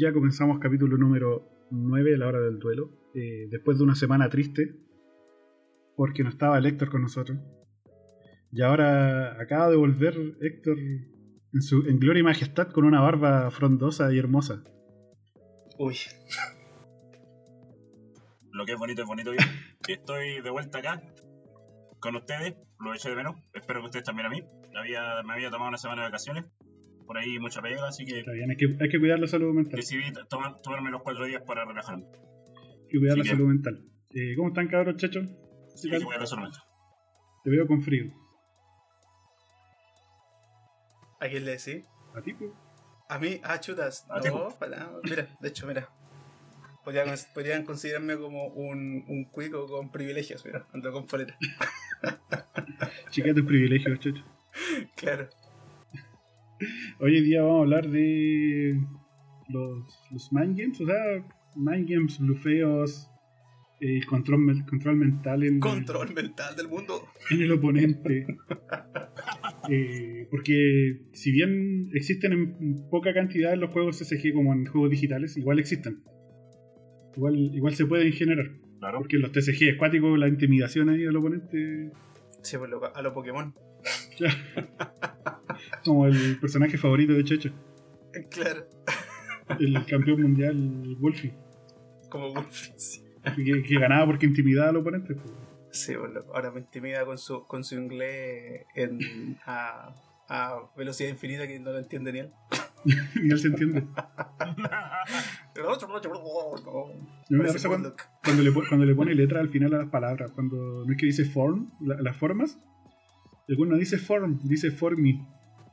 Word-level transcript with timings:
Ya 0.00 0.12
comenzamos 0.12 0.60
capítulo 0.60 0.96
número 0.96 1.66
9 1.72 2.12
de 2.12 2.18
la 2.18 2.28
hora 2.28 2.38
del 2.38 2.60
duelo. 2.60 2.88
eh, 3.14 3.48
después 3.50 3.78
de 3.78 3.84
una 3.84 3.96
semana 3.96 4.28
triste, 4.28 4.76
porque 5.96 6.22
no 6.22 6.28
estaba 6.28 6.56
el 6.56 6.66
Héctor 6.66 6.88
con 6.88 7.02
nosotros. 7.02 7.36
Y 8.52 8.62
ahora 8.62 9.42
acaba 9.42 9.68
de 9.68 9.74
volver 9.74 10.14
Héctor 10.40 10.78
en, 10.78 11.62
su, 11.62 11.84
en 11.88 11.98
gloria 11.98 12.20
y 12.20 12.22
majestad 12.22 12.68
con 12.68 12.84
una 12.84 13.00
barba 13.00 13.50
frondosa 13.50 14.12
y 14.12 14.18
hermosa. 14.20 14.62
Uy, 15.80 15.96
Lo 18.52 18.64
que 18.66 18.74
es 18.74 18.78
bonito 18.78 19.02
es 19.02 19.08
bonito. 19.08 19.32
Yo 19.34 19.94
estoy 19.94 20.40
de 20.40 20.50
vuelta 20.50 20.78
acá 20.78 21.02
con 21.98 22.14
ustedes. 22.14 22.54
Lo 22.78 22.94
eché 22.94 23.10
de 23.10 23.16
menos. 23.16 23.34
Espero 23.52 23.80
que 23.80 23.86
ustedes 23.86 24.04
también 24.04 24.26
a 24.26 24.30
mí. 24.30 24.44
Me 24.72 25.32
había 25.32 25.50
tomado 25.50 25.70
una 25.70 25.76
semana 25.76 26.02
de 26.02 26.08
vacaciones. 26.08 26.44
Por 27.08 27.16
ahí 27.18 27.38
mucha 27.40 27.60
pega, 27.62 27.88
así 27.88 28.04
que 28.04 28.20
Está 28.20 28.32
bien, 28.32 28.50
hay 28.50 28.56
que, 28.56 28.66
hay 28.80 28.88
que 28.90 29.00
cuidar 29.00 29.18
la 29.18 29.26
salud 29.26 29.52
mental. 29.54 29.76
decidí 29.80 30.02
tomar, 30.28 30.60
tomarme 30.62 30.90
los 30.90 31.02
cuatro 31.02 31.24
días 31.24 31.42
para 31.42 31.64
relajarme. 31.64 32.04
Hay 32.04 32.88
que 32.88 32.98
cuidar 32.98 33.14
Sí, 33.14 33.18
la 33.20 33.24
que- 33.24 33.30
salud 33.30 33.46
mental. 33.48 33.84
Eh, 34.14 34.34
¿Cómo 34.36 34.48
están, 34.48 34.68
cabros, 34.68 34.96
chachos? 34.96 35.24
Así 35.74 35.88
¿Qué 35.88 35.94
que 35.94 35.96
tal? 35.98 36.04
voy 36.04 36.14
a 36.14 36.18
resolver. 36.18 36.50
Te 37.44 37.50
veo 37.50 37.66
con 37.66 37.82
frío. 37.82 38.12
¿a 41.20 41.28
quién 41.28 41.44
le 41.44 41.52
decís? 41.52 41.84
¿A 42.14 42.22
ti, 42.22 42.32
pues? 42.34 42.50
A 43.08 43.18
mí, 43.18 43.40
ah, 43.42 43.58
chutas. 43.58 44.06
A 44.10 44.20
No, 44.20 44.50
para, 44.58 44.90
mira, 45.02 45.28
de 45.40 45.48
hecho, 45.48 45.66
mira. 45.66 45.88
Podrían, 46.84 47.08
podrían 47.34 47.64
considerarme 47.64 48.16
como 48.18 48.46
un, 48.48 49.04
un 49.08 49.24
cuico 49.24 49.66
con 49.66 49.90
privilegios, 49.90 50.44
mira, 50.44 50.66
ando 50.72 50.92
con 50.92 51.06
polera. 51.06 51.36
Chica 53.10 53.34
tus 53.34 53.44
privilegios, 53.44 53.98
chacho. 53.98 54.22
Claro. 54.96 55.28
Hoy 57.00 57.16
en 57.18 57.24
día 57.24 57.42
vamos 57.42 57.58
a 57.58 57.62
hablar 57.62 57.88
de 57.90 58.80
los, 59.48 60.00
los 60.10 60.32
mind 60.32 60.58
games, 60.58 60.80
o 60.80 60.86
sea, 60.86 60.96
mind 61.56 61.88
games, 61.88 62.18
blufeos, 62.18 63.10
el 63.80 64.04
control, 64.06 64.40
men- 64.40 64.64
control 64.66 64.96
mental 64.96 65.42
en, 65.44 65.60
Control 65.60 66.12
mental 66.14 66.56
del 66.56 66.68
mundo. 66.68 67.02
en 67.30 67.42
el 67.42 67.52
oponente. 67.52 68.26
Eh, 69.70 70.26
porque 70.30 71.02
si 71.12 71.30
bien 71.30 71.90
existen 71.92 72.32
en 72.32 72.88
poca 72.90 73.12
cantidad 73.12 73.52
en 73.52 73.60
los 73.60 73.70
juegos 73.70 73.98
SG 73.98 74.32
como 74.32 74.54
en 74.54 74.64
juegos 74.64 74.88
digitales, 74.90 75.36
igual 75.36 75.58
existen. 75.58 76.02
Igual, 77.14 77.36
igual 77.54 77.74
se 77.74 77.84
pueden 77.84 78.10
generar. 78.12 78.46
Claro. 78.78 79.00
Porque 79.00 79.16
en 79.16 79.22
los 79.22 79.32
TCG 79.32 79.74
acuáticos, 79.74 80.18
la 80.18 80.28
intimidación 80.28 80.88
ahí 80.88 81.02
del 81.02 81.16
oponente, 81.16 81.90
Sí, 82.42 82.56
pues 82.56 82.70
lo- 82.70 82.96
a 82.96 83.02
los 83.02 83.12
Pokémon. 83.12 83.52
como 85.84 86.06
el 86.06 86.38
personaje 86.40 86.76
favorito 86.78 87.12
de 87.12 87.24
Checho, 87.24 87.50
Claro. 88.30 88.66
el 89.60 89.84
campeón 89.86 90.22
mundial 90.22 90.96
Wolfie, 91.00 91.34
Como 92.10 92.32
Wolfie. 92.34 92.74
Sí, 92.76 93.02
que, 93.36 93.62
que 93.62 93.78
ganaba 93.78 94.06
porque 94.06 94.26
intimidaba 94.26 94.70
al 94.70 94.76
oponente. 94.76 95.14
pues. 95.14 95.30
Sí, 95.70 95.92
ahora 96.32 96.50
me 96.50 96.60
intimida 96.60 97.04
con 97.04 97.18
su, 97.18 97.46
con 97.46 97.62
su 97.62 97.74
inglés 97.76 98.64
en, 98.74 99.38
a, 99.44 99.94
a 100.28 100.60
velocidad 100.76 101.10
infinita 101.10 101.46
que 101.46 101.60
no 101.60 101.72
lo 101.72 101.78
entiende 101.78 102.12
ni 102.12 102.18
él. 102.20 102.32
y 103.22 103.30
él 103.30 103.38
se 103.38 103.48
entiende. 103.48 103.84
me 107.30 107.44
da 107.44 107.52
risa 107.52 107.68
cuando, 107.68 107.94
cuando 108.24 108.42
le, 108.42 108.52
cuando 108.52 108.86
le 108.86 108.94
pone 108.94 109.14
letra 109.14 109.40
al 109.40 109.48
final 109.50 109.74
a 109.74 109.78
las 109.78 109.88
palabras. 109.88 110.30
Cuando 110.32 110.84
no 110.86 110.90
es 110.92 110.98
que 110.98 111.06
dice 111.06 111.24
form, 111.24 111.70
la- 111.80 112.00
las 112.00 112.16
formas. 112.16 112.58
Alguno 113.48 113.72
no 113.72 113.76
dice 113.78 113.98
form, 113.98 114.38
dice 114.44 114.70
for 114.70 114.96
me. 114.98 115.26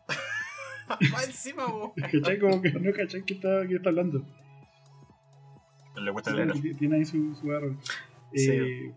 Va 1.13 1.23
encima, 1.23 1.65
bo. 1.67 1.93
¿Cachai? 2.11 2.39
Como 2.39 2.61
que 2.61 2.71
no 2.71 2.91
cachai 2.93 3.23
que 3.25 3.33
está, 3.35 3.67
que 3.67 3.75
está 3.75 3.89
hablando. 3.89 4.23
Le 6.01 6.11
cuesta 6.11 6.33
leer. 6.33 6.51
Tiene 6.53 6.73
tiene 6.77 6.95
ahí 6.97 7.05
su, 7.05 7.33
su 7.35 7.51
error. 7.51 7.77
Sí. 8.33 8.51
Eh, 8.51 8.93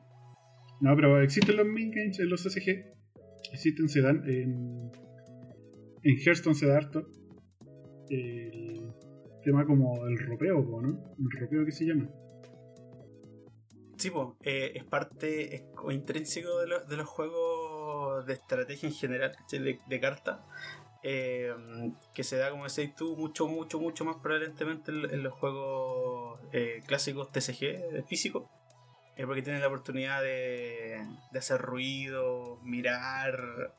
no, 0.80 0.94
pero 0.96 1.20
existen 1.20 1.56
los 1.56 1.66
main 1.66 1.90
games 1.90 2.18
en 2.20 2.28
los 2.28 2.42
SG. 2.42 2.84
Existen, 3.52 3.88
se 3.88 4.00
dan. 4.00 4.22
En, 4.28 4.90
en 6.02 6.16
Hearthstone 6.18 6.54
se 6.54 6.66
da 6.66 6.76
harto. 6.76 7.08
El 8.10 8.92
tema 9.44 9.64
como 9.66 10.06
el 10.06 10.18
ropeo, 10.18 10.62
¿no? 10.82 10.88
El 11.18 11.40
ropeo 11.40 11.64
que 11.64 11.72
se 11.72 11.84
llama. 11.86 12.08
Sí, 13.96 14.10
po, 14.10 14.36
eh, 14.44 14.72
es 14.76 14.84
parte 14.84 15.56
es 15.56 15.62
intrínseco 15.90 16.60
de, 16.60 16.68
los- 16.68 16.86
de 16.88 16.96
los 16.96 17.08
juegos 17.08 17.57
de 18.26 18.32
estrategia 18.32 18.88
en 18.88 18.94
general, 18.94 19.36
de, 19.50 19.80
de 19.86 20.00
carta, 20.00 20.44
eh, 21.02 21.54
que 22.12 22.24
se 22.24 22.36
da, 22.36 22.50
como 22.50 22.66
decís 22.66 22.94
tú, 22.94 23.16
mucho, 23.16 23.46
mucho, 23.46 23.78
mucho 23.78 24.04
más 24.04 24.16
prevalentemente 24.16 24.90
en, 24.90 25.22
los 25.22 25.32
juegos 25.34 26.40
eh, 26.52 26.82
clásicos 26.86 27.30
TCG 27.30 27.62
eh, 27.62 28.04
físicos, 28.08 28.44
eh, 29.16 29.24
porque 29.24 29.42
tienen 29.42 29.60
la 29.60 29.68
oportunidad 29.68 30.22
de, 30.22 31.00
hacer 31.36 31.60
ruido, 31.60 32.58
mirar, 32.62 33.74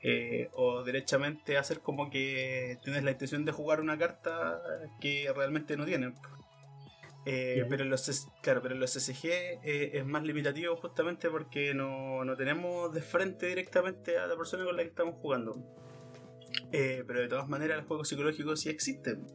o 0.53 0.83
derechamente 0.83 1.57
hacer 1.57 1.81
como 1.81 2.09
que 2.09 2.77
tienes 2.83 3.03
la 3.03 3.11
intención 3.11 3.43
de 3.45 3.51
jugar 3.51 3.81
una 3.81 3.97
carta 3.97 4.61
que 5.01 5.31
realmente 5.35 5.75
no 5.75 5.85
tienen. 5.85 6.15
Eh, 7.25 7.65
pero 7.69 7.83
en 7.83 7.89
los 7.89 8.27
claro, 8.41 8.61
pero 8.61 8.75
los 8.75 8.91
SG 8.93 9.25
eh, 9.25 9.91
es 9.93 10.05
más 10.05 10.23
limitativo 10.23 10.75
justamente 10.77 11.29
porque 11.29 11.73
no, 11.73 12.23
no 12.23 12.35
tenemos 12.35 12.93
de 12.93 13.01
frente 13.01 13.47
directamente 13.47 14.17
a 14.17 14.25
la 14.25 14.35
persona 14.37 14.63
con 14.63 14.77
la 14.77 14.83
que 14.83 14.89
estamos 14.89 15.15
jugando. 15.15 15.53
Eh, 16.71 17.03
pero 17.07 17.21
de 17.21 17.27
todas 17.27 17.47
maneras 17.47 17.77
los 17.77 17.87
juegos 17.87 18.07
psicológicos 18.09 18.61
sí 18.61 18.69
existen. 18.69 19.25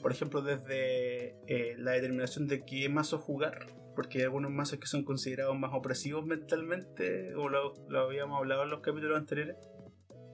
Por 0.00 0.12
ejemplo, 0.12 0.42
desde 0.42 1.36
eh, 1.46 1.76
la 1.78 1.92
determinación 1.92 2.48
de 2.48 2.64
qué 2.64 2.88
mazo 2.88 3.18
jugar, 3.18 3.66
porque 3.94 4.18
hay 4.18 4.24
algunos 4.24 4.50
mazos 4.50 4.78
que 4.78 4.86
son 4.86 5.04
considerados 5.04 5.56
más 5.56 5.72
opresivos 5.74 6.24
mentalmente, 6.26 7.34
o 7.36 7.48
lo, 7.48 7.74
lo 7.88 8.00
habíamos 8.00 8.38
hablado 8.38 8.64
en 8.64 8.70
los 8.70 8.80
capítulos 8.80 9.18
anteriores. 9.18 9.56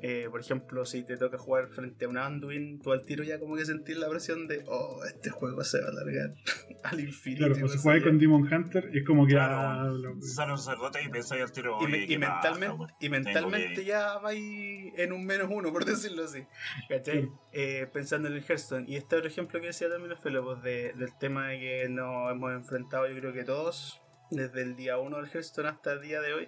Eh, 0.01 0.29
por 0.31 0.41
ejemplo, 0.41 0.85
si 0.87 1.03
te 1.03 1.17
toca 1.17 1.39
jugar 1.39 1.69
frente 1.69 2.05
a 2.05 2.09
un 2.09 2.19
Anduin, 2.19 2.79
tú 2.81 2.93
al 2.93 3.05
tiro 3.05 3.25
ya 3.25 3.39
como 3.41 3.57
que 3.57 3.65
sentís 3.67 3.97
la 3.97 4.09
presión 4.09 4.47
de, 4.47 4.63
oh, 4.69 5.03
este 5.05 5.31
juego 5.31 5.65
se 5.65 5.81
va 5.81 5.87
a 5.89 5.91
alargar 5.91 6.35
al 6.85 7.01
infinito. 7.01 7.47
Claro, 7.47 7.61
más 7.63 7.73
si 7.73 7.79
juegas 7.79 8.03
allá". 8.03 8.11
con 8.11 8.19
Demon 8.19 8.53
Hunter, 8.53 8.91
es 8.95 9.05
como 9.05 9.27
que. 9.27 9.33
Claro. 9.33 9.55
ah, 9.57 9.91
un 10.13 10.23
sacerdote 10.59 11.03
y 11.05 11.09
pensáis 11.09 11.43
al 11.43 11.53
tiro. 11.53 11.79
y, 11.81 11.85
oye, 11.85 11.93
me- 11.99 12.05
y 12.05 12.07
¿qué 12.07 12.19
pasa, 12.21 12.33
mentalmente, 12.51 12.77
weón? 12.77 12.93
y 13.01 13.09
mentalmente 13.09 13.75
que- 13.75 13.85
ya 13.85 14.19
vais 14.19 14.93
en 14.97 15.13
un 15.13 15.27
menos 15.27 15.49
uno, 15.51 15.73
por 15.73 15.85
decirlo 15.85 16.25
así. 16.25 16.45
¿Cachai? 16.89 17.29
Eh, 17.53 17.89
pensando 17.93 18.29
en 18.29 18.35
el 18.35 18.45
Hearthstone. 18.45 18.85
Y 18.89 18.97
este 18.97 19.17
otro 19.17 19.29
ejemplo 19.29 19.61
que 19.61 19.67
decía 19.69 19.89
también 19.89 20.17
Felo, 20.17 20.45
pues 20.45 20.63
de- 20.63 20.93
del 20.95 21.17
tema 21.19 21.49
de 21.49 21.59
que 21.59 21.89
nos 21.89 22.31
hemos 22.31 22.53
enfrentado, 22.53 23.09
yo 23.09 23.17
creo 23.19 23.33
que 23.33 23.45
todos, 23.45 24.01
desde 24.31 24.63
el 24.63 24.77
día 24.77 24.99
1 24.99 25.17
del 25.17 25.27
Hearthstone 25.27 25.69
hasta 25.69 25.93
el 25.93 26.03
día 26.03 26.21
de 26.21 26.35
hoy, 26.35 26.47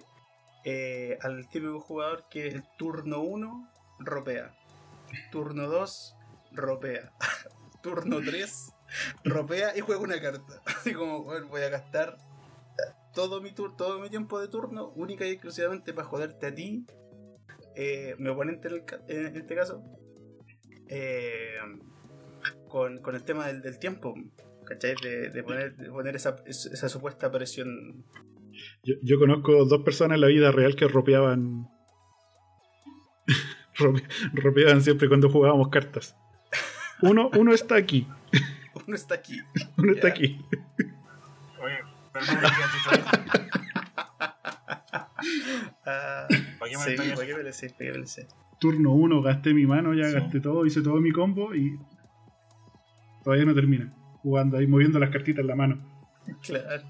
eh, 0.63 1.17
al 1.21 1.49
típico 1.49 1.79
jugador 1.79 2.25
que 2.29 2.47
el 2.47 2.63
turno 2.77 3.21
1 3.21 3.71
ropea, 3.99 4.55
turno 5.31 5.67
2 5.67 6.15
ropea, 6.51 7.13
turno 7.81 8.19
3 8.19 8.73
ropea 9.23 9.77
y 9.77 9.81
juega 9.81 10.01
una 10.01 10.21
carta. 10.21 10.61
Así 10.65 10.93
como, 10.93 11.23
bueno, 11.23 11.47
voy 11.47 11.61
a 11.61 11.69
gastar 11.69 12.17
todo 13.13 13.41
mi 13.41 13.51
tur 13.51 13.75
todo 13.75 13.99
mi 13.99 14.09
tiempo 14.09 14.39
de 14.39 14.47
turno 14.47 14.89
única 14.95 15.25
y 15.25 15.31
exclusivamente 15.31 15.93
para 15.93 16.07
joderte 16.07 16.47
a 16.47 16.55
ti, 16.55 16.85
eh, 17.75 18.15
mi 18.17 18.29
oponente 18.29 18.67
en, 18.69 18.75
el 18.75 19.27
en 19.27 19.37
este 19.37 19.55
caso, 19.55 19.83
eh, 20.87 21.57
con, 22.67 22.99
con 22.99 23.15
el 23.15 23.23
tema 23.23 23.47
del, 23.47 23.61
del 23.61 23.79
tiempo, 23.79 24.13
¿cachai? 24.65 24.95
De, 25.01 25.29
de 25.29 25.43
poner, 25.43 25.75
de 25.75 25.89
poner 25.89 26.15
esa, 26.15 26.35
esa 26.45 26.89
supuesta 26.89 27.31
presión. 27.31 28.05
Yo, 28.83 28.95
yo 29.01 29.19
conozco 29.19 29.65
dos 29.65 29.81
personas 29.83 30.15
en 30.15 30.21
la 30.21 30.27
vida 30.27 30.51
real 30.51 30.75
que 30.75 30.87
ropeaban. 30.87 31.67
rope- 33.77 34.03
ropeaban 34.33 34.81
siempre 34.81 35.07
cuando 35.07 35.29
jugábamos 35.29 35.69
cartas. 35.69 36.15
Uno, 37.01 37.29
uno 37.37 37.53
está 37.53 37.75
aquí, 37.75 38.07
Uno 38.87 38.95
está 38.95 39.15
aquí. 39.15 39.39
uno 39.77 39.93
está 39.93 40.07
aquí. 40.09 40.39
Oye, 41.61 41.79
eso. 42.21 42.33
Ah, 45.85 46.27
¿Para 46.59 46.71
qué 46.71 46.77
me 46.77 46.83
sí, 46.83 46.95
¿para 46.95 47.25
qué. 47.25 48.27
Turno 48.59 48.91
uno, 48.93 49.21
gasté 49.21 49.53
mi 49.53 49.65
mano, 49.65 49.93
ya 49.93 50.05
Sí. 50.07 50.13
gasté 50.13 50.39
todo, 50.39 50.65
hice 50.65 50.81
todo 50.81 50.99
mi 51.01 51.11
combo 51.11 51.55
y. 51.55 51.79
Todavía 53.23 53.45
no 53.45 53.53
termina. 53.53 53.91
Jugando 54.21 54.57
ahí, 54.57 54.67
moviendo 54.67 54.99
las 54.99 55.09
cartitas 55.09 55.41
en 55.41 55.47
la 55.47 55.55
mano. 55.55 55.79
Claro. 56.43 56.83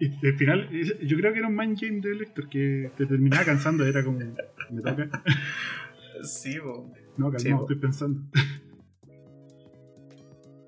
Y 0.00 0.26
al 0.26 0.36
final, 0.36 0.68
yo 0.70 1.16
creo 1.18 1.32
que 1.32 1.38
era 1.40 1.48
un 1.48 1.54
mind 1.56 1.78
game 1.78 2.00
de 2.00 2.14
Lector 2.14 2.48
que 2.48 2.90
te 2.96 3.04
terminaba 3.06 3.44
cansando, 3.44 3.84
era 3.86 4.02
como. 4.02 4.18
Me 4.18 4.80
toca. 4.82 5.22
Sí, 6.22 6.58
bo. 6.58 6.90
No, 7.18 7.30
calmado, 7.30 7.38
Sí, 7.38 7.50
estoy 7.50 7.76
pensando. 7.76 8.20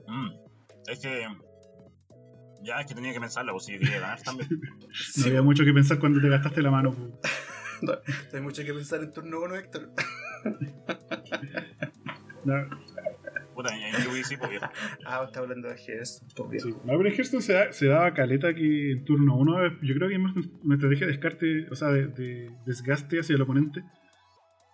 Mm, 0.06 0.28
Es 0.88 1.00
que. 1.00 1.26
Ya, 2.62 2.78
es 2.80 2.86
que 2.86 2.94
tenía 2.94 3.12
que 3.12 3.20
pensarlo, 3.20 3.52
pues 3.52 3.64
si 3.64 3.72
quería 3.78 4.00
ganar 4.00 4.22
también. 4.22 4.48
No 5.18 5.26
había 5.26 5.40
bo. 5.40 5.46
mucho 5.46 5.64
que 5.64 5.72
pensar 5.72 5.98
cuando 5.98 6.20
te 6.20 6.28
gastaste 6.28 6.62
la 6.62 6.70
mano. 6.70 6.92
po. 6.92 7.20
No, 7.82 7.94
hay 8.32 8.40
mucho 8.40 8.62
que 8.64 8.72
pensar 8.72 9.02
en 9.02 9.12
turno 9.12 9.40
1, 9.42 9.56
Héctor. 9.56 9.90
No. 12.44 12.54
Puta. 13.54 13.70
Ah, 15.04 15.22
está 15.26 15.40
hablando 15.40 15.68
de 15.68 15.74
Hearthstone, 15.76 16.30
pues 16.36 16.50
viejo. 16.50 16.68
Sí. 16.68 16.74
No, 16.86 16.96
pero 16.98 17.06
en 17.08 17.14
Hearthstone 17.14 17.42
se, 17.42 17.52
da- 17.52 17.72
se 17.72 17.86
daba 17.86 18.14
caleta 18.14 18.54
que 18.54 18.92
en 18.92 19.04
turno 19.04 19.36
1, 19.36 19.80
yo 19.82 19.94
creo 19.94 20.08
que 20.08 20.14
es 20.14 20.20
más 20.20 20.34
una 20.62 20.74
estrategia 20.76 21.06
de 21.06 21.12
descarte, 21.12 21.68
o 21.70 21.74
sea, 21.74 21.88
de, 21.88 22.06
de 22.08 22.50
desgaste 22.66 23.20
hacia 23.20 23.34
el 23.36 23.42
oponente. 23.42 23.82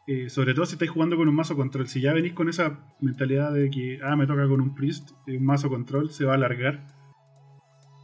Eh, 0.07 0.31
sobre 0.31 0.55
todo 0.55 0.65
si 0.65 0.73
estáis 0.75 0.91
jugando 0.91 1.17
con 1.17 1.29
un 1.29 1.35
mazo 1.35 1.55
control. 1.55 1.87
Si 1.89 2.01
ya 2.01 2.15
venís 2.15 2.33
con 2.33 2.49
esa 2.49 2.79
mentalidad 3.01 3.53
de 3.53 3.69
que, 3.71 3.99
ah, 4.03 4.17
me 4.17 4.27
toca 4.27 4.49
con 4.49 4.61
un 4.61 4.75
priest, 4.75 5.11
eh, 5.27 5.37
un 5.37 5.45
mazo 5.45 5.69
control, 5.69 6.11
se 6.11 6.25
va 6.25 6.33
a 6.33 6.37
alargar. 6.37 6.87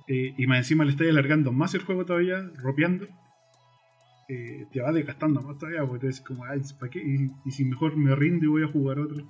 eh, 0.09 0.35
y 0.37 0.47
más 0.47 0.59
encima 0.59 0.85
le 0.85 0.91
estáis 0.91 1.11
alargando 1.11 1.50
más 1.53 1.75
el 1.75 1.82
juego 1.82 2.05
todavía, 2.05 2.43
ropeando. 2.62 3.06
eh, 4.29 4.67
te 4.73 4.81
va 4.81 4.93
desgastando 4.93 5.41
más 5.43 5.56
todavía, 5.59 5.81
porque 5.87 6.00
te 6.00 6.06
decís 6.09 6.21
como, 6.23 6.44
ay, 6.44 6.61
¿para 6.79 6.91
qué? 6.91 6.99
Y, 6.99 7.26
y 7.47 7.50
si 7.50 7.65
mejor 7.65 7.97
me 7.97 8.15
rindo 8.15 8.44
y 8.44 8.49
voy 8.49 8.62
a 8.65 8.69
jugar 8.69 8.99
otro. 8.99 9.25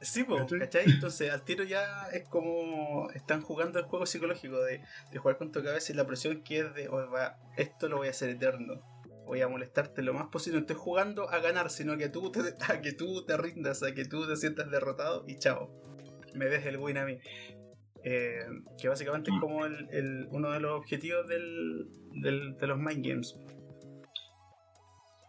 Sí, 0.00 0.22
po, 0.24 0.36
¿Cachai? 0.36 0.58
¿cachai? 0.60 0.84
Entonces 0.86 1.30
al 1.32 1.42
tiro 1.42 1.64
ya 1.64 2.08
es 2.12 2.28
como 2.28 3.10
están 3.10 3.40
jugando 3.42 3.78
el 3.80 3.84
juego 3.86 4.06
psicológico 4.06 4.60
de, 4.60 4.80
de 5.10 5.18
jugar 5.18 5.38
con 5.38 5.50
tu 5.50 5.62
cabeza 5.62 5.92
y 5.92 5.96
la 5.96 6.06
presión 6.06 6.42
que 6.44 6.60
es 6.60 6.74
de, 6.74 6.88
"Oye, 6.88 7.06
va, 7.08 7.36
esto 7.56 7.88
lo 7.88 7.96
voy 7.96 8.06
a 8.06 8.10
hacer 8.10 8.28
eterno. 8.30 8.80
Voy 9.26 9.40
a 9.42 9.48
molestarte 9.48 10.02
lo 10.02 10.14
más 10.14 10.28
posible. 10.28 10.58
No 10.58 10.62
estoy 10.62 10.76
jugando 10.76 11.28
a 11.28 11.38
ganar, 11.40 11.68
sino 11.70 11.98
que 11.98 12.08
tú 12.08 12.30
te, 12.30 12.40
a 12.72 12.80
que 12.80 12.92
tú 12.92 13.26
te 13.26 13.36
rindas, 13.36 13.82
a 13.82 13.92
que 13.92 14.04
tú 14.04 14.26
te 14.26 14.36
sientas 14.36 14.70
derrotado 14.70 15.24
y 15.26 15.36
chao. 15.38 15.68
Me 16.34 16.46
des 16.46 16.64
el 16.66 16.76
win 16.78 16.98
a 16.98 17.04
mí. 17.04 17.18
Eh, 18.04 18.38
que 18.80 18.88
básicamente 18.88 19.30
es 19.32 19.40
como 19.40 19.66
el, 19.66 19.88
el- 19.90 20.28
uno 20.30 20.50
de 20.52 20.60
los 20.60 20.78
objetivos 20.78 21.26
del, 21.26 21.88
del- 22.22 22.56
de 22.56 22.66
los 22.68 22.78
mind 22.78 23.04
games. 23.04 23.36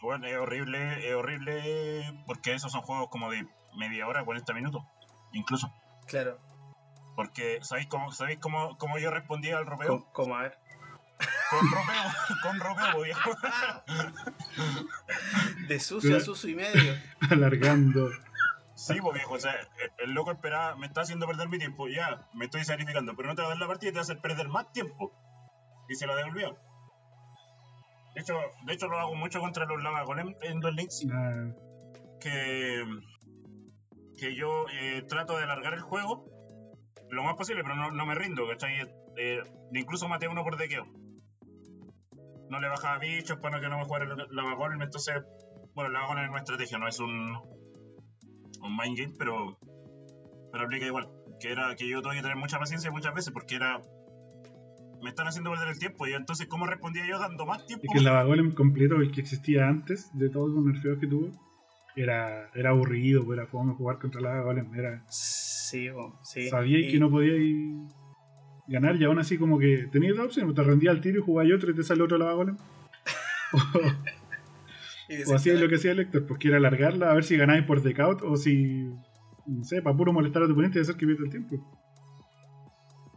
Bueno, 0.01 0.27
es 0.27 0.37
horrible, 0.37 1.09
es 1.09 1.15
horrible 1.15 2.03
porque 2.25 2.53
esos 2.53 2.71
son 2.71 2.81
juegos 2.81 3.09
como 3.09 3.29
de 3.31 3.45
media 3.75 4.07
hora, 4.07 4.23
40 4.25 4.53
minutos, 4.53 4.83
incluso. 5.33 5.71
Claro, 6.07 6.39
Porque, 7.15 7.59
¿sabéis 7.61 7.87
cómo, 7.87 8.11
¿sabéis 8.11 8.39
cómo, 8.39 8.77
cómo 8.77 8.97
yo 8.97 9.11
respondía 9.11 9.57
al 9.57 9.65
ropeo? 9.65 9.87
como, 9.87 10.13
como 10.13 10.35
a 10.37 10.41
ver. 10.43 10.57
Con 11.49 11.71
ropeo, 11.71 12.39
con 12.43 12.59
ropeo, 12.59 13.01
viejo. 13.03 13.31
De 15.67 15.79
sucio 15.79 16.17
a 16.17 16.19
sucio 16.19 16.49
y 16.49 16.55
medio. 16.55 16.95
Alargando. 17.29 18.09
Sí, 18.75 18.95
pues 19.01 19.13
viejo, 19.15 19.33
o 19.33 19.39
sea, 19.39 19.53
el- 19.53 19.91
el 20.05 20.11
loco 20.13 20.31
esperaba, 20.31 20.75
me 20.77 20.87
está 20.87 21.01
haciendo 21.01 21.27
perder 21.27 21.49
mi 21.49 21.57
tiempo, 21.59 21.87
ya, 21.89 22.25
me 22.33 22.45
estoy 22.45 22.63
sacrificando, 22.63 23.13
pero 23.15 23.27
no 23.27 23.35
te 23.35 23.41
va 23.41 23.47
a 23.47 23.51
dar 23.51 23.59
la 23.59 23.67
partida 23.67 23.89
y 23.89 23.91
te 23.91 23.97
va 23.97 24.01
a 24.01 24.03
hacer 24.03 24.21
perder 24.21 24.47
más 24.47 24.71
tiempo. 24.71 25.11
Y 25.89 25.95
se 25.95 26.07
la 26.07 26.15
devolvió. 26.15 26.57
De 28.15 28.21
hecho, 28.21 28.35
de 28.65 28.73
hecho 28.73 28.87
lo 28.87 28.97
hago 28.99 29.15
mucho 29.15 29.39
contra 29.41 29.65
los 29.65 29.81
lava 29.83 30.03
golem 30.03 30.33
en 30.41 30.59
Duel 30.61 30.75
Links, 30.75 31.05
Ah, 31.11 31.51
que, 32.21 32.85
que 34.19 34.35
yo 34.35 34.65
eh, 34.73 35.03
trato 35.07 35.37
de 35.37 35.43
alargar 35.43 35.73
el 35.73 35.81
juego 35.81 36.25
lo 37.09 37.23
más 37.23 37.35
posible, 37.35 37.63
pero 37.63 37.75
no, 37.75 37.91
no 37.91 38.05
me 38.05 38.15
rindo, 38.15 38.47
¿cachai? 38.47 38.87
Eh, 39.17 39.41
incluso 39.73 40.07
maté 40.07 40.27
a 40.27 40.29
uno 40.29 40.43
por 40.43 40.57
dequeo. 40.57 40.85
No 42.49 42.59
le 42.59 42.67
bajaba 42.67 42.99
bichos 42.99 43.37
para 43.39 43.59
que 43.59 43.69
no 43.69 43.77
me 43.77 43.85
jugara 43.85 44.05
el 44.05 44.35
lava 44.35 44.55
golem, 44.55 44.81
entonces, 44.81 45.15
bueno, 45.73 45.87
el 45.87 45.93
lava 45.93 46.07
golem 46.07 46.25
es 46.25 46.29
una 46.29 46.39
estrategia, 46.39 46.77
no 46.77 46.87
es 46.87 46.99
un, 46.99 47.35
un 48.61 48.77
mind 48.77 48.97
game, 48.97 49.13
pero, 49.17 49.57
pero 50.51 50.65
aplica 50.65 50.85
igual. 50.85 51.09
Que 51.39 51.51
era 51.51 51.75
que 51.75 51.87
yo 51.87 52.01
tuve 52.01 52.15
que 52.15 52.21
tener 52.21 52.37
mucha 52.37 52.59
paciencia 52.59 52.91
muchas 52.91 53.13
veces 53.13 53.31
porque 53.33 53.55
era. 53.55 53.81
Me 55.01 55.09
están 55.09 55.27
haciendo 55.27 55.49
perder 55.51 55.69
el 55.69 55.79
tiempo 55.79 56.05
y 56.07 56.13
entonces, 56.13 56.47
¿cómo 56.47 56.65
respondía 56.65 57.07
yo 57.07 57.19
dando 57.19 57.45
más 57.45 57.65
tiempo? 57.65 57.85
Es 57.85 57.93
que 57.93 57.99
el 57.99 58.03
Lavagolem 58.03 58.51
completo, 58.53 58.95
el 58.95 59.11
que 59.13 59.21
existía 59.21 59.65
antes 59.65 60.11
de 60.13 60.29
todos 60.29 60.49
los 60.49 60.61
nerfeos 60.65 60.99
que 60.99 61.07
tuvo, 61.07 61.31
era, 62.01 62.49
era 62.55 62.69
aburrido, 62.71 63.25
pues, 63.25 63.37
era 63.37 63.47
fome 63.47 63.73
jugar 63.73 63.99
contra 63.99 64.19
el 64.19 64.25
Lavagolem. 64.25 64.73
Era, 64.75 65.03
Sí, 65.07 65.89
sí. 66.23 66.49
sabíais 66.49 66.87
Y- 66.87 66.91
que 66.93 66.99
no 66.99 67.09
podíais 67.09 67.93
ganar 68.67 68.95
y 68.95 69.03
aún 69.05 69.19
así 69.19 69.37
como 69.37 69.57
que 69.59 69.87
tenías 69.91 70.15
dos 70.15 70.27
opciones, 70.27 70.53
te 70.55 70.63
rendías 70.63 70.95
al 70.95 71.01
tiro 71.01 71.19
y 71.19 71.23
jugabas 71.23 71.51
otro 71.55 71.71
y 71.71 71.75
te 71.75 71.83
sale 71.83 72.03
otro 72.03 72.17
Lavagolem. 72.17 72.57
y 75.09 75.13
o 75.13 75.17
decís, 75.17 75.31
hacíais 75.33 75.59
lo 75.59 75.67
que 75.69 75.75
hacía 75.75 75.91
el 75.91 75.99
Héctor, 75.99 76.25
pues 76.27 76.39
que 76.39 76.47
era 76.49 76.57
alargarla 76.57 77.09
a 77.11 77.13
ver 77.13 77.23
si 77.23 77.35
ganáis 77.37 77.63
por 77.65 77.81
decaut 77.81 78.21
o 78.23 78.35
si, 78.37 78.89
no 79.47 79.63
sé, 79.63 79.81
para 79.81 79.95
puro 79.97 80.13
molestar 80.13 80.43
a 80.43 80.45
tu 80.45 80.51
oponente 80.53 80.77
y 80.79 80.81
hacer 80.81 80.95
que 80.95 81.05
pierda 81.05 81.23
el 81.23 81.29
tiempo. 81.31 81.55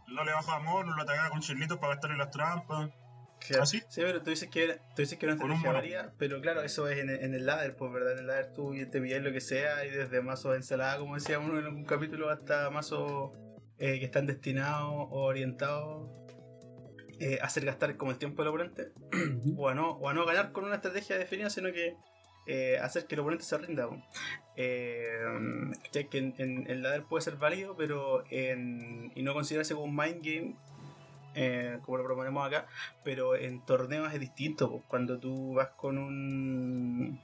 No 0.07 0.23
le 0.23 0.31
bajaba 0.31 0.57
amor, 0.57 0.85
no 0.85 0.95
lo 0.95 1.01
atacaba 1.01 1.29
con 1.29 1.39
chilitos 1.41 1.77
para 1.79 1.93
gastarle 1.93 2.17
las 2.17 2.29
trampas. 2.31 2.89
Claro. 3.47 3.63
¿Ah, 3.63 3.65
sí? 3.65 3.79
Sí, 3.89 4.01
pero 4.01 4.21
tú 4.21 4.29
dices 4.29 4.49
que 4.49 4.63
era, 4.63 4.77
tú 4.95 5.01
dices 5.01 5.17
que 5.17 5.25
era 5.25 5.35
una 5.35 5.43
un 5.43 5.51
estrategia 5.51 5.67
mono. 5.71 5.79
varía, 5.79 6.13
pero 6.17 6.41
claro, 6.41 6.61
eso 6.63 6.87
es 6.87 6.99
en, 6.99 7.09
en 7.09 7.33
el 7.33 7.45
ladder, 7.45 7.75
pues 7.75 7.91
verdad, 7.91 8.13
en 8.13 8.19
el 8.19 8.27
ladder 8.27 8.53
tú 8.53 8.73
te 8.89 9.01
pillas 9.01 9.21
lo 9.21 9.31
que 9.33 9.41
sea 9.41 9.85
y 9.85 9.89
desde 9.89 10.21
mazos 10.21 10.51
de 10.51 10.57
ensalada, 10.57 10.97
como 10.97 11.15
decía 11.15 11.39
uno 11.39 11.59
en 11.59 11.65
algún 11.65 11.85
capítulo, 11.85 12.29
hasta 12.29 12.69
mazos 12.69 13.31
eh, 13.79 13.99
que 13.99 14.05
están 14.05 14.27
destinados 14.27 14.91
o 14.93 15.23
orientados 15.23 16.09
eh, 17.19 17.39
a 17.41 17.45
hacer 17.45 17.65
gastar 17.65 17.95
como 17.97 18.11
el 18.11 18.17
tiempo 18.17 18.41
del 18.41 18.49
oponente, 18.49 18.91
o 19.57 19.67
a, 19.69 19.73
no, 19.73 19.91
o 19.91 20.09
a 20.09 20.13
no 20.13 20.25
ganar 20.25 20.51
con 20.51 20.63
una 20.65 20.75
estrategia 20.75 21.17
definida, 21.17 21.49
sino 21.49 21.71
que 21.71 21.95
eh, 22.47 22.77
hacer 22.79 23.05
que 23.07 23.15
el 23.15 23.21
oponente 23.21 23.45
se 23.45 23.57
rinda. 23.57 23.87
Eh, 24.55 25.07
¿cachai? 25.83 26.09
que 26.09 26.17
en, 26.17 26.33
en 26.37 26.69
el 26.69 26.83
ladder 26.83 27.03
puede 27.03 27.23
ser 27.23 27.37
válido, 27.37 27.75
pero 27.75 28.23
en, 28.29 29.11
y 29.15 29.23
no 29.23 29.33
considerarse 29.33 29.73
como 29.73 29.85
un 29.85 29.95
mind 29.95 30.21
game, 30.23 30.55
eh, 31.35 31.79
como 31.83 31.97
lo 31.97 32.03
proponemos 32.03 32.45
acá, 32.45 32.67
pero 33.03 33.35
en 33.35 33.61
torneos 33.65 34.13
es 34.13 34.19
distinto. 34.19 34.83
Cuando 34.87 35.19
tú 35.19 35.53
vas 35.53 35.69
con 35.69 35.97
un 35.97 37.19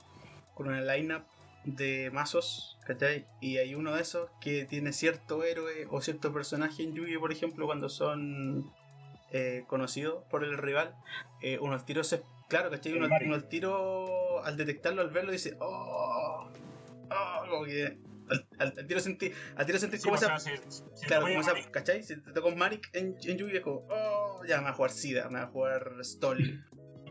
con 0.53 0.67
una 0.67 0.81
lineup 0.81 1.23
de 1.63 2.09
mazos, 2.11 2.77
¿cachai? 2.85 3.25
Y 3.41 3.57
hay 3.57 3.75
uno 3.75 3.95
de 3.95 4.01
esos 4.01 4.29
que 4.41 4.65
tiene 4.65 4.93
cierto 4.93 5.43
héroe 5.43 5.87
o 5.89 6.01
cierto 6.01 6.33
personaje 6.33 6.83
en 6.83 6.93
Yugi, 6.93 7.17
por 7.17 7.31
ejemplo, 7.31 7.65
cuando 7.65 7.89
son 7.89 8.71
eh, 9.31 9.63
conocidos 9.67 10.23
por 10.29 10.43
el 10.43 10.57
rival, 10.57 10.95
eh, 11.41 11.59
uno 11.61 11.73
al 11.73 11.85
tiro 11.85 12.03
se. 12.03 12.23
Claro, 12.47 12.71
¿cachai? 12.71 12.93
Uno, 12.93 13.05
El 13.05 13.09
Mario. 13.11 13.27
uno 13.27 13.35
al 13.35 13.47
tiro, 13.47 14.43
al 14.43 14.57
detectarlo, 14.57 15.01
al 15.01 15.11
verlo, 15.11 15.31
dice, 15.31 15.55
¡Oh! 15.59 16.49
¡Oh! 17.11 17.45
Como 17.49 17.65
que. 17.65 17.97
Al, 18.29 18.47
al- 18.59 18.73
al 18.77 18.87
tiro 18.87 18.99
sentí, 18.99 19.31
al 19.55 19.65
tiro 19.65 19.79
sentí 19.79 19.97
Sí, 19.97 20.03
como 20.03 20.15
esa 20.15 20.37
si, 20.39 20.49
si 20.93 21.05
Claro, 21.07 21.23
como 21.27 21.41
esa, 21.41 21.53
¿cachai? 21.71 22.03
Si 22.03 22.15
te 22.21 22.31
tocó 22.31 22.51
Marik 22.51 22.89
en, 22.93 23.15
en 23.23 23.49
es 23.49 23.61
como, 23.61 23.85
oh, 23.89 24.43
ya 24.47 24.57
me 24.57 24.65
va 24.65 24.69
a 24.69 24.73
jugar 24.73 24.91
Sida, 24.91 25.29
me 25.29 25.39
va 25.39 25.45
a 25.45 25.47
jugar 25.47 25.95
Stoli. 26.03 26.61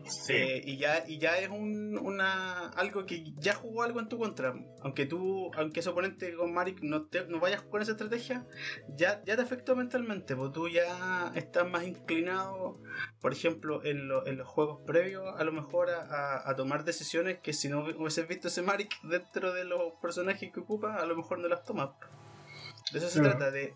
Sí, 0.09 0.33
Eh, 0.33 0.61
y 0.65 0.77
ya, 0.77 1.03
y 1.07 1.17
ya 1.19 1.37
es 1.39 1.49
un, 1.49 1.97
una 1.97 2.69
algo 2.69 3.05
que 3.05 3.33
ya 3.37 3.53
jugó 3.53 3.83
algo 3.83 3.99
en 3.99 4.09
tu 4.09 4.17
contra. 4.17 4.53
Aunque 4.81 5.05
tú, 5.05 5.51
aunque 5.55 5.79
ese 5.81 5.89
oponente 5.89 6.35
con 6.35 6.53
Marik 6.53 6.81
no, 6.81 7.05
te, 7.07 7.25
no 7.27 7.39
vayas 7.39 7.61
con 7.63 7.81
esa 7.81 7.91
estrategia, 7.91 8.45
ya, 8.95 9.21
ya 9.25 9.35
te 9.35 9.41
afectó 9.41 9.75
mentalmente, 9.75 10.35
porque 10.35 10.53
tú 10.53 10.69
ya 10.69 11.31
estás 11.35 11.69
más 11.69 11.83
inclinado, 11.83 12.79
por 13.21 13.33
ejemplo, 13.33 13.83
en, 13.85 14.07
lo- 14.07 14.25
en 14.27 14.37
los 14.37 14.47
juegos 14.47 14.79
previos, 14.85 15.23
a 15.39 15.43
lo 15.43 15.51
mejor 15.51 15.89
a, 15.89 16.01
a- 16.01 16.49
a 16.49 16.55
tomar 16.55 16.83
decisiones 16.83 17.39
que 17.39 17.53
si 17.53 17.69
no 17.69 17.81
hubieses 17.85 18.27
visto 18.27 18.47
ese 18.49 18.61
Marik 18.61 18.99
dentro 19.03 19.53
de 19.53 19.63
los 19.65 19.93
personajes 20.01 20.51
que 20.51 20.59
ocupa, 20.59 20.95
a 20.95 21.05
lo 21.05 21.15
mejor 21.15 21.39
no 21.39 21.47
las 21.47 21.63
tomas. 21.63 21.89
De 22.91 22.99
eso 22.99 23.09
se 23.09 23.19
Claro. 23.19 23.37
trata, 23.37 23.51
de 23.51 23.73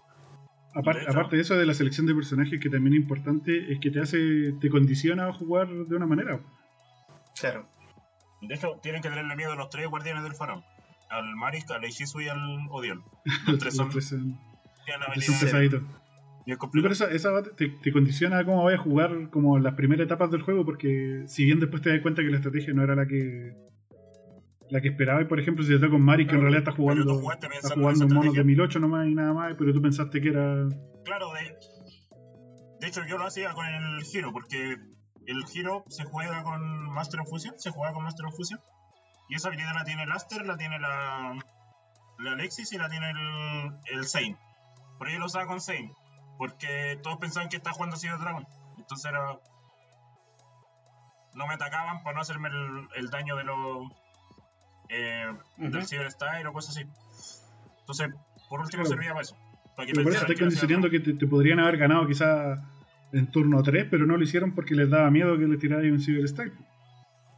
Aparte, 0.75 1.05
aparte 1.07 1.35
de 1.35 1.41
eso 1.43 1.55
de 1.55 1.65
la 1.65 1.73
selección 1.73 2.07
de 2.07 2.15
personajes 2.15 2.59
que 2.59 2.69
también 2.69 2.93
es 2.95 2.99
importante, 3.01 3.71
es 3.71 3.79
que 3.79 3.91
te 3.91 3.99
hace, 3.99 4.53
te 4.59 4.69
condiciona 4.69 5.27
a 5.27 5.33
jugar 5.33 5.67
de 5.67 5.95
una 5.95 6.05
manera. 6.07 6.39
Claro. 7.39 7.67
De 8.41 8.55
hecho, 8.55 8.79
tienen 8.81 9.01
que 9.01 9.09
tenerle 9.09 9.35
miedo 9.35 9.51
a 9.51 9.55
los 9.55 9.69
tres 9.69 9.87
guardianes 9.87 10.23
del 10.23 10.33
faraón. 10.35 10.63
Al 11.09 11.35
Marik, 11.35 11.69
al 11.71 11.83
Eishizu 11.83 12.21
y 12.21 12.27
al 12.27 12.39
Odion. 12.71 13.03
Los 13.47 13.59
tres 13.59 13.75
son, 13.75 13.85
Los 13.87 13.93
tres 13.93 14.07
son- 14.09 14.39
tienen 14.85 15.01
son 15.03 15.11
habilidades 15.11 15.43
pesaditos. 15.43 15.81
bien 16.45 16.57
No, 16.61 16.69
pero 16.71 16.91
esa 16.91 17.43
te, 17.55 17.69
te 17.69 17.91
condiciona 17.93 18.39
a 18.39 18.45
cómo 18.45 18.63
vayas 18.63 18.79
a 18.81 18.83
jugar 18.83 19.29
como 19.29 19.59
las 19.59 19.75
primeras 19.75 20.05
etapas 20.05 20.29
del 20.31 20.41
juego, 20.41 20.65
porque 20.65 21.23
si 21.27 21.45
bien 21.45 21.59
después 21.59 21.81
te 21.81 21.89
das 21.91 22.01
cuenta 22.01 22.21
que 22.21 22.29
la 22.29 22.37
estrategia 22.37 22.73
no 22.73 22.83
era 22.83 22.95
la 22.95 23.05
que 23.05 23.53
la 24.69 24.81
que 24.81 24.87
esperaba, 24.89 25.21
y 25.21 25.25
por 25.25 25.39
ejemplo, 25.39 25.63
si 25.63 25.71
te 25.71 25.79
toca 25.79 25.91
con 25.91 26.01
Mari, 26.03 26.25
que 26.25 26.31
en 26.35 26.37
Pero- 26.39 26.41
realidad 26.49 26.59
está 26.59 26.71
pero 26.71 26.83
jugando, 26.83 27.13
está 27.53 27.75
jugando 27.75 27.91
esa 27.91 28.05
un 28.05 28.09
mono 28.13 28.21
de 28.21 28.27
estrategia. 28.29 28.43
1008 28.43 28.79
nomás 28.79 29.07
y 29.07 29.13
nada 29.15 29.33
más, 29.33 29.53
pero 29.57 29.73
tú 29.73 29.81
pensaste 29.81 30.21
que 30.21 30.29
era. 30.29 30.67
Claro, 31.05 31.31
de, 31.33 31.57
de 32.79 32.87
hecho 32.87 33.01
yo 33.05 33.17
lo 33.17 33.25
hacía 33.25 33.53
con 33.53 33.65
el 33.67 34.01
giro, 34.03 34.31
porque 34.31 34.77
el 35.25 35.43
giro 35.45 35.83
se 35.89 36.03
juega 36.05 36.43
con 36.43 36.61
Master 36.93 37.19
of 37.21 37.29
Fusion, 37.29 37.53
se 37.57 37.69
juega 37.71 37.93
con 37.93 38.03
Master 38.03 38.25
of 38.25 38.35
Fusion, 38.35 38.59
y 39.29 39.35
esa 39.35 39.49
habilidad 39.49 39.73
la 39.75 39.83
tiene 39.85 40.03
el 40.03 40.11
Aster, 40.11 40.45
la 40.45 40.57
tiene 40.57 40.79
la, 40.79 41.35
la 42.19 42.31
Alexis 42.31 42.71
y 42.73 42.77
la 42.77 42.89
tiene 42.89 43.09
el, 43.11 43.97
el 43.97 44.05
Zane. 44.07 44.37
Por 44.97 45.09
ello 45.09 45.19
lo 45.19 45.25
usaba 45.25 45.45
con 45.47 45.61
Zane, 45.61 45.91
porque 46.37 46.97
todos 47.03 47.17
pensaban 47.17 47.49
que 47.49 47.57
estaba 47.57 47.73
jugando 47.73 47.95
Ciudad 47.97 48.19
Dragon, 48.19 48.45
entonces 48.77 49.09
era... 49.11 49.37
No 51.35 51.47
me 51.47 51.53
atacaban 51.55 52.03
para 52.03 52.15
no 52.15 52.21
hacerme 52.21 52.49
el, 52.49 52.87
el 52.95 53.09
daño 53.09 53.35
de 53.35 53.43
los... 53.43 53.87
Eh, 54.95 55.25
Ujú. 55.57 55.69
del 55.71 55.87
Cyber 55.87 56.11
Style 56.11 56.47
o 56.47 56.53
cosas 56.53 56.77
así. 56.77 56.87
Entonces, 57.79 58.09
por 58.49 58.59
último 58.59 58.83
Claro. 58.83 58.95
servía 58.95 59.09
para 59.11 59.21
eso. 59.21 59.35
Para 59.75 59.87
que 59.87 59.93
Pero 59.93 60.03
por 60.03 60.13
eso 60.13 60.25
pensaran 60.27 60.53
estás 60.85 60.91
que 60.91 60.99
te, 60.99 61.13
te 61.13 61.27
podrían 61.27 61.59
haber 61.59 61.77
ganado 61.77 62.05
quizás 62.07 62.59
en 63.11 63.27
turno 63.31 63.63
3, 63.63 63.87
pero 63.89 64.05
no 64.05 64.17
lo 64.17 64.23
hicieron 64.23 64.53
porque 64.53 64.75
les 64.75 64.89
daba 64.89 65.09
miedo 65.09 65.37
que 65.37 65.45
le 65.47 65.57
tirara 65.57 65.81
un 65.83 65.99
Cyber 65.99 66.25
Strike. 66.25 66.53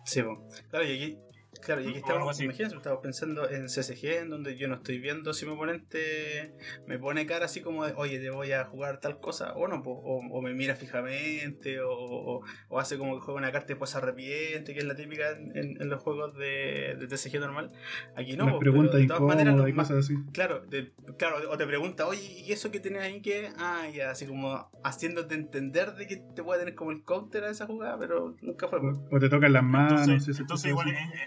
Sí, 0.04 0.22
po. 0.22 0.46
claro, 0.70 0.86
y 0.86 0.92
aquí, 0.94 1.18
Claro, 1.62 1.82
y 1.82 1.86
aquí 1.88 1.98
estamos, 2.00 2.40
imagínense, 2.46 2.76
estamos 2.76 3.00
pensando 3.02 3.50
en 3.50 3.68
CSG, 3.70 4.06
en 4.22 4.30
donde 4.30 4.56
yo 4.56 4.68
no 4.68 4.76
estoy 4.76 5.00
viendo 5.00 5.34
si 5.34 5.46
mi 5.46 5.54
oponente 5.54 6.54
me 6.86 7.00
pone 7.00 7.26
cara 7.26 7.46
así 7.46 7.62
como 7.62 7.86
de, 7.86 7.94
oye, 7.96 8.20
te 8.20 8.30
voy 8.30 8.52
a 8.52 8.66
jugar 8.66 9.00
tal 9.00 9.20
cosa, 9.20 9.54
o 9.54 9.68
no, 9.68 9.82
po, 9.82 9.92
o, 9.92 10.18
o 10.20 10.42
me 10.42 10.54
mira 10.54 10.76
fijamente, 10.76 11.80
o, 11.82 11.92
o- 11.92 12.42
o 12.70 12.80
hace 12.80 12.98
como 12.98 13.16
que 13.16 13.22
juega 13.22 13.40
una 13.40 13.52
carta 13.52 13.68
y 13.72 13.74
después 13.76 13.90
se 13.90 13.98
arrepiente, 13.98 14.74
que 14.74 14.80
es 14.80 14.86
la 14.86 14.96
típica 14.96 15.32
en, 15.32 15.58
en- 15.58 15.82
en 15.82 15.90
los 15.90 16.02
juegos 16.02 16.36
de, 16.38 16.96
de 17.00 17.08
TCG 17.08 17.40
normal. 17.40 17.72
Aquí 18.16 18.36
no, 18.38 18.46
po, 18.54 18.60
pero 18.60 18.74
de 18.98 19.08
todas 19.08 19.22
maneras, 19.28 19.56
los 19.56 19.66
cosas 19.88 20.06
así. 20.06 20.16
Claro, 20.34 20.62
te- 20.70 20.92
claro, 21.18 21.38
o 21.50 21.58
te 21.58 21.66
pregunta, 21.66 22.06
oye, 22.08 22.22
¿y 22.46 22.52
eso 22.52 22.70
que 22.72 22.80
tienes 22.80 23.02
ahí 23.02 23.22
qué? 23.22 23.50
Ah, 23.58 23.88
ya, 23.94 24.12
así 24.12 24.26
como 24.28 24.70
haciéndote 24.84 25.34
entender 25.36 25.94
de 25.96 26.06
que 26.08 26.18
te 26.36 26.44
puede 26.44 26.60
tener 26.60 26.76
como 26.76 26.92
el 26.92 27.04
counter 27.04 27.44
a 27.46 27.50
esa 27.50 27.66
jugada, 27.66 27.98
pero 27.98 28.36
nunca 28.42 28.68
fue. 28.68 28.80
po. 28.82 28.88
O, 29.12 29.16
o 29.16 29.20
te 29.20 29.30
tocan 29.30 29.54
las 29.54 29.64
manos. 29.64 30.02
Entonces, 30.08 30.40
entonces 30.40 30.70
igual, 30.70 30.90
así. 30.90 31.20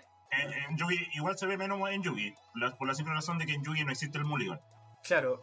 En, 0.68 0.76
Yugi 0.76 1.08
igual 1.14 1.36
se 1.38 1.46
ve 1.46 1.56
menos 1.56 1.78
en 1.90 2.02
Yugi, 2.02 2.34
la- 2.54 2.76
por 2.76 2.86
la 2.88 2.94
simple 2.94 3.14
razón 3.14 3.38
de 3.38 3.46
que 3.46 3.54
en 3.54 3.64
Yugi 3.64 3.84
no 3.84 3.92
existe 3.92 4.18
el 4.18 4.24
mulligan. 4.24 4.60
Claro, 5.02 5.42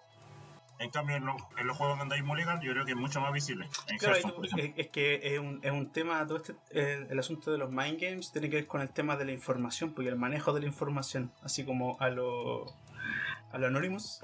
En 0.77 0.89
cambio, 0.89 1.15
en, 1.15 1.25
los- 1.25 1.41
en 1.58 1.67
los 1.67 1.77
juegos 1.77 1.98
donde 1.98 2.15
hay 2.15 2.22
mulligan, 2.22 2.60
yo 2.62 2.74
creo 2.74 2.84
que 2.84 2.91
es 2.91 2.98
mucho 2.98 3.22
más 3.22 3.32
visible. 3.32 3.65
En 3.88 3.98
Claro, 3.98 4.15
Hearthstone, 4.15 4.34
y 4.34 4.36
por 4.36 4.50
tú- 4.50 4.55
ejemplo. 4.58 4.82
es, 4.82 4.86
es 4.88 4.91
que 4.91 5.20
es 5.34 5.39
un, 5.39 5.60
es 5.63 5.72
un 5.72 5.89
tema, 5.94 6.27
todo 6.27 6.38
este, 6.38 6.55
el, 6.72 7.08
el 7.10 7.17
asunto 7.20 7.50
de 7.51 7.58
los 7.58 7.72
mind 7.72 7.98
games 8.01 8.32
tiene 8.34 8.50
que 8.50 8.58
ver 8.58 8.67
con 8.67 8.82
el 8.82 8.89
tema 8.91 9.15
de 9.15 9.24
la 9.24 9.32
información, 9.32 9.94
porque 9.94 10.10
el 10.10 10.17
manejo 10.17 10.51
de 10.51 10.60
la 10.60 10.65
información, 10.67 11.32
así 11.44 11.63
como 11.63 11.96
a 12.01 12.10
lo, 12.10 12.65
a 13.53 13.58
lo 13.58 13.67
Anonymous. 13.67 14.20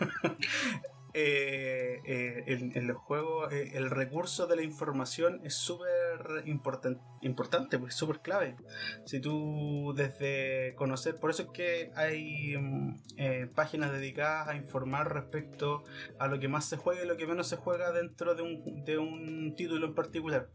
eh, 1.14 2.00
eh, 2.06 2.44
en, 2.46 2.76
en 2.76 2.86
los 2.86 2.96
juegos 2.96 3.52
eh, 3.52 3.72
el 3.74 3.90
recurso 3.90 4.46
de 4.46 4.56
la 4.56 4.62
información 4.62 5.40
es 5.44 5.54
súper 5.54 6.44
importan- 6.46 7.00
importante, 7.20 7.78
pues 7.78 7.92
es 7.94 7.98
súper 7.98 8.20
clave. 8.20 8.56
Si 9.04 9.20
tú 9.20 9.92
desde 9.94 10.74
conocer, 10.76 11.16
por 11.16 11.30
eso 11.30 11.42
es 11.42 11.48
que 11.50 11.90
hay 11.96 12.56
mm, 12.56 12.96
eh, 13.18 13.46
páginas 13.54 13.92
dedicadas 13.92 14.48
a 14.48 14.56
informar 14.56 15.12
respecto 15.12 15.84
a 16.18 16.28
lo 16.28 16.38
que 16.40 16.48
más 16.48 16.66
se 16.68 16.76
juega 16.78 17.02
y 17.04 17.06
lo 17.06 17.16
que 17.16 17.26
menos 17.26 17.46
se 17.46 17.56
juega 17.56 17.92
dentro 17.92 18.34
de 18.34 18.42
un, 18.42 18.84
de 18.84 18.96
un 18.98 19.54
título 19.54 19.86
en 19.86 19.94
particular, 19.94 20.48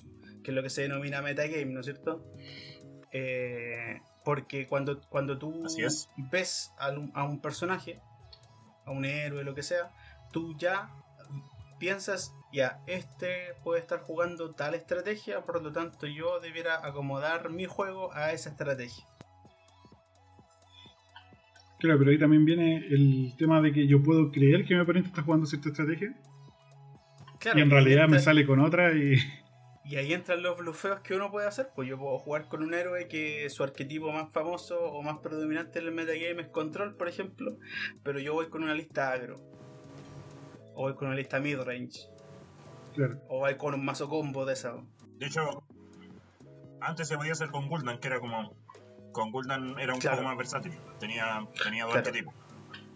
que 0.43 0.51
es 0.51 0.55
lo 0.55 0.63
que 0.63 0.69
se 0.71 0.81
denomina 0.81 1.21
metagame, 1.21 1.65
¿no 1.65 1.81
es 1.81 1.85
cierto? 1.85 2.25
Eh, 3.11 4.01
porque 4.25 4.67
cuando, 4.67 4.99
cuando 5.09 5.37
tú 5.37 5.63
ves 6.31 6.71
a 6.77 7.23
un 7.23 7.41
personaje, 7.41 8.01
a 8.85 8.91
un 8.91 9.05
héroe, 9.05 9.43
lo 9.43 9.53
que 9.55 9.63
sea, 9.63 9.91
tú 10.31 10.55
ya 10.57 10.89
piensas, 11.79 12.33
ya, 12.51 12.81
este 12.87 13.53
puede 13.63 13.81
estar 13.81 13.99
jugando 13.99 14.53
tal 14.55 14.73
estrategia, 14.73 15.41
por 15.41 15.61
lo 15.61 15.71
tanto 15.71 16.07
yo 16.07 16.39
debiera 16.39 16.85
acomodar 16.85 17.49
mi 17.49 17.65
juego 17.65 18.13
a 18.13 18.31
esa 18.31 18.49
estrategia. 18.49 19.05
Claro, 21.79 21.99
pero 21.99 22.11
ahí 22.11 22.17
también 22.17 22.43
viene 22.43 22.77
el 22.77 23.35
tema 23.37 23.61
de 23.61 23.71
que 23.71 23.87
yo 23.87 24.01
puedo 24.01 24.31
creer 24.31 24.65
que 24.65 24.73
mi 24.73 24.81
oponente 24.81 25.09
está 25.09 25.21
jugando 25.21 25.45
cierta 25.45 25.69
estrategia 25.69 26.15
Claro, 27.39 27.59
y 27.59 27.61
en 27.61 27.69
realidad 27.69 28.07
me 28.07 28.17
sale 28.17 28.47
con 28.47 28.59
otra 28.59 28.93
y 28.93 29.15
Y 29.89 29.95
ahí 29.95 30.11
entran 30.11 30.43
los 30.43 30.57
blufeos 30.57 30.99
que 30.99 31.15
uno 31.15 31.31
puede 31.31 31.47
hacer. 31.47 31.69
Pues 31.73 31.87
yo 31.87 31.97
puedo 31.97 32.19
jugar 32.19 32.49
con 32.49 32.61
un 32.61 32.73
héroe 32.73 33.07
que 33.07 33.49
su 33.49 33.63
arquetipo 33.63 34.11
más 34.11 34.29
famoso 34.33 34.77
o 34.81 35.01
más 35.01 35.19
predominante 35.19 35.79
en 35.79 35.85
el 35.85 35.93
metagame 35.93 36.41
es 36.41 36.49
control, 36.49 36.97
por 36.97 37.07
ejemplo. 37.07 37.57
Pero 38.03 38.19
yo 38.19 38.33
voy 38.33 38.49
con 38.49 38.63
una 38.63 38.73
lista 38.73 39.13
agro. 39.13 39.37
O 40.79 40.83
voy 40.83 40.93
con 40.95 41.07
una 41.07 41.17
lista 41.17 41.39
midrange. 41.39 42.07
claro, 42.93 43.19
O 43.29 43.39
voy 43.39 43.57
con 43.57 43.73
un 43.73 43.83
mazo 43.83 44.07
combo 44.07 44.45
de 44.45 44.53
esa. 44.53 44.75
De 45.17 45.25
hecho, 45.25 45.63
antes 46.81 47.07
se 47.07 47.17
podía 47.17 47.31
hacer 47.31 47.49
con 47.49 47.67
Gul'dan, 47.67 47.99
que 47.99 48.07
era 48.07 48.19
como. 48.19 48.55
Con 49.11 49.31
Gul'dan 49.31 49.79
era 49.79 49.93
un 49.95 49.99
Claro. 49.99 50.17
poco 50.17 50.27
más 50.29 50.37
versátil. 50.37 50.73
Tenía, 50.99 51.41
tenía 51.63 51.85
dos 51.85 51.93
Claro. 51.93 52.07
arquetipos. 52.07 52.33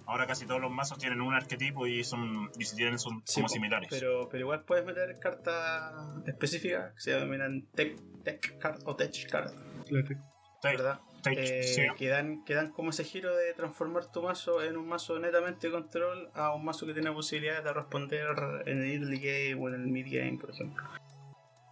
Ahora 0.06 0.28
casi 0.28 0.46
todos 0.46 0.62
los 0.62 0.70
mazos 0.70 1.00
tienen 1.00 1.22
un 1.22 1.34
arquetipo 1.34 1.88
y 1.88 2.04
son 2.04 2.52
y 2.60 2.66
si 2.66 2.76
tienen 2.76 3.00
son 3.00 3.24
Sí, 3.26 3.36
como 3.36 3.48
po, 3.48 3.54
similares. 3.54 3.88
Pero, 3.90 4.28
pero 4.30 4.42
igual 4.42 4.64
puedes 4.66 4.86
meter 4.86 5.18
cartas 5.20 5.94
específicas 6.28 6.94
que 6.94 7.00
se 7.02 7.12
denominan 7.12 7.66
tech, 7.74 7.98
tech 8.24 8.58
card 8.60 8.82
o 8.86 8.96
tech 8.96 9.28
card, 9.30 9.52
claro. 9.88 10.08
Sí, 10.08 10.16
¿verdad? 10.64 11.00
Eh, 11.26 11.88
que, 11.98 12.08
dan, 12.08 12.44
que 12.46 12.56
dan 12.56 12.72
como 12.72 12.90
ese 12.90 13.04
giro 13.04 13.36
de 13.36 13.54
transformar 13.54 14.06
tu 14.12 14.22
mazo 14.24 14.64
en 14.64 14.76
un 14.78 14.88
mazo 14.88 15.20
netamente 15.20 15.70
control 15.70 16.30
a 16.34 16.54
un 16.54 16.66
mazo 16.66 16.86
que 16.88 16.94
tiene 16.94 17.12
posibilidades 17.12 17.64
de 17.64 17.74
responder 17.74 18.26
en 18.66 18.82
el 18.82 18.92
early 18.92 19.20
game 19.20 19.56
o 19.64 19.68
en 19.70 19.76
el 19.76 19.88
mid 19.88 20.08
game, 20.10 20.38
por 20.40 20.50
ejemplo. 20.52 20.84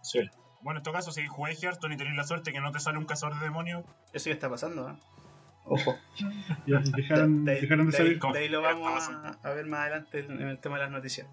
Sí. 0.02 0.20
Bueno, 0.62 0.78
en 0.80 0.84
todo 0.84 0.94
caso, 0.94 1.10
si 1.10 1.26
jugué 1.26 1.52
Hearthstone 1.54 1.94
y 1.94 1.96
tenés 1.96 2.14
la 2.16 2.24
suerte 2.24 2.52
que 2.52 2.60
no 2.60 2.70
te 2.70 2.80
sale 2.80 2.98
un 2.98 3.06
cazador 3.06 3.38
de 3.38 3.44
demonios, 3.46 3.84
Eso 4.12 4.28
ya 4.28 4.34
está 4.34 4.48
pasando, 4.50 4.88
¿eh? 4.90 4.94
Ojo. 5.64 5.96
Ya, 6.66 6.78
dejaron, 6.96 7.44
de, 7.44 7.52
ahí- 7.52 7.60
dejaron 7.62 7.86
de 7.86 7.92
de 7.92 7.96
ahí- 7.98 8.04
salir. 8.06 8.18
Con- 8.18 8.32
de 8.32 8.38
ahí 8.40 8.48
lo 8.48 8.60
vamos 8.62 9.08
a, 9.08 9.38
a 9.42 9.50
ver 9.54 9.66
más 9.66 9.80
adelante 9.80 10.20
en 10.20 10.40
el 10.42 10.58
tema 10.58 10.76
de 10.76 10.82
las 10.82 10.90
noticias. 10.92 11.26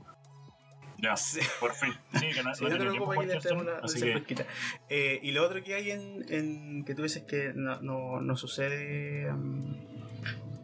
Ya, 1.01 1.15
Sí. 1.15 1.39
por 1.59 1.73
fin. 1.73 1.93
Sí, 2.13 2.27
que 2.33 2.43
no, 2.43 2.53
Sí, 2.55 2.63
no 2.63 2.69
tenía 2.69 2.89
tiempo 2.91 3.13
Hearthstone, 3.13 3.63
la 3.63 3.77
así 3.79 3.99
que. 4.01 4.45
Eh, 4.89 5.19
y 5.23 5.31
lo 5.31 5.45
otro 5.45 5.63
que 5.63 5.75
hay 5.75 5.91
en, 5.91 6.25
en 6.29 6.85
que 6.85 6.95
tú 6.95 7.03
dices 7.03 7.23
que 7.23 7.53
no, 7.55 7.81
no, 7.81 8.19
no 8.21 8.35
sucede 8.35 9.31
mm, 9.31 9.75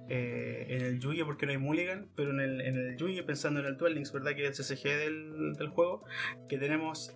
eh, 0.10 0.66
en 0.70 0.82
el 0.82 1.00
Yugi 1.00 1.24
porque 1.24 1.46
no 1.46 1.52
hay 1.54 1.58
Mulligan, 1.58 2.10
pero 2.16 2.32
en 2.32 2.40
el, 2.40 2.62
en 2.62 2.76
el 2.76 2.98
Yugi, 2.98 3.22
pensando 3.22 3.60
en 3.60 3.66
el 3.68 3.78
Duel 3.78 3.96
Links, 3.96 4.12
¿verdad? 4.12 4.36
Que 4.36 4.48
es 4.48 4.60
el 4.60 4.66
CCG 4.78 4.84
del, 4.98 5.54
del 5.54 5.70
juego, 5.70 6.06
que 6.50 6.58
tenemos 6.58 7.16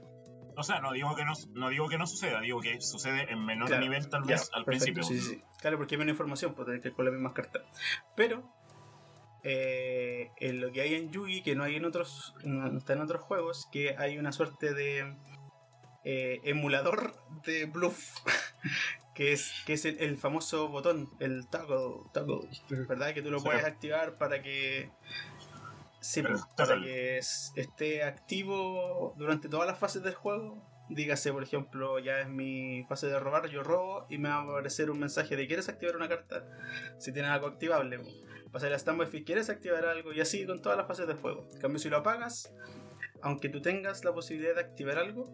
O 0.55 0.63
sea, 0.63 0.79
no 0.79 0.91
digo 0.93 1.15
que 1.15 1.24
no, 1.25 1.33
no 1.53 1.69
digo 1.69 1.88
que 1.89 1.97
no 1.97 2.07
suceda, 2.07 2.41
digo 2.41 2.59
que 2.62 2.81
sucede 2.81 3.31
en 3.31 3.45
menor 3.45 3.67
Claro, 3.67 3.83
nivel 3.83 4.07
tal 4.09 4.24
Ya, 4.24 4.36
vez 4.36 4.50
al 4.53 4.63
perfecto, 4.65 5.01
principio. 5.01 5.03
Sí, 5.03 5.19
sí. 5.36 5.41
Claro, 5.62 5.77
porque 5.77 5.95
hay 5.95 6.00
menos 6.00 6.13
información, 6.13 6.53
pues 6.55 6.65
tenés 6.65 6.81
que 6.81 6.88
ir 6.89 6.93
con 6.95 7.05
las 7.05 7.13
mismas 7.13 7.33
cartas. 7.33 7.62
Pero 8.15 8.51
eh, 9.44 10.32
en 10.38 10.62
lo 10.62 10.72
que 10.72 10.82
hay 10.82 10.96
en 10.96 11.12
Yugi, 11.12 11.41
que 11.44 11.56
no 11.56 11.63
hay 11.63 11.75
en 11.75 11.86
otros, 11.86 12.34
no 12.44 12.77
está 12.77 12.94
en 12.94 13.01
otros 13.01 13.22
juegos, 13.22 13.67
que 13.72 13.96
hay 13.98 14.17
una 14.17 14.32
suerte 14.32 14.74
de 14.74 15.15
eh, 16.03 16.39
emulador 16.44 17.13
de 17.46 17.65
bluff, 17.65 18.15
que 19.15 19.34
es, 19.34 19.51
que 19.65 19.74
es 19.74 19.86
el, 19.86 20.00
el 20.00 20.17
famoso 20.17 20.70
botón, 20.70 21.10
el 21.20 21.48
toggle, 21.48 22.10
toggle, 22.13 22.48
¿verdad? 22.88 23.13
Que 23.13 23.22
tú 23.22 23.32
lo 23.32 23.39
Sí. 23.39 23.46
puedes 23.46 23.65
activar 23.65 24.17
para 24.17 24.41
que 24.41 24.89
sí, 26.00 26.22
pues, 26.22 26.41
para 26.56 26.79
que 26.79 27.17
es- 27.17 27.51
esté 27.56 28.03
activo 28.03 29.13
durante 29.17 29.50
todas 29.50 29.67
las 29.67 29.77
fases 29.79 30.03
del 30.03 30.13
juego. 30.15 30.63
Dígase, 30.89 31.34
por 31.34 31.44
ejemplo, 31.44 32.00
ya 32.00 32.22
es 32.22 32.29
mi 32.29 32.86
fase 32.88 33.08
de 33.08 33.20
robar, 33.20 33.50
yo 33.50 33.62
robo 33.62 34.06
y 34.10 34.17
me 34.20 34.29
va 34.29 34.36
a 34.36 34.41
aparecer 34.44 34.89
un 34.89 35.00
mensaje 35.00 35.36
de 35.36 35.46
¿quieres 35.46 35.67
activar 35.67 35.98
una 35.98 36.08
carta? 36.08 36.46
Si 36.98 37.12
tienes 37.12 37.29
algo 37.32 37.48
activable. 37.48 38.00
Pasar 38.51 38.73
a 38.73 38.79
standby 38.79 39.07
si 39.07 39.23
quieres 39.23 39.49
activar 39.49 39.85
algo 39.85 40.13
y 40.13 40.21
así 40.21 40.45
con 40.45 40.61
todas 40.61 40.77
las 40.77 40.87
fases 40.87 41.07
del 41.07 41.17
juego. 41.17 41.47
En 41.53 41.59
cambio, 41.59 41.79
si 41.79 41.89
lo 41.89 41.97
apagas, 41.97 42.53
aunque 43.21 43.49
tú 43.49 43.61
tengas 43.61 44.03
la 44.05 44.13
posibilidad 44.13 44.55
de 44.55 44.61
activar 44.61 44.97
algo, 44.97 45.25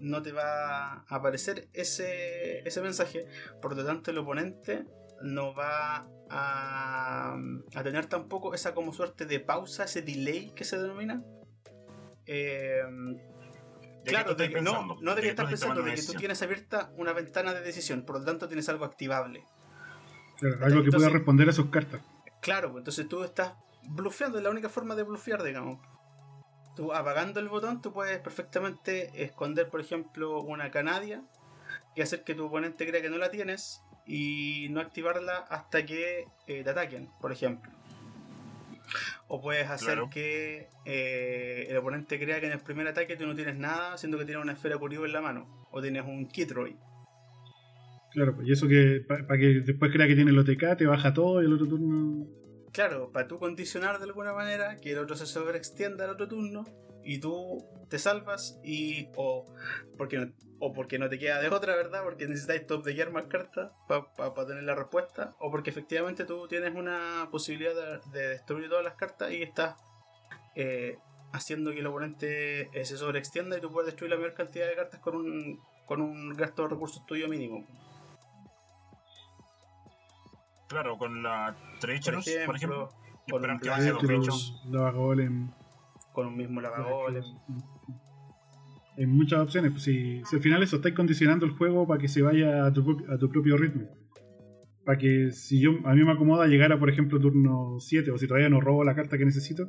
no 0.00 0.22
te 0.22 0.32
va 0.32 0.92
a 0.92 1.04
aparecer 1.08 1.68
ese, 1.72 2.66
ese 2.66 2.80
mensaje. 2.80 3.26
Por 3.60 3.76
lo 3.76 3.84
tanto, 3.84 4.10
el 4.10 4.18
oponente 4.18 4.84
no 5.22 5.54
va 5.54 6.06
a, 6.30 7.36
a 7.74 7.82
tener 7.82 8.06
tampoco 8.06 8.54
esa 8.54 8.74
como 8.74 8.92
suerte 8.92 9.26
de 9.26 9.40
pausa, 9.40 9.84
ese 9.84 10.02
delay 10.02 10.52
que 10.54 10.64
se 10.64 10.78
denomina. 10.78 11.22
Eh, 12.26 12.82
¿De 14.04 14.10
claro, 14.10 14.34
de 14.34 14.50
que, 14.50 14.60
no, 14.60 14.96
no 15.00 15.14
de 15.14 15.22
que 15.22 15.28
estás 15.28 15.48
pensando, 15.48 15.82
de 15.82 15.94
que 15.94 16.02
tú 16.02 16.12
tienes 16.14 16.40
abierta 16.42 16.92
una 16.96 17.12
ventana 17.12 17.52
de 17.52 17.60
decisión, 17.62 18.02
por 18.02 18.20
lo 18.20 18.24
tanto 18.24 18.46
tienes 18.46 18.68
algo 18.68 18.84
activable. 18.84 19.44
Claro, 20.38 20.64
algo 20.64 20.84
que 20.84 20.90
pueda 20.90 21.08
responder 21.08 21.48
a 21.48 21.52
sus 21.52 21.66
cartas. 21.66 22.00
Claro, 22.40 22.70
pues 22.72 22.82
entonces 22.82 23.08
tú 23.08 23.24
estás 23.24 23.52
blufeando, 23.84 24.38
es 24.38 24.44
la 24.44 24.50
única 24.50 24.68
forma 24.68 24.94
de 24.94 25.02
blufear, 25.02 25.42
digamos. 25.42 25.80
Tú 26.76 26.92
apagando 26.92 27.40
el 27.40 27.48
botón, 27.48 27.82
tú 27.82 27.92
puedes 27.92 28.18
perfectamente 28.20 29.10
esconder, 29.24 29.68
por 29.68 29.80
ejemplo, 29.80 30.40
una 30.40 30.70
canadia 30.70 31.22
y 31.96 32.02
hacer 32.02 32.22
que 32.22 32.34
tu 32.34 32.46
oponente 32.46 32.86
crea 32.86 33.02
que 33.02 33.10
no 33.10 33.18
la 33.18 33.30
tienes 33.30 33.82
y 34.06 34.68
no 34.70 34.80
activarla 34.80 35.38
hasta 35.50 35.84
que 35.84 36.28
eh, 36.46 36.62
te 36.62 36.70
ataquen, 36.70 37.10
por 37.20 37.32
ejemplo. 37.32 37.72
O 39.26 39.40
puedes 39.42 39.68
hacer 39.68 39.94
Claro. 39.94 40.08
que 40.10 40.70
eh, 40.86 41.66
el 41.68 41.76
oponente 41.76 42.18
crea 42.18 42.40
que 42.40 42.46
en 42.46 42.52
el 42.52 42.60
primer 42.60 42.86
ataque 42.88 43.16
tú 43.16 43.26
no 43.26 43.34
tienes 43.34 43.56
nada, 43.56 43.98
siendo 43.98 44.16
que 44.16 44.24
tienes 44.24 44.42
una 44.42 44.52
esfera 44.54 44.78
curibo 44.78 45.04
en 45.04 45.12
la 45.12 45.20
mano. 45.20 45.66
O 45.70 45.82
tienes 45.82 46.04
un 46.04 46.26
Kitroid. 46.26 46.76
Claro, 48.12 48.34
pues, 48.34 48.48
y 48.48 48.52
eso 48.52 48.66
que 48.66 49.04
para 49.06 49.38
que 49.38 49.60
después 49.60 49.92
crea 49.92 50.06
que 50.06 50.14
tiene 50.14 50.30
el 50.30 50.38
OTK, 50.38 50.76
te 50.76 50.86
baja 50.86 51.12
todo 51.12 51.42
y 51.42 51.46
el 51.46 51.52
otro 51.52 51.68
turno. 51.68 52.26
Claro, 52.72 53.10
para 53.12 53.26
tú 53.26 53.38
condicionar 53.38 53.98
de 53.98 54.04
alguna 54.04 54.32
manera 54.32 54.76
que 54.76 54.92
el 54.92 54.98
otro 54.98 55.16
se 55.16 55.26
sobreextienda 55.26 56.04
al 56.04 56.10
otro 56.10 56.28
turno 56.28 56.64
y 57.04 57.18
tú 57.18 57.64
te 57.88 57.98
salvas 57.98 58.58
y 58.62 59.08
o 59.16 59.44
porque 59.96 60.18
no, 60.18 60.32
o 60.58 60.72
porque 60.72 60.98
no 60.98 61.08
te 61.08 61.18
queda 61.18 61.40
de 61.40 61.48
otra, 61.48 61.76
¿verdad? 61.76 62.02
Porque 62.04 62.26
necesitáis 62.26 62.66
top 62.66 62.84
de 62.84 63.06
más 63.06 63.26
cartas 63.26 63.72
para 63.88 64.46
tener 64.46 64.64
la 64.64 64.74
respuesta 64.74 65.34
o 65.38 65.50
porque 65.50 65.70
efectivamente 65.70 66.24
tú 66.24 66.48
tienes 66.48 66.74
una 66.74 67.28
posibilidad 67.30 67.74
de, 67.74 68.18
de 68.18 68.28
destruir 68.28 68.68
todas 68.68 68.84
las 68.84 68.94
cartas 68.94 69.32
y 69.32 69.42
estás 69.42 69.76
eh, 70.54 70.98
haciendo 71.32 71.72
que 71.72 71.80
el 71.80 71.86
oponente 71.86 72.68
eh, 72.78 72.84
se 72.84 72.96
sobreextienda 72.96 73.56
y 73.56 73.60
tú 73.60 73.70
puedes 73.70 73.86
destruir 73.86 74.10
la 74.10 74.16
mayor 74.16 74.34
cantidad 74.34 74.66
de 74.66 74.74
cartas 74.74 75.00
con 75.00 75.16
un, 75.16 75.60
con 75.86 76.00
un 76.00 76.34
gasto 76.34 76.62
de 76.62 76.68
recursos 76.68 77.04
tuyo 77.06 77.28
mínimo. 77.28 77.66
Claro, 80.68 80.98
con 80.98 81.22
la 81.22 81.56
Por 81.72 81.80
Treacherous, 81.80 82.26
ejemplo, 82.26 82.46
por 82.46 82.56
ejemplo. 82.56 82.88
con 83.30 83.44
esperar 83.44 83.94
un 83.94 84.00
que 84.00 84.06
bichos. 84.06 84.60
Ops. 84.64 84.70
Lava 84.72 84.90
Golem. 84.92 85.50
con 86.12 86.26
un 86.26 86.36
mismo 86.36 86.60
lavagolem. 86.60 87.22
Hay 88.96 89.06
muchas 89.06 89.40
opciones. 89.40 89.70
Pues 89.70 89.82
si, 89.84 90.22
si 90.24 90.36
al 90.36 90.42
final 90.42 90.62
eso 90.62 90.76
estáis 90.76 90.94
condicionando 90.94 91.46
el 91.46 91.52
juego 91.52 91.86
para 91.86 92.00
que 92.00 92.08
se 92.08 92.22
vaya 92.22 92.66
a 92.66 92.72
tu, 92.72 92.84
pro- 92.84 93.12
a 93.12 93.18
tu 93.18 93.28
propio 93.30 93.56
ritmo. 93.56 93.88
Para 94.84 94.98
que 94.98 95.30
si 95.32 95.60
yo 95.60 95.72
a 95.84 95.94
mí 95.94 96.02
me 96.02 96.12
acomoda 96.12 96.46
llegar 96.46 96.72
a, 96.72 96.78
por 96.78 96.88
ejemplo, 96.90 97.20
turno 97.20 97.78
7, 97.78 98.10
o 98.10 98.18
si 98.18 98.26
todavía 98.26 98.48
no 98.48 98.60
robo 98.60 98.84
la 98.84 98.94
carta 98.94 99.16
que 99.18 99.24
necesito, 99.26 99.68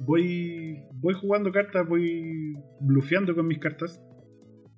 voy 0.00 0.82
voy 0.92 1.14
jugando 1.14 1.50
cartas, 1.52 1.88
voy 1.88 2.54
blufeando 2.80 3.34
con 3.34 3.46
mis 3.46 3.58
cartas. 3.58 4.00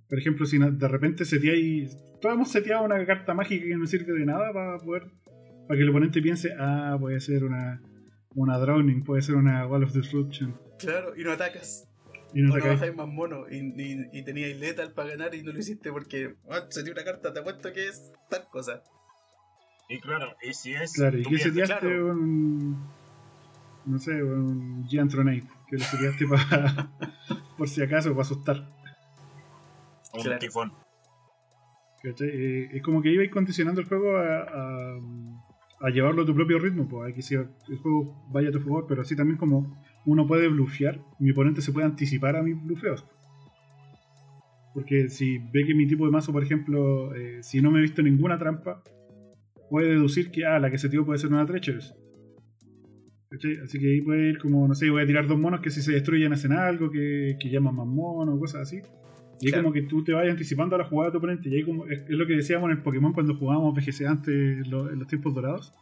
Por 0.08 0.18
ejemplo, 0.18 0.46
si 0.46 0.58
de 0.58 0.88
repente 0.88 1.24
seteáis. 1.24 1.96
Todos 2.20 2.34
hemos 2.34 2.50
seteado 2.50 2.84
una 2.84 3.04
carta 3.06 3.34
mágica 3.34 3.64
que 3.66 3.76
no 3.76 3.86
sirve 3.86 4.12
de 4.12 4.26
nada 4.26 4.52
para 4.52 4.78
poder. 4.78 5.02
Para 5.68 5.76
que 5.76 5.82
el 5.84 5.90
oponente 5.90 6.22
piense, 6.22 6.54
ah, 6.58 6.96
puede 6.98 7.20
ser 7.20 7.44
una, 7.44 7.80
una 8.34 8.58
Drowning, 8.58 9.04
puede 9.04 9.20
ser 9.20 9.34
una 9.34 9.66
Wall 9.66 9.84
of 9.84 9.92
Disruption. 9.92 10.58
Claro, 10.78 11.14
y 11.14 11.22
no 11.22 11.32
atacas. 11.32 11.86
Y 12.32 12.40
no 12.40 12.54
o 12.54 12.58
no 12.58 12.64
bajáis 12.66 12.94
más 12.94 13.06
mono. 13.06 13.44
Y, 13.50 13.58
y, 13.58 14.08
y 14.12 14.22
teníais 14.24 14.58
letal 14.58 14.92
para 14.92 15.10
ganar 15.10 15.34
y 15.34 15.42
no 15.42 15.52
lo 15.52 15.58
hiciste 15.58 15.92
porque 15.92 16.36
ah, 16.50 16.64
se 16.70 16.82
dio 16.82 16.92
una 16.92 17.04
carta, 17.04 17.32
te 17.32 17.40
apuesto 17.40 17.70
que 17.72 17.86
es 17.86 18.10
tal 18.30 18.48
cosa. 18.50 18.82
Y 19.90 20.00
claro, 20.00 20.34
y 20.42 20.52
si 20.54 20.74
es. 20.74 20.92
Claro, 20.94 21.18
y 21.18 21.22
que 21.22 21.38
seteaste 21.38 21.78
claro. 21.80 22.12
un. 22.12 22.86
No 23.86 23.98
sé, 23.98 24.22
un 24.22 24.86
Giantronate. 24.86 25.44
Que 25.68 25.76
lo 25.76 25.84
seteaste 25.84 26.26
para. 26.26 26.90
por 27.58 27.68
si 27.68 27.82
acaso, 27.82 28.10
para 28.10 28.22
asustar. 28.22 28.68
un 30.14 30.22
Claro. 30.22 30.38
tifón. 30.38 30.72
¿cachai? 32.02 32.28
Eh, 32.28 32.68
es 32.72 32.82
como 32.82 33.02
que 33.02 33.10
ibais 33.10 33.30
condicionando 33.30 33.80
el 33.80 33.88
juego 33.88 34.16
a, 34.16 34.42
a, 34.42 34.98
a 35.80 35.90
llevarlo 35.90 36.22
a 36.22 36.26
tu 36.26 36.34
propio 36.34 36.58
ritmo, 36.58 36.88
pues, 36.88 37.14
que 37.14 37.22
si 37.22 37.34
el 37.34 37.48
juego 37.82 38.26
vaya 38.32 38.48
a 38.48 38.52
tu 38.52 38.60
favor, 38.60 38.86
pero 38.88 39.02
así 39.02 39.14
también 39.14 39.38
como 39.38 39.80
uno 40.06 40.26
puede 40.26 40.48
blufear, 40.48 41.00
mi 41.18 41.30
oponente 41.30 41.60
se 41.60 41.72
puede 41.72 41.86
anticipar 41.86 42.36
a 42.36 42.42
mis 42.42 42.60
blufeos. 42.62 43.06
Porque 44.74 45.08
si 45.08 45.38
ve 45.38 45.64
que 45.66 45.74
mi 45.74 45.86
tipo 45.86 46.04
de 46.04 46.10
mazo, 46.10 46.32
por 46.32 46.42
ejemplo, 46.42 47.14
eh, 47.14 47.42
si 47.42 47.60
no 47.60 47.70
me 47.70 47.78
he 47.78 47.82
visto 47.82 48.02
ninguna 48.02 48.38
trampa, 48.38 48.82
puede 49.70 49.90
deducir 49.90 50.30
que 50.30 50.44
ah, 50.44 50.58
la 50.58 50.70
que 50.70 50.78
se 50.78 50.88
tiró 50.88 51.04
puede 51.04 51.18
ser 51.18 51.30
una 51.30 51.46
Treacherous. 51.46 51.94
Así 53.30 53.78
que 53.78 53.92
ahí 53.92 54.00
puede 54.00 54.30
ir 54.30 54.38
como, 54.38 54.66
no 54.66 54.74
sé, 54.74 54.88
voy 54.88 55.02
a 55.02 55.06
tirar 55.06 55.26
dos 55.26 55.38
monos 55.38 55.60
que 55.60 55.70
si 55.70 55.82
se 55.82 55.92
destruyen 55.92 56.32
hacen 56.32 56.52
algo, 56.52 56.90
que, 56.90 57.36
que 57.38 57.50
llaman 57.50 57.74
más 57.74 57.86
monos, 57.86 58.38
cosas 58.38 58.62
así. 58.62 58.80
Y 59.40 59.46
es 59.46 59.52
Claro. 59.52 59.64
como 59.64 59.72
que 59.74 59.82
tú 59.82 60.02
te 60.04 60.12
vayas 60.12 60.32
anticipando 60.32 60.74
a 60.76 60.78
la 60.80 60.84
jugada 60.84 61.08
de 61.10 61.12
tu 61.12 61.18
oponente. 61.18 61.48
Y 61.48 61.56
ahí 61.56 61.62
como, 61.64 61.86
es, 61.86 62.00
es 62.02 62.10
lo 62.10 62.26
que 62.26 62.34
decíamos 62.34 62.70
en 62.70 62.76
el 62.78 62.82
Pokémon 62.82 63.12
cuando 63.12 63.34
jugábamos 63.36 63.74
VGC 63.74 64.06
antes, 64.06 64.34
en 64.34 64.70
los, 64.70 64.90
en 64.92 64.98
los 64.98 65.08
tiempos 65.08 65.34
dorados. 65.34 65.72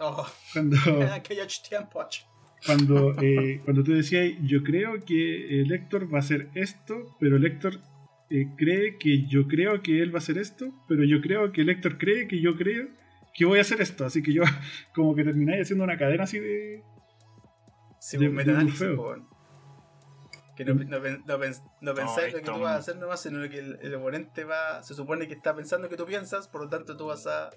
Oh, 0.00 0.26
Cuando, 0.52 0.76
aquellos 1.12 1.62
tiempos. 1.62 2.26
cuando, 2.66 3.14
eh, 3.22 3.60
cuando 3.64 3.84
tú 3.84 3.92
decías, 3.92 4.32
yo 4.42 4.62
creo 4.62 5.04
que 5.04 5.60
el 5.60 5.70
Héctor 5.72 6.12
va 6.12 6.18
a 6.18 6.20
hacer 6.20 6.48
esto, 6.54 7.14
pero 7.20 7.36
el 7.36 7.44
Héctor 7.44 7.78
eh, 8.30 8.46
cree 8.56 8.96
que 8.98 9.26
yo 9.26 9.46
creo 9.46 9.82
que 9.82 10.02
él 10.02 10.10
va 10.12 10.16
a 10.16 10.22
hacer 10.22 10.38
esto, 10.38 10.72
pero 10.88 11.04
yo 11.04 11.20
creo 11.20 11.52
que 11.52 11.60
el 11.60 11.68
Héctor 11.68 11.98
cree 11.98 12.26
que 12.26 12.40
yo 12.40 12.56
creo 12.56 12.88
que 13.34 13.44
voy 13.44 13.58
a 13.58 13.62
hacer 13.62 13.80
esto. 13.80 14.04
Así 14.06 14.22
que 14.22 14.32
yo 14.32 14.42
como 14.94 15.14
que 15.14 15.24
termináis 15.24 15.62
haciendo 15.62 15.84
una 15.84 15.96
cadena 15.98 16.24
así 16.24 16.38
de... 16.38 16.82
Sí, 18.00 18.18
De- 18.18 18.30
pues 18.30 18.46
de 18.46 18.94
weón. 18.96 19.26
Que 20.56 20.64
no, 20.64 20.74
no, 20.74 21.02
pen- 21.02 21.22
no, 21.26 21.38
pens- 21.38 21.62
no 21.80 21.94
pensáis 21.94 22.32
lo 22.32 22.38
que 22.40 22.44
tú 22.44 22.60
vas 22.60 22.72
a 22.72 22.76
hacer 22.78 22.96
nomás, 22.96 23.20
sino 23.20 23.48
que 23.48 23.58
el, 23.58 23.78
el 23.82 23.94
oponente 23.96 24.44
va, 24.44 24.82
se 24.82 24.94
supone 24.94 25.26
que 25.26 25.34
está 25.34 25.54
pensando 25.54 25.88
que 25.88 25.96
tú 25.96 26.06
piensas, 26.06 26.46
por 26.48 26.62
lo 26.62 26.68
tanto 26.68 26.96
tú 26.96 27.06
vas 27.06 27.26
a 27.26 27.50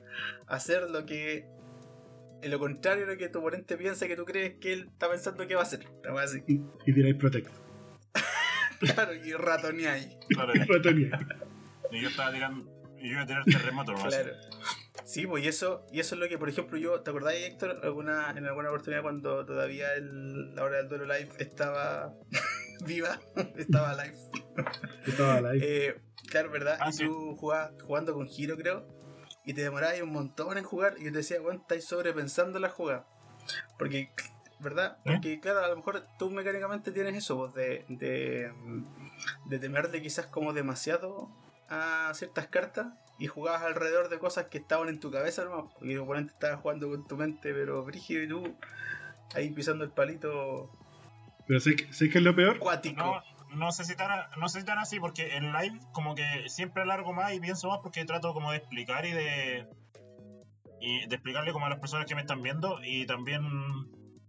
hacer 0.47 0.89
lo 0.89 1.05
que, 1.05 1.45
en 2.41 2.51
lo 2.51 2.57
contrario 2.59 3.05
de 3.05 3.13
lo 3.13 3.17
que 3.19 3.29
tu 3.29 3.39
oponente 3.39 3.77
piensa 3.77 4.07
que 4.07 4.15
tú 4.15 4.25
crees 4.25 4.55
que 4.59 4.73
él 4.73 4.89
está 4.91 5.09
pensando 5.09 5.45
que 5.47 5.53
va 5.55 5.61
a 5.61 5.63
hacer. 5.63 5.87
Así. 6.19 6.43
Y, 6.47 6.61
y 6.89 6.93
tiráis 6.93 7.15
Protect. 7.15 7.49
Claro, 8.79 9.13
y 9.13 9.33
ratoneáis. 9.33 10.17
Claro, 10.29 10.53
Ratoneáis. 10.67 11.13
y 11.91 12.01
yo 12.01 12.09
estaba 12.09 12.31
tirando. 12.31 12.71
Y 12.99 13.07
yo 13.09 13.13
iba 13.13 13.21
a 13.21 13.25
tirar 13.27 13.43
terremoto 13.45 13.91
nomás. 13.93 14.13
Claro. 14.13 14.31
Sí, 15.03 15.25
pues 15.25 15.43
y 15.43 15.47
eso, 15.47 15.85
y 15.91 15.99
eso 15.99 16.15
es 16.15 16.21
lo 16.21 16.27
que, 16.27 16.37
por 16.37 16.49
ejemplo, 16.49 16.77
yo, 16.77 17.01
¿te 17.01 17.09
acordáis, 17.11 17.43
Héctor, 17.45 17.79
alguna, 17.83 18.31
en 18.35 18.45
alguna 18.45 18.69
oportunidad 18.69 19.01
cuando 19.03 19.45
todavía 19.45 19.93
el, 19.95 20.53
la 20.53 20.63
hora 20.63 20.77
del 20.77 20.89
duelo 20.89 21.05
live 21.05 21.29
estaba 21.39 22.13
viva, 22.85 23.19
estaba 23.57 23.93
live? 23.93 24.17
Estaba 25.05 25.41
live. 25.41 25.59
Eh, 25.61 26.01
claro, 26.29 26.51
¿verdad? 26.51 26.77
Ah, 26.79 26.89
y 26.89 26.93
sí. 26.93 27.05
tú 27.05 27.35
jugabas 27.35 27.71
jugando 27.81 28.13
con 28.13 28.27
Giro, 28.27 28.57
creo, 28.57 28.87
y 29.45 29.53
te 29.53 29.61
demorabas 29.61 30.01
un 30.01 30.11
montón 30.11 30.57
en 30.57 30.63
jugar, 30.63 30.95
y 30.99 31.05
yo 31.05 31.11
te 31.11 31.17
decía, 31.17 31.39
bueno, 31.39 31.61
estáis 31.61 31.85
sobrepensando 31.85 32.59
la 32.59 32.69
jugada. 32.69 33.05
Porque, 33.77 34.09
¿verdad? 34.59 34.97
¿Eh? 35.05 35.13
Porque, 35.13 35.39
claro, 35.39 35.63
a 35.63 35.67
lo 35.67 35.77
mejor 35.77 36.05
tú 36.19 36.29
mecánicamente 36.29 36.91
tienes 36.91 37.15
eso, 37.15 37.35
vos, 37.35 37.53
de, 37.53 37.85
de, 37.87 38.51
de 39.45 39.59
temerle 39.59 40.01
quizás 40.01 40.27
como 40.27 40.53
demasiado 40.53 41.29
a 41.69 42.11
ciertas 42.13 42.47
cartas 42.47 42.87
y 43.19 43.27
jugabas 43.27 43.63
alrededor 43.63 44.09
de 44.09 44.19
cosas 44.19 44.45
que 44.45 44.57
estaban 44.57 44.89
en 44.89 44.99
tu 44.99 45.11
cabeza 45.11 45.43
nomás, 45.43 45.73
porque 45.73 45.93
el 45.93 45.99
oponente 45.99 46.33
estaba 46.33 46.57
jugando 46.57 46.89
con 46.89 47.07
tu 47.07 47.17
mente, 47.17 47.53
pero 47.53 47.83
brígido 47.83 48.23
y 48.23 48.27
tú 48.27 48.55
ahí 49.33 49.49
pisando 49.49 49.83
el 49.83 49.91
palito 49.91 50.69
Pero 51.47 51.59
sé 51.59 51.75
que, 51.75 51.91
sé 51.93 52.09
que 52.09 52.17
es 52.17 52.23
lo 52.23 52.35
peor. 52.35 52.57
acuático. 52.57 53.03
No, 53.03 53.21
no 53.55 53.71
sé 53.71 53.85
si 53.85 53.95
tan, 53.95 54.09
no 54.39 54.49
sé 54.49 54.59
si 54.59 54.65
tan 54.65 54.79
así, 54.79 54.99
porque 54.99 55.35
en 55.35 55.53
live 55.53 55.79
como 55.93 56.15
que 56.15 56.23
siempre 56.47 56.83
alargo 56.83 57.13
más 57.13 57.33
y 57.33 57.39
pienso 57.39 57.69
más 57.69 57.79
porque 57.81 58.05
trato 58.05 58.33
como 58.33 58.51
de 58.51 58.57
explicar 58.57 59.05
y 59.05 59.11
de. 59.11 59.67
Y 60.79 61.07
de 61.07 61.15
explicarle 61.15 61.53
como 61.53 61.65
a 61.65 61.69
las 61.69 61.79
personas 61.79 62.05
que 62.05 62.13
me 62.13 62.21
están 62.21 62.43
viendo 62.43 62.79
y 62.83 63.07
también 63.07 63.41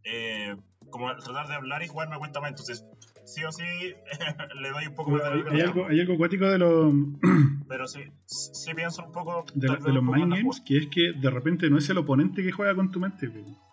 eh, 0.05 0.57
como 0.89 1.15
tratar 1.17 1.47
de 1.47 1.55
hablar 1.55 1.83
y 1.83 1.89
jugar 1.89 2.09
me 2.09 2.17
cuenta 2.17 2.41
más. 2.41 2.51
Entonces, 2.51 2.87
sí 3.27 3.45
o 3.45 3.53
sí 3.53 3.65
le 4.63 4.71
doy 4.71 4.87
un 4.87 4.95
poco 4.95 5.11
más 5.11 5.23
de 5.25 5.29
Hay, 5.29 5.43
la 5.43 5.51
hay 5.51 5.61
algo, 5.61 5.87
hay 5.87 6.01
algo 6.01 6.15
acuático 6.15 6.47
de 6.47 6.59
los, 6.59 6.95
Pero 7.69 7.87
sí, 7.87 8.01
sí 8.25 8.75
pienso 8.75 9.05
un 9.05 9.13
poco. 9.13 9.45
de, 9.55 9.69
los 9.69 10.03
mind 10.03 10.37
games, 10.37 10.63
que 10.65 10.79
es 10.79 10.87
que 10.87 11.13
de 11.13 11.31
repente 11.31 11.69
no 11.69 11.79
es 11.79 11.89
el 11.91 11.99
oponente 11.99 12.43
que 12.43 12.51
juega 12.51 12.75
con 12.75 12.91
tu 12.91 12.99
mente, 12.99 13.29
po. 13.29 13.68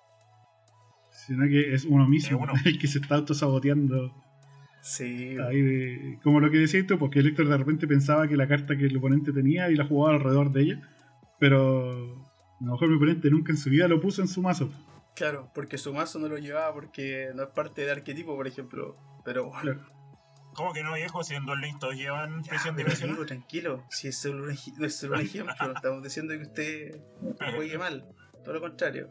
Sino 1.28 1.48
que 1.48 1.74
es 1.74 1.86
uno 1.86 2.08
mismo 2.08 2.38
Es 2.38 2.44
uno. 2.44 2.54
el 2.66 2.80
que 2.80 2.88
se 2.88 3.00
está 3.00 3.16
autosaboteando. 3.16 4.14
Sí, 4.82 5.36
Ahí 5.40 5.62
de- 5.62 6.20
como 6.24 6.40
lo 6.40 6.52
que 6.52 6.58
decías 6.58 6.86
tú, 6.86 7.00
porque 7.00 7.20
el 7.20 7.28
Héctor 7.28 7.48
de 7.50 7.58
repente 7.58 7.88
pensaba 7.88 8.28
que 8.28 8.38
la 8.38 8.48
carta 8.48 8.78
que 8.78 8.86
el 8.86 8.98
oponente 8.98 9.32
tenía 9.34 9.70
y 9.72 9.76
la 9.76 9.86
jugaba 9.86 10.16
alrededor 10.16 10.52
de 10.52 10.62
ella, 10.62 10.82
pero 11.40 11.92
a 12.62 12.64
lo 12.64 12.72
mejor 12.74 12.90
mi 12.90 12.96
oponente 12.96 13.30
nunca 13.32 13.52
en 13.52 13.58
su 13.58 13.70
vida 13.70 13.88
lo 13.88 14.00
puso 14.00 14.22
en 14.22 14.28
su 14.28 14.42
mazo. 14.42 14.70
Claro, 15.16 15.50
porque 15.56 15.78
su 15.78 15.94
mazo 15.94 16.20
no 16.20 16.28
lo 16.28 16.38
llevaba 16.38 16.74
porque 16.74 17.30
no 17.36 17.44
es 17.44 17.50
parte 17.50 17.82
del 17.82 17.92
arquetipo, 17.92 18.36
por 18.36 18.48
ejemplo. 18.48 18.96
Pero 19.24 19.46
bueno, 19.46 19.62
Claro. 19.62 19.96
¿Cómo 20.54 20.72
que 20.72 20.84
no, 20.84 20.94
viejo? 20.94 21.22
Si 21.24 21.34
en 21.36 21.46
dos 21.46 21.58
links 21.60 21.80
todos 21.80 21.96
llevan 21.96 22.42
pero 22.44 22.76
dimensional. 22.78 23.16
amigo, 23.16 23.26
tranquilo. 23.26 23.84
Si 23.90 24.08
es 24.08 24.18
solo 24.18 24.44
un, 24.44 24.52
ej- 24.52 24.74
no 24.78 24.86
es 24.86 24.96
solo 24.96 25.16
un 25.16 25.22
ejemplo, 25.26 25.54
estamos 25.76 26.02
diciendo 26.04 26.34
que 26.34 26.44
usted 26.44 27.02
juegue 27.56 27.78
mal. 27.78 28.06
Todo 28.44 28.54
lo 28.54 28.62
contrario. 28.62 29.10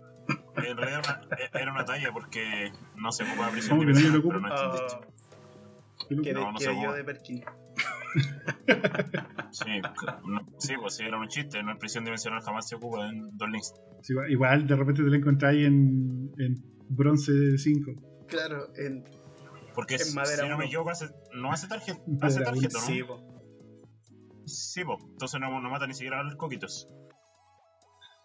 En 0.56 0.76
realidad 0.76 1.00
era 1.04 1.26
una, 1.28 1.60
era 1.60 1.72
una 1.72 1.84
talla 1.84 2.12
porque 2.12 2.70
no 2.96 3.10
se 3.12 3.24
ocupa 3.24 3.50
prisión 3.50 3.78
¿Cómo 3.78 3.88
que 3.88 3.92
nadie 3.94 4.08
lo 4.10 4.20
dimensional, 4.22 4.22
pero 4.28 4.40
no 4.40 4.48
Ah, 4.54 4.64
entendiste. 4.64 5.14
Yo 6.10 6.16
lo- 6.16 6.22
que 6.22 6.28
de, 6.28 6.34
No, 6.34 6.52
no 6.52 6.58
se 6.58 6.82
yo 6.82 6.92
de 6.92 7.04
Perkin. 7.04 7.44
Sí, 9.50 9.80
no- 10.26 10.46
sí, 10.58 10.74
pues 10.80 10.96
sí, 10.96 11.04
era 11.04 11.18
un 11.18 11.28
chiste. 11.28 11.62
No 11.62 11.70
en 11.72 11.78
prisión 11.78 12.04
dimensional 12.04 12.40
jamás 12.42 12.68
se 12.68 12.74
ocupa 12.76 13.08
en 13.08 13.36
dos 13.36 13.48
links. 13.48 13.74
Sí, 14.02 14.12
igual, 14.12 14.30
igual 14.30 14.66
de 14.66 14.76
repente 14.76 15.02
te 15.02 15.08
la 15.10 15.16
encontráis 15.16 15.66
en, 15.66 16.30
en 16.38 16.56
bronce 16.88 17.32
5. 17.58 17.92
Claro, 18.28 18.68
en, 18.76 19.04
Porque 19.74 19.94
En 19.94 20.00
si 20.00 20.14
madera 20.16 20.48
no 20.48 20.58
me 20.58 20.66
equivoco, 20.66 20.90
hace, 20.90 21.06
no 21.34 21.52
hace 21.52 21.68
tarjeta. 21.68 22.00
Hace 22.20 22.40
tarjeta, 22.42 22.78
¿no? 22.78 22.84
sí, 22.86 23.02
po. 23.04 23.20
Sí, 24.46 24.84
pues. 24.84 24.98
Entonces 25.04 25.40
no, 25.40 25.60
no 25.60 25.70
mata 25.70 25.86
ni 25.86 25.94
siquiera 25.94 26.20
a 26.20 26.22
los 26.24 26.36
coquitos. 26.36 26.88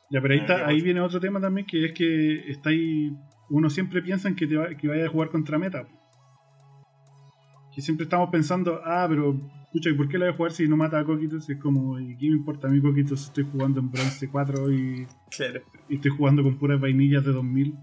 Ya, 0.09 0.21
pero 0.21 0.33
ahí, 0.33 0.39
Eh, 0.39 0.41
está, 0.43 0.55
ahí 0.67 0.75
pues. 0.75 0.83
viene 0.83 1.01
otro 1.01 1.19
tema 1.19 1.39
también, 1.39 1.67
que 1.67 1.85
es 1.85 1.93
que 1.93 2.49
está 2.49 2.69
ahí, 2.71 3.11
uno 3.49 3.69
siempre 3.69 4.01
piensa 4.01 4.27
en 4.27 4.35
que, 4.35 4.47
te 4.47 4.55
va- 4.57 4.73
que 4.75 4.87
vaya 4.87 5.05
a 5.05 5.09
jugar 5.09 5.29
contra 5.29 5.57
meta. 5.59 5.87
Que 7.75 7.81
siempre 7.81 8.05
estamos 8.05 8.29
pensando, 8.31 8.81
ah, 8.83 9.05
pero, 9.07 9.39
escucha, 9.65 9.89
¿y 9.91 9.93
por 9.93 10.07
qué 10.09 10.17
la 10.17 10.25
voy 10.25 10.33
a 10.33 10.37
jugar 10.37 10.51
si 10.51 10.67
no 10.67 10.75
mata 10.77 10.99
a 10.99 11.05
Coquitos? 11.05 11.47
Es 11.49 11.59
como, 11.59 11.99
¿y 11.99 12.17
qué 12.17 12.27
me 12.29 12.37
importa 12.37 12.67
a 12.67 12.71
mí 12.71 12.81
Coquitos? 12.81 13.25
Estoy 13.25 13.45
jugando 13.51 13.79
en 13.79 13.91
bronce 13.91 14.27
4 14.29 14.71
y, 14.71 15.05
Claro. 15.29 15.61
y 15.87 15.95
estoy 15.95 16.11
jugando 16.11 16.41
con 16.43 16.57
puras 16.57 16.79
vainillas 16.81 17.23
de 17.23 17.31
2000. 17.31 17.75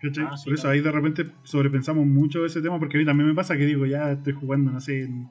¿Cachai? 0.00 0.24
Ah, 0.30 0.36
sí, 0.36 0.44
Por 0.46 0.54
eso 0.54 0.62
claro. 0.62 0.74
ahí 0.74 0.80
de 0.80 0.92
repente 0.92 1.26
sobrepensamos 1.44 2.06
mucho 2.06 2.44
ese 2.44 2.60
tema, 2.60 2.78
porque 2.78 2.96
a 2.96 3.00
mí 3.00 3.06
también 3.06 3.28
me 3.28 3.34
pasa 3.34 3.56
que 3.56 3.66
digo, 3.66 3.86
ya 3.86 4.12
estoy 4.12 4.32
jugando, 4.32 4.70
no 4.72 4.80
sé, 4.80 5.02
en, 5.02 5.28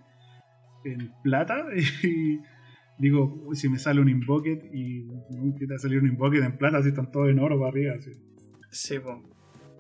en 0.86 1.12
plata 1.24 1.66
y 2.04 2.40
digo, 3.02 3.42
uy, 3.46 3.56
si 3.56 3.68
me 3.68 3.80
sale 3.80 4.00
un 4.00 4.10
invoket 4.10 4.64
y 4.74 5.04
no 5.30 5.56
quiere 5.56 5.80
salir 5.80 6.00
un 6.00 6.08
invoket 6.08 6.44
en 6.44 6.58
plata, 6.58 6.82
si 6.84 6.90
están 6.90 7.12
todos 7.12 7.30
en 7.30 7.40
oro 7.40 7.58
para 7.58 7.70
arriba. 7.70 7.96
así. 7.98 8.12
Sí, 8.70 9.00
po. 9.00 9.24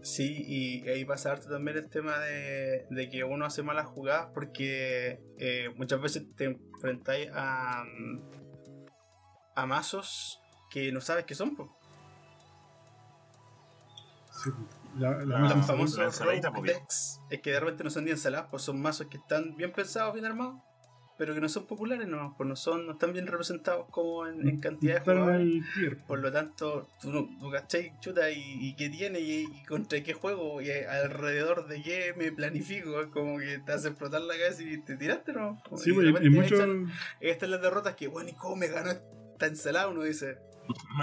Sí, 0.02 0.44
y 0.48 0.90
ahí 0.90 1.06
pasa 1.06 1.32
harto 1.32 1.48
también 1.48 1.78
el 1.78 1.88
tema 1.88 2.18
de, 2.18 2.88
de 2.90 3.10
que 3.10 3.24
uno 3.24 3.46
hace 3.46 3.62
malas 3.62 3.86
jugadas 3.86 4.30
porque 4.34 5.20
eh, 5.38 5.70
muchas 5.78 6.02
veces 6.02 6.26
te 6.36 6.46
enfrentáis 6.46 7.30
a, 7.34 7.84
mm, 7.86 8.20
a 9.56 9.66
mazos 9.68 10.42
que 10.72 10.92
no 10.92 11.02
sabes 11.02 11.26
qué 11.26 11.36
son, 11.36 11.56
pues. 11.56 11.70
Sí, 14.44 14.50
la, 14.98 15.24
la 15.24 15.38
Ah, 15.38 15.56
la 15.56 16.52
pues, 16.54 17.20
es 17.30 17.42
que 17.42 17.52
de 17.52 17.60
repente 17.60 17.84
no 17.84 17.92
son 17.92 18.06
ni 18.06 18.12
ensaladas, 18.12 18.48
pues 18.50 18.64
son 18.64 18.82
mazos 18.82 19.06
que 19.06 19.18
están 19.18 19.56
bien 19.56 19.72
pensados, 19.72 20.14
bien 20.16 20.26
armados, 20.26 20.60
pero 21.22 21.36
que 21.36 21.40
no 21.42 21.48
son 21.50 21.68
populares, 21.68 22.08
no, 22.08 22.34
pues 22.36 22.50
no 22.50 22.56
son, 22.56 22.88
no 22.88 22.94
están 22.94 23.14
bien 23.14 23.28
representados 23.28 23.86
como 23.92 24.26
en, 24.26 24.48
en 24.48 24.60
cantidad 24.60 24.96
de 24.96 25.00
jugadores. 25.02 25.64
tier. 25.76 25.98
Por 26.08 26.18
lo 26.18 26.32
tanto, 26.32 26.88
tú, 27.00 27.12
no, 27.12 27.30
tú 27.40 27.52
cachai, 27.52 27.92
chuta, 28.00 28.32
y, 28.32 28.42
y 28.60 28.76
qué 28.76 28.90
tiene, 28.90 29.20
y, 29.20 29.42
y 29.44 29.64
contra 29.68 30.02
qué 30.02 30.14
juego, 30.14 30.64
y 30.64 30.72
alrededor 30.72 31.68
de 31.68 31.84
qué 31.84 32.16
me 32.18 32.32
planifico, 32.32 33.00
es 33.02 33.08
como 33.10 33.38
que 33.38 33.60
te 33.64 33.72
hace 33.72 33.90
explotar 33.90 34.22
la 34.22 34.34
cabeza 34.34 34.64
y 34.64 34.82
te 34.82 34.98
tiraste, 34.98 35.32
¿no? 35.34 35.62
Sí, 35.78 35.92
Y 35.92 35.94
pues, 35.94 36.52
están- 36.52 36.88
ahí 37.22 37.30
están 37.30 37.52
las 37.52 37.62
derrotas 37.62 37.96
que, 37.96 38.08
bueno, 38.08 38.30
¿y 38.30 38.34
cómo 38.34 38.56
me 38.56 38.68
ganó 38.68 38.90
esta 38.90 39.46
ensalada? 39.46 39.90
Uno 39.90 40.02
dice, 40.02 40.38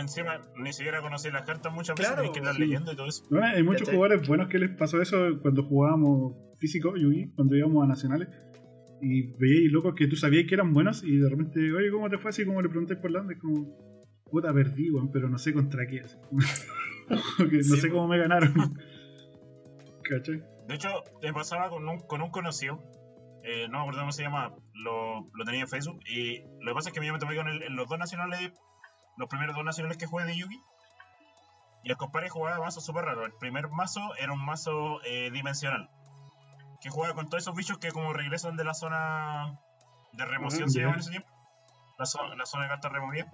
Encima, 0.00 0.40
ni 0.56 0.72
siquiera 0.72 1.00
conocí 1.00 1.30
las 1.30 1.42
cartas 1.42 1.72
muchas 1.72 1.94
veces, 1.96 2.12
Claro, 2.14 2.32
que 2.32 2.40
sí. 2.40 2.58
leyendo 2.58 2.92
y 2.92 2.96
todo 2.96 3.06
eso. 3.06 3.22
No, 3.30 3.40
hay 3.44 3.62
muchos 3.62 3.82
¿Cachai? 3.82 3.94
jugadores 3.96 4.26
buenos 4.26 4.48
que 4.48 4.58
les 4.58 4.70
pasó 4.76 5.00
eso 5.00 5.38
cuando 5.42 5.62
jugábamos 5.62 6.34
físico, 6.58 6.96
Yugi, 6.96 7.30
cuando 7.36 7.54
íbamos 7.54 7.84
a 7.84 7.86
nacionales. 7.86 8.28
Y 9.00 9.22
veíais 9.38 9.70
locos 9.72 9.94
que 9.94 10.08
tú 10.08 10.16
sabías 10.16 10.46
que 10.48 10.54
eran 10.54 10.72
buenos 10.72 11.04
y 11.04 11.18
de 11.18 11.28
repente, 11.28 11.72
oye, 11.72 11.90
¿cómo 11.90 12.08
te 12.10 12.18
fue? 12.18 12.30
Así 12.30 12.44
como 12.44 12.60
le 12.62 12.68
preguntáis 12.68 12.98
por 13.00 13.10
la 13.10 13.20
onda, 13.20 13.34
es 13.34 13.40
como, 13.40 13.66
puta, 14.30 14.52
perdí, 14.52 14.90
weón, 14.90 15.10
pero 15.12 15.28
no 15.28 15.38
sé 15.38 15.52
contra 15.52 15.86
qué. 15.86 16.02
no 16.30 17.62
Sí, 17.62 17.80
sé 17.80 17.90
cómo 17.90 18.08
me 18.08 18.18
ganaron. 18.18 18.52
¿Cachai? 20.02 20.42
De 20.66 20.74
hecho, 20.74 20.88
te 21.20 21.32
pasaba 21.32 21.70
con 21.70 21.88
un, 21.88 22.00
con 22.00 22.22
un 22.22 22.30
conocido, 22.30 22.82
eh, 23.44 23.68
no 23.68 23.78
me 23.78 23.82
acuerdo 23.82 24.00
cómo 24.00 24.12
se 24.12 24.22
llama, 24.22 24.54
lo, 24.74 25.30
lo 25.32 25.44
tenía 25.44 25.62
en 25.62 25.68
Facebook, 25.68 26.00
y 26.06 26.40
lo 26.60 26.72
que 26.72 26.74
pasa 26.74 26.90
es 26.90 26.98
que 26.98 27.06
yo 27.06 27.12
me 27.12 27.18
tomé 27.18 27.36
con 27.36 27.48
en 27.48 27.76
los 27.76 27.88
dos 27.88 27.98
nacionales, 27.98 28.52
los 29.16 29.28
primeros 29.28 29.54
dos 29.56 29.64
nacionales 29.64 29.96
que 29.96 30.06
jugué 30.06 30.24
de 30.24 30.36
Yugi, 30.36 30.60
y 31.84 31.90
el 31.90 31.96
compadre 31.96 32.28
jugaba 32.28 32.58
mazos 32.58 32.84
súper 32.84 33.04
raros. 33.04 33.26
El 33.26 33.32
primer 33.38 33.68
mazo 33.68 34.00
era 34.20 34.32
un 34.32 34.44
mazo 34.44 35.00
eh, 35.04 35.30
dimensional, 35.32 35.88
que 36.80 36.90
juega 36.90 37.14
con 37.14 37.28
todos 37.28 37.42
esos 37.42 37.54
bichos 37.54 37.78
que 37.78 37.90
como 37.92 38.12
regresan 38.12 38.56
de 38.56 38.64
la 38.64 38.74
zona 38.74 39.58
de 40.12 40.24
remoción, 40.24 40.70
se 40.70 40.80
llama 40.80 40.94
en 40.94 41.00
ese 41.00 41.10
tiempo, 41.10 41.28
la, 41.98 42.04
zo- 42.04 42.34
la 42.36 42.46
zona 42.46 42.64
de 42.64 42.68
cartas 42.70 42.92
removidas. 42.92 43.28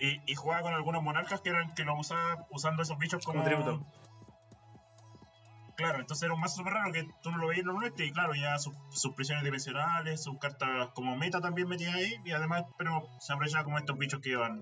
Y, 0.00 0.20
y 0.30 0.34
jugaba 0.36 0.62
con 0.62 0.74
algunos 0.74 1.02
monarcas 1.02 1.40
que 1.40 1.50
eran 1.50 1.74
que 1.74 1.84
lo 1.84 1.98
usaba 1.98 2.46
usando 2.50 2.82
esos 2.82 2.98
bichos 2.98 3.24
como, 3.24 3.42
Como 3.42 3.48
tributo. 3.64 3.86
Claro, 5.76 6.00
entonces 6.00 6.24
era 6.24 6.34
un 6.34 6.40
mazo 6.40 6.56
súper 6.56 6.72
raro 6.72 6.92
que 6.92 7.08
tú 7.22 7.30
no 7.30 7.38
lo 7.38 7.46
veías 7.48 7.64
normalmente 7.64 8.04
y 8.04 8.10
claro, 8.10 8.34
ya 8.34 8.58
sus, 8.58 8.74
sus 8.90 9.14
prisiones 9.14 9.44
dimensionales, 9.44 10.20
sus 10.22 10.36
cartas 10.38 10.88
como 10.92 11.16
meta 11.16 11.40
también 11.40 11.68
metidas 11.68 11.94
ahí 11.94 12.16
y 12.24 12.32
además, 12.32 12.64
pero 12.76 13.08
se 13.20 13.32
aprovechaba 13.32 13.62
como 13.64 13.78
estos 13.78 13.96
bichos 13.96 14.20
que 14.20 14.30
iban. 14.30 14.60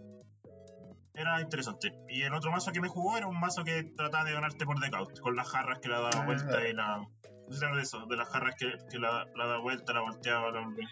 Era 1.17 1.41
interesante. 1.41 1.93
Y 2.09 2.23
el 2.23 2.35
otro 2.35 2.51
mazo 2.51 2.73
que 2.73 2.81
me 2.81 2.89
jugó 2.89 3.17
era 3.17 3.27
un 3.27 3.41
mazo 3.41 3.65
que 3.65 3.85
trataba 3.97 4.25
de 4.25 4.33
ganarte 4.33 4.65
por 4.67 4.79
decaut, 4.79 5.19
con 5.21 5.35
las 5.35 5.49
jarras 5.51 5.79
que 5.81 5.89
la 5.89 5.97
daba 6.01 6.11
Ah. 6.23 6.27
vuelta 6.27 6.69
y 6.69 6.73
la... 6.75 6.99
No 7.49 7.77
de 7.77 7.83
eso, 7.83 8.05
de 8.07 8.17
las 8.17 8.29
jarras 8.29 8.55
que, 8.59 8.67
que 8.91 8.99
la, 8.99 9.25
la 9.37 9.47
da 9.47 9.59
vuelta, 9.59 9.93
la 9.95 10.01
volteaba, 10.01 10.51
la 10.51 10.61
volvía. 10.67 10.89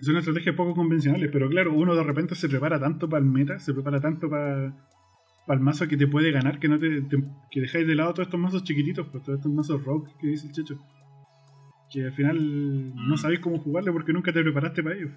Son 0.00 0.16
estrategias 0.16 0.54
poco 0.56 0.74
convencionales, 0.74 1.28
pero 1.32 1.48
claro, 1.50 1.72
uno 1.74 1.94
de 1.94 2.02
repente 2.02 2.34
se 2.34 2.48
prepara 2.48 2.80
tanto 2.80 3.08
para 3.08 3.22
el 3.22 3.30
meta, 3.30 3.58
se 3.58 3.72
prepara 3.74 4.00
tanto 4.00 4.28
para 4.28 4.66
el 5.48 5.60
mazo 5.60 5.86
que 5.86 5.96
te 5.98 6.06
puede 6.08 6.32
ganar 6.32 6.58
que 6.58 6.68
no 6.68 6.78
te, 6.78 7.02
te- 7.02 7.22
que 7.50 7.60
dejáis 7.60 7.86
de 7.86 7.94
lado 7.94 8.14
todos 8.14 8.26
estos 8.28 8.40
mazos 8.40 8.64
chiquititos, 8.64 9.06
pues 9.12 9.22
todos 9.22 9.38
estos 9.38 9.52
mazos 9.52 9.84
rock 9.84 10.08
que 10.18 10.26
dice 10.28 10.46
el 10.48 10.52
checho. 10.54 10.78
Que 11.92 12.04
al 12.06 12.12
final 12.14 12.94
no 12.96 13.14
Mm. 13.14 13.18
sabéis 13.18 13.40
cómo 13.40 13.58
jugarle 13.58 13.92
porque 13.92 14.12
nunca 14.14 14.32
te 14.32 14.42
preparaste 14.42 14.82
para 14.82 14.96
ellos. 14.96 15.12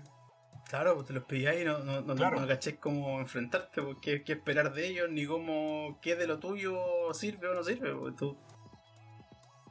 Claro, 0.69 0.93
pues 0.93 1.07
te 1.07 1.13
los 1.13 1.23
pilláis 1.23 1.61
y 1.61 1.65
no, 1.65 1.79
no, 1.79 2.01
no, 2.01 2.15
Claro. 2.15 2.39
no 2.39 2.47
cacháis 2.47 2.77
cómo 2.77 3.19
enfrentarte, 3.19 3.81
pues, 3.81 3.97
qué, 4.01 4.23
qué 4.23 4.33
esperar 4.33 4.71
de 4.71 4.87
ellos, 4.87 5.09
ni 5.09 5.25
cómo 5.25 5.97
qué 6.01 6.15
de 6.15 6.27
lo 6.27 6.37
tuyo 6.39 6.77
sirve 7.13 7.47
o 7.49 7.55
no 7.55 7.63
sirve. 7.63 7.93
Pues, 7.95 8.15
tú, 8.15 8.37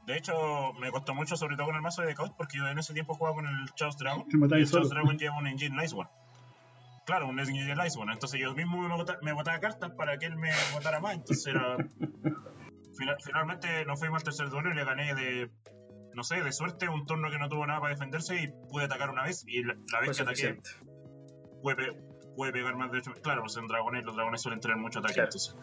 De 0.07 0.17
hecho, 0.17 0.73
me 0.81 0.91
costó 0.91 1.15
mucho, 1.15 1.37
sobre 1.37 1.55
todo 1.57 1.67
con 1.67 1.77
el 1.77 1.83
mazo 1.83 2.03
de 2.03 2.09
decaut, 2.09 2.35
porque 2.37 2.59
yo 2.59 2.67
en 2.67 2.79
ese 2.79 2.95
tiempo 2.95 3.15
jugaba 3.15 3.37
con 3.37 3.47
el 3.47 3.69
Chaos 3.75 3.97
Dragon. 3.99 4.25
Y 4.29 4.55
el 4.55 4.69
Chaos. 4.69 4.89
Dragon 4.91 5.17
lleva 5.19 5.37
un 5.39 5.47
Engine 5.47 5.77
Nice 5.81 5.95
One. 5.95 6.09
Claro, 7.07 7.29
un 7.29 7.39
Engine 7.39 7.75
Nice 7.77 7.97
One. 7.99 8.13
Entonces 8.13 8.41
yo 8.41 8.53
mismo 8.55 8.79
me 8.81 8.89
botaba, 8.97 9.19
me 9.23 9.33
botaba 9.33 9.61
cartas 9.61 9.93
para 9.93 10.19
que 10.19 10.27
él 10.27 10.37
me 10.37 10.51
votara 10.75 10.99
más. 10.99 11.15
Entonces 11.15 11.47
era. 11.47 11.77
Fina- 12.99 13.17
finalmente 13.25 13.85
nos 13.85 14.01
fuimos 14.01 14.17
al 14.19 14.25
tercer 14.25 14.49
duelo 14.51 14.71
y 14.73 14.75
le 14.75 14.85
gané 14.85 15.15
de. 15.15 15.51
No 16.15 16.25
sé, 16.25 16.43
de 16.43 16.53
suerte, 16.53 16.89
un 16.89 17.07
turno 17.07 17.31
que 17.31 17.39
no 17.39 17.49
tuvo 17.49 17.65
nada 17.67 17.79
para 17.81 17.93
defenderse 17.93 18.35
y 18.43 18.49
pude 18.71 18.87
atacar 18.87 19.11
una 19.11 19.23
vez. 19.25 19.45
Y 19.47 19.63
la, 19.63 19.77
la 19.93 20.01
vez 20.01 20.17
que 20.17 20.23
ataqué, 20.23 20.59
pe- 21.63 21.93
pude 22.37 22.53
pegar 22.53 22.77
más 22.77 22.91
de 22.93 22.99
8. 22.99 23.13
Claro, 23.23 23.43
pues 23.43 23.57
en 23.57 23.67
dragones, 23.67 24.05
los 24.05 24.15
dragones 24.15 24.41
suelen 24.41 24.61
tener 24.61 24.77
mucho 24.77 25.01
ataque. 25.01 25.15
Claro. 25.15 25.29
Entonces, 25.29 25.57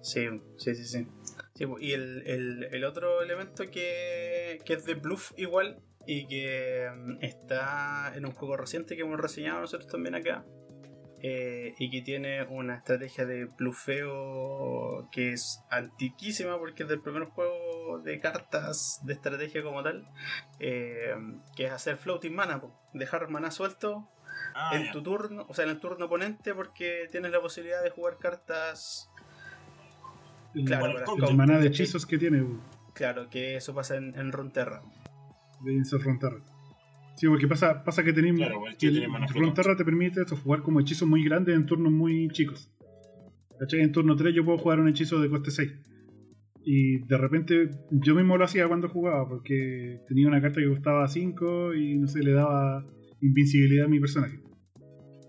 Sí, 0.00 0.28
sí, 0.56 0.74
sí, 0.74 0.84
sí. 0.84 1.06
Sí, 1.54 1.66
pues, 1.66 1.82
y 1.82 1.92
el, 1.92 2.22
el, 2.26 2.64
el 2.72 2.84
otro 2.84 3.22
elemento 3.22 3.64
que, 3.70 4.58
que 4.64 4.72
es 4.72 4.84
de 4.86 4.94
bluff 4.94 5.32
igual 5.36 5.82
y 6.06 6.26
que 6.26 6.88
mm, 6.94 7.18
está 7.22 8.12
en 8.16 8.24
un 8.26 8.32
juego 8.32 8.56
reciente 8.56 8.96
que 8.96 9.02
hemos 9.02 9.20
reseñado 9.20 9.60
nosotros 9.60 9.88
también 9.92 10.14
acá 10.14 10.44
eh, 11.20 11.74
y 11.78 11.90
que 11.90 12.02
tiene 12.02 12.42
una 12.44 12.74
estrategia 12.76 13.24
de 13.26 13.44
bluffeo 13.44 15.08
que 15.12 15.32
es 15.32 15.62
antiquísima 15.70 16.58
porque 16.58 16.82
es 16.84 16.88
del 16.88 17.00
primer 17.00 17.24
juego 17.26 18.00
de 18.00 18.18
cartas 18.18 19.00
de 19.04 19.12
estrategia 19.12 19.62
como 19.62 19.82
tal 19.82 20.08
eh, 20.58 21.14
que 21.56 21.66
es 21.66 21.72
hacer 21.72 21.98
floating 21.98 22.34
mana, 22.34 22.60
dejar 22.94 23.28
mana 23.28 23.50
suelto 23.50 24.08
ah, 24.54 24.70
en 24.76 24.90
tu 24.92 25.02
turno, 25.02 25.46
o 25.48 25.54
sea, 25.54 25.64
en 25.64 25.70
el 25.70 25.78
turno 25.80 26.06
oponente 26.06 26.54
porque 26.54 27.08
tienes 27.10 27.30
la 27.32 27.40
posibilidad 27.40 27.82
de 27.82 27.90
jugar 27.90 28.18
cartas 28.18 29.08
El, 30.54 30.64
Claro, 30.64 31.02
con- 31.04 31.24
el 31.24 31.36
maná 31.36 31.58
de 31.58 31.68
hechizos 31.68 32.04
que 32.06 32.18
tiene 32.18 32.44
Claro, 32.94 33.28
que 33.30 33.56
eso 33.56 33.74
pasa 33.74 33.96
en, 33.96 34.14
en 34.18 34.32
Runeterra. 34.32 34.82
de 35.64 35.72
Insert 35.72 36.02
Runeterra. 36.02 36.40
Sí, 37.16 37.26
porque 37.28 37.46
pasa, 37.46 37.84
pasa 37.84 38.02
que 38.02 38.12
tenéis 38.12 38.34
Claro, 38.36 38.66
el 38.66 38.76
que 38.76 38.90
tiene. 38.90 39.06
Runeterra 39.28 39.76
te 39.76 39.84
permite 39.84 40.22
eso, 40.22 40.36
jugar 40.36 40.62
como 40.62 40.80
hechizos 40.80 41.08
muy 41.08 41.24
grandes 41.24 41.54
en 41.56 41.66
turnos 41.66 41.92
muy 41.92 42.28
chicos. 42.30 42.70
¿Cachai? 43.58 43.80
En 43.80 43.92
turno 43.92 44.16
3 44.16 44.34
yo 44.34 44.44
puedo 44.44 44.58
jugar 44.58 44.80
un 44.80 44.88
hechizo 44.88 45.20
de 45.20 45.30
coste 45.30 45.50
6. 45.50 45.72
Y 46.64 46.98
de 47.06 47.16
repente 47.18 47.70
yo 47.90 48.14
mismo 48.14 48.36
lo 48.36 48.44
hacía 48.44 48.66
cuando 48.68 48.88
jugaba, 48.88 49.28
porque 49.28 50.00
tenía 50.08 50.28
una 50.28 50.40
carta 50.40 50.60
que 50.60 50.68
costaba 50.68 51.06
5 51.08 51.74
y 51.74 51.96
no 51.98 52.06
sé, 52.08 52.20
le 52.22 52.32
daba 52.32 52.84
invincibilidad 53.22 53.86
a 53.86 53.88
mi 53.88 54.00
personaje. 54.00 54.40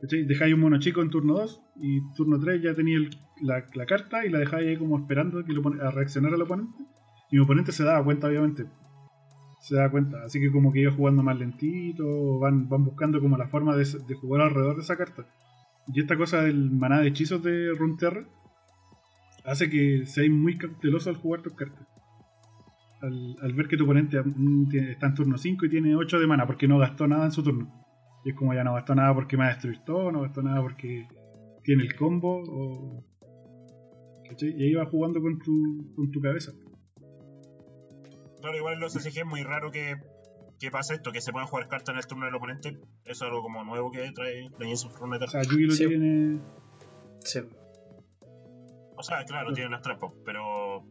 Dejáis 0.01 0.53
un 0.53 0.59
mono 0.59 0.79
chico 0.79 1.01
en 1.01 1.09
turno 1.09 1.35
2 1.35 1.61
y 1.77 2.13
turno 2.13 2.37
3 2.37 2.61
ya 2.61 2.73
tenía 2.73 2.99
la, 3.41 3.85
carta 3.85 4.25
y 4.25 4.29
la 4.29 4.39
dejáis 4.39 4.67
ahí 4.67 4.77
como 4.77 4.97
esperando 4.97 5.45
que 5.45 5.53
lo 5.53 5.65
a 5.81 5.91
reaccionar 5.91 6.33
al 6.33 6.41
oponente. 6.41 6.83
Y 7.31 7.37
mi 7.37 7.43
oponente 7.43 7.71
se 7.71 7.85
daba 7.85 8.03
cuenta, 8.03 8.27
obviamente. 8.27 8.65
Se 9.61 9.75
da 9.75 9.89
cuenta. 9.89 10.23
Así 10.25 10.41
que 10.41 10.51
como 10.51 10.73
que 10.73 10.81
iba 10.81 10.91
jugando 10.91 11.23
más 11.23 11.39
lentito, 11.39 12.39
van, 12.39 12.67
buscando 12.67 13.21
como 13.21 13.37
la 13.37 13.47
forma 13.47 13.77
de, 13.77 13.85
de 13.85 14.15
jugar 14.15 14.41
alrededor 14.41 14.75
de 14.75 14.81
esa 14.81 14.97
carta. 14.97 15.25
Y 15.87 16.01
esta 16.01 16.17
cosa 16.17 16.41
del 16.41 16.71
maná 16.71 16.99
de 16.99 17.07
hechizos 17.07 17.41
de 17.41 17.73
Runeterra 17.73 18.25
hace 19.45 19.69
que 19.69 20.05
seáis 20.05 20.31
muy 20.31 20.57
cauteloso 20.57 21.09
al 21.09 21.15
jugar 21.15 21.41
tus 21.41 21.53
cartas. 21.53 21.87
Al, 23.03 23.35
al 23.41 23.53
ver 23.53 23.67
que 23.67 23.75
tu 23.77 23.83
oponente 23.83 24.19
mm, 24.23 24.69
tiene- 24.69 24.91
está 24.91 25.07
en 25.07 25.13
turno 25.13 25.37
5 25.37 25.65
y 25.65 25.69
tiene 25.69 25.95
8 25.95 26.19
de 26.19 26.25
mana 26.27 26.47
porque 26.47 26.67
no 26.67 26.79
gastó 26.79 27.05
nada 27.07 27.25
en 27.25 27.31
su 27.31 27.43
turno. 27.43 27.67
Y 28.25 28.29
es 28.29 28.35
como 28.35 28.53
ya 28.53 28.63
no 28.63 28.73
gastó 28.73 28.95
nada 28.95 29.13
porque 29.13 29.35
me 29.37 29.43
va 29.43 29.49
a 29.49 29.53
destruir 29.53 29.79
todo, 29.85 30.11
no 30.11 30.21
gastó 30.21 30.41
nada 30.41 30.61
porque 30.61 31.07
tiene 31.63 31.83
el 31.83 31.95
combo. 31.95 32.41
O... 32.47 33.03
¿Cachai? 34.29 34.55
Y 34.57 34.63
ahí 34.63 34.73
va 34.73 34.85
jugando 34.85 35.21
con 35.21 35.37
tu, 35.39 35.93
con 35.95 36.09
tu 36.11 36.21
cabeza. 36.21 36.53
Claro, 38.41 38.57
igual 38.57 38.73
en 38.75 38.79
los 38.79 38.93
SG 38.93 39.19
es 39.19 39.25
muy 39.25 39.43
raro 39.43 39.71
que, 39.71 39.95
que 40.59 40.71
pase 40.71 40.95
esto, 40.95 41.11
que 41.11 41.21
se 41.21 41.31
puedan 41.31 41.47
jugar 41.47 41.67
cartas 41.67 41.93
en 41.93 41.99
el 41.99 42.05
turno 42.07 42.25
del 42.25 42.35
oponente. 42.35 42.69
Eso 43.03 43.11
es 43.11 43.21
algo 43.23 43.41
como 43.41 43.63
nuevo 43.63 43.91
que 43.91 44.09
trae 44.13 44.49
Legends 44.59 44.85
of 44.85 45.01
O 45.01 45.27
sea, 45.27 45.43
Yugi 45.43 45.65
lo 45.65 45.73
Sí. 45.73 45.87
tiene. 45.87 46.39
Sí. 47.19 47.39
O 48.95 49.03
sea, 49.03 49.23
claro, 49.25 49.51
tienen 49.53 49.71
las 49.71 49.81
trampas, 49.81 50.11
pero 50.25 50.41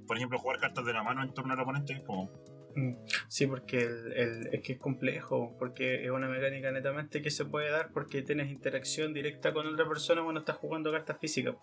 por 0.07 0.17
ejemplo, 0.17 0.39
jugar 0.39 0.59
cartas 0.61 0.85
de 0.85 0.93
la 0.93 1.03
mano 1.03 1.23
en 1.23 1.33
torno 1.35 1.53
al 1.55 1.61
oponente 1.61 1.93
es 1.95 2.01
como. 2.03 2.31
Mm. 2.75 2.95
Sí, 3.29 3.47
porque 3.47 3.81
el, 3.83 4.13
el- 4.15 4.47
es 4.55 4.63
que 4.63 4.73
es 4.75 4.79
complejo, 4.79 5.55
porque 5.59 6.05
es 6.05 6.11
una 6.11 6.29
mecánica 6.29 6.71
netamente 6.71 7.21
que 7.21 7.31
se 7.31 7.45
puede 7.45 7.71
dar 7.71 7.91
porque 7.93 8.23
tienes 8.23 8.51
interacción 8.51 9.13
directa 9.13 9.53
con 9.53 9.67
otra 9.67 9.87
persona 9.87 10.23
cuando 10.23 10.41
estás 10.41 10.57
jugando 10.57 10.91
cartas 10.91 11.19
físicas. 11.21 11.55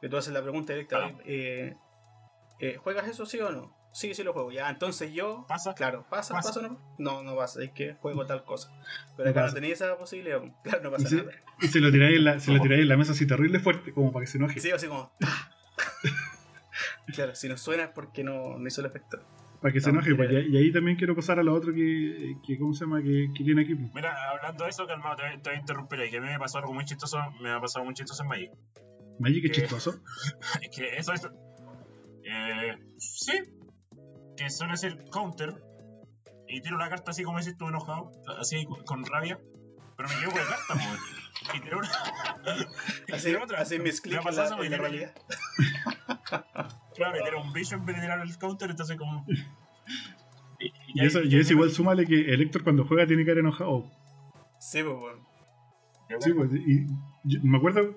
Que 0.00 0.08
tú 0.08 0.16
haces 0.16 0.32
la 0.32 0.42
pregunta 0.42 0.72
directa, 0.72 1.12
eh, 1.24 1.74
eh, 2.60 2.76
¿juegas 2.76 3.08
eso 3.08 3.26
sí 3.26 3.38
o 3.40 3.50
no? 3.50 3.76
Sí, 3.92 4.14
sí 4.14 4.22
lo 4.22 4.32
juego. 4.32 4.52
Ya, 4.52 4.68
entonces 4.70 5.12
yo... 5.12 5.44
¿Pasa? 5.48 5.74
Claro, 5.74 6.06
¿pasa? 6.10 6.34
Pasa. 6.34 6.48
¿Pasa 6.50 6.60
o 6.60 6.62
no? 6.72 6.94
No, 6.98 7.22
no 7.24 7.34
pasa, 7.36 7.62
es 7.64 7.70
que 7.72 7.94
juego 7.94 8.26
tal 8.26 8.44
cosa. 8.44 8.70
Pero 9.16 9.30
acá 9.30 9.46
no 9.46 9.52
tenéis 9.54 9.74
esa 9.74 9.96
posibilidad, 9.96 10.40
claro, 10.62 10.82
no 10.82 10.90
pasa 10.92 11.08
Y 11.10 11.16
nada. 11.18 11.32
Y 11.60 11.66
se 11.68 11.80
lo 11.80 11.90
tiráis 11.90 12.16
en 12.18 12.24
la, 12.24 12.38
se 12.38 12.52
lo 12.52 12.60
tiráis 12.60 12.82
en 12.82 12.88
la 12.88 12.96
mesa 12.96 13.12
así 13.12 13.26
terrible 13.26 13.58
fuerte, 13.60 13.92
como 13.92 14.12
para 14.12 14.24
que 14.24 14.30
se 14.30 14.38
enoje. 14.38 14.60
Sí, 14.60 14.70
así 14.70 14.86
como... 14.86 15.10
claro, 17.12 17.34
si 17.34 17.48
no 17.48 17.56
suena 17.56 17.84
es 17.84 17.90
porque 17.90 18.22
no, 18.24 18.58
no 18.58 18.66
hizo 18.68 18.80
el 18.80 18.86
efecto. 18.86 19.18
Para 19.60 19.72
que 19.72 19.80
se 19.80 19.90
No, 19.92 19.98
enoje. 20.00 20.14
pues, 20.14 20.30
y, 20.48 20.56
ahí 20.56 20.70
también 20.72 20.96
quiero 20.96 21.16
pasar 21.16 21.40
a 21.40 21.42
lo 21.42 21.52
otro 21.54 21.72
que, 21.74 22.36
que 22.46 22.58
¿cómo 22.58 22.72
se 22.74 22.84
llama? 22.84 23.02
Que, 23.02 23.28
que 23.36 23.42
tiene 23.44 23.62
aquí. 23.62 23.74
Mira, 23.74 24.14
hablando 24.30 24.62
de 24.64 24.70
eso, 24.70 24.86
calmado, 24.86 25.16
te, 25.16 25.22
voy- 25.22 25.42
te 25.42 25.50
voy 25.50 25.56
a 25.56 25.60
interrumpir 25.60 26.00
ahí, 26.00 26.10
que 26.10 26.18
a 26.18 26.20
mí 26.20 26.28
me 26.28 26.38
pasó 26.38 26.58
algo 26.58 26.72
muy 26.72 26.84
chistoso, 26.84 27.18
me 27.40 27.50
ha 27.50 27.60
pasado 27.60 27.84
muy 27.84 27.94
chistoso 27.94 28.22
en 28.22 28.28
Magic. 28.28 28.50
Magic 29.18 29.44
es 29.46 29.50
¿Qué? 29.50 29.60
chistoso. 29.62 30.00
Es 30.62 30.76
que 30.76 30.96
eso 30.96 31.12
es. 31.12 31.26
Eh, 32.24 32.78
sí. 32.98 33.32
Que 34.36 34.48
suele 34.50 34.76
ser 34.76 34.96
counter. 35.10 35.54
Y 36.46 36.60
tiro 36.60 36.78
la 36.78 36.88
carta 36.88 37.10
así 37.10 37.24
como 37.24 37.38
decís 37.38 37.56
tú 37.58 37.66
enojado. 37.68 38.12
Así 38.38 38.64
con, 38.64 38.84
con 38.84 39.04
rabia. 39.04 39.40
Pero 39.96 40.08
me 40.08 40.14
equivoco 40.14 40.38
de 40.38 40.44
carta. 40.44 40.74
Y 41.54 41.60
tiro 41.60 41.78
una. 41.78 41.88
y 43.08 43.12
Así, 43.12 43.26
tiro 43.28 43.44
otra. 43.44 43.60
así 43.60 43.78
mis 43.78 44.00
clics 44.00 44.18
en 44.18 44.24
la, 44.24 44.30
pasado, 44.30 44.62
en 44.62 44.70
la 44.70 44.76
me 44.76 44.82
realidad. 44.82 45.14
Claro, 46.94 47.18
y 47.20 47.24
tiro 47.24 47.42
un 47.42 47.52
bicho 47.52 47.74
en 47.76 47.84
vez 47.84 47.96
de 47.96 48.02
tirar 48.02 48.20
el 48.20 48.38
counter, 48.38 48.70
entonces 48.70 48.96
como. 48.96 49.24
Y, 50.60 50.72
Y 50.92 51.06
eso, 51.06 51.22
y 51.22 51.38
eso 51.38 51.52
igual 51.52 51.70
súmale 51.70 52.04
que 52.04 52.18
el 52.32 52.42
Héctor 52.42 52.64
cuando 52.64 52.84
juega 52.84 53.06
tiene 53.06 53.24
que 53.24 53.30
haber 53.30 53.44
enojado. 53.44 53.88
Sí, 54.58 54.82
pues, 54.82 54.96
bueno. 54.96 55.28
Sí, 56.18 56.32
pues, 56.32 56.50
y 56.52 56.86
yo 57.22 57.40
me 57.44 57.58
acuerdo, 57.58 57.94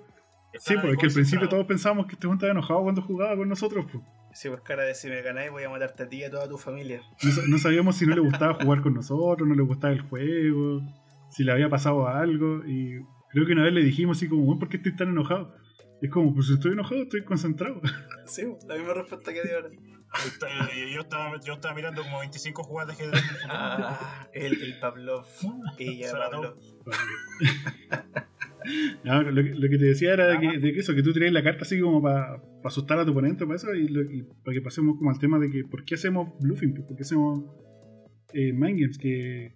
sí, 0.59 0.75
pues, 0.79 0.95
que 0.97 1.07
al 1.07 1.11
principio 1.11 1.49
todos 1.49 1.65
pensábamos 1.65 2.05
que 2.05 2.13
este 2.13 2.27
weón 2.27 2.37
estaba 2.37 2.51
enojado 2.51 2.83
cuando 2.83 3.01
jugaba 3.01 3.35
con 3.35 3.49
nosotros. 3.49 3.85
Pues. 3.91 4.03
Sí, 4.33 4.47
pues 4.47 4.61
cara 4.61 4.83
de 4.83 4.95
si 4.95 5.09
me 5.09 5.21
ganáis 5.21 5.51
voy 5.51 5.63
a 5.63 5.69
matarte 5.69 6.03
a 6.03 6.09
ti 6.09 6.17
y 6.17 6.23
a 6.23 6.31
toda 6.31 6.47
tu 6.47 6.57
familia. 6.57 7.01
No, 7.23 7.47
no 7.47 7.57
sabíamos 7.57 7.95
si 7.95 8.05
no 8.05 8.15
le 8.15 8.21
gustaba 8.21 8.53
jugar 8.53 8.81
con 8.81 8.93
nosotros, 8.93 9.47
no 9.47 9.55
le 9.55 9.63
gustaba 9.63 9.93
el 9.93 10.01
juego, 10.01 10.81
si 11.29 11.43
le 11.43 11.51
había 11.51 11.69
pasado 11.69 12.07
algo. 12.07 12.65
Y 12.65 13.01
creo 13.33 13.45
que 13.45 13.53
una 13.53 13.63
vez 13.63 13.73
le 13.73 13.83
dijimos 13.83 14.17
así 14.17 14.27
como, 14.27 14.43
"Weón, 14.43 14.59
¿por 14.59 14.69
qué 14.69 14.77
estoy 14.77 14.95
tan 14.95 15.09
enojado? 15.09 15.55
Y 16.01 16.05
es 16.07 16.11
como, 16.11 16.33
pues 16.33 16.49
estoy 16.49 16.71
enojado, 16.73 17.03
estoy 17.03 17.23
concentrado. 17.23 17.81
Sí, 18.25 18.43
la 18.67 18.75
misma 18.77 18.93
respuesta 18.93 19.33
que 19.33 19.41
di 19.43 19.49
ahora. 19.49 19.69
Yo 20.93 21.01
estaba, 21.01 21.39
yo 21.45 21.53
estaba 21.53 21.73
mirando 21.73 22.01
como 22.03 22.19
25 22.19 22.63
jugadas 22.63 22.97
de 22.97 23.03
ajedrez. 23.05 23.23
Ah, 23.49 24.27
el, 24.33 24.61
el 24.61 24.79
Pavlov. 24.79 25.25
Ella. 25.79 26.11
Pavlov. 26.11 26.55
No, 29.03 29.23
lo, 29.23 29.43
que, 29.43 29.55
lo 29.55 29.69
que 29.69 29.77
te 29.79 29.85
decía 29.85 30.13
era 30.13 30.27
de 30.27 30.39
que, 30.39 30.59
de 30.59 30.73
que 30.73 30.79
eso, 30.79 30.93
que 30.93 31.01
tú 31.01 31.11
tiras 31.13 31.31
la 31.33 31.43
carta 31.43 31.63
así 31.63 31.79
como 31.81 31.99
para 32.01 32.39
asustar 32.63 32.99
a 32.99 33.05
tu 33.05 33.11
oponente 33.11 33.43
para 33.45 33.55
eso 33.55 33.73
y, 33.73 33.87
lo- 33.87 34.03
y 34.03 34.21
para 34.43 34.53
que 34.53 34.61
pasemos 34.61 34.97
como 34.97 35.09
al 35.09 35.17
tema 35.17 35.39
de 35.39 35.49
que 35.49 35.63
¿por 35.63 35.83
qué 35.83 35.95
hacemos 35.95 36.29
bluffing? 36.39 36.75
¿Por 36.75 36.95
qué 36.95 37.01
hacemos 37.01 37.43
eh, 38.33 38.53
mind 38.53 38.79
games? 38.79 38.97
Que 38.99 39.55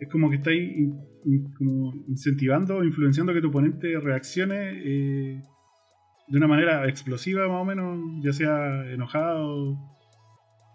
es 0.00 0.08
como 0.10 0.28
que 0.30 0.36
estáis 0.36 0.76
in- 0.76 1.00
in- 1.24 1.52
como 1.54 1.92
incentivando 2.08 2.76
o 2.78 2.84
influenciando 2.84 3.32
que 3.32 3.40
tu 3.40 3.48
oponente 3.48 3.98
reaccione 4.00 4.72
eh, 4.84 5.42
de 6.28 6.38
una 6.38 6.46
manera 6.48 6.88
explosiva 6.88 7.46
más 7.48 7.62
o 7.62 7.64
menos, 7.64 7.98
ya 8.22 8.32
sea 8.32 8.84
enojado, 8.90 9.76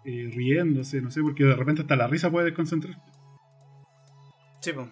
eh, 0.04 0.30
riéndose, 0.34 1.00
no 1.02 1.10
sé, 1.10 1.20
porque 1.22 1.44
de 1.44 1.54
repente 1.54 1.82
hasta 1.82 1.94
la 1.96 2.06
risa 2.08 2.30
puede 2.30 2.46
desconcentrar. 2.46 2.96
Sí, 4.60 4.72
pues. 4.72 4.88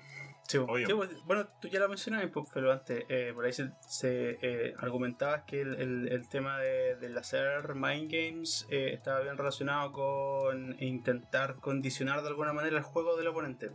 Sí, 0.48 0.58
pues. 0.66 0.84
Pues, 0.92 1.24
Bueno, 1.26 1.46
tú 1.62 1.68
ya 1.68 1.78
lo 1.78 1.88
mencionabas, 1.88 2.30
pero 2.52 2.72
antes, 2.72 3.04
eh, 3.08 3.30
por 3.32 3.44
ahí 3.44 3.52
se, 3.52 3.70
se, 3.88 4.36
eh, 4.42 4.74
argumentabas 4.78 5.44
que 5.44 5.60
el, 5.60 5.74
el- 5.76 6.08
el 6.08 6.28
tema 6.28 6.58
de, 6.58 6.96
del 6.96 7.16
hacer 7.16 7.74
mind 7.76 8.10
games 8.10 8.66
eh, 8.68 8.90
estaba 8.92 9.20
bien 9.20 9.36
relacionado 9.38 9.92
con 9.92 10.74
intentar 10.82 11.56
condicionar 11.60 12.22
de 12.22 12.28
alguna 12.28 12.52
manera 12.52 12.76
el 12.76 12.82
juego 12.82 13.16
del 13.16 13.28
oponente. 13.28 13.70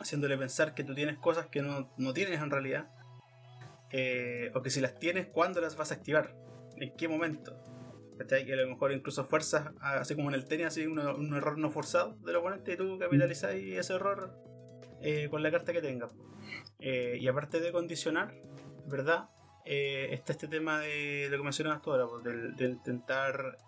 Haciéndole 0.00 0.36
pensar 0.36 0.74
que 0.74 0.84
tú 0.84 0.94
tienes 0.94 1.16
cosas 1.18 1.46
que 1.46 1.62
no, 1.62 1.90
no 1.96 2.12
tienes 2.12 2.40
en 2.40 2.50
realidad. 2.50 2.90
eh, 3.92 4.50
o 4.54 4.62
que 4.62 4.70
si 4.70 4.80
las 4.80 4.98
tienes, 4.98 5.26
¿cuándo 5.28 5.60
las 5.60 5.76
vas 5.76 5.90
a 5.92 5.94
activar? 5.94 6.34
¿En 6.76 6.94
qué 6.96 7.08
momento? 7.08 7.56
¿Cachai? 8.18 8.48
Y 8.48 8.52
a 8.52 8.56
lo 8.56 8.66
mejor 8.68 8.92
incluso 8.92 9.24
fuerzas, 9.24 9.70
así 9.80 10.14
como 10.16 10.28
en 10.28 10.34
el 10.34 10.46
tenis, 10.46 10.66
así 10.66 10.86
un, 10.86 10.98
un 10.98 11.34
error 11.34 11.56
no 11.58 11.70
forzado 11.70 12.16
del 12.24 12.36
oponente 12.36 12.72
y 12.72 12.76
tú 12.76 12.98
capitalizas 12.98 13.52
ese 13.54 13.94
error 13.94 14.34
eh, 15.02 15.28
con 15.30 15.42
la 15.42 15.50
carta 15.50 15.72
que 15.72 15.80
tengas. 15.82 16.14
Eh, 16.80 17.16
y 17.20 17.28
aparte 17.28 17.60
de 17.60 17.72
condicionar, 17.72 18.34
¿verdad? 18.86 19.28
Está 19.64 20.32
este 20.32 20.48
tema 20.48 20.80
de 20.80 21.28
lo 21.30 21.36
que 21.38 21.42
mencionabas 21.44 21.82
tú 21.82 21.90
ahora, 21.92 22.06
pues, 22.06 22.22
del- 22.24 22.54
de, 22.56 22.66
intentar 22.66 23.58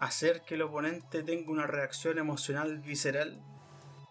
hacer 0.00 0.42
que 0.42 0.54
el 0.54 0.62
oponente 0.62 1.22
tenga 1.22 1.50
una 1.50 1.66
reacción 1.66 2.18
emocional 2.18 2.78
visceral. 2.80 3.40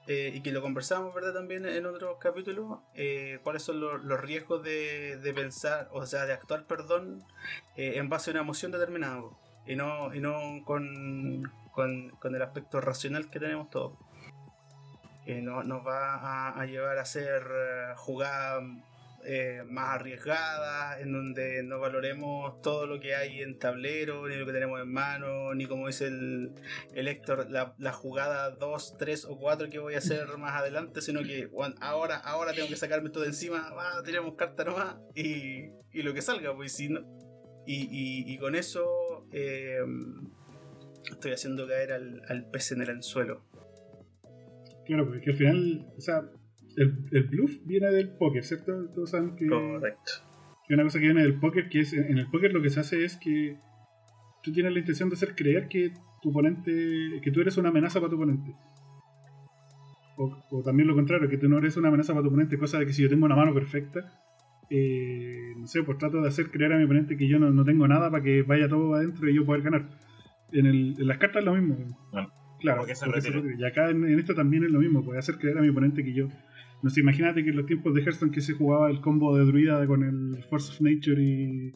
Eh, 0.08 0.32
y 0.34 0.42
que 0.42 0.52
lo 0.52 0.62
conversamos, 0.62 1.14
¿verdad? 1.16 1.34
También 1.34 1.66
en 1.66 1.86
otros 1.86 2.18
capítulos. 2.20 2.80
eh, 2.94 3.40
¿Cuáles 3.44 3.64
son 3.64 3.80
los, 3.80 4.04
los 4.04 4.20
riesgos 4.22 4.64
de, 4.64 5.18
de 5.18 5.34
pensar, 5.34 5.90
o 5.92 6.06
sea, 6.06 6.26
de 6.26 6.34
actuar, 6.34 6.66
perdón, 6.66 7.24
eh, 7.76 7.94
en 7.98 8.10
base 8.10 8.30
a 8.30 8.34
una 8.34 8.42
emoción 8.42 8.72
determinada? 8.72 9.22
Y 9.68 9.76
no, 9.76 10.14
y 10.14 10.20
no 10.20 10.62
con, 10.66 11.52
con, 11.72 12.10
con 12.12 12.36
el 12.36 12.42
aspecto 12.42 12.82
racional 12.82 13.30
que 13.30 13.40
tenemos 13.40 13.70
todos 13.70 13.94
no- 15.42 15.64
nos 15.64 15.86
va 15.86 16.16
a, 16.16 16.60
a 16.60 16.66
llevar 16.66 16.98
a 17.00 17.02
hacer 17.02 17.42
eh, 17.50 17.94
jugadas 17.98 18.64
eh, 19.26 19.64
más 19.68 19.96
arriesgadas, 19.96 21.02
en 21.02 21.12
donde 21.12 21.64
no 21.64 21.80
valoremos 21.80 22.62
todo 22.62 22.86
lo 22.86 23.00
que 23.00 23.16
hay 23.16 23.42
en 23.42 23.58
tablero, 23.58 24.28
ni 24.28 24.36
lo 24.36 24.46
que 24.46 24.52
tenemos 24.52 24.80
en 24.80 24.92
mano, 24.92 25.54
ni 25.56 25.66
como 25.66 25.88
dice 25.88 26.08
el, 26.08 26.52
el 26.94 27.08
Héctor, 27.08 27.50
la, 27.50 27.74
la 27.78 27.92
jugada 27.92 28.52
2, 28.52 28.98
3 28.98 29.26
o 29.26 29.38
4 29.38 29.70
que 29.70 29.80
voy 29.80 29.96
a 29.96 29.98
hacer 29.98 30.28
más 30.38 30.54
adelante, 30.54 31.02
sino 31.02 31.24
que 31.24 31.50
ahora, 31.82 32.18
ahora 32.18 32.54
tengo 32.54 32.68
que 32.68 32.76
sacarme 32.76 33.10
todo 33.10 33.24
de 33.24 33.30
encima, 33.30 33.68
ah, 33.72 34.04
carta 34.38 34.64
nomás 34.64 34.96
y, 35.16 35.72
y 35.92 36.04
lo 36.04 36.14
que 36.14 36.22
salga, 36.22 36.56
pues 36.56 36.74
si 36.74 36.90
no. 36.90 37.02
Y, 37.68 38.38
con 38.38 38.54
eso 38.54 39.28
eh, 39.32 39.80
estoy 41.10 41.32
haciendo 41.32 41.68
caer 41.68 41.94
al, 41.94 42.22
al 42.30 42.46
pez 42.50 42.72
en 42.72 42.82
el 42.82 42.90
anzuelo. 42.92 43.44
Claro, 44.86 45.08
porque 45.08 45.32
al 45.32 45.36
final, 45.36 45.88
o 45.98 46.02
sea, 46.02 46.30
el, 46.78 47.06
el 47.12 47.24
bluff 47.24 47.52
viene 47.66 47.88
del 47.92 48.10
póker, 48.18 48.44
¿cierto? 48.44 48.90
Todos 48.94 49.12
saben 49.12 49.36
que, 49.36 49.48
Correcto. 49.48 50.12
que 50.68 50.74
una 50.74 50.84
cosa 50.84 51.00
que 51.00 51.06
viene 51.06 51.22
del 51.22 51.40
póker, 51.40 51.70
que 51.70 51.80
es 51.82 51.94
en 51.94 52.18
el 52.18 52.28
póker 52.30 52.54
lo 52.54 52.62
que 52.62 52.70
se 52.70 52.80
hace 52.80 53.04
es 53.06 53.18
que 53.18 53.58
tú 54.44 54.52
tienes 54.52 54.74
la 54.74 54.80
intención 54.80 55.10
de 55.10 55.16
hacer 55.16 55.36
creer 55.36 55.68
que 55.68 55.92
tu 56.22 56.30
oponente, 56.30 56.72
que 57.22 57.32
tú 57.32 57.42
eres 57.42 57.58
una 57.58 57.70
amenaza 57.70 58.00
para 58.00 58.10
tu 58.10 58.16
oponente. 58.16 58.54
O, 60.18 60.32
o 60.50 60.64
también 60.64 60.88
lo 60.88 60.96
contrario, 60.96 61.28
que 61.30 61.38
tú 61.38 61.50
no 61.50 61.58
eres 61.58 61.76
una 61.78 61.90
amenaza 61.90 62.14
para 62.14 62.24
tu 62.24 62.30
oponente, 62.30 62.58
cosa 62.58 62.80
de 62.80 62.86
que 62.86 62.94
si 62.94 63.02
yo 63.04 63.10
tengo 63.10 63.26
una 63.26 63.36
mano 63.36 63.54
perfecta, 63.54 64.00
eh, 64.70 65.54
no 65.58 65.68
sé, 65.68 65.84
pues 65.84 65.98
trato 65.98 66.22
de 66.22 66.28
hacer 66.30 66.50
creer 66.52 66.74
a 66.74 66.78
mi 66.78 66.86
oponente 66.86 67.18
que 67.18 67.28
yo 67.28 67.38
no, 67.38 67.52
no 67.52 67.64
tengo 67.66 67.88
nada 67.88 68.10
para 68.10 68.24
que 68.24 68.42
vaya 68.44 68.68
todo 68.70 68.96
adentro 68.96 69.30
y 69.30 69.36
yo 69.36 69.46
poder 69.46 69.62
ganar. 69.62 69.90
En, 70.52 70.66
el, 70.68 70.96
en 70.98 71.08
las 71.08 71.18
cartas 71.18 71.40
es 71.42 71.46
lo 71.46 71.54
mismo. 71.56 71.76
Claro. 72.12 72.32
Claro, 72.62 72.78
Porque 72.80 72.96
se 72.96 73.06
porque 73.06 73.22
se 73.22 73.28
retire. 73.30 73.50
retire. 73.50 73.62
y 73.62 73.70
acá 73.70 73.90
en, 73.90 74.06
en 74.06 74.18
esto 74.18 74.34
también 74.34 74.64
es 74.64 74.72
lo 74.72 74.80
mismo, 74.80 75.04
puede 75.04 75.20
hacer 75.20 75.38
creer 75.38 75.58
a 75.58 75.62
mi 75.62 75.70
oponente 75.70 76.04
que 76.04 76.14
yo. 76.14 76.30
No 76.86 76.92
sé, 76.92 77.00
imagínate 77.00 77.44
que 77.44 77.50
en 77.50 77.56
los 77.58 77.66
tiempos 77.66 77.96
de 77.96 78.02
Hearthstone 78.04 78.32
que 78.32 78.42
se 78.42 78.54
jugaba 78.54 78.92
el 78.92 79.02
combo 79.02 79.36
de 79.36 79.44
druida 79.44 79.84
con 79.88 80.04
el 80.04 80.44
Force 80.44 80.72
of 80.72 80.82
Nature 80.82 81.20
y, 81.20 81.74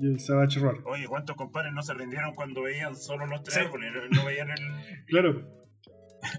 y 0.00 0.06
el 0.06 0.18
Savage 0.18 0.58
Roar. 0.58 0.78
Oye, 0.86 1.06
¿cuántos 1.06 1.36
compadres 1.36 1.72
no 1.72 1.82
se 1.82 1.94
rindieron 1.94 2.34
cuando 2.34 2.62
veían 2.62 2.96
solo 2.96 3.26
los 3.26 3.44
tres 3.44 3.54
Sí. 3.54 3.60
árboles? 3.60 3.92
No 4.10 4.24
veían 4.26 4.48
el, 4.50 4.56
Claro, 5.06 5.48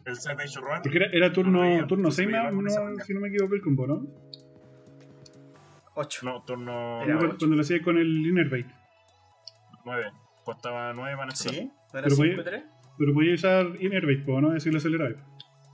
el 0.05 0.15
Savage 0.17 0.59
Run. 0.59 0.81
porque 0.83 0.97
era, 0.97 1.05
era 1.13 1.31
turno, 1.31 1.51
No 1.53 1.61
veía, 1.61 1.87
turno 1.87 2.03
pues, 2.09 2.15
6 2.15 2.27
veía 2.27 2.43
más, 2.43 2.53
con 2.53 2.67
esa 2.67 2.79
no, 2.81 2.85
manga. 2.87 3.03
si 3.05 3.13
no 3.13 3.21
me 3.21 3.29
equivoco 3.29 3.55
el 3.55 3.61
combo, 3.61 3.87
¿no? 3.87 4.07
8. 5.95 6.19
No, 6.25 6.43
turno 6.43 7.01
Era 7.01 7.05
cuando, 7.15 7.25
ocho. 7.27 7.37
cuando 7.39 7.55
lo 7.55 7.61
hacía 7.61 7.81
con 7.81 7.97
el 7.97 8.07
Innerbait. 8.27 8.67
9. 9.85 10.05
Costaba 10.43 10.93
9 10.93 11.15
para 11.17 11.31
¿Sí? 11.31 11.71
¿No 11.93 11.99
era 11.99 12.03
Pero 12.03 12.15
voy- 12.17 12.29
5 12.31 12.43
3? 12.43 12.63
Pero 12.97 13.13
podía 13.13 13.33
usar 13.33 13.67
Innerbait, 13.79 14.25
¿puedo 14.25 14.41
no? 14.41 14.49
Decirlo 14.51 14.79
acelerado. 14.79 15.15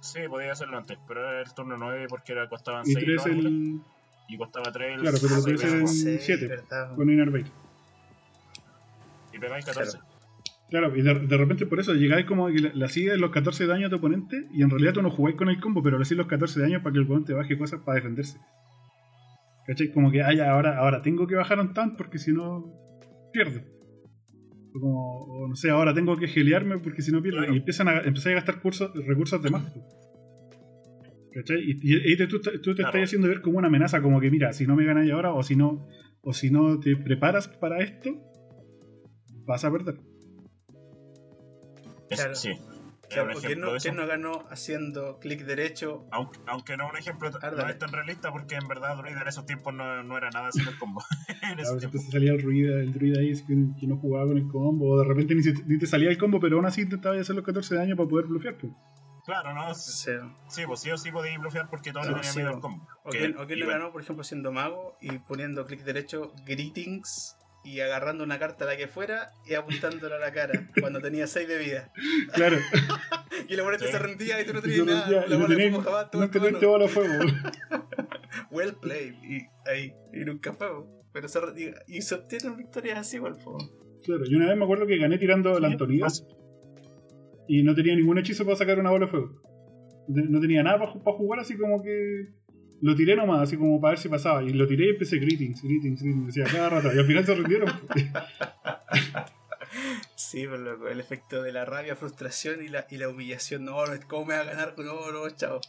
Sí, 0.06 0.20
podía 0.30 0.52
hacerlo 0.52 0.78
antes, 0.78 0.98
pero 1.08 1.28
era 1.28 1.42
el 1.42 1.54
turno 1.54 1.78
9 1.78 2.06
porque 2.08 2.34
era, 2.34 2.48
costaban 2.48 2.84
Y 2.88 2.94
6 2.94 3.06
3 3.06 3.26
el. 3.26 3.80
y 4.28 4.38
costaba 4.38 4.72
3 4.72 5.02
Claro, 5.02 5.18
pero 5.20 5.36
lo 5.36 5.42
puede 5.42 5.58
seis 5.58 5.64
hacer 5.64 5.80
en 5.80 5.86
pesos. 5.86 6.26
7 6.26 6.96
con 6.96 7.10
Innerbait. 7.10 7.48
Y 9.34 9.40
pegáis 9.40 9.66
14. 9.66 9.98
Claro, 10.70 10.96
y 10.96 11.02
de, 11.02 11.14
de 11.14 11.38
repente 11.38 11.66
por 11.66 11.80
eso 11.80 11.94
llegáis 11.94 12.26
como 12.26 12.48
que 12.48 12.60
le, 12.60 12.74
le 12.74 12.86
hacías 12.86 13.18
los 13.18 13.32
14 13.32 13.64
de 13.64 13.70
daño 13.70 13.88
a 13.88 13.90
tu 13.90 13.96
oponente 13.98 14.48
y 14.52 14.62
en 14.62 14.70
realidad 14.70 14.94
tú 14.94 15.02
no 15.02 15.10
jugáis 15.10 15.36
con 15.36 15.50
el 15.50 15.60
combo, 15.60 15.82
pero 15.82 15.98
le 15.98 16.04
hacías 16.04 16.18
los 16.18 16.28
14 16.28 16.60
de 16.60 16.66
daño 16.68 16.84
para 16.84 16.94
que 16.94 17.00
el 17.00 17.06
oponente 17.06 17.34
baje 17.34 17.58
cosas 17.58 17.82
para 17.82 17.96
defenderse. 17.96 18.40
¿Cachai? 19.66 19.92
Como 19.92 20.12
que, 20.12 20.22
ah, 20.22 20.34
ya, 20.34 20.52
ahora, 20.52 20.78
ahora 20.78 21.02
tengo 21.02 21.26
que 21.26 21.36
bajar 21.36 21.60
un 21.60 21.74
tank 21.74 21.98
porque 21.98 22.20
si 22.20 22.32
no, 22.32 22.72
pierdo. 23.34 23.62
Como, 24.80 25.20
o 25.22 25.48
no 25.48 25.56
sé, 25.56 25.70
ahora 25.70 25.94
tengo 25.94 26.18
que 26.18 26.28
gelearme 26.28 26.78
porque 26.80 27.02
si 27.02 27.12
no 27.12 27.22
pierdo. 27.22 27.40
Claro. 27.40 27.54
Y 27.54 27.58
empiezan 27.58 27.88
a, 27.88 28.00
empezar 28.02 28.34
a 28.34 28.36
gastar 28.36 28.62
cursos, 28.62 28.92
recursos 29.08 29.42
de 29.42 29.50
más. 29.50 29.64
¿Cachai? 31.34 31.58
Y, 31.62 31.80
y 31.82 31.94
ahí 32.10 32.18
te- 32.18 32.28
tú, 32.28 32.40
tú 32.40 32.52
te 32.52 32.60
Claro. 32.76 32.90
estás 32.90 33.04
haciendo 33.04 33.28
ver 33.28 33.42
como 33.42 33.58
una 33.58 33.68
amenaza, 33.68 34.02
como 34.02 34.20
que 34.20 34.30
mira, 34.32 34.52
si 34.54 34.66
no 34.68 34.76
me 34.76 34.86
ganáis 34.86 35.12
ahora 35.12 35.34
o 35.34 35.44
si 35.44 35.56
no, 35.56 35.88
o 36.22 36.34
si 36.34 36.50
no 36.52 36.80
te 36.80 36.96
preparas 36.98 37.48
para 37.48 37.80
esto, 37.84 38.10
vas 39.46 39.64
a 39.66 39.72
perder. 39.72 40.00
Es- 42.10 42.20
Claro. 42.20 42.36
Sí. 42.36 42.50
Claro, 43.10 43.34
¿quién 43.40 43.60
no, 43.60 43.72
de 43.72 43.78
eso. 43.78 43.84
quién 43.84 43.96
no 43.96 44.08
ganó 44.08 44.46
haciendo 44.50 45.20
clic 45.20 45.42
derecho? 45.46 46.06
Aunque, 46.12 46.40
aunque 46.48 46.78
no 46.78 46.88
un 46.90 46.98
ejemplo 46.98 47.30
no 47.30 47.68
es 47.70 47.80
tan 47.80 47.92
realista 47.92 48.32
porque 48.32 48.56
en 48.56 48.68
verdad 48.68 48.98
Druida 48.98 49.22
en 49.22 49.28
esos 49.28 49.46
tiempos 49.46 49.74
no, 49.74 50.04
no 50.04 50.18
era 50.18 50.30
nada 50.32 50.48
haciendo 50.50 50.72
el 50.72 50.78
combo. 50.78 51.04
en 51.42 51.58
Claro, 51.58 51.78
te 51.78 52.00
salía 52.00 52.32
el 52.34 52.42
druida, 52.42 52.80
el 52.80 52.94
druida 52.94 53.20
ahí 53.20 53.34
que, 53.34 53.56
que 53.80 53.88
no 53.88 53.98
jugaba 53.98 54.28
con 54.28 54.38
el 54.38 54.48
combo, 54.48 54.92
o 54.92 55.00
de 55.00 55.06
repente 55.06 55.36
ni, 55.36 55.44
se- 55.44 55.64
ni 55.66 55.78
te 55.78 55.88
salía 55.88 56.10
el 56.10 56.18
combo, 56.18 56.40
pero 56.40 56.56
aún 56.58 56.66
así 56.66 56.82
intentabas 56.82 57.20
hacer 57.20 57.36
los 57.36 57.46
14 57.46 57.76
de 57.76 57.80
daño 57.82 57.96
para 57.96 58.10
poder 58.10 58.26
bloquear. 58.26 58.58
pues. 58.58 58.74
Claro, 59.26 59.54
¿no? 59.56 59.74
Sí, 59.74 60.12
sí 60.50 60.64
pues 60.68 60.82
sí 60.82 60.92
o 60.92 60.98
sí 60.98 61.12
podéis 61.12 61.40
blufear 61.40 61.68
porque 61.68 61.92
todos 61.92 62.08
no, 62.08 62.16
tenían 62.16 62.36
miedo 62.36 62.50
al 62.50 62.60
combo. 62.60 62.88
O 63.04 63.10
quién 63.10 63.34
lo 63.60 63.68
ganó, 63.68 63.92
por 63.92 64.02
ejemplo, 64.02 64.24
siendo 64.24 64.52
mago 64.52 64.98
y 65.02 65.18
poniendo 65.18 65.66
clic 65.66 65.82
derecho, 65.84 66.32
greetings 66.46 67.36
y 67.66 67.80
agarrando 67.82 68.24
una 68.24 68.40
carta 68.40 68.64
a 68.64 68.68
la 68.68 68.78
que 68.78 68.88
fuera 68.88 69.32
y 69.46 69.56
apuntándola 69.56 70.16
a 70.16 70.20
la 70.20 70.32
cara 70.32 70.70
cuando 70.80 71.02
tenía 71.02 71.28
6 71.28 71.48
de 71.48 71.58
vida. 71.58 71.92
Claro. 72.34 72.58
y 73.50 73.54
el 73.54 73.60
oponente 73.60 73.92
se 73.92 74.00
rendía 74.00 74.40
y 74.40 74.46
tú 74.46 74.54
no 74.54 74.62
tenías 74.62 74.86
nada. 74.86 75.26
La 75.28 75.38
bola 75.38 75.56
de 75.56 75.70
fuego 75.72 75.82
jamás 75.82 76.08
No 76.14 76.30
tenías 76.30 76.62
bola 76.62 76.86
de 76.86 76.90
fuego. 76.90 77.14
well 78.52 78.76
played. 78.76 79.16
Y 79.24 79.48
ahí, 79.70 79.94
y 80.14 80.26
nunca 80.26 80.54
fue. 80.54 80.68
Pero 81.12 81.28
se, 81.28 81.40
y, 81.58 81.98
y 81.98 82.02
se 82.02 82.16
obtienen 82.16 82.56
victorias 82.56 83.00
así 83.00 83.18
igual. 83.18 83.38
Claro, 84.04 84.24
y 84.26 84.36
una 84.36 84.48
vez 84.48 84.58
me 84.58 84.64
acuerdo 84.64 84.86
que 84.86 84.98
gané 84.98 85.18
tirando 85.18 85.60
la 85.60 85.68
Antonio 85.68 86.06
y 87.48 87.64
no 87.64 87.76
tenía 87.76 87.96
ningún 87.96 88.18
hechizo 88.18 88.46
para 88.46 88.58
sacar 88.58 88.80
una 88.80 88.92
bola 88.92 89.06
de 89.06 89.12
fuego. 89.12 89.42
No 90.08 90.40
tenía 90.40 90.62
nada 90.62 90.78
para, 90.78 91.18
jugar, 91.18 91.40
así 91.40 91.58
como 91.58 91.82
que. 91.82 92.28
Lo 92.82 92.96
tiré 92.96 93.16
nomás, 93.16 93.42
así 93.42 93.58
como 93.58 93.80
para 93.80 93.92
ver 93.92 94.00
si 94.00 94.10
pasaba. 94.10 94.44
Y 94.44 94.50
lo 94.50 94.68
tiré 94.68 94.88
y 94.88 94.90
empecé 94.90 95.18
greetings, 95.18 95.62
greetings, 95.62 96.02
greetings. 96.02 96.28
Decía 96.28 96.46
cada 96.52 96.70
rato. 96.70 96.94
Y 96.94 97.00
al 97.00 97.06
final 97.06 97.26
se 97.26 97.36
rindieron. 97.36 97.70
sí, 100.16 100.46
pero 100.48 100.88
el 100.88 101.00
efecto 101.00 101.42
de 101.42 101.52
la 101.52 101.66
rabia, 101.66 101.96
frustración 101.96 102.64
y 102.64 102.68
la, 102.68 102.86
y 102.90 102.98
la 102.98 103.10
humillación. 103.10 103.66
No, 103.66 103.78
¿cómo 104.08 104.26
me 104.26 104.36
va 104.36 104.42
a 104.42 104.46
ganar? 104.46 104.76
No, 104.78 105.12
no, 105.12 105.30
chao. 105.32 105.62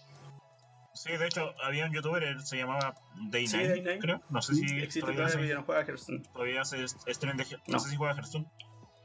Sí, 0.96 1.14
de 1.14 1.26
hecho, 1.26 1.54
había 1.62 1.86
un 1.86 1.92
youtuber, 1.92 2.22
él 2.22 2.40
se 2.40 2.56
llamaba 2.56 2.94
Day 3.30 3.46
sí, 3.46 3.58
creo. 4.00 4.22
No 4.30 4.40
sé 4.40 4.54
si 4.54 4.64
existe 4.78 5.12
todavía, 5.12 5.54
no 5.54 5.62
juega 5.62 5.84
Hearthstone. 5.84 6.22
Todavía 6.32 6.62
hace 6.62 6.88
stream 6.88 7.36
de 7.36 7.44
no. 7.66 7.78
sé 7.78 7.90
si 7.90 7.96
juega 7.96 8.14
Hearthstone. 8.14 8.46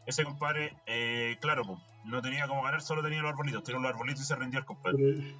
Ese 0.06 0.24
compadre, 0.24 0.74
eh, 0.86 1.38
claro, 1.42 1.64
pues, 1.66 1.80
no 2.06 2.22
tenía 2.22 2.48
como 2.48 2.64
ganar, 2.64 2.82
solo 2.82 3.04
tenía 3.04 3.22
los 3.22 3.32
arbolitos. 3.32 3.64
Tiró 3.64 3.80
los 3.80 3.92
arbolitos 3.92 4.24
y 4.24 4.26
se 4.26 4.36
rindió 4.36 4.60
el 4.60 4.66
compadre. 4.66 5.36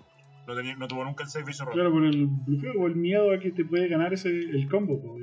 No, 0.48 0.56
tenía, 0.56 0.76
no 0.76 0.88
tuvo 0.88 1.04
nunca 1.04 1.24
el 1.24 1.50
y 1.50 1.54
su 1.54 1.66
Claro, 1.66 1.92
por 1.92 2.06
el 2.06 2.30
o 2.78 2.88
el 2.88 2.96
miedo 2.96 3.32
a 3.32 3.40
que 3.40 3.52
te 3.52 3.64
puede 3.64 3.88
ganar 3.88 4.14
ese, 4.14 4.30
el 4.30 4.68
combo. 4.70 5.18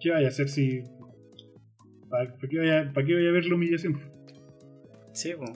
¿Qué 0.00 0.10
vaya 0.10 0.26
a 0.26 0.30
hacer 0.30 0.48
si. 0.48 0.82
¿Para, 2.08 2.36
qué, 2.36 2.58
vaya, 2.58 2.92
¿Para 2.92 3.06
qué 3.06 3.14
vaya 3.14 3.28
a 3.28 3.32
ver 3.32 3.46
la 3.46 3.54
humillación? 3.54 4.00
Sí, 5.12 5.34
pues. 5.36 5.50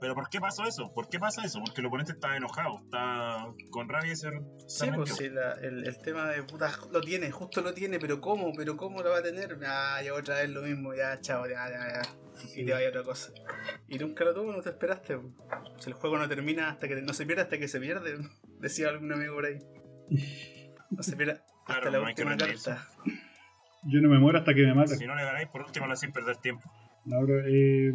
Pero 0.00 0.14
¿por 0.14 0.30
qué 0.30 0.40
pasó 0.40 0.64
eso? 0.64 0.92
¿Por 0.94 1.08
qué 1.08 1.18
pasa 1.18 1.44
eso? 1.44 1.60
Porque 1.62 1.82
el 1.82 1.86
oponente 1.86 2.12
está 2.12 2.34
enojado, 2.34 2.80
está 2.84 3.52
con 3.70 3.88
rabia 3.88 4.12
y 4.12 4.16
se, 4.16 4.30
Sí, 4.66 4.86
pues 4.94 5.14
sí, 5.14 5.24
el, 5.24 5.86
el, 5.86 5.98
tema 5.98 6.30
de 6.30 6.42
puta, 6.42 6.72
lo 6.90 7.02
tiene, 7.02 7.30
justo 7.30 7.60
lo 7.60 7.74
tiene, 7.74 7.98
pero 7.98 8.18
¿cómo? 8.18 8.52
¿Pero 8.56 8.78
cómo 8.78 9.02
lo 9.02 9.10
va 9.10 9.18
a 9.18 9.22
tener? 9.22 9.58
Ah, 9.66 10.00
ya 10.02 10.14
otra 10.14 10.36
vez 10.36 10.48
lo 10.48 10.62
mismo, 10.62 10.94
ya, 10.94 11.20
chao, 11.20 11.46
ya, 11.46 11.68
ya, 11.68 12.02
ya. 12.02 12.02
Y 12.56 12.64
te 12.64 12.72
vaya 12.72 12.88
otra 12.88 13.02
cosa. 13.02 13.32
Y 13.88 13.98
nunca 13.98 14.24
lo 14.24 14.34
tuvo, 14.34 14.52
no 14.52 14.60
te 14.62 14.70
esperaste. 14.70 15.18
Si 15.78 15.90
el 15.90 15.94
juego 15.94 16.18
no 16.18 16.28
termina 16.28 16.70
hasta 16.70 16.88
que 16.88 17.00
no 17.02 17.12
se 17.12 17.26
pierde 17.26 17.42
hasta 17.42 17.58
que 17.58 17.68
se 17.68 17.80
pierde, 17.80 18.18
decía 18.60 18.88
algún 18.88 19.12
amigo 19.12 19.34
por 19.34 19.46
ahí. 19.46 19.58
No 20.90 21.02
se 21.02 21.16
pierde 21.16 21.40
hasta 21.66 21.90
la 21.90 22.00
última 22.00 22.36
carta. 22.36 22.88
Yo 23.84 24.00
no 24.00 24.08
me 24.08 24.18
muero 24.18 24.38
hasta 24.38 24.54
que 24.54 24.62
me 24.62 24.74
maten. 24.74 24.98
Si 24.98 25.06
no 25.06 25.14
le 25.14 25.24
ganáis, 25.24 25.48
por 25.48 25.62
último 25.62 25.86
lo 25.86 25.94
hacéis 25.94 26.12
perder 26.12 26.36
tiempo. 26.36 26.70
No, 27.04 27.16
pero, 27.26 27.40
eh, 27.46 27.92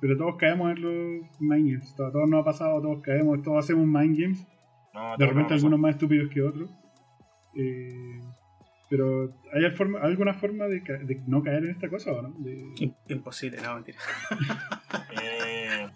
pero 0.00 0.16
todos 0.16 0.36
caemos 0.36 0.72
en 0.72 0.82
los 0.82 1.40
mind 1.40 1.70
games. 1.70 1.94
Todos, 1.96 2.28
nos 2.28 2.40
ha 2.40 2.44
pasado, 2.44 2.82
todos 2.82 3.00
caemos, 3.02 3.40
todos 3.42 3.64
hacemos 3.64 3.86
mind 3.86 4.18
games. 4.18 4.46
de 5.18 5.26
repente 5.26 5.54
algunos 5.54 5.78
más 5.78 5.94
estúpidos 5.94 6.28
que 6.28 6.42
otros. 6.42 6.70
Eh, 7.54 8.18
pero 8.92 9.32
¿hay 9.54 9.70
forma, 9.70 10.00
alguna 10.00 10.34
forma 10.34 10.66
de, 10.66 10.80
de, 10.80 11.22
no 11.26 11.42
caer 11.42 11.64
en 11.64 11.70
esta 11.70 11.88
cosa 11.88 12.12
o 12.12 12.20
no? 12.20 12.36
Imposible, 13.08 13.58
no, 13.62 13.76
mentira. 13.76 13.98
eh, 15.22 15.88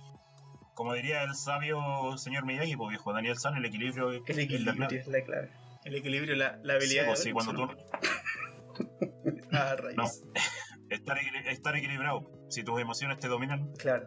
como 0.72 0.94
diría 0.94 1.22
el 1.24 1.35
sabio 1.35 2.16
señor 2.16 2.46
Miyagi, 2.46 2.74
pues 2.74 2.88
viejo, 2.88 3.12
Daniel 3.12 3.37
San, 3.37 3.54
el 3.54 3.66
equilibrio, 3.66 4.12
el 4.12 4.38
equilibrio 4.38 4.88
es 4.88 5.06
la 5.09 5.20
clave. 5.24 5.50
El 5.85 5.94
equilibrio, 5.94 6.37
la, 6.37 6.59
la 6.62 6.76
habilidad. 6.76 7.02
Sí, 7.02 7.06
pues, 7.06 7.20
sí, 7.20 7.32
cuando 7.32 7.52
tú... 7.52 7.68
ah, 9.52 9.76
raíz. 9.76 9.96
No. 9.98 10.04
Estar, 10.88 11.18
estar 11.50 11.76
equilibrado 11.76 12.30
si 12.48 12.62
tus 12.62 12.80
emociones 12.80 13.18
te 13.18 13.28
dominan. 13.28 13.74
Claro, 13.74 14.06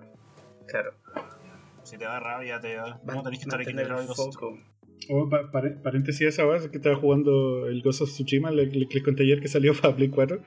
claro. 0.66 0.96
Si 1.84 1.96
te 1.98 2.06
da 2.06 2.20
rabia, 2.20 2.60
te 2.60 2.74
da. 2.74 2.98
No 3.04 3.22
tenés 3.22 3.40
que 3.40 3.44
estar 3.44 3.62
equilibrado. 3.62 4.16
Oh, 5.08 5.30
paréntesis 5.84 6.28
esa 6.28 6.46
vez 6.46 6.68
que 6.68 6.78
estaba 6.78 6.96
jugando 6.96 7.68
el 7.68 7.82
Ghost 7.82 8.02
of 8.02 8.10
Tsushima, 8.10 8.52
le, 8.52 8.66
le, 8.66 9.04
conté 9.04 9.24
ayer 9.24 9.40
que 9.40 9.48
salió 9.48 9.74
para 9.82 9.96
Play 9.96 10.10
4, 10.10 10.42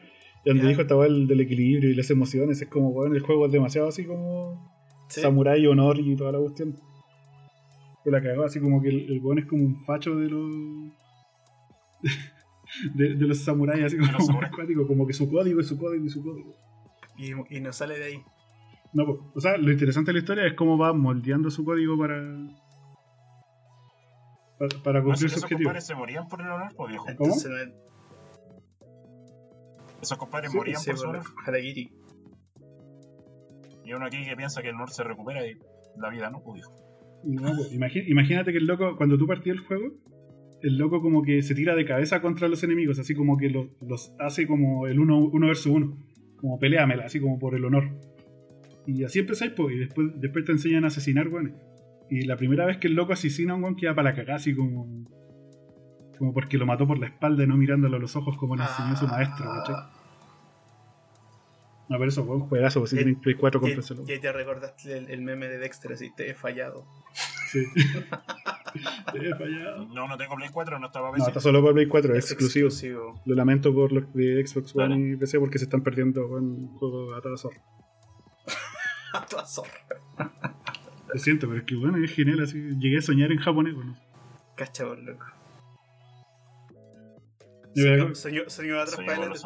y 0.45 0.49
donde 0.49 0.69
dijo 0.69 0.83
estaba 0.83 1.07
el 1.07 1.27
del 1.27 1.41
equilibrio 1.41 1.91
y 1.91 1.95
las 1.95 2.11
emociones, 2.11 2.61
es 2.61 2.69
como, 2.69 2.93
bueno, 2.93 3.15
el 3.15 3.23
juego 3.23 3.47
es 3.47 3.53
demasiado 3.53 3.89
así 3.89 4.05
como 4.05 4.73
samurai, 5.09 5.67
honor 5.67 5.99
y 5.99 6.17
toda 6.17 6.33
la 6.33 6.39
cuestión. 6.39 6.77
Que 8.05 8.11
la 8.11 8.21
cagó, 8.21 8.45
así 8.45 8.61
como 8.61 8.83
que 8.83 8.89
el, 8.89 9.23
el 9.23 9.39
es 9.39 9.47
como 9.47 9.65
un 9.65 9.85
facho 9.85 10.17
de 10.17 10.29
los... 10.29 10.55
de, 12.95 13.15
de, 13.15 13.27
los 13.27 13.39
samuráis, 13.39 13.85
así 13.85 13.97
como, 13.97 14.87
como 14.87 15.07
que 15.07 15.13
su 15.13 15.31
código 15.31 15.61
es 15.61 15.69
su 15.69 15.79
código 15.79 16.05
y 16.05 16.09
su 16.09 16.23
código. 16.23 16.55
Y, 17.17 17.61
no 17.61 17.73
sale 17.73 17.99
de 17.99 18.05
ahí. 18.05 18.23
No, 18.93 19.07
pues, 19.07 19.19
o 19.35 19.41
sea, 19.41 19.57
lo 19.57 19.71
interesante 19.71 20.11
de 20.11 20.15
la 20.15 20.19
historia 20.19 20.47
es 20.47 20.55
cómo 20.55 20.77
va 20.77 20.93
moldeando 20.93 21.51
su 21.51 21.65
código 21.65 21.97
para. 21.97 22.21
Para, 24.83 25.03
cumplir 25.03 25.31
su 25.31 25.41
objetivo. 25.41 25.41
Esos 25.41 25.51
compadres 25.53 25.87
se 25.87 25.95
morían 25.95 26.29
por 26.29 26.41
el 26.41 26.49
honor, 26.49 26.73
pues 26.77 26.91
viejo. 26.91 27.07
¿Cómo? 27.17 27.35
Esos 30.03 30.19
compadres 30.19 30.55
morían 30.55 30.83
por 30.85 30.99
su 30.99 31.09
honor. 31.09 31.23
Y 33.85 33.93
uno 33.95 34.07
aquí 34.07 34.25
que 34.25 34.37
piensa 34.37 34.63
que 34.63 34.69
el 34.69 34.75
honor 34.75 34.91
se 34.91 35.05
recupera 35.05 35.47
y 35.47 35.57
la 35.97 36.11
vida 36.11 36.31
no, 36.31 36.43
pues 36.43 36.55
viejo. 36.55 36.73
No, 37.25 37.53
pues, 37.57 37.73
imagínate 37.73 38.53
que 38.53 38.59
el 38.59 38.67
loco, 38.67 38.97
cuando 38.97 39.17
tú 39.17 39.27
partías 39.27 39.57
el 39.57 39.63
juego, 39.63 39.95
el 40.63 40.77
loco 40.77 41.01
como 41.01 41.23
que 41.23 41.43
se 41.43 41.55
tira 41.55 41.75
de 41.75 41.85
cabeza 41.85 42.21
contra 42.21 42.49
los 42.49 42.63
enemigos, 42.65 42.99
así 42.99 43.15
como 43.15 43.37
que 43.37 43.49
los, 43.49 43.67
los 43.81 44.13
hace 44.19 44.47
como 44.47 44.87
el 44.87 44.99
uno, 44.99 45.19
uno 45.19 45.47
versus 45.47 45.67
uno 45.67 45.97
como 46.43 46.59
peleámela, 46.59 47.05
así 47.05 47.21
como 47.21 47.39
por 47.39 47.55
el 47.55 47.65
honor. 47.65 47.91
Y 48.87 49.05
así 49.05 49.21
empezáis, 49.21 49.53
pues, 49.53 49.77
y 49.77 49.79
después, 49.79 50.09
después 50.17 50.45
te 50.45 50.53
enseñan 50.53 50.85
a 50.85 50.89
asesinar, 50.89 51.29
weón. 51.29 51.55
Y 52.13 52.27
la 52.27 52.37
primera 52.37 52.67
vez 52.67 52.77
que 52.77 52.89
el 52.89 52.95
loco 52.95 53.15
asesina 53.15 53.55
a 53.55 53.57
un 53.57 53.63
weón 53.65 53.75
queda 53.75 53.95
para 53.95 54.11
la 54.11 54.15
cagada, 54.15 54.37
así 54.37 54.55
como. 54.55 54.87
Como 56.19 56.35
porque 56.35 56.59
lo 56.59 56.67
mató 56.67 56.87
por 56.87 56.99
la 56.99 57.07
espalda 57.07 57.43
y 57.43 57.47
no 57.47 57.57
mirándolo 57.57 57.97
a 57.97 57.99
los 57.99 58.15
ojos 58.17 58.37
como 58.37 58.55
le 58.55 58.65
enseñó 58.65 58.95
su 58.97 59.07
maestro, 59.07 59.51
¿cachai? 59.51 59.77
No, 61.89 61.99
pero 61.99 62.09
eso, 62.09 62.23
weón, 62.25 62.41
juegazo, 62.41 62.81
pues 62.81 62.91
si 62.91 62.97
tienen 62.97 63.19
Play 63.19 63.35
4, 63.35 63.61
cómprenselo. 63.63 64.05
Ya 64.05 64.21
te 64.21 64.31
recordaste 64.31 64.99
el, 64.99 65.23
meme 65.23 65.49
de 65.49 65.57
Dexter, 65.57 65.93
así, 65.93 66.15
te 66.15 66.29
he 66.29 66.35
fallado. 66.35 66.85
Sí. 67.49 67.65
te 69.13 69.29
he 69.29 69.35
fallado. 69.35 69.87
No, 69.87 70.07
no 70.07 70.19
tengo 70.19 70.37
Play 70.37 70.51
4, 70.53 70.79
no 70.79 70.89
estaba 70.89 71.17
No, 71.17 71.27
está 71.27 71.41
solo 71.41 71.63
para 71.63 71.73
Play 71.73 71.89
4, 71.89 72.15
es, 72.15 72.31
exclusivo. 72.31 73.23
Lo 73.25 73.35
lamento 73.35 73.73
por 73.73 73.91
los 73.91 74.13
de 74.13 74.47
Xbox 74.47 74.77
One 74.77 75.15
y 75.15 75.17
PC 75.17 75.41
porque 75.41 75.59
se 75.59 75.65
están 75.65 75.83
perdiendo 75.83 76.29
con 76.29 76.77
juego 76.77 77.15
a 77.15 77.23
toda 77.23 77.39
zorra. 77.39 77.63
a 79.15 79.25
toda 79.25 79.47
zorra. 79.47 79.81
Lo 81.13 81.21
siento, 81.21 81.47
pero 81.49 81.61
es 81.61 81.67
que 81.67 81.75
bueno, 81.77 82.03
es 82.03 82.11
genial 82.13 82.41
así. 82.41 82.59
Llegué 82.79 82.99
a 82.99 83.03
soñar 83.03 83.31
en 83.33 83.39
japonés, 83.39 83.75
bueno. 83.75 83.97
Cachabón, 84.57 85.05
loco. 85.05 85.27
Soñó, 87.75 88.15
soñó, 88.15 88.43
soñó 88.49 88.81
atrás 88.81 88.97
para 88.97 89.17
adelante. 89.17 89.39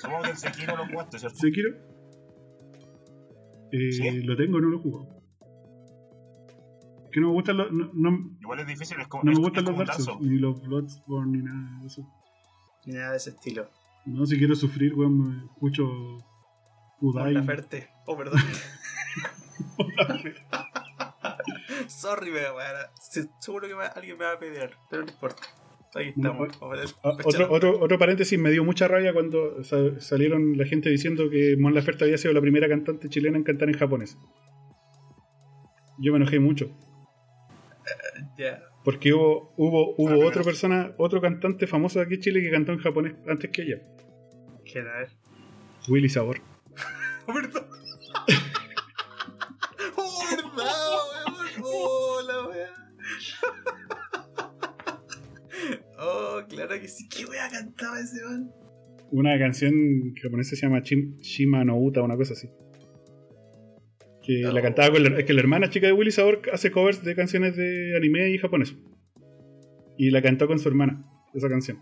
Supongo 0.00 0.22
que 0.22 0.30
el 0.30 0.36
Sekiro 0.36 0.76
lo 0.76 0.86
jugaste, 0.86 1.18
¿cierto? 1.18 1.38
¿Sekiro? 1.38 1.70
Eh, 3.72 3.92
¿Sí? 3.92 4.22
Lo 4.22 4.36
tengo, 4.36 4.60
no 4.60 4.68
lo 4.68 4.78
juego 4.78 5.22
que 7.12 7.20
no 7.20 7.28
me 7.28 7.32
gustan 7.34 7.58
los. 7.58 7.70
No, 7.70 7.90
no, 7.92 8.30
Igual 8.40 8.60
es 8.60 8.66
difícil, 8.66 8.98
es 9.00 9.06
como, 9.06 9.22
No 9.22 9.32
me 9.32 9.38
gustan 9.38 9.64
los 9.64 9.78
Dark 9.78 10.00
Souls, 10.00 10.20
ni 10.22 10.38
los 10.38 10.60
Bloodborne, 10.62 11.38
ni 11.38 11.44
nada 11.44 11.80
de 11.80 11.86
eso. 11.86 12.08
Ni 12.86 12.94
nada 12.94 13.10
de 13.12 13.16
ese 13.18 13.30
estilo. 13.30 13.68
No, 14.06 14.26
si 14.26 14.38
quiero 14.38 14.56
sufrir, 14.56 14.94
weón, 14.94 15.18
me 15.18 15.44
escucho. 15.44 15.84
Udai. 17.00 17.34
La 17.34 17.42
Ferte. 17.42 17.90
Oh, 18.06 18.16
perdón. 18.16 18.40
Sorry, 21.88 22.32
weón. 22.32 22.50
Seguro 23.40 23.68
que 23.68 23.74
alguien 23.94 24.18
me 24.18 24.24
va 24.24 24.32
a 24.32 24.38
pedir, 24.38 24.70
pero 24.90 25.04
no 25.04 25.10
importa. 25.10 25.42
Ahí 25.94 26.08
estamos. 26.08 26.48
otro, 26.60 27.52
otro, 27.52 27.80
otro, 27.80 27.98
paréntesis, 27.98 28.38
me 28.38 28.50
dio 28.50 28.64
mucha 28.64 28.88
rabia 28.88 29.12
cuando 29.12 29.62
salieron 29.98 30.56
la 30.56 30.64
gente 30.64 30.88
diciendo 30.88 31.28
que 31.28 31.56
Mon 31.58 31.74
Laferte 31.74 32.04
había 32.04 32.16
sido 32.16 32.32
la 32.32 32.40
primera 32.40 32.68
cantante 32.68 33.10
chilena 33.10 33.36
en 33.36 33.44
cantar 33.44 33.68
en 33.68 33.76
japonés. 33.76 34.16
Yo 35.98 36.12
me 36.12 36.16
enojé 36.16 36.40
mucho. 36.40 36.70
Porque 38.84 39.12
hubo, 39.12 39.52
hubo, 39.56 39.94
hubo 39.96 40.26
otra 40.26 40.42
persona, 40.42 40.92
otro 40.96 41.20
cantante 41.20 41.66
famoso 41.66 41.98
de 41.98 42.06
aquí 42.06 42.14
en 42.14 42.20
Chile 42.20 42.42
que 42.42 42.50
cantó 42.50 42.72
en 42.72 42.78
japonés 42.78 43.14
antes 43.28 43.50
que 43.50 43.62
ella. 43.62 43.82
¿Quién 44.64 44.86
era 44.86 45.02
él? 45.02 45.08
Willy 45.88 46.08
Sabor. 46.08 46.40
¡Oh, 47.26 47.32
¡Oh, 55.98 56.40
claro 56.48 56.80
que 56.80 56.88
sí! 56.88 57.08
¿Qué 57.08 57.24
wea 57.24 57.48
cantaba 57.48 58.00
ese 58.00 58.24
man? 58.24 58.50
Una 59.10 59.38
canción 59.38 60.14
japonesa 60.20 60.56
se 60.56 60.62
llama 60.62 60.80
Shima 60.80 61.64
no 61.64 61.78
Uta, 61.78 62.02
una 62.02 62.16
cosa 62.16 62.32
así. 62.32 62.48
Que 64.22 64.42
la 64.42 64.62
cantaba 64.62 64.92
con 64.92 65.02
la, 65.02 65.18
es 65.18 65.24
que 65.24 65.34
la 65.34 65.40
hermana 65.40 65.68
chica 65.68 65.86
de 65.86 65.92
Willy 65.92 66.10
Sabor 66.10 66.42
hace 66.52 66.70
covers 66.70 67.04
de 67.04 67.14
canciones 67.14 67.56
de 67.56 67.96
anime 67.96 68.30
y 68.30 68.38
japonés. 68.38 68.74
Y 69.98 70.10
la 70.10 70.22
cantó 70.22 70.46
con 70.46 70.58
su 70.58 70.68
hermana, 70.68 71.04
esa 71.34 71.48
canción. 71.48 71.78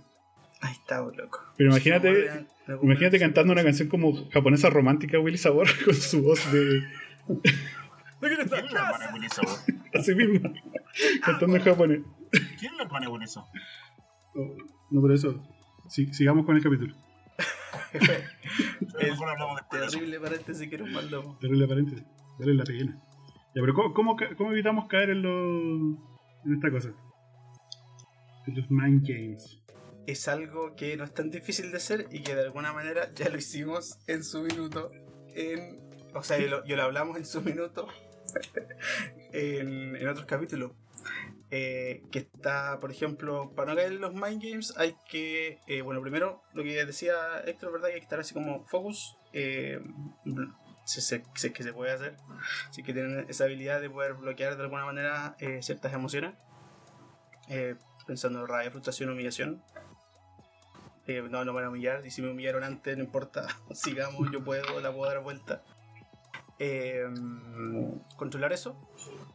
Ahí 0.60 0.72
está, 0.72 1.00
loco. 1.00 1.40
Pero 1.56 1.70
imagínate, 1.70 2.46
imagínate 2.82 3.18
cantando 3.18 3.52
una 3.52 3.62
canción 3.62 3.88
como 3.88 4.28
japonesa 4.30 4.68
romántica 4.68 5.18
Willy 5.18 5.38
Sabor 5.38 5.68
con 5.84 5.94
su 5.94 6.22
voz 6.22 6.52
de 6.52 6.82
¡No 8.20 8.28
¿Quién 8.28 8.72
la! 8.72 9.10
Willy 9.14 9.28
Sabor? 9.28 9.58
así 9.94 10.14
misma, 10.14 10.52
cantando 11.24 11.56
en 11.56 11.62
japonés. 11.62 12.00
¿Quién 12.58 12.76
la 12.76 13.10
Willy 13.10 13.26
Sabor? 13.26 13.48
Oh, 14.34 14.56
No, 14.90 15.00
por 15.00 15.12
eso, 15.12 15.42
si- 15.88 16.12
sigamos 16.12 16.44
con 16.46 16.56
el 16.56 16.62
capítulo. 16.62 16.94
Terrible 19.70 20.20
paréntesis 20.20 20.68
que 20.68 20.78
nos 20.78 20.90
mandamos. 20.90 21.36
La 21.42 21.66
paréntesis, 21.66 22.04
darle 22.38 22.54
la 22.54 22.64
rellena. 22.64 23.02
Ya, 23.54 23.60
pero 23.62 23.74
¿cómo, 23.74 24.16
cómo, 24.36 24.52
evitamos 24.52 24.86
caer 24.88 25.10
en, 25.10 25.22
lo, 25.22 25.78
en 26.44 26.54
esta 26.54 26.70
cosa? 26.70 26.90
En 28.46 28.54
los 28.56 28.70
mind 28.70 29.06
games. 29.06 29.58
Es 30.06 30.28
algo 30.28 30.74
que 30.76 30.96
no 30.96 31.04
es 31.04 31.12
tan 31.14 31.30
difícil 31.30 31.70
de 31.70 31.76
hacer 31.78 32.06
y 32.10 32.22
que 32.22 32.34
de 32.34 32.42
alguna 32.42 32.72
manera 32.72 33.12
ya 33.14 33.28
lo 33.28 33.38
hicimos 33.38 33.98
en 34.06 34.22
su 34.24 34.42
minuto. 34.42 34.90
En, 35.34 35.80
o 36.14 36.22
sea, 36.22 36.38
yo 36.38 36.48
lo, 36.48 36.64
yo 36.64 36.76
lo 36.76 36.82
hablamos 36.82 37.16
en 37.16 37.24
su 37.26 37.42
minuto 37.42 37.86
en, 39.32 39.96
en 39.96 40.08
otros 40.08 40.26
capítulos. 40.26 40.72
Eh, 41.52 42.04
que 42.12 42.20
está, 42.20 42.78
por 42.78 42.92
ejemplo, 42.92 43.50
para 43.56 43.70
no 43.70 43.76
caer 43.76 43.92
en 43.92 44.00
los 44.00 44.14
mind 44.14 44.40
games 44.40 44.72
hay 44.76 44.94
que, 45.08 45.58
eh, 45.66 45.82
bueno, 45.82 46.00
primero 46.00 46.44
lo 46.52 46.62
que 46.62 46.84
decía 46.84 47.40
Héctor, 47.44 47.72
¿verdad? 47.72 47.88
Que 47.88 47.94
hay 47.94 48.00
que 48.00 48.04
estar 48.04 48.20
así 48.20 48.34
como 48.34 48.64
focus, 48.66 49.16
eh, 49.32 49.80
si, 50.84 51.00
es 51.00 51.52
que 51.52 51.62
se 51.64 51.72
puede 51.72 51.90
hacer, 51.90 52.14
si 52.70 52.82
es 52.82 52.86
que 52.86 52.92
tienen 52.92 53.26
esa 53.28 53.44
habilidad 53.44 53.80
de 53.80 53.90
poder 53.90 54.14
bloquear 54.14 54.56
de 54.56 54.62
alguna 54.62 54.84
manera 54.84 55.34
eh, 55.40 55.60
ciertas 55.60 55.92
emociones, 55.92 56.34
pensando 58.06 58.40
en 58.40 58.46
rabia, 58.46 58.70
frustración, 58.70 59.10
humillación. 59.10 59.62
No, 61.08 61.44
no 61.44 61.52
van 61.52 61.64
a 61.64 61.70
humillar, 61.70 62.06
y 62.06 62.12
si 62.12 62.22
me 62.22 62.30
humillaron 62.30 62.62
antes, 62.62 62.96
no 62.96 63.02
importa, 63.02 63.48
sigamos, 63.72 64.30
yo 64.30 64.44
puedo, 64.44 64.80
la 64.80 64.92
puedo 64.92 65.10
dar 65.12 65.20
vuelta. 65.20 65.64
Eh, 66.62 67.06
controlar 68.16 68.52
eso, 68.52 68.76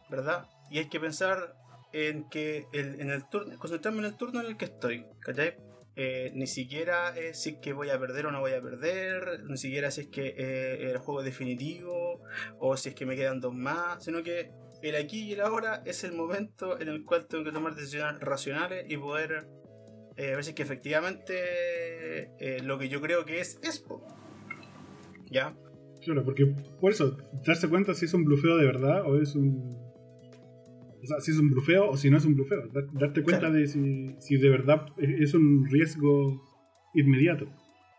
¿verdad? 0.08 0.48
Y 0.70 0.78
hay 0.78 0.88
que 0.88 1.00
pensar 1.00 1.56
en 1.92 2.28
que 2.28 2.68
en 2.72 3.10
el 3.10 3.28
turno, 3.28 3.58
concentrarme 3.58 3.98
en 3.98 4.04
el 4.04 4.16
turno 4.16 4.40
en 4.40 4.46
el 4.46 4.56
que 4.56 4.66
estoy, 4.66 5.06
¿cachai? 5.20 5.56
Eh, 5.98 6.30
ni 6.34 6.46
siquiera 6.46 7.16
es 7.16 7.40
si 7.42 7.50
es 7.50 7.56
que 7.56 7.72
voy 7.72 7.90
a 7.90 7.98
perder 7.98 8.26
o 8.26 8.30
no 8.30 8.40
voy 8.40 8.52
a 8.52 8.62
perder, 8.62 9.42
ni 9.48 9.56
siquiera 9.56 9.90
si 9.90 10.02
es 10.02 10.06
que 10.08 10.34
eh, 10.36 10.90
el 10.90 10.98
juego 10.98 11.20
es 11.20 11.24
definitivo 11.24 12.20
o 12.60 12.76
si 12.76 12.90
es 12.90 12.94
que 12.94 13.06
me 13.06 13.16
quedan 13.16 13.40
dos 13.40 13.54
más, 13.54 14.04
sino 14.04 14.22
que 14.22 14.52
el 14.82 14.94
aquí 14.94 15.24
y 15.24 15.32
el 15.32 15.40
ahora 15.40 15.82
es 15.84 16.04
el 16.04 16.12
momento 16.12 16.78
en 16.78 16.88
el 16.88 17.04
cual 17.04 17.26
tengo 17.26 17.42
que 17.42 17.50
tomar 17.50 17.74
decisiones 17.74 18.20
racionales 18.20 18.84
y 18.88 18.98
poder 18.98 19.48
eh, 20.16 20.36
ver 20.36 20.44
si 20.44 20.50
es 20.50 20.54
que 20.54 20.62
efectivamente 20.62 22.30
lo 22.62 22.78
que 22.78 22.88
yo 22.88 23.00
creo 23.00 23.24
que 23.24 23.40
es 23.40 23.58
es. 23.62 23.82
¿Ya? 25.28 25.56
Claro, 26.06 26.24
porque 26.24 26.46
por 26.80 26.92
eso, 26.92 27.16
darse 27.44 27.68
cuenta 27.68 27.92
si 27.92 28.04
es 28.06 28.14
un 28.14 28.24
blufeo 28.24 28.56
de 28.56 28.64
verdad 28.64 29.02
o 29.04 29.20
es 29.20 29.34
un. 29.34 29.76
O 31.02 31.06
sea, 31.06 31.20
si 31.20 31.32
es 31.32 31.38
un 31.38 31.50
blufeo 31.50 31.90
o 31.90 31.96
si 31.96 32.08
no 32.10 32.16
es 32.16 32.24
un 32.24 32.34
blufeo. 32.34 32.68
Dar- 32.72 32.86
darte 32.92 33.22
cuenta 33.22 33.40
Claro. 33.40 33.54
de 33.56 33.66
si, 33.66 34.14
si 34.20 34.36
de 34.38 34.48
verdad 34.48 34.86
es 34.98 35.34
un 35.34 35.66
riesgo 35.70 36.40
inmediato. 36.94 37.46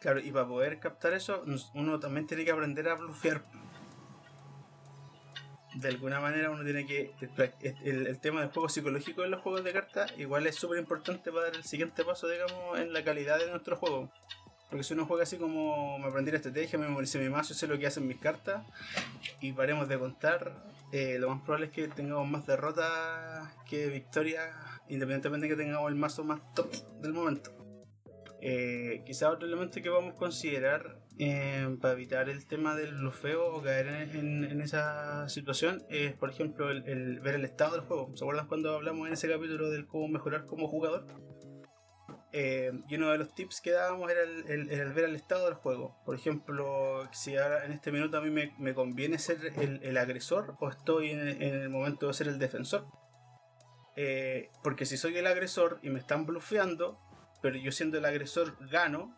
Claro, 0.02 0.20
y 0.22 0.32
para 0.32 0.48
poder 0.48 0.80
captar 0.80 1.14
eso, 1.14 1.44
uno 1.76 2.00
también 2.00 2.26
tiene 2.28 2.46
que 2.46 2.52
aprender 2.52 2.88
a 2.88 2.96
blufear. 2.96 3.44
De 5.76 5.90
alguna 5.90 6.20
manera 6.20 6.50
uno 6.50 6.64
tiene 6.64 6.86
que... 6.86 7.12
El, 7.62 7.76
el- 7.84 8.08
el 8.08 8.20
tema 8.20 8.42
del 8.42 8.50
juego 8.52 8.70
psicológico 8.70 9.24
en 9.26 9.32
los 9.32 9.42
juegos 9.42 9.64
de 9.64 9.74
cartas 9.74 10.14
igual 10.18 10.48
es 10.48 10.56
súper 10.56 10.80
importante 10.80 11.30
para 11.32 11.46
dar 11.48 11.56
el 11.56 11.64
siguiente 11.64 12.04
paso, 12.04 12.28
digamos, 12.28 12.80
en 12.80 12.94
la 12.94 13.04
calidad 13.04 13.38
de 13.38 13.52
nuestro 13.52 13.76
juego. 13.76 14.10
Porque 14.70 14.84
si 14.84 14.94
uno 14.94 15.06
juega 15.06 15.24
así 15.24 15.38
como 15.38 15.98
me 16.00 16.08
aprendí 16.08 16.32
la 16.32 16.38
estrategia, 16.38 16.78
me 16.78 16.88
memoricé 16.88 17.20
mi 17.20 17.30
mazo, 17.30 17.54
sé 17.54 17.68
lo 17.68 17.80
que 17.80 17.88
hacen 17.88 18.06
mis 18.08 18.18
cartas, 18.18 18.66
y 19.40 19.54
paremos 19.54 19.88
de 19.88 19.98
contar, 19.98 20.64
eh, 20.92 21.18
lo 21.20 21.30
más 21.30 21.42
probable 21.42 21.68
es 21.68 21.72
que 21.72 21.88
tengamos 21.88 22.28
más 22.28 22.46
derrotas 22.46 23.54
que 23.70 23.88
victorias, 23.88 24.54
independientemente 24.90 25.48
de 25.48 25.56
que 25.56 25.64
tengamos 25.64 25.90
el 25.90 25.96
mazo 25.96 26.24
más 26.24 26.42
top 26.54 26.70
del 27.02 27.14
momento. 27.14 27.52
Eh, 28.42 29.04
quizá 29.06 29.32
otro 29.32 29.48
elemento 29.48 29.82
que 29.82 29.90
vamos 29.90 30.14
a 30.14 30.18
considerar 30.18 31.00
eh, 31.18 31.76
para 31.82 31.94
evitar 31.94 32.30
el 32.30 32.46
tema 32.46 32.76
del 32.76 32.94
blufeo 32.94 33.56
o 33.56 33.64
caer 33.64 33.88
en, 33.88 34.62
esa 34.62 35.28
situación 35.30 35.84
es, 35.90 36.14
por 36.14 36.30
ejemplo, 36.30 36.70
el, 36.70 36.88
el 36.88 37.20
ver 37.22 37.36
el 37.36 37.46
estado 37.46 37.78
del 37.78 37.82
juego. 37.82 38.12
¿Se 38.16 38.24
acuerdan 38.24 38.48
cuando 38.48 38.76
hablamos 38.76 39.08
en 39.08 39.14
ese 39.14 39.28
capítulo 39.28 39.72
del 39.72 39.88
cómo 39.88 40.08
mejorar 40.08 40.46
como 40.46 40.68
jugador? 40.68 41.08
Eh, 42.40 42.72
y 42.88 42.96
uno 42.98 43.10
de 43.12 43.18
los 43.18 43.34
tips 43.34 43.62
que 43.62 43.72
dábamos 43.72 44.12
era 44.12 44.22
el, 44.22 44.46
el- 44.48 44.70
el 44.70 44.94
ver 44.94 45.06
el 45.06 45.16
estado 45.16 45.46
del 45.46 45.56
juego. 45.56 45.98
Por 46.06 46.14
ejemplo, 46.16 47.08
si 47.12 47.36
ahora 47.36 47.66
en 47.66 47.72
este 47.72 47.92
minuto 47.92 48.18
a 48.18 48.22
mí 48.22 48.30
me, 48.30 48.54
me 48.60 48.76
conviene 48.76 49.18
ser 49.18 49.54
el, 49.56 49.80
el 49.82 49.98
agresor 49.98 50.56
o 50.60 50.70
estoy 50.70 51.10
en, 51.12 51.20
en 51.42 51.56
el 51.56 51.70
momento 51.70 52.06
de 52.08 52.14
ser 52.14 52.28
el 52.28 52.38
defensor. 52.38 52.86
Eh, 53.96 54.52
porque 54.62 54.86
si 54.86 54.98
soy 54.98 55.18
el 55.18 55.26
agresor 55.26 55.80
y 55.82 55.90
me 55.90 55.98
están 56.00 56.28
blufeando, 56.28 57.00
pero 57.42 57.58
yo 57.58 57.72
siendo 57.72 57.98
el 57.98 58.06
agresor 58.06 58.56
gano, 58.70 59.18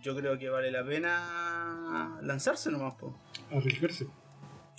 yo 0.00 0.14
creo 0.14 0.38
que 0.38 0.50
vale 0.50 0.70
la 0.70 0.84
pena 0.84 2.16
lanzarse 2.22 2.70
nomás, 2.70 2.94
po. 2.94 3.18
Arriesgarse. 3.50 4.06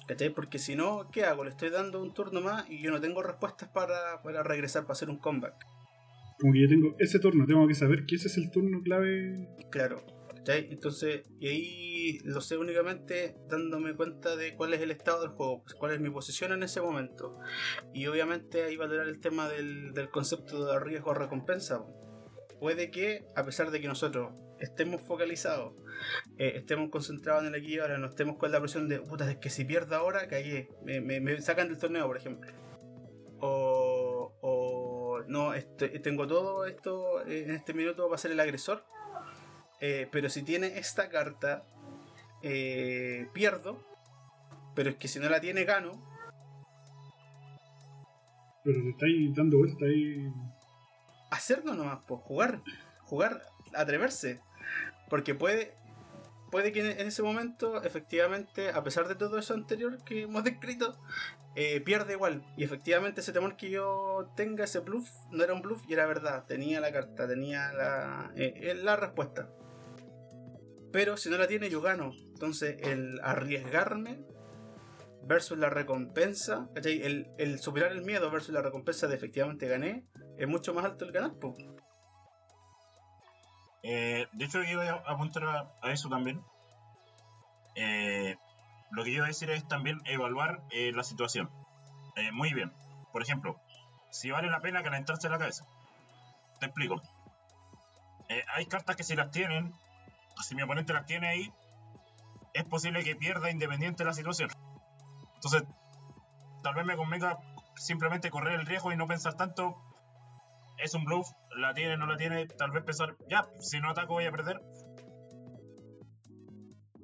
¿Cachai? 0.07 0.29
Porque 0.29 0.57
si 0.57 0.75
no, 0.77 1.09
¿qué 1.11 1.25
hago? 1.25 1.43
Le 1.43 1.49
estoy 1.49 1.69
dando 1.69 2.01
un 2.01 2.13
turno 2.13 2.39
más 2.39 2.69
y 2.69 2.81
yo 2.81 2.91
no 2.91 3.01
tengo 3.01 3.21
respuestas 3.21 3.67
para, 3.67 4.21
para 4.23 4.41
regresar, 4.41 4.83
para 4.83 4.93
hacer 4.93 5.09
un 5.09 5.17
comeback. 5.17 5.65
Como 6.41 6.53
que 6.53 6.61
yo 6.61 6.67
tengo 6.67 6.95
ese 6.99 7.19
turno, 7.19 7.45
tengo 7.45 7.67
que 7.67 7.75
saber 7.75 8.05
que 8.05 8.15
ese 8.15 8.27
es 8.27 8.37
el 8.37 8.49
turno 8.51 8.81
clave. 8.83 9.47
Claro. 9.69 10.03
Entonces, 10.47 11.21
y 11.39 11.47
ahí 11.47 12.17
lo 12.23 12.41
sé 12.41 12.57
únicamente 12.57 13.35
dándome 13.47 13.95
cuenta 13.95 14.35
de 14.35 14.55
cuál 14.55 14.73
es 14.73 14.81
el 14.81 14.89
estado 14.89 15.21
del 15.21 15.29
juego, 15.29 15.61
pues, 15.61 15.75
cuál 15.75 15.93
es 15.93 15.99
mi 16.01 16.09
posición 16.09 16.51
en 16.51 16.63
ese 16.63 16.81
momento. 16.81 17.37
Y 17.93 18.07
obviamente 18.07 18.63
ahí 18.63 18.75
valorar 18.75 19.07
el 19.07 19.19
tema 19.19 19.47
del, 19.47 19.93
del 19.93 20.09
concepto 20.09 20.65
de 20.65 20.79
riesgo-recompensa. 20.79 21.85
Puede 22.59 22.89
que, 22.89 23.23
a 23.35 23.43
pesar 23.45 23.69
de 23.69 23.81
que 23.81 23.87
nosotros 23.87 24.33
estemos 24.59 25.03
focalizados, 25.03 25.73
eh, 26.39 26.53
estemos 26.55 26.89
concentrados 26.89 27.43
en 27.43 27.53
el 27.53 27.61
aquí 27.61 27.75
y 27.75 27.79
ahora, 27.79 27.99
no 27.99 28.07
estemos 28.07 28.37
con 28.37 28.51
la 28.51 28.59
presión 28.59 28.87
de, 28.89 28.99
puta, 28.99 29.29
es 29.29 29.37
que 29.37 29.51
si 29.51 29.63
pierdo 29.63 29.95
ahora, 29.95 30.27
cagué, 30.27 30.69
me, 30.83 31.01
me- 31.01 31.19
me 31.21 31.39
sacan 31.41 31.67
del 31.69 31.77
torneo, 31.77 32.07
por 32.07 32.17
ejemplo. 32.17 32.51
No, 35.31 35.53
este- 35.53 35.87
tengo 35.99 36.27
todo 36.27 36.65
esto 36.65 37.25
eh, 37.25 37.45
en 37.47 37.51
este 37.51 37.73
minuto 37.73 38.07
para 38.09 38.17
ser 38.17 38.31
el 38.31 38.39
agresor. 38.39 38.85
Eh, 39.79 40.07
pero 40.11 40.29
si 40.29 40.43
tiene 40.43 40.77
esta 40.77 41.09
carta, 41.09 41.63
eh, 42.43 43.27
pierdo. 43.33 43.81
Pero 44.75 44.89
es 44.89 44.97
que 44.97 45.07
si 45.07 45.19
no 45.19 45.29
la 45.29 45.39
tiene, 45.39 45.63
gano. 45.63 45.91
Pero 48.63 48.81
te 48.83 48.89
estáis 48.89 49.33
dando 49.35 49.57
vuelta 49.57 49.85
ahí. 49.85 50.31
Hacerlo 51.31 51.73
nomás, 51.73 51.99
pues 52.05 52.21
jugar. 52.21 52.61
Jugar, 53.03 53.41
atreverse. 53.73 54.41
Porque 55.09 55.33
puede. 55.33 55.73
Puede 56.51 56.73
que 56.73 56.81
en 56.81 57.07
ese 57.07 57.23
momento, 57.23 57.81
efectivamente, 57.81 58.69
a 58.69 58.83
pesar 58.83 59.07
de 59.07 59.15
todo 59.15 59.39
eso 59.39 59.53
anterior 59.53 60.03
que 60.03 60.23
hemos 60.23 60.43
descrito, 60.43 60.99
eh, 61.55 61.79
pierde 61.79 62.13
igual. 62.13 62.43
Y 62.57 62.63
efectivamente 62.65 63.21
ese 63.21 63.31
temor 63.31 63.55
que 63.55 63.69
yo 63.69 64.31
tenga, 64.35 64.65
ese 64.65 64.79
bluff, 64.79 65.09
no 65.31 65.43
era 65.43 65.53
un 65.53 65.61
bluff 65.61 65.81
y 65.87 65.93
era 65.93 66.05
verdad. 66.05 66.45
Tenía 66.45 66.81
la 66.81 66.91
carta, 66.91 67.27
tenía 67.27 67.71
la, 67.71 68.31
eh, 68.35 68.53
eh, 68.57 68.75
la 68.75 68.97
respuesta. 68.97 69.49
Pero 70.91 71.15
si 71.15 71.29
no 71.29 71.37
la 71.37 71.47
tiene, 71.47 71.69
yo 71.69 71.81
gano. 71.81 72.11
Entonces, 72.33 72.75
el 72.81 73.21
arriesgarme 73.23 74.25
versus 75.23 75.57
la 75.57 75.69
recompensa, 75.69 76.67
el 76.75 77.59
superar 77.59 77.93
el 77.93 78.01
miedo 78.01 78.29
versus 78.29 78.53
la 78.53 78.61
recompensa 78.61 79.07
de 79.07 79.15
efectivamente 79.15 79.67
gané, 79.67 80.05
es 80.37 80.47
mucho 80.47 80.73
más 80.73 80.83
alto 80.83 81.05
el 81.05 81.13
ganar. 81.13 81.35
po. 81.39 81.55
Eh, 83.83 84.27
de 84.31 84.45
hecho, 84.45 84.63
yo 84.63 84.83
iba 84.83 84.91
a 84.91 85.11
apuntar 85.11 85.43
a, 85.43 85.91
eso 85.91 86.09
también. 86.09 86.43
Eh, 87.75 88.37
lo 88.91 89.03
que 89.03 89.11
yo 89.11 89.17
iba 89.17 89.25
a 89.25 89.29
decir 89.29 89.49
es 89.49 89.67
también 89.67 90.01
evaluar 90.05 90.63
eh, 90.71 90.91
la 90.93 91.03
situación. 91.03 91.49
Muy 92.33 92.53
bien. 92.53 92.73
Por 93.13 93.21
ejemplo, 93.21 93.59
si 94.09 94.29
vale 94.31 94.49
la 94.49 94.59
pena 94.59 94.83
calentarse 94.83 95.29
la 95.29 95.37
cabeza. 95.37 95.65
Te 96.59 96.67
explico. 96.67 97.01
Hay 98.53 98.65
cartas 98.65 98.95
que 98.95 99.03
si 99.03 99.15
las 99.15 99.31
tienen, 99.31 99.73
si 100.41 100.55
mi 100.55 100.61
oponente 100.61 100.93
las 100.93 101.05
tiene 101.05 101.27
ahí, 101.29 101.53
es 102.53 102.63
posible 102.65 103.03
que 103.03 103.15
pierda 103.15 103.49
independiente 103.49 104.03
de 104.03 104.09
la 104.09 104.13
situación. 104.13 104.49
Entonces, 105.35 105.63
tal 106.63 106.75
vez 106.75 106.85
me 106.85 106.95
convenga 106.95 107.39
simplemente 107.75 108.29
correr 108.29 108.59
el 108.59 108.65
riesgo 108.65 108.91
y 108.91 108.97
no 108.97 109.07
pensar 109.07 109.35
tanto 109.35 109.81
es 110.77 110.93
un 110.93 111.05
bluff, 111.05 111.31
la 111.55 111.73
tiene, 111.73 111.97
no 111.97 112.05
la 112.05 112.17
tiene, 112.17 112.47
tal 112.47 112.71
vez 112.71 112.83
pensar, 112.83 113.15
ya, 113.29 113.45
si 113.59 113.79
no 113.79 113.89
ataco 113.91 114.13
voy 114.13 114.25
a 114.25 114.31
perder. 114.31 114.59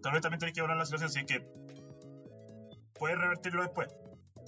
Tal 0.02 0.14
vez 0.14 0.22
también 0.22 0.40
tenéis 0.40 0.54
que 0.54 0.60
evaluar 0.60 0.78
la 0.78 0.86
situación 0.86 1.10
si 1.10 1.20
es 1.20 1.26
que 1.26 1.48
puedes 2.94 3.18
revertirlo 3.18 3.64
después. 3.64 3.88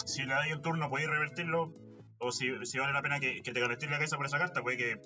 Si 0.06 0.24
le 0.24 0.34
dais 0.34 0.56
un 0.56 0.62
turno, 0.62 0.89
podéis 0.89 1.10
revertirlo. 1.10 1.74
O 2.20 2.32
si, 2.32 2.50
si 2.66 2.78
vale 2.80 2.93
la 2.93 3.02
pena 3.02 3.20
que, 3.20 3.41
que 3.41 3.52
te 3.54 3.60
ganestéis 3.60 3.91
la 3.91 3.97
cabeza 3.97 4.18
por 4.18 4.26
esa 4.26 4.38
carta, 4.38 4.62
puede 4.62 4.78
que 4.78 5.02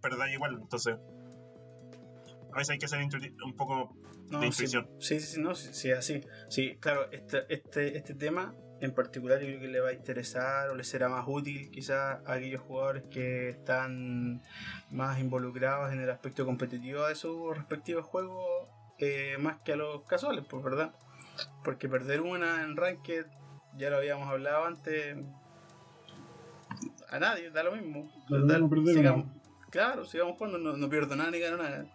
perdáis 0.00 0.34
igual. 0.34 0.58
Entonces, 0.60 0.96
a 2.52 2.56
veces 2.56 2.70
hay 2.70 2.78
que 2.78 2.88
ser 2.88 3.00
un 3.44 3.56
poco 3.56 3.96
No, 4.30 4.40
de 4.40 4.46
intuición. 4.46 4.88
sí, 5.00 5.20
sí, 5.20 5.26
sí, 5.34 5.40
no, 5.40 5.54
sí, 5.54 5.72
sí, 5.72 5.90
así. 5.92 6.20
Sí, 6.48 6.76
claro, 6.80 7.10
este, 7.10 7.52
este, 7.52 7.96
este 7.98 8.14
tema 8.14 8.54
en 8.80 8.92
particular 8.94 9.40
yo 9.40 9.46
creo 9.46 9.60
que 9.60 9.68
le 9.68 9.80
va 9.80 9.88
a 9.88 9.92
interesar 9.92 10.68
o 10.70 10.74
le 10.74 10.84
será 10.84 11.08
más 11.08 11.24
útil 11.26 11.70
quizás 11.70 12.20
a 12.26 12.32
aquellos 12.34 12.60
jugadores 12.60 13.04
que 13.10 13.48
están 13.48 14.42
más 14.90 15.18
involucrados 15.18 15.92
en 15.92 16.00
el 16.00 16.10
aspecto 16.10 16.44
competitivo 16.44 17.06
de 17.06 17.14
sus 17.14 17.56
respectivos 17.56 18.04
juegos 18.04 18.68
eh, 18.98 19.36
más 19.38 19.58
que 19.60 19.72
a 19.72 19.76
los 19.76 20.02
casuales, 20.04 20.44
pues 20.48 20.62
verdad. 20.62 20.94
Porque 21.64 21.88
perder 21.88 22.20
una 22.22 22.62
en 22.64 22.76
Ranked, 22.76 23.26
ya 23.76 23.90
lo 23.90 23.96
habíamos 23.96 24.28
hablado 24.28 24.64
antes, 24.64 25.16
a 27.08 27.18
nadie, 27.18 27.50
da 27.50 27.62
lo 27.62 27.72
mismo. 27.72 28.10
Da 28.28 28.58
sigamos- 28.94 29.26
Claro, 29.70 30.04
sigamos 30.04 30.36
jugando, 30.38 30.58
no, 30.58 30.76
no 30.76 30.88
pierdo 30.88 31.16
nada 31.16 31.30
ni 31.30 31.38
gano 31.40 31.58
nada. 31.58 31.86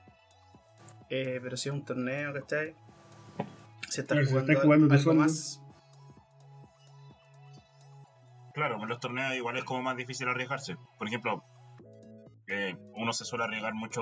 Eh, 1.09 1.39
pero 1.41 1.57
si 1.57 1.69
es 1.69 1.73
un 1.73 1.84
torneo, 1.84 2.34
¿cachai? 2.34 2.75
Claro, 4.07 4.25
si 4.25 4.32
jugando, 4.32 4.61
jugando 4.61 4.88
tu 4.88 4.93
algo 4.93 5.03
sueldo. 5.03 5.21
más. 5.23 5.61
Claro, 8.54 8.82
en 8.82 8.89
los 8.89 8.99
torneos 8.99 9.36
igual 9.36 9.58
es 9.58 9.64
como 9.64 9.82
más 9.82 9.95
difícil 9.95 10.28
arriesgarse. 10.28 10.76
Por 10.97 11.08
ejemplo, 11.08 11.43
eh, 12.47 12.76
uno 12.95 13.14
se 13.14 13.26
suele 13.26 13.45
arriesgar 13.45 13.74
mucho. 13.74 14.02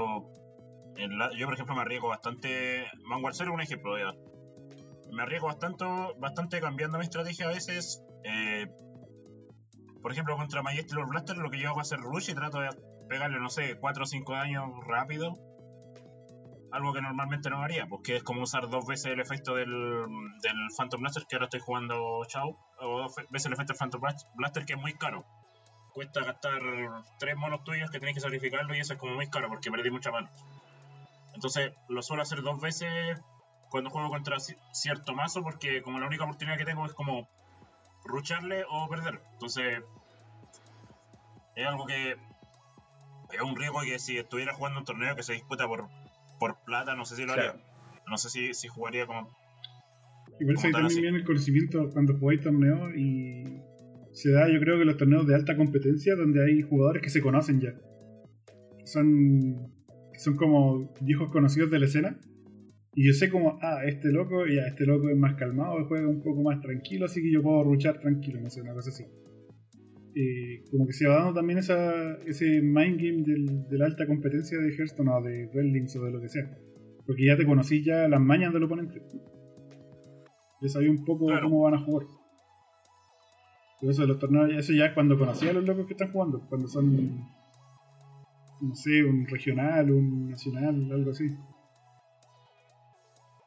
yo, 1.38 1.46
por 1.46 1.54
ejemplo, 1.54 1.76
me 1.76 1.82
arriesgo 1.82 2.10
bastante. 2.10 2.88
Vanguard 3.10 3.36
Zero 3.36 3.52
es 3.52 3.56
un 3.56 3.62
ejemplo, 3.62 3.98
ya. 3.98 4.12
Me 5.12 5.24
arriesgo 5.24 5.48
bastante, 5.48 5.86
bastante 6.18 6.60
cambiando 6.62 6.98
mi 6.98 7.04
estrategia 7.04 7.48
a 7.48 7.50
veces. 7.50 8.04
eh, 8.24 8.68
por 10.02 10.12
ejemplo, 10.12 10.38
contra 10.38 10.62
Majesty 10.62 10.96
Lord 10.96 11.10
Blaster, 11.10 11.38
lo 11.38 11.50
que 11.50 11.60
yo 11.60 11.70
hago 11.70 11.82
es 11.82 11.92
hacer 11.92 12.00
rush 12.00 12.30
y 12.30 12.34
trato 12.34 12.60
de 12.60 12.70
pegarle, 13.10 13.40
no 13.40 13.50
sé, 13.50 13.76
4 13.80 14.04
o 14.04 14.06
5 14.06 14.34
daños 14.34 14.64
rápido. 14.88 15.34
Algo 16.72 16.94
que 16.94 17.02
normalmente 17.02 17.50
no 17.50 17.64
haría, 17.64 17.88
porque 17.88 18.16
es 18.18 18.24
como 18.24 18.44
usar 18.44 18.70
dos 18.70 18.86
veces 18.86 19.08
el 19.08 19.20
efecto 19.20 19.56
del, 19.56 19.70
del 20.42 20.58
Phantom 20.78 21.02
Blaster, 21.02 21.26
que 21.28 21.36
ahora 21.36 21.46
estoy 21.46 21.60
jugando 21.62 22.24
Chao, 22.28 22.58
o 22.80 23.00
dos 23.00 23.16
veces 23.30 23.48
el 23.48 23.54
efecto 23.54 23.74
del 23.74 23.80
Phantom 23.80 24.02
Blast- 24.02 24.28
Blaster, 24.36 24.66
que 24.66 24.74
es 24.74 24.80
muy 24.80 24.94
caro. 24.94 25.26
Cuesta 25.94 26.24
gastar 26.24 26.60
tres 27.18 27.36
monos 27.36 27.64
tuyos 27.64 27.90
que 27.90 28.00
tenéis 28.00 28.16
que 28.16 28.22
sacrificarlo 28.22 28.76
y 28.76 28.80
eso 28.80 28.94
es 28.94 29.00
como 29.00 29.16
muy 29.16 29.28
caro 29.30 29.48
porque 29.50 29.72
perdí 29.72 29.90
mucha 29.90 30.12
mano. 30.12 30.30
Entonces 31.34 31.74
lo 31.88 32.02
suelo 32.04 32.22
hacer 32.22 32.42
dos 32.44 32.62
veces 32.62 33.20
cuando 33.70 33.90
juego 33.90 34.10
contra 34.10 34.38
ci- 34.38 34.58
cierto 34.72 35.14
mazo 35.14 35.42
porque 35.42 35.82
como 35.82 36.00
la 36.00 36.06
única 36.06 36.24
oportunidad 36.26 36.58
que 36.58 36.66
tengo 36.66 36.86
es 36.86 36.94
como 36.94 37.28
rucharle 38.04 38.64
o 38.70 38.88
perder. 38.88 39.22
Entonces 39.34 39.84
es 41.56 41.68
algo 41.68 41.86
que 41.88 42.12
es 43.32 43.42
un 43.42 43.56
riesgo 43.56 43.82
que 43.82 43.98
si 44.00 44.18
estuviera 44.20 44.54
jugando 44.54 44.80
un 44.80 44.86
torneo 44.86 45.16
que 45.16 45.24
se 45.24 45.34
disputa 45.34 45.68
por, 45.68 45.88
por 46.40 46.64
plata, 46.66 46.96
no 46.96 47.06
sé 47.06 47.16
si 47.16 47.26
lo 47.26 47.34
haría. 47.34 47.52
Claro. 47.54 47.60
No 48.10 48.18
sé 48.18 48.30
si, 48.30 48.54
si 48.54 48.68
jugaría 48.68 49.06
como... 49.06 49.38
Igual 50.40 50.56
Como 50.56 50.68
se 50.68 50.72
también 50.72 50.86
así. 50.86 51.02
viene 51.02 51.18
el 51.18 51.26
conocimiento 51.26 51.90
cuando 51.92 52.18
jugáis 52.18 52.42
torneos 52.42 52.96
y 52.96 53.44
se 54.14 54.32
da, 54.32 54.50
yo 54.50 54.60
creo 54.60 54.80
que 54.80 54.86
los 54.86 54.98
torneos 54.98 55.28
de 55.28 55.36
alta 55.36 55.56
competencia 55.58 56.16
donde 56.16 56.44
hay 56.46 56.62
jugadores 56.62 57.04
que 57.04 57.10
se 57.10 57.22
conocen 57.22 57.60
ya. 57.60 57.74
Son, 58.86 59.72
son 60.18 60.36
como 60.38 60.94
viejos 61.02 61.30
conocidos 61.30 61.70
de 61.70 61.80
la 61.80 61.86
escena. 61.86 62.20
Y 62.96 63.06
yo 63.06 63.14
sé 63.14 63.30
como, 63.30 63.60
ah, 63.62 63.82
este 63.86 64.12
loco, 64.12 64.46
ya, 64.48 64.64
este 64.68 64.86
loco 64.86 65.10
es 65.10 65.18
más 65.18 65.36
calmado, 65.36 65.86
juega 65.88 66.08
un 66.08 66.22
poco 66.24 66.42
más 66.42 66.60
tranquilo, 66.60 67.06
así 67.06 67.22
que 67.22 67.32
yo 67.32 67.44
puedo 67.44 67.64
ruchar 67.64 68.00
tranquilo, 68.00 68.42
no 68.42 68.50
sé, 68.50 68.62
una 68.62 68.74
cosa 68.74 68.90
así. 68.90 69.06
Eh, 70.16 70.64
como 70.72 70.88
que 70.88 70.94
se 70.94 71.08
va 71.08 71.16
dando 71.18 71.34
también 71.36 71.60
esa, 71.60 72.16
ese 72.26 72.62
mind 72.62 72.98
game 72.98 73.24
del- 73.24 73.68
de 73.70 73.78
la 73.78 73.86
alta 73.86 74.08
competencia 74.08 74.58
de 74.58 74.74
Hearthstone 74.76 75.12
o 75.12 75.22
de 75.22 75.50
Red 75.54 75.66
Links 75.72 75.96
o 75.98 76.04
de 76.04 76.12
lo 76.12 76.20
que 76.22 76.30
sea. 76.30 76.44
Porque 77.06 77.26
ya 77.26 77.38
te 77.38 77.46
conocí 77.46 77.84
ya 77.84 78.08
las 78.08 78.20
mañas 78.20 78.52
del 78.54 78.64
oponente. 78.64 79.02
Ya 80.62 80.70
sabía 80.70 80.90
un 80.92 81.06
poco 81.06 81.28
Claro. 81.28 81.44
cómo 81.50 81.62
van 81.62 81.76
a 81.76 81.80
jugar. 81.86 82.08
Pero 83.80 83.92
eso 83.92 84.02
de 84.02 84.08
los 84.10 84.20
torneos, 84.20 84.52
eso 84.52 84.74
ya 84.74 84.88
es 84.88 84.94
cuando 84.94 85.18
conocí 85.18 85.48
a 85.48 85.54
los 85.54 85.64
locos 85.64 85.86
que 85.88 85.94
están 85.94 86.12
jugando, 86.12 86.46
cuando 86.50 86.68
son, 86.68 87.18
no 88.62 88.76
sé, 88.76 89.04
un 89.06 89.26
regional, 89.26 89.90
un 89.92 90.30
nacional, 90.30 90.92
algo 90.92 91.12
así. 91.12 91.26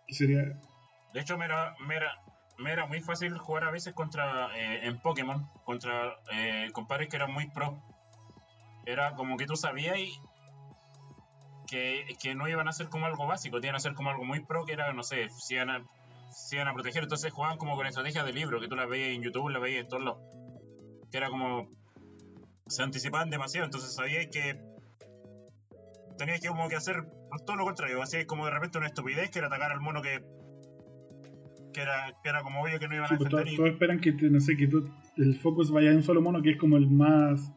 Que 0.07 0.15
sería, 0.15 0.43
De 1.13 1.21
hecho, 1.21 1.37
me 1.37 1.45
era, 1.45 1.75
me 2.63 2.73
era, 2.73 2.87
muy 2.87 3.01
fácil 3.01 3.37
jugar 3.39 3.65
a 3.65 3.71
veces 3.71 3.93
contra 3.95 4.57
eh, 4.57 4.87
en 4.87 4.99
Pokémon, 4.99 5.49
contra 5.65 6.17
eh, 6.33 6.71
compadres 6.73 7.09
que 7.09 7.17
eran 7.17 7.33
muy 7.33 7.49
pro. 7.49 7.83
Era 8.87 9.15
como 9.15 9.37
que 9.37 9.47
tú 9.47 9.57
sabías 9.57 9.99
y 9.99 10.13
que, 11.69 12.05
que 12.21 12.35
no 12.35 12.49
iban 12.49 12.69
a 12.69 12.73
ser 12.73 12.89
como 12.89 13.07
algo 13.07 13.27
básico, 13.27 13.59
iban 13.59 13.77
a 13.77 13.81
ser 13.81 13.95
como 13.95 14.11
algo 14.11 14.25
muy 14.25 14.41
pro, 14.41 14.65
que 14.65 14.73
era, 14.73 14.93
no 14.93 15.03
sé, 15.03 15.29
si 15.31 15.55
iban 15.55 15.71
a, 15.71 15.85
si 16.31 16.57
iban 16.57 16.69
a 16.69 16.75
proteger. 16.75 17.03
Entonces 17.03 17.33
jugaban 17.33 17.59
como 17.59 17.77
con 17.77 17.87
estrategias 17.87 18.25
de 18.25 18.33
libro, 18.33 18.61
que 18.61 18.69
tú 18.69 18.77
las 18.77 18.89
veías 18.89 19.15
en 19.15 19.23
YouTube, 19.23 19.51
las 19.51 19.63
veías 19.63 19.83
en 19.83 19.89
todos 19.89 20.05
lados. 20.05 20.21
Que 21.11 21.19
era 21.19 21.29
como. 21.29 21.69
Se 22.67 22.83
anticipaban 22.83 23.31
demasiado, 23.31 23.65
entonces 23.65 23.95
sabíais 23.95 24.29
que. 24.31 24.61
Teníais 26.19 26.41
que 26.41 26.49
como 26.49 26.69
que 26.69 26.77
hacer 26.77 27.05
todo 27.47 27.57
lo 27.57 27.65
contrario, 27.65 28.03
así 28.03 28.27
como 28.27 28.45
de 28.45 28.53
repente 28.53 28.79
una 28.79 28.87
estupidez 28.87 29.31
que 29.31 29.39
era 29.39 29.49
atacar 29.49 29.73
al 29.73 29.81
mono 29.81 30.03
que 30.03 30.23
que 31.73 31.81
era, 31.83 32.15
que 32.23 32.29
era 32.29 32.43
como 32.43 32.63
obvio 32.63 32.79
que 32.79 32.89
no 32.89 32.95
iban 32.95 33.09
sí, 33.09 33.15
a 33.15 33.19
pues, 33.19 33.31
todos, 33.31 33.51
y 33.53 33.57
todos 33.57 33.71
esperan 33.71 34.01
que, 34.01 34.13
no 34.13 34.41
sé, 34.41 34.57
que 34.57 34.67
tú- 34.69 34.89
el 35.17 35.39
focus 35.41 35.71
vaya 35.71 35.91
en 35.91 35.97
un 35.97 36.03
solo 36.03 36.21
mono, 36.23 36.43
que 36.43 36.51
es 36.51 36.57
como 36.59 36.77
el 36.77 36.89
más, 36.91 37.53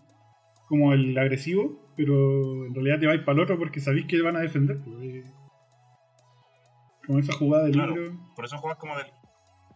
como 0.67 0.93
el 0.93 1.17
agresivo, 1.17 1.93
pero 1.95 2.65
en 2.65 2.73
realidad 2.73 2.99
te 2.99 3.07
vais 3.07 3.21
para 3.21 3.33
el 3.33 3.39
otro 3.43 3.57
porque 3.57 3.79
sabéis 3.79 4.05
que 4.07 4.21
van 4.21 4.35
a 4.35 4.39
defender. 4.41 4.79
pues. 4.83 5.33
Como 7.05 7.19
esa 7.19 7.33
jugada 7.33 7.65
del 7.65 7.73
Claro. 7.73 7.95
libro, 7.95 8.17
por 8.35 8.45
eso 8.45 8.57
juegas 8.57 8.79
como 8.79 8.97
del, 8.97 9.07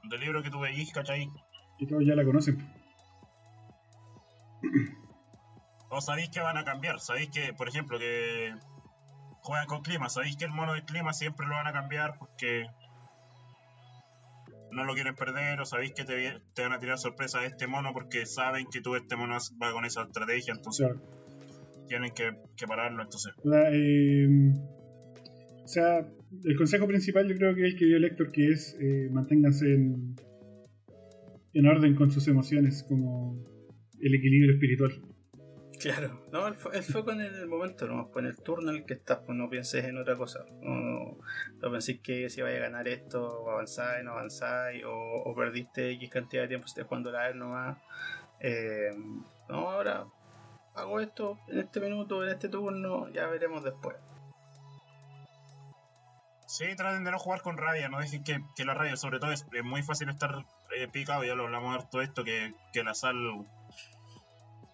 del 0.10 0.20
libro 0.20 0.42
que 0.42 0.50
tú 0.50 0.60
veís, 0.60 0.92
¿cachai? 0.92 1.28
que 1.78 1.86
todos 1.88 2.04
ya 2.06 2.16
la 2.16 2.26
conocen. 2.26 2.58
O 5.90 6.02
sabéis 6.02 6.30
que 6.30 6.40
van 6.40 6.58
a 6.58 6.64
cambiar, 6.64 7.00
sabéis 7.00 7.30
que, 7.30 7.54
por 7.54 7.68
ejemplo, 7.68 7.98
que 7.98 8.54
juegan 9.42 9.66
con 9.68 9.82
clima, 9.82 10.10
sabéis 10.10 10.36
que 10.38 10.46
el 10.46 10.52
mono 10.52 10.74
del 10.74 10.84
clima 10.84 11.14
siempre 11.14 11.48
lo 11.48 11.54
van 11.56 11.68
a 11.68 11.74
cambiar 11.74 12.18
porque 12.20 12.68
no 14.72 14.86
lo 14.86 14.94
quieren 14.94 15.16
perder, 15.16 15.60
o 15.60 15.66
sabéis 15.66 15.94
que 15.94 16.04
te, 16.04 16.62
van 16.62 16.74
a 16.74 16.80
tirar 16.80 16.98
sorpresa 16.98 17.40
a 17.40 17.46
este 17.46 17.68
mono 17.68 17.92
porque 17.94 18.26
saben 18.26 18.68
que 18.72 18.82
tú 18.82 18.96
este 18.96 19.16
mono 19.16 19.38
va 19.62 19.72
con 19.72 19.86
esa 19.86 20.04
estrategia, 20.04 20.54
entonces 20.56 20.88
tienen 21.88 22.12
que, 22.14 22.32
que 22.56 22.68
pararlo, 22.68 23.02
entonces. 23.02 23.34
o 23.44 23.50
sea, 23.50 23.70
eh, 23.72 24.54
o 25.64 25.68
sea, 25.68 26.08
el 26.44 26.58
consejo 26.58 26.88
principal 26.88 27.28
yo 27.28 27.36
creo 27.36 27.56
que 27.56 27.68
es 27.68 27.74
el 27.74 27.80
que 27.80 27.86
dio 27.86 27.98
el 27.98 28.06
Héctor, 28.06 28.32
que 28.32 28.48
es 28.50 28.78
eh, 28.80 29.10
manténganse 29.12 29.74
en, 29.74 30.16
en 31.54 31.66
orden 31.68 31.96
con 31.96 32.12
sus 32.12 32.28
emociones, 32.28 32.84
como 32.88 33.44
el 34.00 34.16
equilibrio 34.16 34.54
espiritual. 34.54 34.92
Claro, 35.80 36.26
no, 36.32 36.46
el, 36.48 36.56
fo- 36.56 36.74
el 36.74 36.84
foco 36.84 37.12
en 37.12 37.22
el 37.22 37.48
momento, 37.48 37.88
no, 37.88 38.10
pues 38.12 38.26
en 38.26 38.32
el 38.32 38.42
turno 38.44 38.72
en 38.72 38.78
el 38.78 38.86
que 38.86 38.96
estás, 38.96 39.20
pues 39.26 39.38
no 39.38 39.50
pienses 39.50 39.86
en 39.86 39.98
otra 39.98 40.18
cosa. 40.18 40.44
No, 40.62 41.18
no 41.62 41.72
penséis 41.72 42.02
que 42.02 42.30
si 42.30 42.42
vaya 42.42 42.58
a 42.58 42.62
ganar 42.62 42.88
esto, 42.90 43.26
o 43.26 43.50
avanzáis, 43.50 44.04
no 44.04 44.12
avanzáis, 44.12 44.84
o, 44.86 45.34
perdiste 45.36 45.92
X 45.92 46.10
cantidad 46.10 46.42
de 46.44 46.48
tiempo 46.50 46.68
si 46.68 46.72
estás 46.74 46.88
jugando 46.88 47.12
la 47.12 47.30
E 47.30 47.34
nomás. 47.34 47.78
Eh, 48.42 48.90
no, 49.48 49.70
ahora 49.72 50.06
hago 50.76 51.00
esto 51.00 51.40
en 51.48 51.60
este 51.60 51.80
minuto, 51.80 52.24
en 52.24 52.30
este 52.30 52.50
turno, 52.50 53.08
ya 53.10 53.28
veremos 53.28 53.64
después. 53.64 53.96
Sí, 56.48 56.66
traten 56.76 57.04
de 57.06 57.12
no 57.12 57.20
jugar 57.20 57.42
con 57.42 57.58
rabia, 57.58 57.90
no 57.90 58.00
dejen 58.00 58.24
que, 58.24 58.40
que 58.56 58.66
la 58.66 58.74
rabia, 58.74 58.98
sobre 58.98 59.20
todo 59.20 59.32
es, 59.32 59.46
muy 59.64 59.84
fácil 59.84 60.10
estar 60.10 60.46
eh, 60.76 60.88
picado, 60.88 61.24
ya 61.24 61.36
lo 61.36 61.44
hablamos 61.44 61.76
harto 61.76 62.02
esto, 62.02 62.24
que, 62.24 62.54
que 62.74 62.84
la 62.84 62.96
sal 62.96 63.16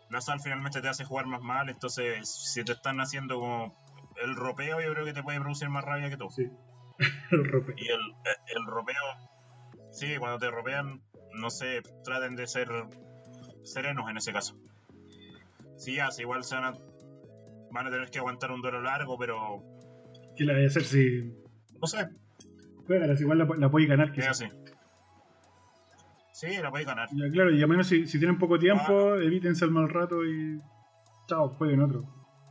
la 0.09 0.21
sal 0.21 0.39
finalmente 0.41 0.81
te 0.81 0.87
hace 0.87 1.03
jugar 1.03 1.25
más 1.25 1.41
mal, 1.41 1.69
entonces 1.69 2.29
si 2.29 2.63
te 2.63 2.73
están 2.73 2.99
haciendo 2.99 3.39
como 3.39 3.75
el 4.21 4.35
ropeo, 4.35 4.81
yo 4.81 4.93
creo 4.93 5.05
que 5.05 5.13
te 5.13 5.23
puede 5.23 5.39
producir 5.39 5.69
más 5.69 5.83
rabia 5.83 6.09
que 6.09 6.17
tú. 6.17 6.29
Sí. 6.29 6.49
El 7.31 7.43
rope. 7.45 7.73
Y 7.75 7.87
el, 7.89 7.99
el 8.55 8.65
ropeo, 8.65 8.95
sí, 9.91 10.15
cuando 10.17 10.39
te 10.39 10.49
ropean, 10.49 11.01
no 11.33 11.49
sé, 11.49 11.81
traten 12.05 12.37
de 12.37 12.47
ser 12.47 12.69
serenos 13.63 14.09
en 14.09 14.15
ese 14.15 14.31
caso. 14.31 14.55
Sí, 15.75 15.95
ya, 15.95 16.09
sí, 16.11 16.21
igual 16.21 16.45
se 16.45 16.55
van 16.55 16.63
a, 16.63 16.77
van 17.71 17.87
a 17.87 17.91
tener 17.91 18.09
que 18.09 18.19
aguantar 18.19 18.51
un 18.51 18.61
duelo 18.61 18.81
largo, 18.81 19.17
pero 19.17 19.61
¿Qué 20.35 20.43
la 20.43 20.53
voy 20.53 20.63
a 20.63 20.67
hacer 20.67 20.83
si 20.83 21.33
no 21.81 21.87
sé, 21.87 22.07
juegas? 22.87 23.19
Igual 23.21 23.39
la, 23.39 23.47
la 23.57 23.69
podéis 23.69 23.89
ganar. 23.89 24.09
es 24.09 24.13
quizás. 24.13 24.43
Sí, 26.35 26.47
la 26.61 26.69
podéis 26.69 26.85
ganar. 26.87 27.07
Ya, 27.13 27.29
claro, 27.31 27.49
y 27.51 27.63
a 27.63 27.67
menos 27.67 27.87
si, 27.87 28.07
si 28.07 28.19
tienen 28.19 28.37
poco 28.37 28.59
tiempo, 28.59 29.15
evítense 29.15 29.63
el 29.63 29.71
mal 29.71 29.87
rato 29.87 30.25
y. 30.25 30.59
Chao, 31.27 31.47
jueguen 31.49 31.81
otro. 31.81 32.03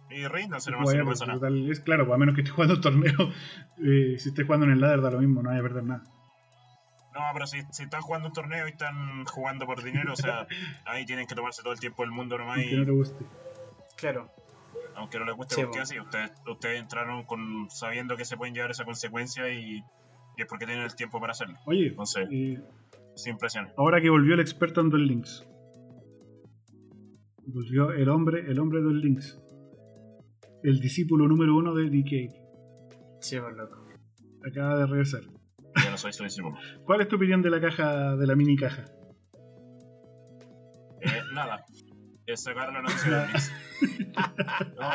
Y 0.09 0.27
ríndanse 0.27 0.71
Y 0.71 0.73
nomás 0.73 0.91
si 0.91 0.97
no 0.97 1.05
jueguen, 1.05 1.07
pasa 1.09 1.27
nada. 1.27 1.49
es 1.71 1.81
claro, 1.81 2.07
pues, 2.07 2.15
a 2.15 2.19
menos 2.19 2.35
que 2.35 2.41
estés 2.41 2.55
jugando 2.55 2.77
un 2.77 2.81
torneo. 2.81 3.33
eh, 3.85 4.17
si 4.19 4.31
estés 4.31 4.47
jugando 4.47 4.65
en 4.65 4.73
el 4.73 4.81
ladder 4.81 5.03
da 5.03 5.11
lo 5.11 5.19
mismo, 5.21 5.43
no 5.43 5.51
hay 5.51 5.59
a 5.59 5.63
perder 5.63 5.85
nada. 5.85 6.03
No, 7.15 7.21
pero 7.35 7.47
si, 7.47 7.61
si 7.73 7.83
están 7.83 8.01
jugando 8.01 8.29
un 8.29 8.33
torneo 8.35 8.67
y 8.67 8.71
están 8.71 9.25
jugando 9.27 9.67
por 9.67 9.83
dinero, 9.85 10.15
o 10.15 10.17
sea, 10.17 10.47
ahí 10.87 11.05
tienen 11.05 11.27
que 11.27 11.35
tomarse 11.35 11.63
todo 11.63 11.75
el 11.75 11.79
tiempo 11.79 12.03
del 12.05 12.11
mundo 12.11 12.39
nomás 12.39 12.57
Aunque 12.57 12.77
no 12.77 12.83
y 12.83 12.87
te 12.87 12.91
guste. 12.93 13.25
Claro. 13.97 14.31
aunque 14.97 15.19
no 15.19 15.27
les 15.27 15.37
guste 15.37 15.55
Sí, 15.57 15.61
porque 15.63 15.77
po. 15.79 15.83
así, 15.83 16.01
ustedes, 16.01 16.33
ustedes 16.47 16.81
entraron 16.81 17.25
con 17.25 17.69
sabiendo 17.71 18.17
que 18.17 18.25
se 18.25 18.37
pueden 18.39 18.55
llevar 18.55 18.71
esa 18.71 18.85
consecuencia 18.87 19.47
y, 19.53 19.85
y 20.37 20.43
es 20.43 20.47
porque 20.49 20.65
tienen 20.67 20.85
el 20.85 20.97
tiempo 20.97 21.21
para 21.21 21.33
hacerlo. 21.33 21.59
Oye, 21.67 21.89
Entonces, 21.89 22.27
eh, 22.33 22.61
sin 23.15 23.37
presión. 23.37 23.69
ahora 23.77 24.01
que 24.01 24.11
volvió 24.11 24.35
el 24.35 24.41
experto 24.41 24.81
en 24.81 24.91
Duel 24.91 25.07
Links. 25.07 25.47
Volvió 27.47 27.93
el 27.93 28.09
hombre, 28.09 28.51
el 28.51 28.59
hombre 28.59 28.79
de 28.79 28.85
Duel 28.85 29.01
Links. 29.01 29.41
El 30.63 30.81
discípulo 30.81 31.29
número 31.29 31.55
uno 31.57 31.75
de 31.75 31.91
DK. 31.91 32.33
Sí, 33.21 33.39
por 33.39 33.55
loco. 33.55 33.87
Acaba 34.47 34.79
de 34.79 34.87
regresar. 34.87 35.21
Yo 35.23 35.91
no 35.91 35.99
soy 35.99 36.13
su 36.13 36.25
discípulo. 36.25 36.57
¿Cuál 36.85 37.03
es 37.03 37.09
tu 37.09 37.17
opinión 37.17 37.43
de 37.43 37.51
la 37.51 37.61
caja, 37.61 38.17
de 38.17 38.27
la 38.27 38.35
mini 38.35 38.57
caja? 38.57 38.85
Eh, 41.01 41.23
nada. 41.33 41.65
Es 42.27 42.43
sacar 42.43 42.73
la 42.73 42.83
noticia 42.83 43.11
de 43.11 43.19
Netflix. 43.19 43.53
No. 44.79 44.89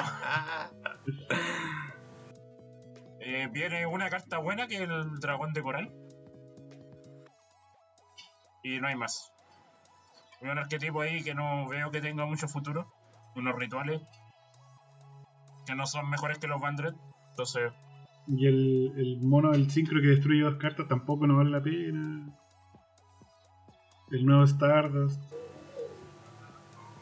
Eh, 3.19 3.47
viene 3.51 3.85
una 3.85 4.09
carta 4.09 4.37
buena 4.39 4.67
que 4.67 4.75
es 4.75 4.81
el 4.81 5.19
dragón 5.19 5.53
de 5.53 5.61
coral. 5.61 5.91
Y 8.63 8.79
no 8.79 8.87
hay 8.87 8.95
más. 8.95 9.31
Un 10.41 10.57
arquetipo 10.57 11.01
ahí 11.01 11.23
que 11.23 11.33
no 11.35 11.67
veo 11.67 11.91
que 11.91 12.01
tenga 12.01 12.25
mucho 12.25 12.47
futuro. 12.47 12.87
Unos 13.35 13.55
rituales. 13.55 14.01
Que 15.65 15.75
no 15.75 15.85
son 15.85 16.09
mejores 16.09 16.39
que 16.39 16.47
los 16.47 16.61
Bandred. 16.61 16.93
Entonces, 17.31 17.71
Y 18.27 18.47
el, 18.47 18.93
el 18.97 19.21
mono 19.21 19.51
del 19.51 19.69
sincro 19.71 20.01
que 20.01 20.07
destruye 20.07 20.41
dos 20.41 20.55
cartas 20.55 20.87
tampoco 20.87 21.27
no 21.27 21.37
vale 21.37 21.49
la 21.51 21.61
pena. 21.61 22.33
El 24.11 24.25
nuevo 24.25 24.43
Stardust. 24.43 25.21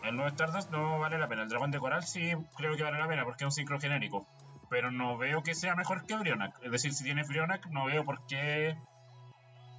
el 0.03 0.15
nuevo 0.15 0.29
Stardust 0.29 0.71
no 0.71 0.99
vale 0.99 1.17
la 1.17 1.27
pena. 1.27 1.43
El 1.43 1.49
dragón 1.49 1.71
de 1.71 1.79
coral 1.79 2.03
sí 2.03 2.31
creo 2.55 2.75
que 2.75 2.83
vale 2.83 2.99
la 2.99 3.07
pena 3.07 3.23
porque 3.23 3.43
es 3.43 3.47
un 3.47 3.51
sincro 3.51 3.79
genérico. 3.79 4.27
Pero 4.69 4.91
no 4.91 5.17
veo 5.17 5.43
que 5.43 5.55
sea 5.55 5.75
mejor 5.75 6.05
que 6.05 6.17
Brionac. 6.17 6.59
Es 6.63 6.71
decir, 6.71 6.93
si 6.93 7.03
tiene 7.05 7.23
Brionac, 7.23 7.67
no 7.67 7.85
veo 7.85 8.03
por 8.03 8.25
qué. 8.27 8.75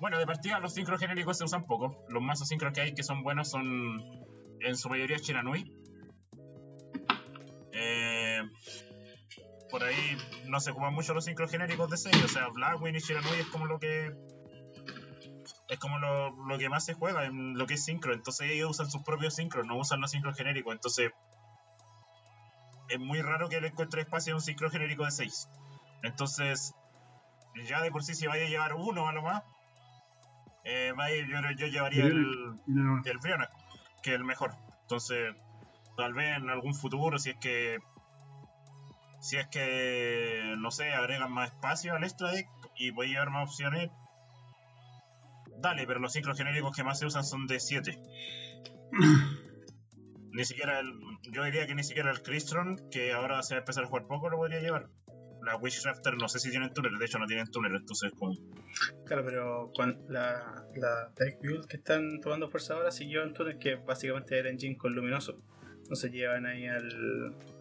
Bueno, 0.00 0.18
de 0.18 0.26
partida 0.26 0.60
los 0.60 0.74
sincros 0.74 1.00
genéricos 1.00 1.38
se 1.38 1.44
usan 1.44 1.66
poco. 1.66 2.04
Los 2.08 2.22
mazos 2.22 2.48
sincros 2.48 2.72
que 2.72 2.80
hay 2.80 2.94
que 2.94 3.02
son 3.02 3.22
buenos 3.22 3.50
son 3.50 4.00
en 4.60 4.76
su 4.76 4.88
mayoría 4.88 5.18
Chiranui. 5.18 5.72
Eh, 7.72 8.42
por 9.70 9.82
ahí 9.82 10.16
no 10.46 10.60
se 10.60 10.70
ocupan 10.70 10.94
mucho 10.94 11.14
los 11.14 11.24
sincros 11.24 11.50
genéricos 11.50 11.90
de 11.90 11.96
6. 11.96 12.24
O 12.24 12.28
sea, 12.28 12.48
Blackwing 12.48 12.94
y 12.94 13.00
Chiranui 13.00 13.40
es 13.40 13.46
como 13.46 13.66
lo 13.66 13.78
que. 13.78 14.12
Es 15.68 15.78
como 15.78 15.98
lo, 15.98 16.30
lo 16.46 16.58
que 16.58 16.68
más 16.68 16.84
se 16.84 16.94
juega 16.94 17.26
en 17.26 17.58
lo 17.58 17.66
que 17.66 17.74
es 17.74 17.84
sincro. 17.84 18.14
Entonces 18.14 18.50
ellos 18.50 18.70
usan 18.70 18.90
sus 18.90 19.02
propios 19.02 19.34
sincros, 19.34 19.66
no 19.66 19.76
usan 19.76 20.00
los 20.00 20.10
sincros 20.10 20.36
genéricos. 20.36 20.72
Entonces 20.72 21.12
es 22.88 22.98
muy 22.98 23.20
raro 23.20 23.48
que 23.48 23.60
le 23.60 23.68
encuentre 23.68 24.02
espacio 24.02 24.32
a 24.32 24.36
un 24.36 24.42
sincro 24.42 24.70
genérico 24.70 25.04
de 25.04 25.10
6. 25.10 25.48
Entonces, 26.02 26.74
ya 27.66 27.82
de 27.82 27.90
por 27.90 28.02
sí, 28.02 28.14
si 28.14 28.26
vaya 28.26 28.46
a 28.46 28.48
llevar 28.48 28.74
uno 28.74 29.08
a 29.08 29.12
lo 29.12 29.22
más, 29.22 29.42
eh, 30.68 30.92
yo, 31.28 31.50
yo 31.56 31.66
llevaría 31.66 32.04
el, 32.04 32.60
el 32.66 33.18
Brionac, 33.18 33.50
que 34.02 34.10
es 34.10 34.16
el 34.16 34.24
mejor. 34.24 34.54
Entonces, 34.82 35.34
tal 35.96 36.12
vez 36.12 36.36
en 36.36 36.50
algún 36.50 36.74
futuro, 36.74 37.18
si 37.18 37.30
es 37.30 37.36
que. 37.36 37.78
Si 39.20 39.36
es 39.36 39.48
que, 39.48 40.54
no 40.58 40.70
sé, 40.70 40.92
agregan 40.92 41.32
más 41.32 41.50
espacio 41.50 41.94
al 41.94 42.04
extra 42.04 42.30
deck 42.30 42.46
y 42.76 42.90
a 42.90 43.04
llevar 43.04 43.30
más 43.30 43.48
opciones, 43.48 43.90
dale, 45.60 45.86
pero 45.86 45.98
los 45.98 46.12
sincros 46.12 46.38
genéricos 46.38 46.76
que 46.76 46.84
más 46.84 47.00
se 47.00 47.06
usan 47.06 47.24
son 47.24 47.48
de 47.48 47.58
7. 47.58 47.98
ni 50.32 50.44
siquiera 50.44 50.78
el. 50.80 50.92
Yo 51.32 51.42
diría 51.44 51.66
que 51.66 51.74
ni 51.74 51.82
siquiera 51.82 52.10
el 52.10 52.22
Crystron, 52.22 52.78
que 52.90 53.12
ahora 53.12 53.42
se 53.42 53.54
va 53.54 53.58
a 53.58 53.62
empezar 53.62 53.84
a 53.84 53.88
jugar 53.88 54.06
poco, 54.06 54.30
lo 54.30 54.36
podría 54.36 54.60
llevar. 54.60 54.88
La 55.48 55.56
Witchcrafter 55.56 56.14
no 56.16 56.28
sé 56.28 56.38
si 56.40 56.50
tienen 56.50 56.72
túnel, 56.74 56.98
de 56.98 57.04
hecho 57.06 57.18
no 57.18 57.26
tienen 57.26 57.50
túnel, 57.50 57.74
entonces 57.74 58.12
como. 58.18 58.34
Claro, 59.06 59.24
pero 59.24 59.70
cuando 59.74 59.98
la, 60.10 60.64
la 60.76 61.10
deck 61.16 61.40
build 61.40 61.66
que 61.66 61.78
están 61.78 62.20
tomando 62.20 62.48
fuerza 62.50 62.74
ahora 62.74 62.90
sí 62.90 63.06
llevan 63.06 63.32
túnel 63.32 63.58
que 63.58 63.76
básicamente 63.76 64.38
era 64.38 64.50
engine 64.50 64.76
con 64.76 64.94
luminoso. 64.94 65.40
Entonces 65.78 66.12
llevan 66.12 66.44
ahí 66.44 66.66
al, 66.66 66.84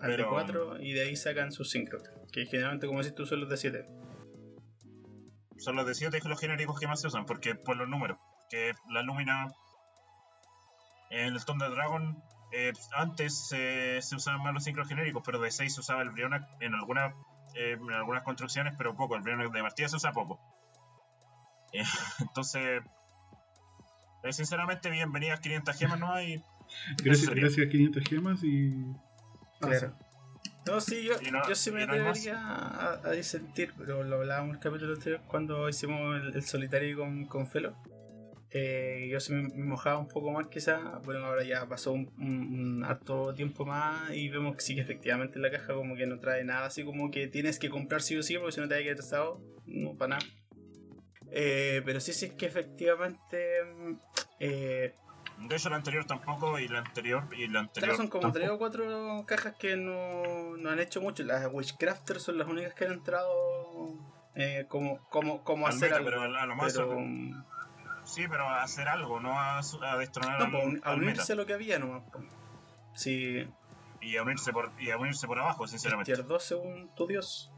al 0.02 0.10
Pero- 0.16 0.32
D4 0.32 0.78
y 0.82 0.92
de 0.94 1.02
ahí 1.04 1.16
sacan 1.16 1.52
sus 1.54 1.70
synchro. 1.70 2.00
Que 2.32 2.46
generalmente, 2.46 2.86
como 2.88 3.00
decís 3.00 3.16
tú, 3.16 3.26
son 3.26 3.40
los 3.40 3.50
de 3.50 3.56
7. 3.56 3.86
son 5.60 5.76
los 5.78 5.86
de 5.88 5.96
7 5.96 6.20
los 6.26 6.40
genéricos 6.40 6.78
que 6.80 6.88
más 6.88 7.00
se 7.02 7.08
usan, 7.08 7.26
porque 7.26 7.56
por 7.56 7.78
los 7.78 7.88
números. 7.88 8.18
Que 8.50 8.74
la 8.92 9.02
Lumina. 9.02 9.48
En 11.10 11.34
el 11.34 11.46
Thunder 11.46 11.72
Dragon. 11.72 12.22
eh, 12.52 12.74
antes 12.94 13.50
eh, 13.56 14.00
se 14.02 14.16
usaban 14.16 14.42
más 14.44 14.54
los 14.54 14.64
sincros 14.66 14.88
genéricos, 14.90 15.24
pero 15.26 15.40
de 15.40 15.50
6 15.52 15.74
se 15.74 15.80
usaba 15.80 16.02
el 16.02 16.10
Brionac 16.12 16.44
en 16.62 16.74
algunas, 16.76 17.14
eh, 17.58 17.74
en 17.74 17.92
algunas 17.92 18.24
construcciones, 18.24 18.74
pero 18.78 18.96
poco. 18.96 19.16
El 19.16 19.22
Brionac 19.24 19.52
de 19.52 19.62
partida 19.62 19.88
se 19.90 19.96
usa 19.98 20.12
poco. 20.12 20.40
Eh, 21.74 21.84
entonces. 22.20 22.82
eh, 24.24 24.34
sinceramente, 24.34 24.90
bienvenidas 24.90 25.40
500 25.40 25.76
gemas, 25.78 26.00
¿no? 26.00 26.22
Y, 26.22 26.44
Gracias, 27.04 27.30
gracias 27.30 27.68
500 27.70 28.04
gemas 28.04 28.44
y. 28.44 28.74
Claro. 29.60 29.94
No, 30.66 30.82
sí, 30.82 31.02
yo, 31.04 31.14
no- 31.32 31.48
yo 31.48 31.56
sí 31.56 31.72
me 31.72 31.86
no 31.88 31.94
hay 31.94 32.00
atrevería 32.00 32.40
a, 32.42 32.94
a 33.08 33.12
disentir, 33.12 33.74
pero 33.78 34.04
lo 34.04 34.18
hablábamos 34.18 34.50
en 34.50 34.56
el 34.56 34.62
capítulo 34.62 34.94
anterior 34.96 35.22
cuando 35.28 35.70
hicimos 35.70 36.18
el, 36.22 36.36
el 36.36 36.44
solitario 36.44 36.98
con, 36.98 37.26
con 37.26 37.48
Felo. 37.48 37.74
Eh, 38.52 39.10
yo 39.12 39.20
sí 39.20 39.34
me, 39.34 39.50
mojaba 39.66 39.98
un 39.98 40.08
poco 40.08 40.32
más 40.32 40.48
quizás, 40.48 40.80
bueno 41.04 41.26
ahora 41.26 41.44
ya 41.44 41.68
pasó 41.68 41.92
un, 41.92 42.10
un- 42.18 42.60
un 42.78 42.86
harto 42.86 43.34
tiempo 43.34 43.66
más 43.66 44.10
y 44.14 44.30
vemos 44.30 44.56
que 44.56 44.62
sí 44.62 44.74
que 44.74 44.80
efectivamente 44.82 45.38
la 45.38 45.52
caja 45.52 45.74
como 45.74 45.96
que 45.98 46.08
no 46.08 46.18
trae 46.20 46.46
nada 46.46 46.66
así 46.68 46.86
como 46.86 47.12
que 47.12 47.28
tienes 47.28 47.60
que 47.60 47.70
comprar 47.70 48.02
sí 48.02 48.16
o 48.16 48.24
sí 48.24 48.38
porque 48.38 48.54
si 48.54 48.62
no 48.62 48.70
te 48.70 48.76
hay 48.76 48.86
que 48.86 48.92
atrasado, 48.92 49.42
no 49.66 49.96
para 49.98 50.16
nada. 50.18 50.26
Eh, 51.32 51.82
pero 51.86 52.00
sí, 52.00 52.14
sí 52.14 52.28
es 52.28 52.34
que 52.34 52.46
efectivamente 52.46 53.64
mm, 53.66 53.94
eh, 54.40 54.94
de 55.40 55.56
hecho, 55.56 55.70
la 55.70 55.76
anterior 55.76 56.04
tampoco, 56.06 56.58
y 56.58 56.68
la 56.68 56.80
anterior, 56.80 57.24
y 57.38 57.48
la 57.48 57.60
anterior. 57.60 57.72
Claro, 57.90 57.96
son 57.98 58.08
como 58.08 58.22
tampoco. 58.24 58.40
tres 58.40 58.50
o 58.50 58.58
cuatro 58.58 59.24
cajas 59.28 59.54
que 59.60 59.76
no, 59.78 60.58
no 60.58 60.70
han 60.72 60.80
hecho 60.80 61.00
mucho. 61.00 61.24
Las 61.24 61.48
Witchcrafters 61.54 62.24
son 62.24 62.40
las 62.40 62.48
únicas 62.48 62.74
que 62.74 62.86
han 62.86 62.94
entrado 62.94 63.30
eh, 64.34 64.66
como, 64.68 64.98
como, 65.10 65.44
como 65.44 65.68
Al 65.68 65.74
hacer 65.76 65.90
meta, 65.92 65.98
algo. 65.98 66.10
pero 66.10 66.22
a 66.24 66.46
lo 66.48 66.56
más. 66.56 66.74
Pero, 66.74 67.00
mm, 67.00 67.44
Sí, 68.08 68.26
pero 68.30 68.48
a 68.48 68.64
hacer 68.64 68.88
algo, 68.88 69.20
no 69.20 69.38
a, 69.38 69.60
a 69.60 69.98
destronar 69.98 70.40
no, 70.40 70.46
al, 70.46 70.52
pues, 70.52 70.82
a 70.84 70.94
unirse 70.94 71.34
a 71.34 71.36
lo 71.36 71.46
que 71.46 71.54
había 71.54 71.78
nomás. 71.78 72.04
Sí, 72.96 73.46
Y 74.02 74.16
a 74.16 74.24
unirse 74.24 74.54
por, 74.54 74.72
y 74.80 74.90
a 74.92 74.98
unirse 74.98 75.28
por 75.28 75.38
abajo, 75.38 75.68
sinceramente. 75.68 76.14
tier 76.14 76.26
2 76.26 76.44
según 76.44 76.96
tu 76.96 77.06
dios. 77.08 77.52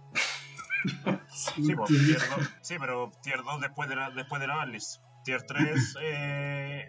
Sí, 1.32 1.76
pues, 1.76 1.90
tier 1.90 2.18
2, 2.18 2.50
sí, 2.62 2.76
pero 2.80 3.12
tier 3.22 3.44
2 3.44 3.62
después 3.62 3.88
de 3.88 3.96
la, 3.96 4.10
después 4.10 4.42
de 4.42 4.48
la 4.48 4.62
Atlas. 4.62 5.02
Tier 5.24 5.44
3 5.44 5.96
eh, 6.02 6.88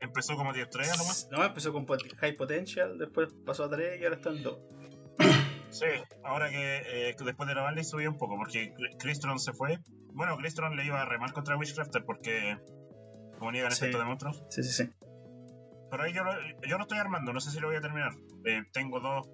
empezó 0.00 0.36
como 0.36 0.52
tier 0.52 0.68
3 0.68 0.92
a 0.92 0.96
lo 0.96 1.04
más. 1.04 1.28
No, 1.30 1.44
empezó 1.44 1.72
con 1.72 1.86
High 1.86 2.36
Potential, 2.36 2.98
después 2.98 3.28
pasó 3.44 3.64
a 3.64 3.70
3 3.70 4.00
y 4.00 4.04
ahora 4.04 4.16
está 4.16 4.30
en 4.30 4.42
2. 4.42 4.58
Sí, 5.72 5.86
ahora 6.22 6.50
que 6.50 6.82
eh, 6.84 7.16
después 7.24 7.48
de 7.48 7.54
la 7.54 7.66
Atlas 7.66 7.88
subió 7.88 8.10
un 8.10 8.18
poco 8.18 8.36
porque 8.36 8.74
Crystron 8.98 9.38
se 9.38 9.54
fue. 9.54 9.78
Bueno, 10.12 10.36
Crystron 10.36 10.76
le 10.76 10.84
iba 10.84 11.00
a 11.00 11.06
remar 11.06 11.32
contra 11.32 11.56
Witchcrafter 11.56 12.04
porque 12.04 12.58
como 13.42 13.50
niegan 13.50 13.72
Sí. 13.72 13.82
efecto 13.86 13.98
de 13.98 14.04
monstruos. 14.04 14.40
Sí, 14.50 14.62
sí, 14.62 14.70
sí. 14.84 14.90
Pero 15.90 16.04
ahí 16.04 16.12
yo 16.12 16.22
lo, 16.22 16.32
yo 16.64 16.76
lo 16.78 16.82
estoy 16.82 16.98
armando, 16.98 17.32
no 17.32 17.40
sé 17.40 17.50
si 17.50 17.58
lo 17.58 17.66
voy 17.66 17.74
a 17.76 17.80
terminar. 17.80 18.12
Eh, 18.44 18.62
tengo 18.72 19.00
dos, 19.00 19.28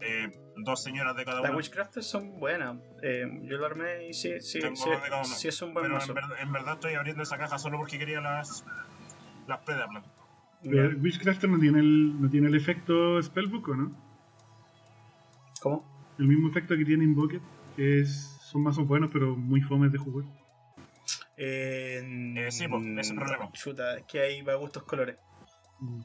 eh, 0.00 0.30
dos 0.64 0.80
señoras 0.80 1.16
de 1.16 1.24
cada 1.24 1.40
Las 1.40 1.50
uno. 1.50 1.58
Witchcrafters 1.58 2.06
son 2.06 2.38
buenas. 2.38 2.76
Eh, 3.02 3.26
yo 3.42 3.56
lo 3.58 3.66
armé 3.66 4.06
y 4.08 4.14
sí, 4.14 4.40
sí, 4.40 4.60
Tengo 4.60 4.76
sí, 4.76 4.88
dos 4.88 5.02
de 5.02 5.08
cada 5.08 5.22
uno. 5.22 5.34
sí 5.34 5.48
es 5.48 5.60
un 5.60 5.74
buen 5.74 5.86
Pero 5.86 5.94
en, 5.96 6.00
mazo. 6.00 6.14
ver- 6.14 6.38
en 6.40 6.52
verdad 6.52 6.74
estoy 6.74 6.94
abriendo 6.94 7.24
esa 7.24 7.36
caja 7.36 7.58
solo 7.58 7.78
porque 7.78 7.98
quería 7.98 8.20
las, 8.20 8.64
las 9.48 9.58
Predaplan. 9.64 10.04
Pero 10.62 10.84
el 10.86 10.96
Witchcrafter 11.02 11.50
no 11.50 11.58
tiene 11.58 11.80
el, 11.80 12.22
no 12.22 12.30
tiene 12.30 12.46
el 12.46 12.54
efecto 12.54 13.20
Spellbook, 13.20 13.68
¿o 13.70 13.74
no? 13.76 13.92
¿Cómo? 15.60 16.14
El 16.18 16.26
mismo 16.28 16.48
efecto 16.48 16.76
que 16.76 16.84
tiene 16.84 17.02
Invoker, 17.04 17.40
que 17.76 18.00
es, 18.02 18.38
son 18.42 18.62
mazos 18.62 18.86
buenos 18.86 19.10
pero 19.12 19.36
muy 19.36 19.60
fomes 19.62 19.90
de 19.92 19.98
jugar. 19.98 20.24
Eh, 21.38 22.02
Eh, 22.36 22.50
sí, 22.52 22.66
pues, 22.68 22.82
ese 22.84 23.00
es 23.00 23.10
el 23.10 23.16
problema. 23.16 23.50
Chuta, 23.52 23.96
es 23.98 24.04
que 24.06 24.20
hay 24.20 24.42
para 24.42 24.56
gustos 24.56 24.82
colores. 24.82 25.16
Mm. 25.80 26.00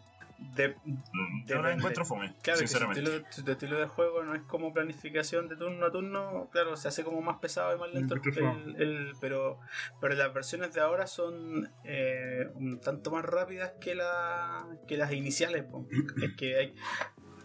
De, 0.56 0.76
Mm, 0.84 1.46
Yo 1.46 1.66
encuentro 1.70 2.04
fome, 2.04 2.34
claro, 2.42 2.60
que 2.60 2.68
su 2.68 2.74
sinceramente. 2.74 3.00
estilo, 3.02 3.26
su 3.32 3.50
estilo 3.50 3.80
de 3.80 3.86
juego 3.88 4.24
no 4.24 4.36
es 4.36 4.42
como 4.42 4.74
planificación 4.74 5.48
de 5.48 5.56
turno 5.56 5.86
a 5.86 5.92
turno, 5.92 6.50
claro, 6.52 6.76
se 6.76 6.90
hace 6.90 7.04
como 7.06 7.22
más 7.22 7.38
pesado 7.40 7.74
y 7.76 7.80
más 7.80 7.94
lento. 7.94 8.16
encuentro 8.16 8.52
el- 8.52 8.76
el- 8.82 9.14
pero, 9.22 9.60
pero 10.02 10.16
las 10.16 10.34
versiones 10.34 10.74
de 10.74 10.82
ahora 10.82 11.08
son 11.08 11.72
eh, 11.86 12.50
un 12.56 12.82
tanto 12.82 13.10
más 13.12 13.24
rápidas 13.24 13.72
que, 13.80 13.96
la, 13.96 14.68
que 14.86 14.98
las 14.98 15.14
iniciales. 15.14 15.64
po. 15.64 15.88
es 16.22 16.34
que 16.36 16.58
hay, 16.58 16.76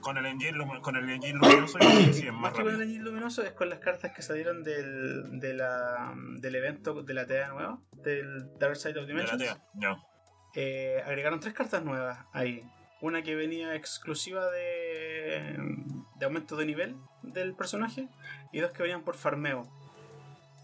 con 0.01 0.16
el 0.18 0.26
engine, 0.26 0.53
lum- 0.59 0.80
con 0.80 0.96
el 0.96 1.09
engine 1.11 1.38
luminoso, 1.38 1.78
sí 2.12 2.26
es 2.26 2.32
Más 2.32 2.40
más 2.40 2.53
que 2.53 2.62
con 2.62 2.74
el 2.74 2.80
anillo 2.82 3.03
luminoso 3.05 3.42
es 3.42 3.53
con 3.53 3.68
las 3.68 3.78
cartas 3.80 4.12
que 4.14 4.22
salieron 4.22 4.62
del, 4.64 5.40
de 5.40 5.55
la, 5.55 6.14
del 6.40 6.55
evento 6.55 7.03
de 7.03 7.14
la 7.14 7.26
TEA 7.26 7.49
nueva, 7.49 7.78
del 7.92 8.59
Dark 8.59 8.76
Side 8.76 8.99
of 8.99 9.07
De 9.07 9.14
la 9.14 9.22
Dimensions. 9.24 9.42
TEA, 9.42 9.62
ya. 9.74 9.96
Eh, 10.55 11.03
agregaron 11.05 11.40
tres 11.40 11.55
cartas 11.55 11.82
nuevas 11.84 12.18
ahí. 12.32 12.62
Una 13.01 13.22
que 13.22 13.34
venía 13.36 13.74
exclusiva 13.76 14.51
de, 14.51 15.57
de 16.16 16.24
aumento 16.24 16.57
de 16.57 16.66
nivel 16.66 16.96
del 17.22 17.55
personaje 17.55 18.09
y 18.53 18.61
dos 18.61 18.72
que 18.72 18.82
venían 18.82 19.03
por 19.03 19.14
farmeo. 19.14 19.62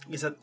Y 0.09 0.16
esa, 0.16 0.35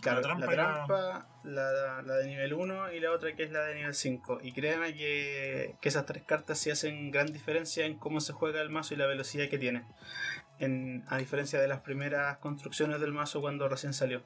claro, 0.00 0.20
la 0.20 0.46
trampa 0.46 1.28
la, 1.44 2.02
de 2.02 2.26
nivel 2.26 2.54
1 2.54 2.92
y 2.92 3.00
la 3.00 3.12
otra 3.12 3.34
que 3.34 3.44
es 3.44 3.50
la 3.50 3.64
de 3.64 3.74
nivel 3.74 3.94
5. 3.94 4.40
Y 4.42 4.52
créanme 4.52 4.94
que, 4.94 5.76
que 5.80 5.88
esas 5.88 6.06
tres 6.06 6.22
cartas 6.24 6.58
sí 6.58 6.70
hacen 6.70 7.10
gran 7.10 7.32
diferencia 7.32 7.86
en 7.86 7.98
cómo 7.98 8.20
se 8.20 8.32
juega 8.32 8.60
el 8.60 8.70
mazo 8.70 8.94
y 8.94 8.96
la 8.96 9.06
velocidad 9.06 9.48
que 9.48 9.58
tiene. 9.58 9.84
En, 10.58 11.04
a 11.08 11.18
diferencia 11.18 11.60
de 11.60 11.68
las 11.68 11.80
primeras 11.80 12.38
construcciones 12.38 13.00
del 13.00 13.12
mazo 13.12 13.40
cuando 13.40 13.68
recién 13.68 13.92
salió. 13.92 14.24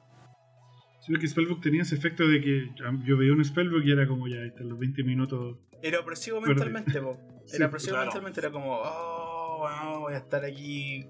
Solo 1.05 1.19
que 1.19 1.27
Spellbook 1.27 1.61
tenía 1.61 1.81
ese 1.81 1.95
efecto 1.95 2.25
de 2.25 2.39
que 2.39 2.69
yo 3.03 3.17
veía 3.17 3.33
un 3.33 3.43
Spellbook 3.43 3.83
y 3.83 3.91
era 3.91 4.07
como 4.07 4.27
ya, 4.29 4.37
hasta 4.47 4.63
los 4.63 4.79
20 4.79 5.03
minutos. 5.03 5.57
Era 5.81 5.99
opresivo 5.99 6.39
mentalmente, 6.39 7.01
po. 7.01 7.19
Sí, 7.45 7.57
Era 7.57 7.67
opresivo 7.67 7.95
claro. 7.95 8.05
mentalmente, 8.05 8.39
era 8.39 8.51
como, 8.51 8.79
oh, 8.81 9.57
wow, 9.59 9.99
voy 9.99 10.13
a 10.13 10.17
estar 10.17 10.45
aquí. 10.45 11.05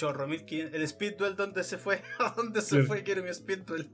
Chorro, 0.00 0.26
1500. 0.26 0.74
El 0.74 0.82
speed 0.84 1.16
duel, 1.18 1.36
¿dónde 1.36 1.62
se 1.62 1.76
fue? 1.76 2.00
¿A 2.18 2.30
dónde 2.36 2.62
se 2.62 2.70
Claro. 2.76 2.86
fue? 2.86 3.02
Quiero 3.02 3.22
mi 3.22 3.28
speed 3.30 3.60
duel. 3.66 3.90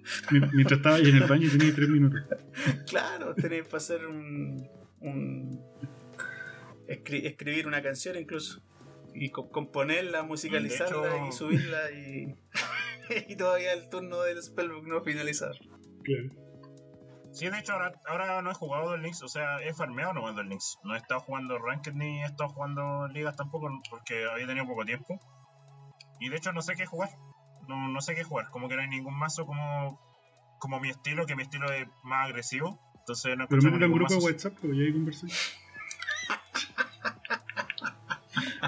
Mientras 0.52 0.78
estaba 0.78 0.96
ahí 0.96 1.09
en 1.09 1.16
el 1.16 1.24
baño 1.24 1.48
tenía 1.50 1.74
3 1.74 1.88
minutos. 1.88 2.22
Claro, 2.86 3.34
tenéis 3.34 3.64
para 3.64 3.76
hacer 3.78 4.07
un. 4.07 4.68
un 5.00 5.61
escri- 6.88 7.26
escribir 7.26 7.66
una 7.66 7.82
canción 7.82 8.16
incluso. 8.16 8.62
Y 9.14 9.30
co- 9.30 9.50
componerla, 9.50 10.22
musicalizarla 10.22 11.16
hecho- 11.16 11.26
y 11.28 11.32
subirla 11.32 11.90
y. 11.90 12.34
y 13.32 13.36
todavía 13.36 13.72
el 13.72 13.88
turno 13.88 14.20
del 14.22 14.42
Spellbook 14.42 14.86
no 14.86 15.02
finalizado. 15.02 15.54
Claro. 16.04 16.28
Sí, 17.32 17.48
de 17.50 17.59
hecho, 17.59 17.72
ahora, 17.74 17.92
ahora 18.07 18.40
no 18.42 18.50
he 18.50 18.54
jugado 18.54 18.88
Duel 18.88 19.02
Links, 19.02 19.22
o 19.22 19.28
sea, 19.28 19.59
he 19.59 19.74
farmeado 19.74 20.14
nomás 20.14 20.34
Duel 20.34 20.48
Links. 20.48 20.78
No 20.84 20.94
he 20.94 20.98
estado 20.98 21.20
jugando 21.20 21.59
Ranked 21.59 21.92
ni 21.92 22.22
he 22.22 22.24
estado 22.24 22.48
jugando 22.50 23.09
ligas 23.09 23.36
tampoco 23.36 23.68
porque 23.90 24.24
había 24.24 24.46
tenido 24.46 24.66
poco 24.66 24.84
tiempo. 24.86 25.20
Y 26.21 26.29
de 26.29 26.37
hecho, 26.37 26.53
no 26.53 26.62
sé 26.62 26.75
qué 26.77 26.87
jugar. 26.87 27.11
No, 27.69 27.89
no 27.89 28.01
sé 28.01 28.14
qué 28.14 28.25
jugar. 28.25 28.49
Como 28.51 28.69
que 28.69 28.77
no 28.77 28.83
hay 28.83 28.89
ningún 28.89 29.19
mazo 29.19 29.45
como, 29.47 30.01
como 30.59 30.81
mi 30.81 30.89
estilo, 30.91 31.27
que 31.27 31.37
mi 31.37 31.43
estilo 31.43 31.71
es 31.73 31.87
más 32.05 32.27
agresivo. 32.29 32.81
Entonces 33.01 33.37
no 33.37 33.47
Pero 33.49 33.62
me 33.62 33.69
un 33.71 33.81
ningún 33.81 33.99
grupo 33.99 34.14
de. 34.14 34.25
WhatsApp, 34.33 34.55
pues 34.61 34.77
ya 34.77 34.85
hay 34.85 34.93
conversación. 34.93 35.31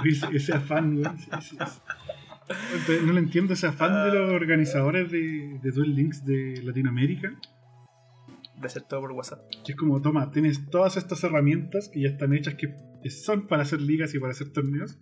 ese, 0.05 0.27
ese 0.37 0.53
afán, 0.55 0.97
güey. 1.03 1.11
ese- 1.39 1.57
ese- 1.57 3.03
No 3.03 3.13
lo 3.13 3.19
entiendo, 3.19 3.53
ese 3.55 3.67
afán 3.67 4.11
de 4.11 4.19
los 4.19 4.33
organizadores 4.33 5.11
de, 5.11 5.59
de 5.63 5.71
Duel 5.71 5.95
Links 5.95 6.25
de 6.25 6.61
Latinoamérica. 6.63 7.33
De 8.57 8.67
hacer 8.67 8.83
todo 8.83 9.01
por 9.03 9.13
WhatsApp. 9.13 9.41
Que 9.65 9.73
es 9.73 9.79
como, 9.79 10.01
toma, 10.03 10.31
tienes 10.31 10.69
todas 10.71 10.97
estas 10.97 11.23
herramientas 11.25 11.89
que 11.93 12.01
ya 12.01 12.09
están 12.09 12.33
hechas, 12.33 12.55
que 12.55 12.75
son 13.11 13.47
para 13.47 13.63
hacer 13.63 13.81
ligas 13.81 14.15
y 14.15 14.19
para 14.19 14.33
hacer 14.33 14.53
torneos. 14.53 14.99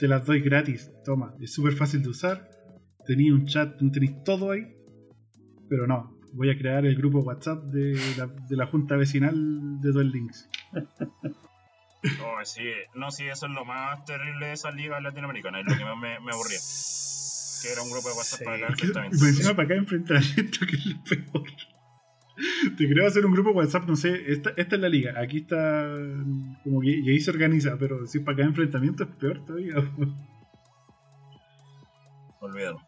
Te 0.00 0.08
las 0.08 0.24
doy 0.26 0.40
gratis. 0.40 0.90
Toma, 1.04 1.34
es 1.40 1.52
súper 1.52 1.74
fácil 1.74 2.02
de 2.02 2.08
usar. 2.08 2.50
Tenéis 3.06 3.32
un 3.32 3.46
chat, 3.46 3.76
tenéis 3.78 4.24
todo 4.24 4.50
ahí. 4.50 4.74
Pero 5.68 5.86
no, 5.86 6.18
voy 6.32 6.50
a 6.50 6.58
crear 6.58 6.84
el 6.86 6.96
grupo 6.96 7.20
WhatsApp 7.20 7.62
de 7.64 7.94
la, 8.16 8.26
de 8.26 8.56
la 8.56 8.66
junta 8.66 8.96
vecinal 8.96 9.80
de 9.80 9.92
Duel 9.92 10.10
Links. 10.10 10.48
Oh, 12.22 12.42
sí. 12.44 12.62
No, 12.94 13.10
sí, 13.10 13.24
eso 13.26 13.44
es 13.44 13.52
lo 13.52 13.66
más 13.66 14.02
terrible 14.06 14.46
de 14.46 14.52
esas 14.54 14.74
ligas 14.74 15.02
latinoamericanas. 15.02 15.60
Es 15.60 15.72
lo 15.72 15.76
que 15.78 15.84
más 15.84 15.98
me, 15.98 16.18
me 16.20 16.32
aburría. 16.32 16.58
Que 17.60 17.72
era 17.72 17.82
un 17.82 17.90
grupo 17.90 18.08
de 18.08 18.14
WhatsApp 18.14 18.38
Sí. 18.38 18.44
para 18.46 18.58
por 18.58 18.70
enfrentamientos. 18.70 19.22
encima 19.28 19.54
para 19.54 19.64
acá 19.66 19.74
enfrentamiento 19.74 20.60
que 20.66 20.76
es 20.76 20.86
lo 20.86 21.04
peor. 21.04 21.44
Te 22.78 22.88
creo 22.88 23.06
hacer 23.06 23.24
un 23.26 23.32
grupo 23.32 23.50
WhatsApp, 23.50 23.86
no 23.86 23.96
sé, 23.96 24.32
esta, 24.32 24.50
esta 24.56 24.76
es 24.76 24.80
la 24.82 24.88
liga, 24.88 25.14
aquí 25.20 25.38
está 25.38 25.88
como 26.64 26.80
que 26.80 26.88
y 26.90 27.08
ahí 27.10 27.20
se 27.20 27.30
organiza, 27.30 27.76
pero 27.78 28.06
si 28.06 28.20
para 28.20 28.34
acá 28.36 28.44
enfrentamiento 28.44 29.04
es 29.04 29.10
peor 29.10 29.44
todavía. 29.44 29.74
Olvídalo. 32.40 32.80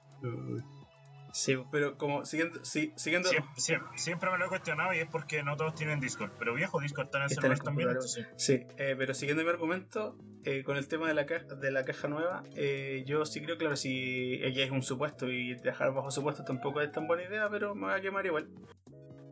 Sí, 1.33 1.57
pero 1.71 1.97
como 1.97 2.27
siguiendo. 2.27 2.63
sí, 2.63 2.93
siguiendo 2.95 3.29
Siempre, 3.31 3.51
siempre, 3.57 3.99
siempre 3.99 4.31
me 4.31 4.37
lo 4.39 4.45
he 4.45 4.49
cuestionado 4.49 4.93
y 4.93 4.99
es 4.99 5.07
porque 5.07 5.43
no 5.43 5.57
todos 5.57 5.75
tienen 5.75 5.99
Discord. 5.99 6.31
Pero 6.39 6.55
viejo, 6.55 6.79
Discord 6.81 7.07
está 7.07 7.19
en 7.19 7.25
el 7.25 7.31
Está 7.33 7.47
en 7.47 7.53
el 7.53 7.59
celular 7.59 7.65
también. 7.65 7.89
entonces- 7.91 8.27
Sí, 8.37 8.67
eh, 8.77 8.95
pero 8.99 9.15
siguiendo 9.15 9.43
mi 9.43 9.49
argumento, 9.49 10.19
eh, 10.45 10.63
con 10.63 10.77
el 10.77 10.89
tema 10.89 11.09
de 11.09 11.15
la 11.15 11.25
caja, 11.25 11.55
de 11.55 11.71
la 11.71 11.85
caja 11.85 12.09
nueva, 12.09 12.43
eh, 12.55 13.03
yo 13.07 13.25
sí 13.25 13.41
creo, 13.41 13.57
claro, 13.57 13.77
si 13.77 14.41
ella 14.43 14.63
es 14.63 14.71
un 14.71 14.83
supuesto 14.83 15.31
y 15.31 15.55
dejar 15.55 15.95
bajo 15.95 16.11
supuesto 16.11 16.45
tampoco 16.45 16.83
es 16.83 16.93
tan 16.93 17.07
buena 17.07 17.23
idea, 17.25 17.49
pero 17.49 17.75
me 17.75 17.87
voy 17.87 17.95
a 17.95 18.01
quemar 18.03 18.27
igual. 18.27 18.49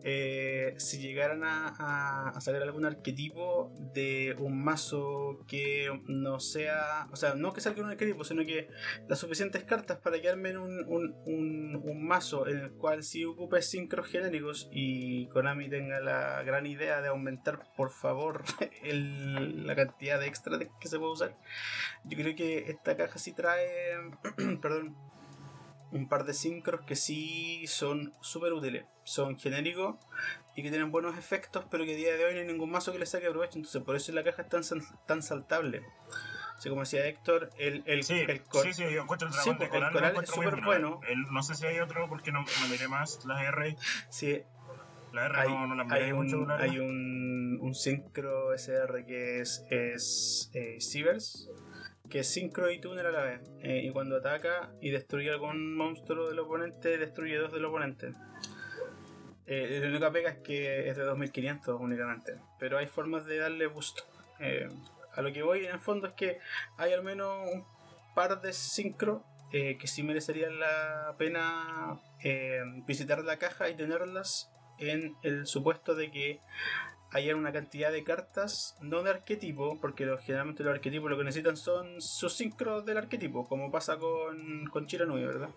Eh, 0.02 0.74
si 0.78 0.98
llegaran 0.98 1.44
a, 1.44 1.68
a, 1.78 2.28
a 2.30 2.40
sacar 2.40 2.62
algún 2.62 2.84
arquetipo 2.86 3.72
de 3.94 4.34
un 4.38 4.62
mazo 4.62 5.44
que 5.46 5.88
no 6.06 6.40
sea, 6.40 7.06
o 7.12 7.16
sea, 7.16 7.34
no 7.34 7.52
que 7.52 7.60
salga 7.60 7.82
un 7.82 7.90
arquetipo, 7.90 8.24
sino 8.24 8.44
que 8.44 8.68
las 9.08 9.18
suficientes 9.18 9.64
cartas 9.64 9.98
para 9.98 10.20
que 10.20 10.28
armen 10.28 10.56
un, 10.56 10.84
un, 10.86 11.14
un, 11.26 11.76
un 11.84 12.06
mazo 12.06 12.46
en 12.48 12.58
el 12.58 12.70
cual 12.72 13.02
sí 13.02 13.24
ocupe 13.24 13.60
sincros 13.62 14.08
genéricos 14.08 14.68
y 14.72 15.26
Konami 15.28 15.68
tenga 15.68 16.00
la 16.00 16.42
gran 16.42 16.66
idea 16.66 17.00
de 17.02 17.08
aumentar, 17.08 17.60
por 17.76 17.90
favor, 17.90 18.42
el- 18.82 19.66
la 19.66 19.74
cantidad 19.76 20.18
de 20.18 20.26
extra 20.26 20.58
que 20.58 20.88
se 20.88 20.98
puede 20.98 21.12
usar. 21.12 21.36
Yo 22.04 22.16
creo 22.16 22.34
que 22.34 22.70
esta 22.70 22.96
caja 22.96 23.18
sí 23.18 23.32
trae, 23.32 23.96
perdón, 24.62 24.96
un 25.92 26.08
par 26.08 26.24
de 26.24 26.34
sincros 26.34 26.82
que 26.82 26.96
sí 26.96 27.64
son 27.66 28.12
súper 28.20 28.52
útiles. 28.52 28.84
Son 29.04 29.38
genéricos 29.38 29.96
y 30.54 30.62
que 30.62 30.70
tienen 30.70 30.90
buenos 30.92 31.16
efectos, 31.18 31.64
pero 31.70 31.84
que 31.84 31.94
a 31.94 31.96
día 31.96 32.16
de 32.16 32.24
hoy 32.24 32.34
no 32.34 32.40
hay 32.40 32.46
ningún 32.46 32.70
mazo 32.70 32.92
que 32.92 32.98
le 32.98 33.06
saque 33.06 33.28
provecho. 33.30 33.58
Entonces, 33.58 33.82
por 33.82 33.96
eso 33.96 34.12
la 34.12 34.22
caja 34.24 34.42
es 34.42 34.48
tan, 34.48 34.62
tan 35.06 35.22
saltable. 35.22 35.82
Así 36.56 36.68
como 36.68 36.82
decía 36.82 37.06
Héctor, 37.06 37.50
el, 37.58 37.82
el, 37.86 38.04
Sí, 38.04 38.18
el 38.28 38.42
cor- 38.44 38.64
sí, 38.66 38.74
sí, 38.74 38.82
yo 38.92 39.02
encuentro 39.02 39.28
el 39.28 39.32
Sí, 39.34 39.40
dragón 39.50 39.58
de 39.58 39.64
el 39.64 39.70
coral, 39.70 39.92
coral 39.92 40.18
es 40.22 40.30
súper 40.30 40.60
bueno. 40.60 41.00
El- 41.08 41.22
no 41.32 41.42
sé 41.42 41.54
si 41.54 41.64
hay 41.66 41.78
otro 41.80 42.06
porque 42.08 42.32
no, 42.32 42.40
no 42.40 42.68
miré 42.68 42.86
más 42.86 43.24
las 43.24 43.42
R. 43.44 43.76
sí, 44.10 44.42
La 45.12 45.26
R 45.26 45.38
hay, 45.40 45.48
no, 45.48 45.66
no 45.68 45.74
las 45.74 45.86
miré 45.86 46.04
hay 46.04 46.12
mucho. 46.12 46.36
un, 46.36 46.48
la 46.48 46.56
hay 46.56 46.78
un, 46.78 47.58
un 47.62 47.74
sincro 47.74 48.52
SR 48.52 49.06
que 49.06 49.40
es, 49.40 49.64
es 49.70 50.50
eh, 50.52 50.76
Sievers, 50.80 51.48
que 52.10 52.20
es 52.20 52.32
sincro 52.32 52.70
y 52.70 52.80
tuner 52.80 53.06
a 53.06 53.10
la 53.10 53.22
vez. 53.22 53.40
Eh, 53.60 53.82
y 53.84 53.90
cuando 53.90 54.16
ataca 54.16 54.72
y 54.80 54.90
destruye 54.90 55.30
algún 55.30 55.76
monstruo 55.76 56.28
del 56.28 56.38
oponente, 56.40 56.98
destruye 56.98 57.38
dos 57.38 57.52
del 57.52 57.64
oponente. 57.64 58.12
Eh, 59.46 59.80
la 59.82 59.88
única 59.88 60.12
pega 60.12 60.30
es 60.30 60.38
que 60.38 60.88
es 60.88 60.96
de 60.96 61.04
2500 61.04 61.80
únicamente, 61.80 62.36
pero 62.58 62.78
hay 62.78 62.86
formas 62.86 63.24
de 63.24 63.38
darle 63.38 63.66
boost. 63.66 64.00
Eh, 64.38 64.68
a 65.14 65.22
lo 65.22 65.32
que 65.32 65.42
voy 65.42 65.64
en 65.64 65.72
el 65.72 65.80
fondo 65.80 66.08
es 66.08 66.12
que 66.14 66.38
hay 66.76 66.92
al 66.92 67.02
menos 67.02 67.48
un 67.52 67.64
par 68.14 68.40
de 68.40 68.52
sincro 68.52 69.24
eh, 69.52 69.76
que 69.78 69.88
sí 69.88 70.04
merecerían 70.04 70.60
la 70.60 71.16
pena 71.18 71.98
eh, 72.22 72.62
visitar 72.86 73.24
la 73.24 73.36
caja 73.36 73.68
y 73.68 73.74
tenerlas 73.74 74.48
en 74.78 75.16
el 75.22 75.46
supuesto 75.46 75.96
de 75.96 76.12
que 76.12 76.40
haya 77.12 77.34
una 77.34 77.52
cantidad 77.52 77.90
de 77.90 78.04
cartas, 78.04 78.76
no 78.80 79.02
de 79.02 79.10
arquetipo, 79.10 79.80
porque 79.80 80.06
generalmente 80.24 80.62
los 80.62 80.72
arquetipos 80.74 81.10
lo 81.10 81.18
que 81.18 81.24
necesitan 81.24 81.56
son 81.56 82.00
sus 82.00 82.32
sincros 82.34 82.84
del 82.86 82.98
arquetipo, 82.98 83.46
como 83.48 83.70
pasa 83.70 83.96
con, 83.98 84.66
con 84.66 84.86
Chiranui, 84.86 85.24
¿verdad? 85.24 85.50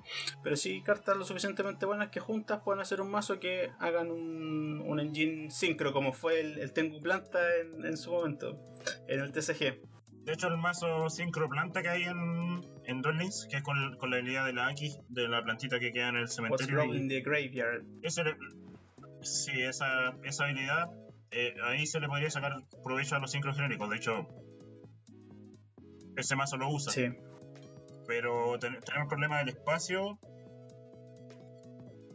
Pero 0.44 0.56
sí 0.56 0.82
cartas 0.82 1.16
lo 1.16 1.26
suficientemente 1.26 1.86
buenas 1.86 2.10
que 2.10 2.20
juntas 2.20 2.62
pueden 2.64 2.82
hacer 2.82 3.02
un 3.02 3.12
mazo 3.12 3.40
que 3.40 3.70
hagan 3.80 4.10
un, 4.12 4.82
un 4.86 5.00
engine 5.00 5.52
sincro, 5.52 5.94
como 5.94 6.12
fue 6.14 6.40
el, 6.40 6.58
el 6.60 6.74
Tengu 6.74 7.00
Planta 7.02 7.40
en, 7.62 7.86
en 7.86 7.98
su 7.98 8.12
momento, 8.12 8.60
en 9.08 9.20
el 9.20 9.32
TCG. 9.32 9.80
De 10.24 10.32
hecho, 10.32 10.48
el 10.48 10.56
mazo 10.58 11.10
sincro 11.10 11.50
planta 11.50 11.82
que 11.82 11.90
hay 11.90 12.04
en, 12.04 12.64
en 12.86 13.02
Links, 13.18 13.46
que 13.52 13.58
es 13.58 13.62
con, 13.62 13.98
con 13.98 14.10
la 14.10 14.16
habilidad 14.18 14.46
de 14.46 14.54
la 14.54 14.68
Aki, 14.68 14.96
de 15.10 15.28
la 15.28 15.44
plantita 15.44 15.80
que 15.80 15.92
queda 15.92 16.08
en 16.10 16.16
el 16.16 16.22
What's 16.24 16.36
cementerio. 16.36 16.76
wrong 16.78 16.94
y- 16.94 16.98
in 16.98 17.10
the 17.10 17.20
graveyard? 17.22 17.84
Le- 18.02 18.10
sí, 19.22 19.52
esa, 19.62 20.16
esa 20.24 20.46
habilidad, 20.46 20.88
eh, 21.34 21.56
ahí 21.66 21.86
se 21.88 22.00
le 22.00 22.08
podría 22.08 22.30
sacar 22.30 22.54
provecho 22.84 23.16
a 23.16 23.20
los 23.20 23.32
sincros 23.32 23.56
genéricos. 23.56 23.90
De 23.90 23.98
hecho, 23.98 24.28
ese 26.16 26.36
mazo 26.36 26.58
lo 26.58 26.70
usa. 26.70 26.92
Sí. 26.92 27.08
Pero 28.08 28.58
ten- 28.60 28.80
tenemos 28.82 29.04
el 29.06 29.08
problema 29.10 29.38
del 29.40 29.50
espacio. 29.50 30.20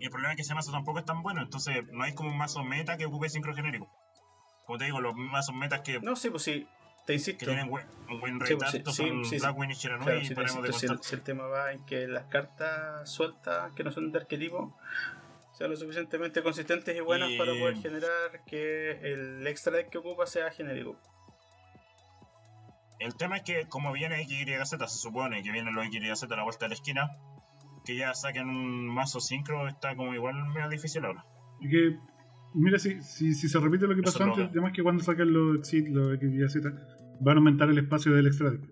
Y 0.01 0.05
el 0.05 0.11
problema 0.11 0.33
es 0.33 0.37
que 0.37 0.43
ese 0.43 0.55
mazo 0.55 0.71
tampoco 0.71 0.99
es 1.01 1.05
tan 1.05 1.23
bueno. 1.23 1.43
Entonces, 1.43 1.83
no 1.93 2.05
hay 2.05 2.15
como 2.15 2.31
un 2.31 2.39
mazo 2.39 2.63
meta 2.63 2.97
que 2.97 3.07
ocupe 3.07 3.29
sincro 3.29 3.55
genérico. 3.55 3.89
Como 4.67 4.79
te 4.79 4.85
digo, 4.85 5.01
los 5.01 5.15
mazos 5.17 5.55
metas 5.57 5.81
que, 5.81 5.99
No, 6.01 6.15
sí, 6.15 6.29
pues 6.31 6.43
sí, 6.43 6.69
te 7.01 7.07
que 7.07 7.13
insisto. 7.15 7.47
tienen 7.47 7.69
win, 7.71 7.85
un 8.11 8.23
win 8.23 8.39
Sí, 8.47 8.55
pues 8.55 8.71
sí, 8.71 8.83
son 8.85 9.25
sí. 9.25 9.39
Blackwing 9.39 9.71
y 9.71 9.75
Shiranui 9.75 10.05
Claro, 10.05 10.21
y 10.21 10.23
si, 10.25 10.29
te 10.29 10.35
paremos 10.35 10.63
de 10.63 10.69
insisto, 10.69 10.87
si 10.89 10.93
el, 10.93 11.03
si 11.05 11.15
el 11.15 11.23
tema 11.23 11.47
va 11.47 11.73
en 11.73 11.85
que 11.87 12.07
las 12.07 12.27
cartas 12.27 13.11
sueltas, 13.11 13.73
que 13.73 13.83
no 13.83 13.91
son 13.91 14.13
de 14.13 14.19
arquetipo, 14.19 14.77
sean 15.59 15.71
lo 15.71 15.77
suficientemente 15.77 16.41
consistentes 16.41 16.97
y 16.97 17.01
buenas 17.01 17.31
Y- 17.31 17.37
para 17.39 17.51
poder 17.53 17.77
generar 17.79 18.45
que 18.47 18.93
el 19.03 19.45
extra 19.45 19.73
deck 19.77 19.89
que 19.91 19.99
ocupa 19.99 20.25
sea 20.25 20.53
genérico. 20.53 20.97
El 23.01 23.17
tema 23.17 23.39
es 23.39 23.43
que 23.43 23.67
como 23.69 23.93
viene 23.93 24.25
XYZ, 24.25 24.71
se 24.89 24.99
supone 24.99 25.43
que 25.43 25.51
vienen 25.51 25.75
los 25.75 25.85
XYZ 25.87 26.23
a 26.31 26.37
la 26.37 26.45
vuelta 26.45 26.67
de 26.67 26.69
la 26.71 26.75
esquina, 26.75 27.11
que 27.85 27.97
ya 27.97 28.15
saquen 28.15 28.49
un 28.49 28.87
mazo 28.87 29.21
sincro 29.21 29.67
está 29.67 29.97
como 29.97 30.15
igual 30.15 30.35
medio 30.55 30.69
difícil 30.69 31.05
ahora. 31.05 31.25
Y 31.61 31.69
que, 31.71 31.97
mira, 32.55 32.79
si, 32.79 33.01
si, 33.03 33.35
si 33.35 33.49
se 33.49 33.59
repite 33.59 33.87
lo 33.89 33.95
que 33.97 34.03
Eso 34.03 34.13
pasó 34.19 34.25
antes, 34.25 34.49
además 34.51 34.73
que 34.73 34.83
cuando 34.85 35.03
saquen 35.03 35.33
los 35.33 35.59
Exit, 35.59 35.89
los 35.89 36.19
XYZ, 36.19 36.63
van 37.21 37.37
a 37.37 37.39
aumentar 37.39 37.69
el 37.69 37.79
espacio 37.79 38.13
del 38.13 38.27
extra 38.29 38.51
deck. 38.51 38.63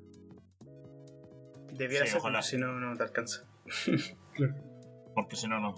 Debiera 1.73 2.07
Sí, 2.07 2.13
ser, 2.13 2.21
ojalá. 2.21 2.43
si 2.43 2.59
no, 2.59 2.73
no 2.79 2.97
te 2.97 3.03
alcanza. 3.03 3.43
Claro. 4.35 4.55
Porque 5.15 5.35
si 5.35 5.49
no, 5.49 5.59
no. 5.61 5.75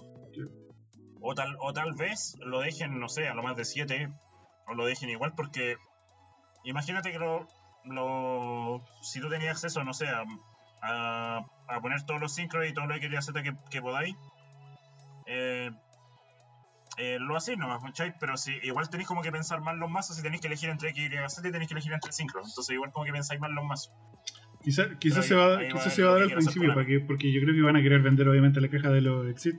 O 1.21 1.35
tal, 1.35 1.55
o 1.59 1.73
tal 1.73 1.93
vez 1.93 2.35
lo 2.39 2.61
dejen, 2.61 2.99
no 2.99 3.09
sé, 3.09 3.27
a 3.27 3.33
lo 3.33 3.43
más 3.43 3.55
de 3.57 3.65
7, 3.65 4.09
o 4.67 4.73
lo 4.73 4.85
dejen 4.85 5.09
igual, 5.09 5.33
porque 5.35 5.75
imagínate 6.63 7.11
que 7.11 7.19
lo, 7.19 7.47
lo- 7.83 8.83
si 9.01 9.19
tú 9.19 9.29
tenías 9.29 9.51
acceso, 9.51 9.83
no 9.83 9.93
sé, 9.93 10.07
a, 10.07 10.23
a, 10.81 11.45
a 11.67 11.81
poner 11.81 12.03
todos 12.03 12.21
los 12.21 12.33
sincros 12.33 12.67
y 12.67 12.73
todo 12.73 12.85
lo 12.85 12.99
que 12.99 13.21
Z 13.21 13.43
que, 13.43 13.53
que 13.69 13.81
podáis, 13.81 14.15
eh, 15.25 15.71
eh, 16.97 17.17
lo 17.19 17.35
hacéis 17.37 17.57
nomás, 17.57 17.81
¿cachai? 17.83 18.13
Pero 18.19 18.35
si 18.35 18.51
igual 18.63 18.89
tenéis 18.89 19.07
como 19.07 19.21
que 19.21 19.31
pensar 19.31 19.61
más 19.61 19.75
los 19.77 19.89
mazos 19.89 20.19
y 20.19 20.21
tenéis 20.21 20.41
que 20.41 20.47
elegir 20.47 20.69
entre 20.69 20.89
X 20.89 21.09
y 21.11 21.29
Z 21.29 21.47
y 21.47 21.51
tenéis 21.51 21.67
que 21.69 21.73
elegir 21.73 21.93
entre 21.93 22.11
sincros. 22.11 22.47
Entonces 22.49 22.73
igual 22.73 22.91
como 22.91 23.05
que 23.05 23.11
pensáis 23.13 23.39
más 23.39 23.51
los 23.51 23.63
mazos. 23.63 23.93
Quizás 24.61 24.87
quizá 24.99 25.21
se 25.21 25.35
va, 25.35 25.61
lo 25.61 25.79
se 25.89 26.03
va 26.03 26.09
a 26.09 26.13
dar 26.13 26.21
al 26.23 26.27
hacer 26.27 26.37
principio, 26.37 26.73
para 26.73 26.85
que, 26.85 26.99
porque 26.99 27.31
yo 27.31 27.39
creo 27.41 27.55
que 27.55 27.61
van 27.61 27.77
a 27.77 27.81
querer 27.81 28.01
vender 28.01 28.27
obviamente 28.27 28.59
la 28.59 28.69
caja 28.69 28.89
de 28.89 29.01
los 29.01 29.27
Exit. 29.29 29.55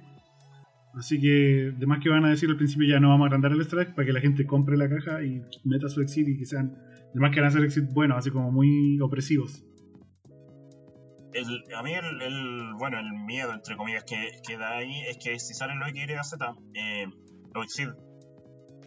Así 0.95 1.21
que, 1.21 1.73
además 1.77 2.01
que 2.03 2.09
van 2.09 2.25
a 2.25 2.31
decir 2.31 2.51
al 2.51 2.57
principio 2.57 2.89
ya 2.89 2.99
no 3.01 3.09
vamos 3.11 3.25
a 3.25 3.27
agrandar 3.29 3.53
el 3.53 3.61
strike 3.61 3.95
para 3.95 4.07
que 4.07 4.13
la 4.13 4.21
gente 4.21 4.45
compre 4.47 4.77
la 4.77 4.89
caja 4.89 5.23
y 5.23 5.41
meta 5.65 5.89
su 5.89 6.01
Exit 6.01 6.29
y 6.29 6.37
que 6.37 6.45
sean, 6.47 6.77
además 7.11 7.31
que 7.33 7.41
van 7.41 7.49
a 7.49 7.53
ser 7.53 7.63
Exit 7.65 7.85
buenos, 7.93 8.19
así 8.19 8.31
como 8.31 8.51
muy 8.51 8.99
opresivos. 9.01 9.65
El, 11.33 11.47
a 11.77 11.83
mí 11.85 11.93
el, 11.95 12.21
el- 12.23 12.75
bueno, 12.77 12.99
el 12.99 13.13
miedo, 13.25 13.53
entre 13.53 13.77
comillas, 13.77 14.03
que, 14.05 14.17
que 14.47 14.59
da 14.59 14.79
ahí 14.79 15.01
es 15.09 15.17
que 15.23 15.39
si 15.39 15.55
salen 15.55 15.79
los 15.79 15.89
XYZ, 15.91 16.35
eh, 16.75 17.07
los 17.55 17.65
Exit, 17.65 17.91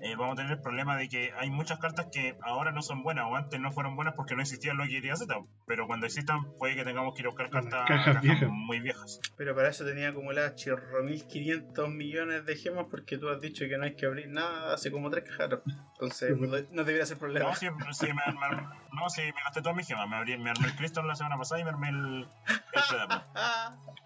eh, 0.03 0.15
vamos 0.17 0.33
a 0.33 0.35
tener 0.35 0.51
el 0.51 0.61
problema 0.61 0.97
de 0.97 1.07
que 1.09 1.31
hay 1.39 1.49
muchas 1.49 1.79
cartas 1.79 2.07
que 2.11 2.35
ahora 2.41 2.71
no 2.71 2.81
son 2.81 3.03
buenas 3.03 3.25
o 3.29 3.35
antes 3.35 3.59
no 3.59 3.71
fueron 3.71 3.95
buenas 3.95 4.13
porque 4.15 4.35
no 4.35 4.41
existían 4.41 4.77
los 4.77 4.87
XYZ, 4.87 5.25
pero 5.65 5.87
cuando 5.87 6.05
existan 6.05 6.43
puede 6.59 6.75
que 6.75 6.83
tengamos 6.83 7.15
que 7.15 7.21
ir 7.21 7.27
a 7.27 7.29
buscar 7.29 7.49
cartas, 7.49 7.87
cajas 7.87 8.05
cajas 8.05 8.21
viejas. 8.21 8.49
muy 8.49 8.79
viejas. 8.81 9.19
Pero 9.37 9.55
para 9.55 9.69
eso 9.69 9.85
tenía 9.85 10.09
acumuladas 10.09 10.55
chirro 10.55 11.03
1500 11.03 11.89
millones 11.89 12.45
de 12.45 12.55
gemas 12.57 12.85
porque 12.91 13.17
tú 13.17 13.29
has 13.29 13.39
dicho 13.39 13.65
que 13.67 13.77
no 13.77 13.85
hay 13.85 13.95
que 13.95 14.05
abrir 14.05 14.27
nada 14.27 14.73
hace 14.73 14.91
como 14.91 15.09
tres 15.09 15.23
cajas. 15.23 15.59
Entonces 15.93 16.37
no, 16.37 16.47
no 16.47 16.83
debería 16.83 17.05
ser 17.05 17.17
problema. 17.17 17.49
No, 17.49 17.55
si, 17.55 17.67
si 17.93 18.07
me, 18.07 18.13
me- 18.13 18.67
no, 18.93 19.09
si 19.09 19.21
me 19.21 19.33
gasté 19.43 19.61
todas 19.61 19.77
mis 19.77 19.87
gemas, 19.87 20.07
me, 20.09 20.17
abrí- 20.17 20.37
me 20.37 20.49
armé 20.49 20.67
el 20.67 20.75
Crystal 20.75 21.07
la 21.07 21.15
semana 21.15 21.37
pasada 21.37 21.61
y 21.61 21.63
me 21.63 21.69
armé 21.69 21.89
el, 21.89 22.27
el. 22.75 23.21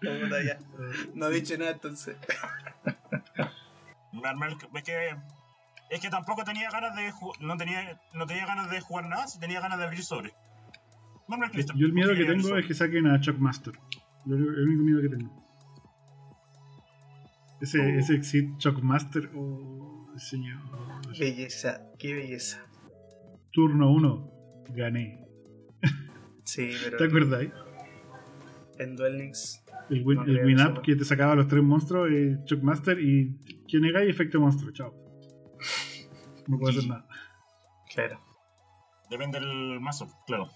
Puta, 0.00 0.42
ya. 0.42 0.58
No 1.14 1.26
he 1.26 1.30
dicho 1.32 1.58
nada 1.58 1.72
entonces. 1.72 2.16
Me 4.12 4.28
armé 4.28 4.46
el, 4.46 4.56
es 4.74 4.82
que 4.84 5.16
es 5.90 6.00
que 6.00 6.10
tampoco 6.10 6.44
tenía 6.44 6.70
ganas 6.70 6.94
de 6.96 7.12
no 7.40 7.56
tenía 7.56 8.00
no 8.14 8.26
tenía 8.26 8.46
ganas 8.46 8.70
de 8.70 8.80
jugar 8.80 9.08
nada, 9.08 9.26
si 9.26 9.38
tenía 9.40 9.60
ganas 9.60 9.78
de 9.78 9.84
abrir 9.84 10.02
sobre. 10.02 10.32
Yo 11.76 11.86
el 11.86 11.92
miedo 11.92 12.14
que 12.14 12.24
tengo 12.24 12.56
es 12.56 12.66
que 12.66 12.74
saquen 12.74 13.06
a 13.06 13.18
Shockmaster. 13.18 13.74
Lo- 14.26 14.36
El 14.36 14.68
único 14.68 14.82
miedo 14.82 15.02
que 15.02 15.08
tengo. 15.16 15.44
Ese, 17.60 17.80
Oh. 17.80 17.98
ese 17.98 18.14
Exit 18.14 18.56
Shockmaster, 18.58 19.30
oh, 19.34 20.06
señor. 20.16 20.58
Belleza, 21.18 21.82
qué 21.98 22.14
belleza. 22.14 22.64
Turno 23.52 23.90
1, 23.90 24.30
gané. 24.74 25.24
Sí, 26.44 26.70
pero 26.84 26.96
¿Te 26.96 27.04
acuerdas? 27.04 27.46
en 28.78 28.94
Duel 28.96 29.18
Links 29.18 29.60
El 29.90 30.02
win, 30.06 30.18
No 30.18 30.24
el 30.24 30.34
creo 30.34 30.46
win 30.46 30.58
eso, 30.60 30.68
up 30.68 30.74
no. 30.76 30.82
que 30.82 30.94
te 30.96 31.04
sacaba 31.04 31.34
los 31.34 31.48
tres 31.48 31.62
monstruos, 31.64 32.08
eh, 32.12 32.38
Shockmaster 32.46 32.98
y 33.00 33.36
quien 33.68 33.84
y 33.84 34.08
efecto 34.08 34.40
monstruo, 34.40 34.70
chao. 34.72 34.94
No 36.46 36.58
puedo 36.58 36.70
hacer 36.78 36.88
nada. 36.88 37.06
Claro. 37.94 38.20
Depende 39.10 39.40
del 39.40 39.80
mazo, 39.80 40.08
claro. 40.26 40.48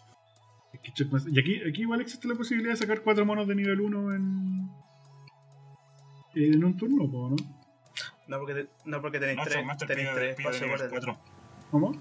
Y 0.72 1.38
aquí, 1.38 1.61
aquí 1.68 1.82
igual 1.82 2.00
existe 2.00 2.26
la 2.28 2.34
posibilidad 2.34 2.72
de 2.72 2.76
sacar 2.78 3.03
cuatro 3.03 3.26
monos 3.26 3.46
de 3.46 3.55
nivel 3.55 3.80
1 3.80 4.14
en. 4.14 4.70
En 6.34 6.64
un 6.64 6.76
turno, 6.76 7.05
¿no? 7.07 7.36
No 8.26 8.38
porque, 8.38 8.55
te- 8.55 8.68
no 8.86 9.03
porque 9.03 9.18
tenéis 9.20 9.36
No, 9.38 9.44
tres, 9.44 9.57
de 10.16 10.30
espacios. 10.30 10.82
4. 10.88 11.18
¿Cómo? 11.70 11.92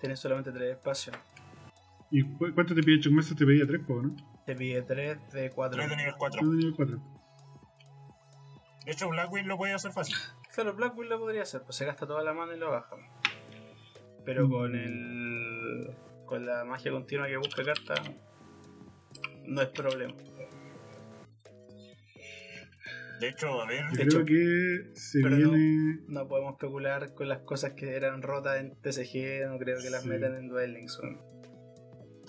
Tenéis 0.00 0.20
solamente 0.20 0.52
tres 0.52 0.76
espacios. 0.76 1.16
¿Y 2.12 2.22
cu- 2.22 2.52
cuánto 2.54 2.74
te 2.76 2.82
pide 2.82 3.00
Shockmaster? 3.00 3.36
Te 3.36 3.44
pedía 3.44 3.66
3, 3.66 3.80
po, 3.84 4.00
¿no? 4.02 4.14
Te 4.44 4.54
pide 4.54 4.82
tres 4.82 5.32
de 5.32 5.50
cuatro. 5.50 5.78
3 5.78 5.90
de 5.90 5.96
nivel 5.96 6.14
4. 6.16 6.40
Yo 6.42 6.50
de 6.50 6.56
nivel 6.56 6.74
4. 6.76 7.02
De 8.84 8.92
hecho, 8.92 9.08
Blackwing 9.08 9.48
lo 9.48 9.56
puede 9.56 9.74
hacer 9.74 9.90
fácil. 9.90 10.14
Claro, 10.56 10.74
Blackwing 10.74 11.08
lo 11.10 11.18
podría 11.20 11.42
hacer, 11.42 11.62
pues 11.62 11.76
se 11.76 11.84
gasta 11.84 12.06
toda 12.06 12.24
la 12.24 12.32
mano 12.32 12.52
y 12.54 12.58
lo 12.58 12.70
baja. 12.70 12.96
Pero 14.24 14.48
Mm. 14.48 14.50
con 14.50 14.74
el. 14.74 15.96
con 16.24 16.44
la 16.44 16.64
magia 16.64 16.90
continua 16.90 17.28
que 17.28 17.36
busca 17.36 17.62
carta. 17.62 17.94
No 19.44 19.62
es 19.62 19.68
problema. 19.68 20.12
De 23.20 23.28
hecho, 23.28 23.62
a 23.62 23.66
ver, 23.66 23.84
De 23.92 23.96
creo 24.06 24.22
hecho, 24.22 24.24
que 24.24 24.90
se 24.94 25.20
pero 25.22 25.36
viene. 25.36 26.00
No 26.08 26.26
podemos 26.26 26.52
especular 26.54 27.14
con 27.14 27.28
las 27.28 27.38
cosas 27.40 27.72
que 27.74 27.94
eran 27.96 28.22
rotas 28.22 28.58
en 28.60 28.74
TCG, 28.80 29.46
no 29.48 29.58
creo 29.58 29.78
que 29.80 29.88
las 29.90 30.02
Sí. 30.02 30.08
metan 30.08 30.34
en 30.34 30.48
Duel 30.48 30.72
Links. 30.74 31.00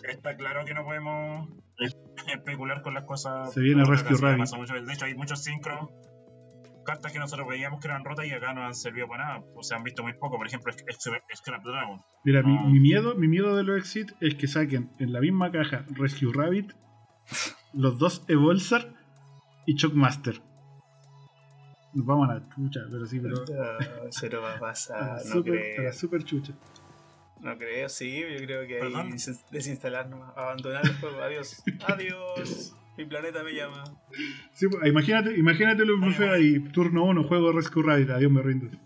está 0.03 0.37
claro 0.37 0.63
que 0.65 0.73
no 0.73 0.83
podemos 0.85 1.49
especular 2.33 2.81
con 2.83 2.93
las 2.93 3.03
cosas. 3.05 3.51
Se 3.53 3.59
viene 3.61 3.83
Rescue 3.83 4.15
Rabbit. 4.17 4.45
De 4.85 4.93
hecho, 4.93 5.05
hay 5.05 5.15
muchos 5.15 5.43
sincros. 5.43 5.89
Cartas 6.87 7.11
que 7.11 7.19
nosotros 7.19 7.45
veíamos 7.47 7.81
que 7.81 7.87
eran 7.89 8.03
rotas 8.05 8.25
y 8.25 8.31
acá 8.31 8.53
no 8.53 8.65
han 8.65 8.73
servido 8.73 9.07
para 9.09 9.27
nada. 9.27 9.43
O 9.55 9.61
se 9.61 9.75
han 9.75 9.83
visto 9.83 10.01
muy 10.03 10.13
poco. 10.13 10.37
Por 10.37 10.47
ejemplo, 10.47 10.71
Sc- 10.71 10.85
Sc- 10.87 11.21
Scrap 11.35 11.61
Dragon. 11.63 11.99
Mira, 12.23 12.41
mi, 12.43 12.55
Ah. 12.57 12.63
mi 12.65 12.79
miedo, 12.79 13.13
mi 13.15 13.27
miedo 13.27 13.55
de 13.57 13.63
los 13.63 13.77
Exit 13.77 14.11
es 14.21 14.35
que 14.35 14.47
saquen 14.47 14.89
en 14.99 15.11
la 15.11 15.19
misma 15.19 15.51
caja 15.51 15.83
Rescue 15.91 16.31
Rabbit, 16.33 16.71
los 17.73 17.99
dos 17.99 18.23
Evolsar 18.29 18.93
y 19.65 19.75
Shockmaster. 19.75 20.41
Nos 21.93 22.05
vamos 22.05 22.29
a 22.29 22.35
la 22.35 22.49
chucha, 22.55 22.81
pero 22.91 23.05
sí, 23.05 23.19
pero. 23.19 23.35
No, 23.35 24.07
eso 24.07 24.27
no 24.29 24.41
va 24.41 24.53
a 24.53 24.55
a 24.57 24.59
pasar, 24.59 25.01
la 25.01 25.13
no 25.17 25.19
super, 25.35 25.53
a 25.53 25.61
creo. 25.75 25.83
la 25.83 25.93
super 25.93 26.23
chucha. 26.23 26.53
No 27.41 27.57
creo, 27.57 27.87
sí, 27.89 28.19
yo 28.19 28.45
creo 28.45 28.65
que 28.67 28.81
hay 28.81 29.09
desinstalar 29.51 30.09
nomás, 30.09 30.35
abandonar 30.35 30.83
el 30.85 30.95
juego, 30.95 31.21
adiós, 31.21 31.61
adiós, 31.87 32.75
mi 32.97 33.05
planeta 33.05 33.43
me 33.43 33.53
llama. 33.53 33.83
Sí, 34.53 34.67
pues, 34.67 34.87
imagínate, 34.87 35.37
imagínate 35.37 35.85
los 35.85 35.97
Oye, 35.97 36.07
bufés 36.07 36.29
ahí, 36.29 36.59
turno 36.71 37.03
1, 37.05 37.23
juego 37.23 37.51
Rescue 37.51 37.83
Rabbit, 37.83 38.09
adiós 38.09 38.31
me 38.31 38.41
rindo. 38.41 38.67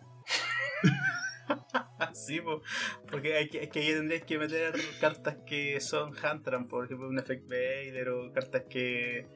Sí, 2.13 2.41
po, 2.41 2.61
porque 3.09 3.35
hay 3.35 3.47
que, 3.49 3.63
es 3.63 3.69
que 3.69 3.79
ahí 3.79 3.93
tendrías 3.93 4.23
que 4.23 4.37
meter 4.37 4.73
cartas 4.99 5.37
que 5.45 5.79
son 5.79 6.13
Hantram, 6.21 6.67
por 6.67 6.85
ejemplo, 6.85 7.07
un 7.07 7.19
Effect 7.19 7.47
Vader, 7.47 8.09
o 8.09 8.31
cartas 8.33 8.63
que. 8.69 9.27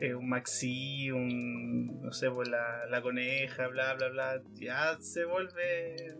eh, 0.00 0.14
un 0.14 0.28
Maxi, 0.28 1.10
un. 1.10 2.00
no 2.02 2.12
sé, 2.12 2.30
pues 2.30 2.48
la, 2.48 2.86
la 2.86 3.02
coneja, 3.02 3.68
bla, 3.68 3.94
bla, 3.94 4.08
bla. 4.08 4.42
Ya 4.54 4.98
se 5.00 5.24
vuelve. 5.24 6.16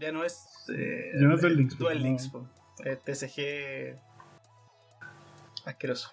Ya 0.00 0.12
no 0.12 0.24
es. 0.24 0.44
Eh, 0.74 1.12
Ya 1.20 1.26
no 1.28 1.34
es 1.34 1.40
Duel 1.40 1.56
Links, 1.56 1.78
Duel. 1.78 2.02
Links, 2.02 2.28
po. 2.28 2.48
TCG. 3.04 3.96
asqueroso. 5.66 6.10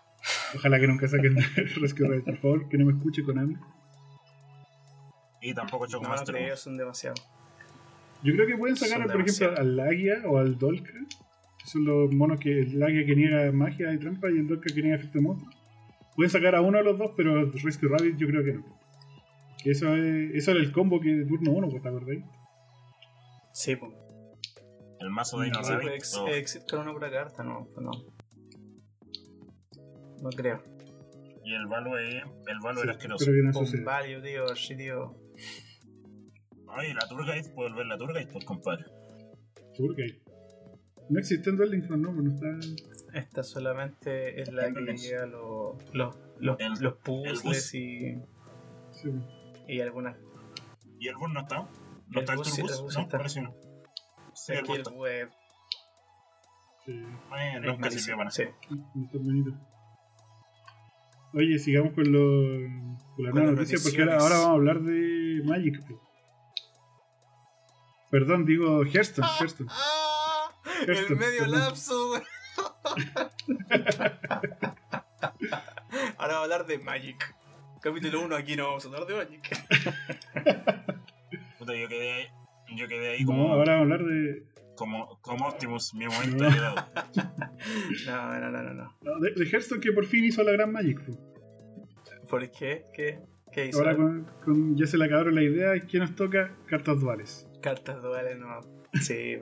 Ojalá 0.55 0.79
que 0.79 0.87
nunca 0.87 1.07
saquen 1.07 1.35
Rescue 1.81 2.07
Rabbit, 2.07 2.25
por 2.25 2.37
favor, 2.37 2.69
que 2.69 2.77
no 2.77 2.85
me 2.85 2.93
escuche 2.93 3.23
Konami. 3.23 3.55
Y 5.41 5.53
tampoco 5.53 5.85
No, 5.85 5.91
Shockmaster. 5.91 6.35
creo, 6.35 6.57
son 6.57 6.77
demasiado. 6.77 7.15
Yo 8.23 8.33
creo 8.33 8.47
que 8.47 8.57
pueden 8.57 8.75
sacar, 8.75 8.97
Son 9.03 9.11
por 9.11 9.21
ejemplo, 9.29 9.57
al 9.57 9.75
Lagia 9.77 10.21
o 10.25 10.37
al 10.37 10.57
Dolka. 10.57 10.91
Que 11.59 11.65
son 11.69 11.85
los 11.85 12.13
monos 12.13 12.39
que 12.39 12.51
el 12.61 12.79
Lagia 12.79 13.05
que 13.05 13.15
niega 13.15 13.51
magia 13.51 13.93
y 13.93 13.99
trampa 13.99 14.29
y 14.31 14.37
el 14.39 14.47
Dolka 14.47 14.73
que 14.73 14.81
niega 14.81 14.95
efecto 14.97 15.21
monstruo. 15.21 15.51
Pueden 16.15 16.31
sacar 16.31 16.55
a 16.55 16.61
uno 16.61 16.79
de 16.79 16.83
los 16.83 16.97
dos, 16.97 17.11
pero 17.15 17.51
Rescue 17.51 17.87
Rabbit 17.89 18.17
yo 18.17 18.27
creo 18.27 18.43
que 18.43 18.53
no. 18.53 18.65
Que 19.63 19.71
eso, 19.71 19.93
es, 19.95 20.31
eso 20.33 20.51
era 20.51 20.59
el 20.59 20.71
combo 20.71 20.99
que 20.99 21.09
de 21.09 21.25
turno 21.25 21.51
1, 21.51 21.67
¿te 21.81 21.87
acordáis? 21.87 22.23
Sí, 23.53 23.75
pues. 23.75 23.91
El 24.99 25.09
mazo 25.11 25.39
de 25.39 25.45
Dino 25.45 25.63
Sí, 25.63 25.73
Rabbit. 25.73 25.87
pues 25.89 26.63
con 26.69 26.79
una 26.81 26.93
pura 26.93 27.11
carta, 27.11 27.43
no, 27.43 27.67
pues 27.73 27.85
no. 27.85 27.91
No 30.21 30.29
creo. 30.29 30.63
y 31.43 31.53
el 31.53 31.67
Valo 31.67 31.97
es. 31.97 32.23
El 32.47 32.59
Valo 32.63 32.83
era 32.83 32.93
asqueroso. 32.93 33.25
Pero 33.25 33.37
que 33.37 33.43
no 33.43 33.53
Con 33.53 33.83
value, 33.85 34.21
tío, 34.21 34.55
sí, 34.55 34.75
tío. 34.75 35.15
Ay, 36.69 36.93
la 36.93 37.07
Turgate, 37.07 37.49
puedo 37.55 37.69
volver 37.69 37.85
la 37.85 37.97
Turgate, 37.97 38.27
pues 38.27 38.43
compadre. 38.45 38.85
Turgate. 39.75 40.21
No 41.09 41.19
existe 41.19 41.49
en 41.49 41.55
Duel 41.57 41.87
no, 41.89 42.11
no 42.11 42.33
está. 42.33 42.47
Esta 43.13 43.41
solamente 43.43 44.41
es 44.41 44.51
la 44.51 44.73
que 44.73 44.97
llega 44.97 45.25
los, 45.25 45.77
los, 45.93 46.15
los, 46.39 46.59
el- 46.59 46.73
los 46.81 46.95
puzzles 46.97 47.73
y, 47.73 48.21
Sí. 48.91 49.09
y 49.67 49.79
algunas. 49.79 50.17
¿Y 50.99 51.07
el 51.07 51.15
Bus 51.15 51.31
no 51.31 51.39
está? 51.41 51.59
¿No 51.61 51.69
El 52.11 52.19
está 52.19 52.33
el 52.33 52.37
bus 52.39 52.47
sí, 52.49 52.61
Turbus? 52.61 52.81
bus 52.81 52.95
No, 52.97 53.01
está. 53.03 53.17
parece 53.17 53.41
no. 53.41 53.55
Sí, 54.33 54.53
el 54.53 54.61
Bus 54.65 54.69
el 54.75 54.81
está. 54.81 54.91
web. 54.93 55.29
Sí, 56.85 57.01
Bueno, 57.29 57.59
Es 57.59 57.65
nunca 57.77 57.91
sirvió 57.91 58.17
para 58.17 58.31
sí. 58.31 58.43
un 58.69 59.09
torneito. 59.09 59.51
Oye, 61.37 61.59
sigamos 61.59 61.93
con, 61.93 62.11
lo, 62.11 62.67
con 63.15 63.25
la 63.25 63.31
nueva 63.31 63.51
noticia 63.51 63.77
porque 63.83 64.01
ahora, 64.01 64.17
vamos 64.17 64.47
a 64.47 64.51
hablar 64.53 64.81
de 64.81 65.43
Magic. 65.45 65.79
Perdón, 68.09 68.43
digo 68.43 68.83
Hearthstone, 68.83 69.27
Hearthstone. 69.39 69.69
¡Ah! 69.71 70.51
Hearthstone, 70.87 71.13
El 71.13 71.17
medio 71.17 71.39
perdón. 71.41 71.59
lapso, 71.59 72.11
weón. 72.11 72.23
Ahora 76.17 76.33
vamos 76.33 76.33
a 76.33 76.43
hablar 76.43 76.65
de 76.65 76.79
Magic. 76.79 77.35
Capítulo 77.83 78.21
1, 78.21 78.35
aquí 78.35 78.55
no 78.55 78.69
vamos 78.69 78.83
a 78.85 78.87
hablar 78.87 79.05
de 79.05 79.15
Magic. 79.15 79.47
Puta, 81.59 81.75
yo 81.75 81.87
quedé 81.87 82.13
ahí, 82.13 82.27
yo 82.75 82.87
quedé 82.87 83.09
ahí 83.11 83.21
No, 83.21 83.27
como, 83.27 83.53
ahora 83.53 83.73
vamos 83.75 83.91
a 83.91 83.93
hablar 83.93 84.05
de, 84.05 84.43
como, 84.77 85.19
como 85.21 85.47
Optimus, 85.47 85.93
mi 85.93 86.05
momento 86.07 86.43
No. 86.43 86.47
ha 86.47 86.51
llegado. 86.53 86.75
No, 88.05 88.39
no, 88.39 88.51
no, 88.51 88.73
no. 88.73 88.95
no. 89.01 89.19
de, 89.19 89.31
de 89.31 89.45
Hearthstone 89.45 89.81
que 89.81 89.91
por 89.91 90.05
fin 90.05 90.23
hizo 90.23 90.43
la 90.43 90.51
gran 90.53 90.71
Magic. 90.71 90.99
po. 91.03 91.17
¿Por 92.29 92.49
qué? 92.51 92.85
¿Qué? 92.93 93.19
¿Qué 93.51 93.67
hizo? 93.67 93.79
Ahora 93.79 93.95
con, 93.95 94.25
con- 94.43 94.75
ya 94.77 94.85
se 94.87 94.97
le 94.97 95.05
acabaron 95.05 95.35
la 95.35 95.41
idea 95.43 95.75
y 95.75 95.81
¿qué 95.81 95.99
nos 95.99 96.15
toca? 96.15 96.51
Cartas 96.67 96.99
duales. 96.99 97.47
Cartas 97.61 98.01
duales, 98.01 98.37
no. 98.37 98.59
Sí, 99.01 99.37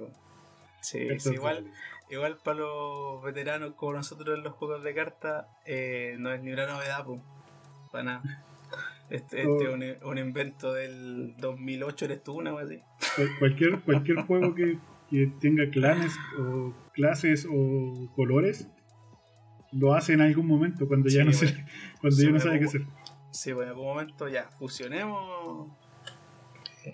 sí, 0.81 1.07
sí, 1.19 1.33
igual. 1.33 1.63
duales. 1.63 1.79
Igual 2.09 2.37
para 2.43 2.59
los 2.59 3.23
veteranos 3.23 3.73
como 3.73 3.93
nosotros 3.93 4.37
en 4.37 4.43
los 4.43 4.53
juegos 4.53 4.83
de 4.83 4.93
cartas, 4.93 5.47
eh, 5.65 6.15
no 6.19 6.31
es 6.31 6.41
ni 6.41 6.51
una 6.51 6.67
novedad, 6.67 7.03
pues. 7.05 7.19
Para 7.91 8.03
nada. 8.03 8.21
Este, 9.09 9.41
este 9.41 9.47
Oh. 9.47 9.61
es 9.61 9.69
un, 10.01 10.07
un 10.09 10.17
invento 10.17 10.73
del 10.73 11.35
2008, 11.37 12.05
eres 12.05 12.23
tú, 12.23 12.33
una 12.33 12.53
wea 12.53 12.65
así. 12.65 12.79
Cual- 13.15 13.29
Cualquier, 13.39 13.79
cualquier 13.81 14.21
juego 14.21 14.53
que, 14.53 14.77
que 15.09 15.31
tenga 15.39 15.69
clanes 15.69 16.13
o 16.39 16.73
clases 16.93 17.47
o 17.49 18.11
colores 18.15 18.69
lo 19.71 19.93
hace 19.93 20.13
en 20.13 20.21
algún 20.21 20.47
momento 20.47 20.87
cuando 20.87 21.09
ya 21.09 21.23
no 21.25 21.33
sé, 21.33 21.47
bueno. 21.47 21.65
cuando 22.01 22.17
ya 22.23 22.29
no 22.31 22.39
sabe 22.39 22.59
qué 22.59 22.65
hacer. 22.65 22.81
Sí, 23.31 23.51
bueno, 23.51 23.71
en 23.71 23.77
algún 23.77 23.87
momento 23.93 24.27
ya, 24.29 24.49
fusionemos 24.51 25.71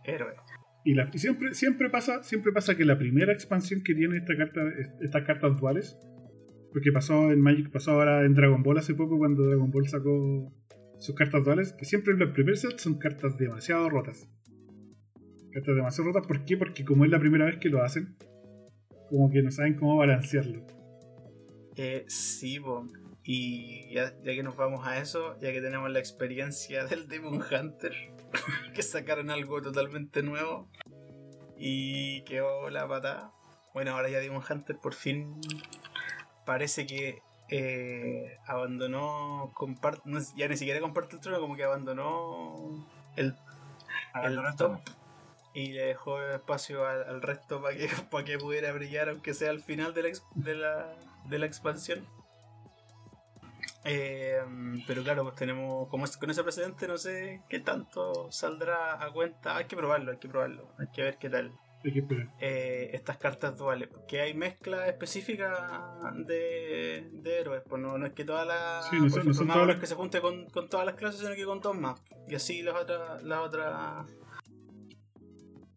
héroes. 0.03 0.37
Y, 0.83 0.95
la- 0.95 1.09
y 1.13 1.19
siempre, 1.19 1.53
siempre 1.53 1.89
pasa, 1.89 2.23
siempre 2.23 2.51
pasa 2.51 2.75
que 2.75 2.85
la 2.85 2.97
primera 2.97 3.31
expansión 3.33 3.83
que 3.83 3.93
tiene 3.93 4.17
esta 4.17 4.35
carta, 4.35 4.61
estas 5.01 5.23
cartas 5.25 5.59
duales, 5.59 5.97
porque 6.73 6.91
pasó 6.91 7.31
en 7.31 7.41
Magic, 7.41 7.69
pasó 7.71 7.91
ahora 7.91 8.25
en 8.25 8.33
Dragon 8.33 8.63
Ball 8.63 8.79
hace 8.79 8.95
poco 8.95 9.17
cuando 9.19 9.43
Dragon 9.45 9.69
Ball 9.69 9.87
sacó 9.87 10.51
sus 10.99 11.13
cartas 11.15 11.43
duales, 11.43 11.73
que 11.73 11.85
siempre 11.85 12.13
en 12.13 12.19
los 12.19 12.31
primer 12.31 12.57
set 12.57 12.79
son 12.79 12.97
cartas 12.97 13.37
demasiado 13.37 13.89
rotas. 13.89 14.27
Cartas 15.53 15.75
demasiado 15.75 16.11
rotas, 16.11 16.27
¿por 16.27 16.45
qué? 16.45 16.57
Porque 16.57 16.85
como 16.85 17.05
es 17.05 17.11
la 17.11 17.19
primera 17.19 17.45
vez 17.45 17.57
que 17.57 17.69
lo 17.69 17.83
hacen, 17.83 18.15
como 19.09 19.29
que 19.29 19.41
no 19.41 19.51
saben 19.51 19.75
cómo 19.75 19.97
balancearlo. 19.97 20.65
Eh, 21.75 22.05
sí, 22.07 22.59
po. 22.59 22.87
Y 23.23 23.93
ya, 23.93 24.13
ya 24.23 24.33
que 24.33 24.43
nos 24.43 24.55
vamos 24.55 24.87
a 24.87 24.97
eso, 24.97 25.37
ya 25.39 25.51
que 25.51 25.61
tenemos 25.61 25.91
la 25.91 25.99
experiencia 25.99 26.85
del 26.87 27.07
Demon 27.07 27.41
Hunter, 27.41 27.93
que 28.73 28.81
sacaron 28.81 29.29
algo 29.29 29.61
totalmente 29.61 30.23
nuevo 30.23 30.69
y 31.57 32.23
quedó 32.23 32.69
la 32.69 32.87
patada. 32.87 33.31
Bueno, 33.73 33.91
ahora 33.91 34.09
ya 34.09 34.19
Demon 34.19 34.43
Hunter 34.47 34.77
por 34.77 34.93
fin 34.93 35.39
parece 36.45 36.85
que 36.85 37.21
eh, 37.49 38.37
abandonó, 38.47 39.51
compart 39.53 40.03
no 40.05 40.19
ya 40.35 40.47
ni 40.47 40.57
siquiera 40.57 40.79
comparte 40.79 41.15
el 41.15 41.21
trono, 41.21 41.39
como 41.39 41.55
que 41.55 41.63
abandonó 41.63 42.87
el, 43.15 43.27
el 43.27 43.35
Abandonó 44.13 44.49
el 44.49 44.55
top. 44.55 44.79
Y 45.53 45.73
le 45.73 45.83
dejó 45.85 46.21
espacio 46.21 46.85
al, 46.87 47.03
al 47.03 47.21
resto 47.21 47.61
para 47.61 47.75
que, 47.75 47.87
para 48.11 48.23
que 48.23 48.37
pudiera 48.37 48.71
brillar, 48.73 49.09
aunque 49.09 49.33
sea 49.33 49.49
al 49.49 49.61
final 49.61 49.93
de 49.93 50.03
la, 50.03 50.09
de 50.35 50.55
la, 50.55 50.95
de 51.25 51.39
la 51.39 51.45
expansión. 51.45 52.07
Eh, 53.83 54.39
pero 54.85 55.03
claro, 55.03 55.23
pues 55.23 55.35
tenemos, 55.35 55.87
como 55.89 56.05
es- 56.05 56.17
con 56.17 56.29
ese 56.29 56.43
precedente, 56.43 56.87
no 56.87 56.97
sé 56.97 57.41
qué 57.49 57.59
tanto 57.59 58.31
saldrá 58.31 59.03
a 59.03 59.11
cuenta. 59.11 59.57
Hay 59.57 59.65
que 59.65 59.75
probarlo, 59.75 60.11
hay 60.11 60.17
que 60.19 60.29
probarlo, 60.29 60.71
hay 60.77 60.87
que 60.93 61.01
ver 61.01 61.17
qué 61.17 61.29
tal. 61.29 61.51
Hay 61.83 61.93
que 61.93 61.99
esperar. 62.01 62.27
eh, 62.39 62.91
estas 62.93 63.17
cartas 63.17 63.57
duales, 63.57 63.87
porque 63.87 64.21
hay 64.21 64.35
mezcla 64.35 64.87
específica 64.87 65.95
de, 66.13 67.09
de 67.11 67.39
héroes, 67.39 67.63
pues 67.67 67.81
no, 67.81 67.97
no 67.97 68.05
es 68.05 68.13
que 68.13 68.23
todas 68.23 68.45
las 68.45 68.87
Sí, 68.87 68.97
no 68.99 69.09
son- 69.09 69.25
no 69.47 69.53
todas 69.53 69.67
las- 69.67 69.79
que 69.79 69.87
se 69.87 69.95
junte 69.95 70.21
con, 70.21 70.47
con 70.51 70.69
todas 70.69 70.85
las 70.85 70.93
clases, 70.93 71.21
sino 71.21 71.33
que 71.33 71.43
con 71.43 71.59
dos 71.59 71.75
más. 71.75 71.99
Y 72.27 72.35
así 72.35 72.61
las 72.61 72.75
otras, 72.75 73.23
las 73.23 73.39
otras 73.39 74.05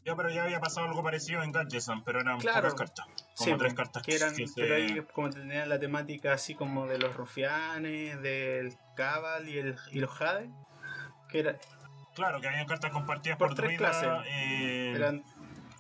Ya, 0.05 0.15
pero 0.17 0.31
ya 0.31 0.45
había 0.45 0.61
pasado 0.61 0.87
algo 0.87 1.03
parecido 1.03 1.43
en 1.43 1.51
Gadgeson, 1.53 2.05
pero 2.05 2.21
eran 2.21 2.39
Claro. 2.39 2.69
pocas 2.69 2.75
cartas. 2.75 3.07
Como 3.37 3.51
Sí, 3.53 3.59
tres 3.59 3.75
cartas 3.75 4.03
que 4.03 4.15
eran, 4.15 4.35
que 4.37 4.47
se- 4.47 4.61
pero 4.61 4.75
ahí 4.75 5.03
como 5.13 5.31
tenían 5.31 5.69
la 5.69 5.79
temática 5.79 6.33
así 6.35 6.55
como 6.55 6.87
de 6.87 6.99
los 6.99 7.17
rufianes, 7.17 8.21
del 8.21 8.75
Cabal 8.97 9.49
y, 9.49 9.59
el, 9.59 9.77
y 9.93 10.01
los 10.01 10.11
Jade, 10.11 10.51
que 11.31 11.41
era, 11.41 11.57
Claro, 12.15 12.41
que 12.41 12.47
habían 12.47 12.67
cartas 12.67 12.93
compartidas 12.93 13.39
Por 13.39 13.49
por, 13.49 13.57
tres 13.57 13.71
druida, 13.77 13.91
clases. 13.91 14.09
eh, 14.31 14.93
eran 14.95 15.25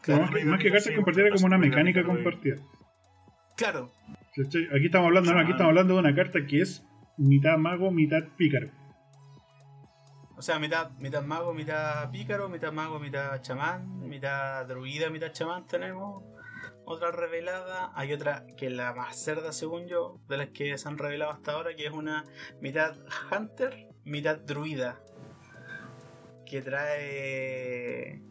Pero 0.05 0.20
más, 0.22 0.31
que, 0.31 0.45
más 0.47 0.62
cartas 0.62 0.85
sí, 0.85 0.95
compartidas 0.95 1.27
era 1.29 1.35
como 1.37 1.47
una 1.47 1.59
mecánica 1.59 2.01
de- 2.01 2.07
compartida. 2.07 2.57
claro. 3.57 3.93
Aquí 4.75 4.87
estamos 4.87 5.07
hablando, 5.07 5.33
no, 5.33 5.39
aquí 5.41 5.53
estamos 5.53 5.68
hablando 5.70 5.95
de 5.95 6.01
una 6.01 6.14
carta 6.14 6.45
que 6.47 6.61
es 6.62 6.83
mitad 7.16 7.57
mago, 7.57 7.93
mitad 7.93 8.25
pícaro. 8.37 8.68
O 10.37 10.43
sea, 10.43 10.59
mitad, 10.59 10.91
mitad 10.99 11.22
mago, 11.22 11.55
mitad 11.55 12.11
pícaro, 12.11 12.49
mitad 12.49 12.72
mago, 12.72 12.99
mitad 12.99 13.41
chamán, 13.43 14.01
mitad 14.01 14.66
druida, 14.66 15.11
mitad 15.11 15.32
chamán 15.32 15.66
tenemos. 15.66 16.24
Otra 16.87 17.11
revelada, 17.11 17.93
hay 17.95 18.12
otra 18.12 18.45
que 18.59 18.66
es 18.66 18.72
la 18.72 18.93
más 18.93 19.16
cerda 19.16 19.53
según 19.53 19.87
yo, 19.87 20.20
de 20.28 20.37
las 20.37 20.49
que 20.49 20.76
se 20.76 20.89
han 20.89 20.99
revelado 20.99 21.30
hasta 21.30 21.53
ahora, 21.53 21.74
que 21.74 21.87
es 21.87 21.93
una 21.93 22.24
mitad 22.61 22.95
hunter, 23.30 23.89
mitad 24.05 24.39
druida. 24.39 25.01
Que 26.45 26.61
trae 26.61 28.22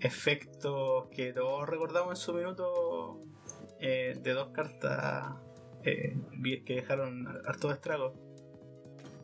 efectos 0.00 1.06
que 1.08 1.32
todos 1.32 1.66
recordamos 1.68 2.10
en 2.10 2.16
su 2.16 2.34
minuto 2.34 3.22
eh, 3.80 4.14
de 4.20 4.32
dos 4.32 4.48
cartas 4.48 5.36
eh, 5.84 6.16
que 6.66 6.74
dejaron 6.74 7.26
harto 7.46 7.70
estragos. 7.70 8.25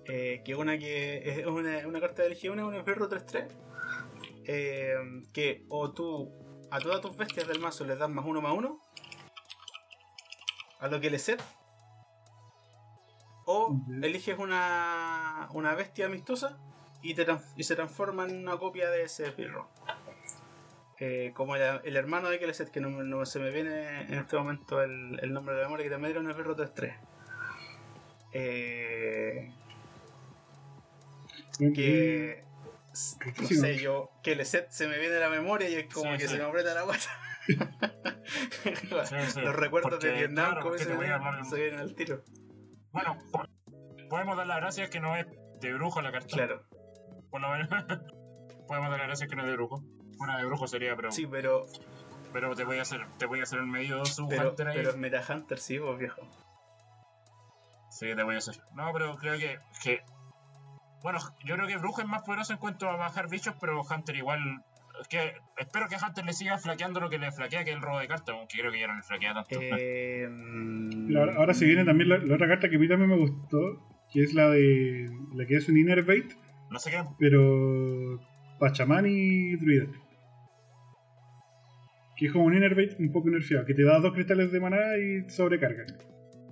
Eh, 0.07 0.43
que 0.45 0.55
una 0.57 0.79
que 0.79 1.41
es 1.41 1.47
una, 1.47 1.87
una 1.87 2.01
carta 2.01 2.23
de 2.23 2.31
legión, 2.31 2.59
un 2.61 2.75
enferro 2.75 3.09
3-3. 3.09 3.47
eh, 4.47 4.95
que 5.33 5.65
o 5.69 5.93
tú 5.93 6.33
a 6.71 6.81
todas 6.81 7.01
tus 7.01 7.17
bestias 7.17 7.47
del 7.47 7.61
mazo 7.61 7.85
les 7.85 7.99
das 7.99 8.11
más 8.11 8.25
uno 8.25 8.41
más 8.41 8.53
uno. 8.57 8.81
A 10.81 10.89
lo 10.89 11.01
que 11.01 11.11
le 11.11 11.19
set. 11.19 11.41
O 13.45 13.77
eliges 14.03 14.39
una, 14.39 15.49
una 15.53 15.75
bestia 15.75 16.07
amistosa 16.07 16.59
y, 17.03 17.15
te 17.15 17.27
y 17.57 17.65
se 17.65 17.75
transforma 17.77 18.25
en 18.25 18.39
una 18.39 18.57
copia 18.57 18.89
de 18.91 19.05
ese 19.05 19.27
esbirro. 19.29 19.69
Eh, 20.99 21.33
como 21.35 21.57
el, 21.57 21.81
el 21.85 21.97
hermano 21.97 22.29
de 22.31 22.39
Keleset, 22.39 22.71
que 22.71 22.81
no, 22.81 22.89
no 23.03 23.27
se 23.27 23.41
me 23.41 23.51
viene 23.51 24.03
en 24.03 24.15
este 24.15 24.37
momento 24.37 24.81
el, 24.83 25.19
el 25.21 25.33
nombre 25.33 25.55
de 25.55 25.63
la 25.63 25.67
memoria, 25.67 25.85
que 25.85 25.91
también 25.91 26.13
era 26.13 26.21
un 26.21 26.31
esbirro 26.31 26.57
3-3. 26.57 26.97
Eh, 28.33 29.53
Bueno, 29.53 29.62
que 31.59 32.45
no 33.41 33.47
sé 33.49 33.77
yo 33.79 34.11
que 34.23 34.33
el 34.33 34.45
set 34.47 34.71
se 34.71 34.87
me 34.89 34.99
viene 34.99 35.17
a 35.17 35.21
la 35.21 35.29
memoria 35.31 35.69
y 35.69 35.75
es 35.75 35.93
como 35.95 36.13
Sí, 36.13 36.19
que 36.19 36.29
sí. 36.29 36.35
se 36.35 36.39
me 36.39 36.45
aprieta 36.45 36.75
la 36.75 36.83
guata 36.83 37.09
Sí, 37.47 39.17
sí, 39.33 39.41
los 39.41 39.55
recuerdos 39.57 39.91
porque, 39.93 40.07
de 40.09 40.13
Vietnam 40.15 40.51
claro, 40.51 40.61
como 40.63 40.79
se, 40.79 40.87
me 40.95 41.45
se 41.45 41.57
vienen 41.57 41.81
al 41.81 41.95
tiro 41.95 42.23
Bueno, 42.93 43.17
po- 43.33 43.45
podemos 44.09 44.37
dar 44.37 44.47
las 44.47 44.59
gracias 44.59 44.91
que 44.91 45.01
no 45.01 45.17
es 45.17 45.27
de 45.61 45.73
brujo 45.75 46.01
la 46.03 46.13
carta. 46.13 46.29
claro 46.29 46.65
Por 47.31 47.41
lo 47.41 47.51
menos. 47.51 47.69
podemos 48.69 48.91
dar 48.91 48.99
las 48.99 49.07
gracias 49.09 49.29
que 49.31 49.37
no 49.37 49.43
es 49.43 49.49
de 49.49 49.55
brujo. 49.55 49.83
Una 50.19 50.39
de 50.39 50.45
brujo 50.45 50.67
sería, 50.69 50.95
pero, 50.97 51.11
sí 51.11 51.27
pero 51.27 51.67
pero 52.33 52.55
te 52.55 52.65
voy 52.65 52.79
a 52.79 52.83
hacer, 52.83 53.01
te 53.19 53.27
voy 53.27 53.41
a 53.41 53.43
hacer 53.43 53.59
el 53.59 53.67
medio 53.67 54.05
su 54.07 54.27
pero, 54.29 54.51
hunter 54.51 54.69
ahí. 54.69 54.77
pero 54.77 54.91
es 54.91 54.97
Meta 54.97 55.23
Hunter 55.29 55.59
sí 55.59 55.79
vos 55.79 55.99
viejo 55.99 56.21
Sí, 57.91 58.15
te 58.17 58.23
voy 58.23 58.37
a 58.37 58.39
hacer. 58.39 58.59
No, 58.75 58.91
pero 58.93 59.15
creo 59.17 59.37
que, 59.39 59.59
que. 59.83 60.01
Bueno, 61.03 61.19
yo 61.45 61.55
creo 61.57 61.67
que 61.67 61.77
Brujo 61.79 62.01
es 62.01 62.07
más 62.09 62.23
poderoso 62.23 62.53
en 62.53 62.59
cuanto 62.59 62.89
a 62.89 62.97
bajar 62.97 63.29
bichos, 63.29 63.55
pero 63.61 63.81
Hunter 63.83 64.17
igual. 64.17 64.41
Es 65.01 65.09
que 65.09 65.33
espero 65.59 65.89
que 65.89 65.97
Hunter 65.97 66.25
le 66.25 66.33
siga 66.33 66.59
flaqueando 66.59 67.01
lo 67.01 67.11
que 67.11 67.19
le 67.19 67.33
flaquea, 67.33 67.65
que 67.65 67.71
es 67.71 67.77
el 67.77 67.83
robo 67.83 67.99
de 67.99 68.07
cartas, 68.09 68.35
aunque 68.39 68.59
creo 68.59 68.71
que 68.71 68.79
ya 68.81 68.87
no 68.87 68.95
le 68.97 69.03
flaquea 69.03 69.35
tanto. 69.35 69.59
eh, 69.61 70.29
mm, 70.31 71.07
Pero 71.09 71.21
ahora, 71.21 71.35
ahora 71.37 71.55
se 71.55 71.65
viene 71.65 71.85
también 71.85 72.09
la, 72.11 72.19
la 72.19 72.35
otra 72.35 72.47
carta 72.47 72.69
que 72.69 72.77
a 72.77 72.79
mí 72.79 72.87
también 72.89 73.11
me 73.11 73.17
gustó, 73.17 73.59
que 74.13 74.23
es 74.23 74.33
la 74.35 74.51
de 74.51 75.11
la 75.35 75.47
que 75.47 75.57
es 75.57 75.69
un 75.69 75.77
Innervate, 75.79 76.37
No 76.71 76.79
sé 76.79 76.91
qué. 76.91 77.03
pero 77.19 78.21
Pachamán 78.61 79.07
y 79.09 79.57
Druida. 79.57 79.87
Que 82.17 82.27
es 82.27 82.33
como 82.33 82.45
un 82.45 82.55
Innervate 82.55 82.97
un 83.01 83.11
poco 83.11 83.31
nerfeado, 83.31 83.65
que 83.65 83.75
te 83.75 83.83
da 83.85 83.99
dos 83.99 84.13
cristales 84.13 84.53
de 84.53 84.61
maná 84.61 84.97
y 84.99 85.29
sobrecarga. 85.31 85.85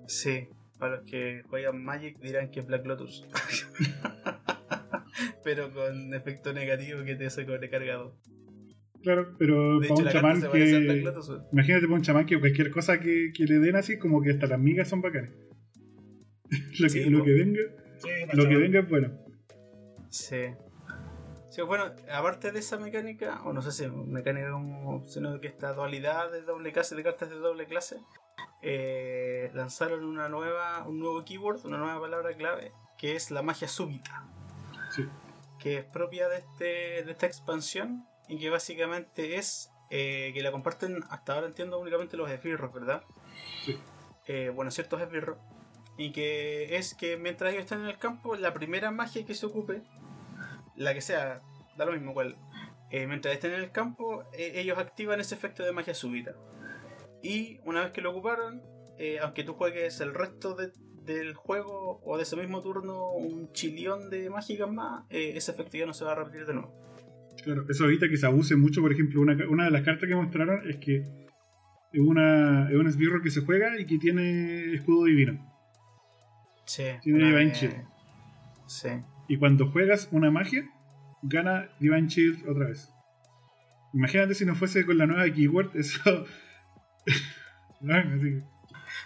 sí 0.07 0.49
para 0.81 0.97
los 0.97 1.05
que 1.05 1.43
juegan 1.49 1.85
Magic 1.85 2.18
dirán 2.18 2.51
que 2.51 2.61
es 2.61 2.66
Black 2.66 2.87
Lotus 2.87 3.28
pero 5.45 5.72
con 5.72 6.14
efecto 6.14 6.53
negativo 6.53 7.05
que 7.05 7.14
te 7.14 7.26
hace 7.26 7.45
sobrecargado 7.45 8.16
Claro, 9.03 9.35
pero 9.39 9.81
De 9.81 9.89
para 9.89 10.01
hecho, 10.01 10.07
un 10.07 10.12
chamán 10.12 10.43
que. 10.53 11.05
Imagínate 11.53 11.87
para 11.87 11.95
un 11.95 12.03
chamán 12.03 12.26
que 12.26 12.39
cualquier 12.39 12.70
cosa 12.70 13.01
que, 13.01 13.33
que 13.35 13.45
le 13.45 13.59
den 13.59 13.76
así, 13.76 13.99
como 13.99 14.20
que 14.20 14.31
hasta 14.31 14.47
las 14.47 14.61
migas 14.61 14.89
son 14.89 15.01
bacanas. 15.01 15.31
lo, 16.78 16.87
que, 16.87 16.91
Sí, 16.91 17.05
lo 17.09 17.24
que 17.24 17.33
venga, 17.33 17.61
Sí, 17.97 18.09
lo 18.35 18.47
que 18.47 18.57
venga 18.57 18.81
es 18.81 18.89
bueno. 18.89 19.18
Sí. 20.11 20.37
Sí, 21.51 21.63
bueno, 21.63 21.93
aparte 22.13 22.53
de 22.53 22.61
esa 22.61 22.77
mecánica, 22.79 23.43
o 23.45 23.53
no 23.53 23.61
sé 23.61 23.73
si 23.73 23.89
mecánica 23.89 24.51
como, 24.53 25.05
sino 25.05 25.41
que 25.41 25.49
esta 25.49 25.73
dualidad 25.73 26.31
de 26.31 26.43
doble 26.43 26.73
clase, 26.73 26.95
de 26.95 27.03
cartas 27.03 27.29
de 27.29 27.37
doble 27.37 27.67
clase, 27.67 28.01
eh, 28.63 29.51
lanzaron 29.55 30.05
una 30.05 30.29
nueva, 30.29 30.87
un 30.87 31.01
nuevo 31.01 31.25
keyword, 31.25 31.65
una 31.67 31.79
nueva 31.79 32.01
palabra 32.01 32.35
clave, 32.35 32.73
que 32.97 33.17
es 33.17 33.31
la 33.31 33.43
magia 33.43 33.67
súbita, 33.69 34.25
Sí. 34.95 35.09
que 35.59 35.79
es 35.79 35.85
propia 35.85 36.29
de, 36.29 36.39
este, 36.39 37.05
de 37.05 37.11
esta 37.11 37.27
expansión 37.27 38.07
y 38.29 38.39
que 38.39 38.49
básicamente 38.51 39.37
es 39.37 39.71
eh, 39.91 40.31
que 40.35 40.43
la 40.43 40.53
comparten, 40.53 41.03
hasta 41.11 41.35
ahora 41.35 41.49
entiendo, 41.49 41.81
únicamente 41.81 42.17
los 42.17 42.31
esbirros, 42.31 42.73
¿verdad? 42.73 43.03
Sí. 43.65 43.77
Eh, 44.27 44.51
bueno, 44.55 44.71
ciertos 44.71 45.01
esbirros. 45.03 45.37
Y 45.97 46.13
que 46.13 46.77
es 46.77 46.95
que 46.95 47.17
mientras 47.17 47.53
ellos 47.53 47.65
están 47.65 47.81
en 47.81 47.89
el 47.89 47.99
campo, 47.99 48.37
la 48.37 48.55
primera 48.55 48.93
magia 48.93 49.27
que 49.27 49.35
se 49.35 49.47
ocupe, 49.47 49.83
la 50.81 50.95
que 50.95 51.01
sea, 51.01 51.43
da 51.76 51.85
lo 51.85 51.93
mismo 51.93 52.14
cual, 52.14 52.37
eh, 52.91 53.07
mientras 53.07 53.35
estén 53.35 53.53
en 53.53 53.61
el 53.61 53.70
campo, 53.70 54.24
eh, 54.33 54.53
ellos 54.57 54.78
activan 54.78 55.20
ese 55.20 55.35
efecto 55.35 55.62
de 55.62 55.72
magia 55.72 55.95
súbita. 55.95 56.35
Y 57.22 57.61
una 57.64 57.83
vez 57.83 57.93
que 57.93 58.01
lo 58.01 58.11
ocuparon, 58.11 58.62
eh, 58.99 59.18
aunque 59.20 59.45
tú 59.45 59.53
juegues 59.55 60.01
el 60.01 60.14
resto 60.14 60.55
de- 60.55 60.72
del 61.05 61.35
juego 61.35 62.01
o 62.05 62.16
de 62.16 62.22
ese 62.22 62.37
mismo 62.37 62.61
turno 62.62 63.11
un 63.12 63.53
chilión 63.53 64.11
de 64.11 64.31
mágicas 64.31 64.70
más, 64.70 65.05
ese 65.11 65.51
efecto 65.53 65.76
ya 65.76 65.87
no 65.87 65.93
se 65.95 66.05
va 66.05 66.12
a 66.12 66.14
repetir 66.14 66.47
de 66.47 66.55
nuevo. 66.55 66.72
Claro, 67.43 67.64
eso 67.68 67.85
evita 67.87 68.09
que 68.09 68.16
se 68.16 68.26
abuse 68.26 68.55
mucho. 68.57 68.81
Por 68.83 68.93
ejemplo, 68.93 69.20
una, 69.20 69.37
una 69.49 69.64
de 69.64 69.70
las 69.70 69.83
cartas 69.83 70.09
que 70.09 70.14
mostraron 70.14 70.68
es 70.68 70.76
que 70.76 70.97
es, 71.93 72.01
una, 72.01 72.68
es 72.70 72.76
un 72.76 72.87
esbirro 72.87 73.22
que 73.22 73.31
se 73.31 73.41
juega 73.41 73.78
y 73.81 73.87
que 73.87 73.99
tiene 73.99 74.74
escudo 74.74 75.05
divino. 75.05 75.47
Sí. 76.66 76.85
Tiene 77.03 77.51
Shield. 77.53 77.85
Sí. 78.66 78.91
Y 79.31 79.39
cuando 79.39 79.70
juegas 79.70 80.09
una 80.11 80.31
magia, 80.33 80.64
gana 81.22 81.68
Divine 81.78 82.09
Shield 82.09 82.49
otra 82.49 82.66
vez. 82.66 82.93
Imagínate 83.95 84.35
si 84.35 84.45
no 84.45 84.57
fuese 84.57 84.85
con 84.85 84.99
la 84.99 85.07
nueva 85.07 85.33
keyword, 85.33 85.70
eso. 85.76 86.26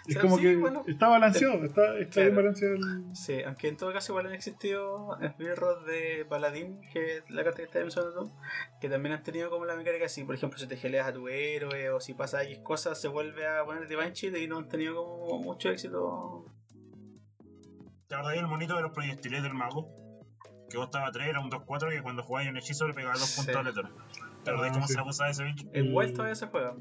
Es 0.07 0.17
como 0.17 0.37
sí, 0.37 0.41
que 0.43 0.55
bueno. 0.57 0.83
está 0.87 1.07
balanceado, 1.09 1.63
está, 1.63 1.97
está 1.99 2.11
Claro. 2.13 2.29
bien 2.29 2.35
balanceado. 2.37 2.73
el- 2.75 3.15
Sí, 3.15 3.41
aunque 3.43 3.67
en 3.67 3.77
todo 3.77 3.93
caso 3.93 4.11
igual 4.13 4.25
han 4.27 4.33
existido 4.33 5.15
esbirros 5.21 5.85
de 5.85 6.25
Paladín, 6.27 6.81
que 6.91 7.17
es 7.17 7.29
la 7.29 7.43
carta 7.43 7.57
que 7.57 7.63
estás 7.65 7.81
mencionando 7.83 8.23
tú, 8.23 8.31
que 8.81 8.89
también 8.89 9.13
han 9.13 9.23
tenido 9.23 9.49
como 9.51 9.65
la 9.65 9.75
mecánica 9.75 10.05
así, 10.05 10.23
por 10.23 10.33
ejemplo, 10.35 10.57
si 10.59 10.67
te 10.67 10.75
geleas 10.77 11.07
a 11.07 11.13
tu 11.13 11.27
héroe 11.27 11.91
o 11.91 11.99
si 11.99 12.13
pasa 12.15 12.43
X 12.43 12.59
cosas, 12.63 12.99
se 12.99 13.07
vuelve 13.07 13.47
a 13.47 13.63
poner 13.63 13.87
Divine 13.87 14.11
Shield 14.13 14.37
y 14.37 14.47
no 14.47 14.57
han 14.57 14.69
tenido 14.69 14.95
como 14.95 15.39
mucho 15.43 15.69
éxito. 15.69 16.45
¿Te 18.07 18.15
acordás 18.15 18.35
del 18.35 18.47
monito 18.47 18.75
de 18.75 18.81
los 18.83 18.91
proyectiles 18.91 19.41
del 19.43 19.53
mago? 19.53 20.04
Que 20.69 20.77
costaba 20.77 21.11
3, 21.11 21.27
era 21.27 21.39
un 21.39 21.49
2-4 21.49 21.89
que 21.91 22.01
cuando 22.01 22.23
jugabas 22.23 22.49
un 22.49 22.57
hechizo 22.57 22.87
le 22.87 22.93
pegaba 22.93 23.13
2 23.13 23.21
Sí. 23.23 23.37
puntos 23.37 23.55
al 23.55 23.65
letra. 23.65 23.91
¿Te 24.43 24.49
acordás 24.51 24.71
Ah, 24.71 24.73
cómo 24.73 24.87
sí. 24.87 24.93
se 24.93 24.99
abusaba 24.99 25.27
de 25.27 25.31
ese 25.33 25.43
bicho? 25.43 25.67
El 25.73 25.91
vuelto 25.91 26.13
todavía 26.17 26.35
se 26.35 26.47
juega. 26.47 26.75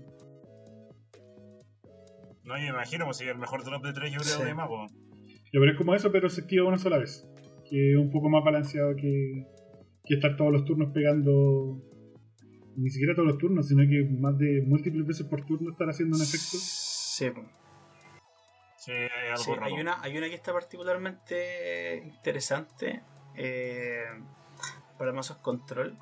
No, 2.44 2.56
yo 2.58 2.62
me 2.62 2.68
imagino, 2.68 3.04
pues 3.06 3.16
si 3.18 3.24
el 3.24 3.38
mejor 3.38 3.64
drop 3.64 3.82
de 3.84 3.92
3 3.92 4.12
yo 4.12 4.20
creo 4.20 4.38
Sí. 4.38 4.44
de 4.44 4.54
mago. 4.54 4.86
Ya, 4.86 5.60
pero 5.60 5.70
es 5.72 5.78
como 5.78 5.94
eso, 5.94 6.10
pero 6.12 6.28
se 6.28 6.42
activa 6.42 6.66
una 6.68 6.78
sola 6.78 6.98
vez. 6.98 7.26
Que 7.68 7.92
es 7.92 7.96
un 7.98 8.10
poco 8.10 8.28
más 8.28 8.44
balanceado 8.44 8.94
que, 8.96 9.46
que 10.04 10.14
estar 10.14 10.36
todos 10.36 10.52
los 10.52 10.64
turnos 10.64 10.92
pegando. 10.92 11.80
Ni 12.76 12.90
siquiera 12.90 13.14
todos 13.14 13.28
los 13.28 13.38
turnos, 13.38 13.68
sino 13.68 13.82
que 13.88 14.04
más 14.18 14.36
de 14.38 14.62
múltiples 14.66 15.06
veces 15.06 15.26
por 15.26 15.44
turno 15.46 15.70
estar 15.70 15.88
haciendo 15.88 16.16
un 16.16 16.22
efecto. 16.22 16.58
Sí, 16.58 17.30
Sí, 18.76 18.92
es 18.92 19.30
algo 19.30 19.42
sí, 19.44 19.50
hay, 19.62 19.72
una, 19.80 20.02
hay 20.02 20.18
una 20.18 20.28
que 20.28 20.34
está 20.34 20.52
particularmente 20.52 22.02
interesante 22.04 23.02
eh, 23.36 24.04
para 24.98 25.12
mazos 25.12 25.38
control, 25.38 25.96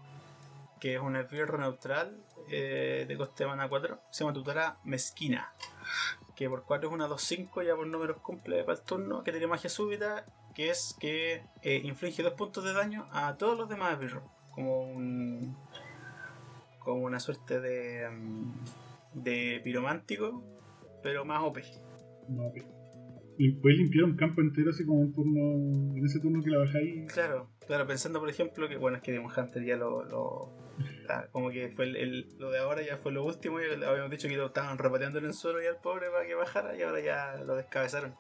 que 0.81 0.95
es 0.95 1.01
un 1.01 1.17
esbirro 1.17 1.59
neutral 1.59 2.17
eh, 2.51 3.05
de 3.07 3.17
coste 3.17 3.45
de 3.45 3.51
mana 3.51 3.69
4, 3.69 4.01
se 4.11 4.25
llama 4.25 4.35
tutora 4.35 4.79
Mezquina, 4.85 5.53
que 6.35 6.49
por 6.49 6.65
4 6.65 6.89
es 6.89 6.95
una 6.95 7.09
2-5, 7.09 7.65
ya 7.65 7.77
por 7.77 7.87
números 7.87 8.19
cumple 8.19 8.65
para 8.65 8.79
el 8.79 8.85
turno, 8.85 9.23
que 9.23 9.31
tiene 9.31 9.47
magia 9.47 9.71
súbita, 9.71 10.27
que 10.55 10.71
es 10.71 10.97
que 10.99 11.45
eh, 11.63 11.81
inflige 11.85 12.23
2 12.23 12.35
puntos 12.35 12.65
de 12.65 12.73
daño 12.73 13.09
a 13.13 13.37
todos 13.37 13.57
los 13.57 13.69
demás 13.69 13.95
esbirros, 13.95 14.25
como 14.51 14.83
un 14.83 15.57
como 16.79 17.05
una 17.05 17.21
suerte 17.21 17.61
de, 17.61 18.11
mm, 18.11 18.53
de 19.15 19.61
piromántico, 19.63 20.43
pero 21.03 21.25
más 21.25 21.43
OP. 21.43 21.59
Y 23.45 23.51
puedes 23.51 23.77
limpiar 23.77 24.05
un 24.05 24.15
campo 24.15 24.41
entero 24.41 24.71
así 24.71 24.87
como 24.87 25.01
un 25.01 25.13
turno. 25.13 25.97
En 25.97 26.07
ese 26.07 26.21
turno 26.21 26.41
que 26.45 26.51
la 26.51 26.59
bajáis. 26.59 27.13
Claro, 27.13 27.51
claro, 27.67 27.89
pensando 27.89 28.21
por 28.21 28.31
ejemplo 28.31 28.69
que, 28.69 28.77
bueno, 28.77 28.99
es 28.99 29.03
que 29.03 29.11
Demon 29.11 29.33
Hunter 29.37 29.65
ya 29.65 29.77
lo. 29.77 30.05
lo 30.05 30.53
como 31.33 31.51
que 31.51 31.73
fue 31.75 31.87
el, 31.87 32.29
lo 32.39 32.53
de 32.53 32.61
ahora 32.61 32.83
ya 32.83 32.99
fue 32.99 33.11
lo 33.11 33.25
último, 33.25 33.61
y 33.61 33.65
habíamos 33.65 34.11
dicho 34.13 34.29
que 34.29 34.37
lo 34.37 34.47
estaban 34.47 34.79
repateando 34.79 35.19
en 35.19 35.25
el 35.25 35.35
suelo 35.35 35.61
ya 35.61 35.71
al 35.71 35.81
pobre 35.81 36.09
para 36.09 36.25
que 36.25 36.37
bajara 36.37 36.77
y 36.77 36.83
ahora 36.83 37.01
ya 37.01 37.43
lo 37.45 37.57
descabezaron. 37.57 38.15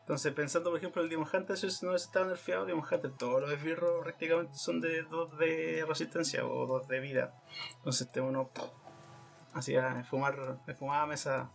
Entonces, 0.00 0.34
pensando 0.34 0.68
por 0.68 0.78
ejemplo 0.78 1.00
en 1.00 1.06
el 1.06 1.10
Demon 1.12 1.28
Hunter, 1.32 1.56
si 1.56 1.86
no 1.86 1.94
estado 1.94 2.26
nerfeado, 2.26 2.66
Demon 2.66 2.84
Hunter, 2.84 3.10
todos 3.12 3.40
los 3.40 3.50
esbirros 3.50 4.02
prácticamente 4.02 4.52
son 4.52 4.82
de 4.82 5.02
2 5.02 5.38
de 5.38 5.84
resistencia 5.88 6.46
o 6.46 6.66
2 6.66 6.88
de 6.88 7.00
vida. 7.00 7.32
Entonces, 7.78 8.06
este 8.06 8.20
uno 8.20 8.50
hacía 9.54 10.04
fumar, 10.04 10.58
fumaba 10.78 11.06
mesa. 11.06 11.52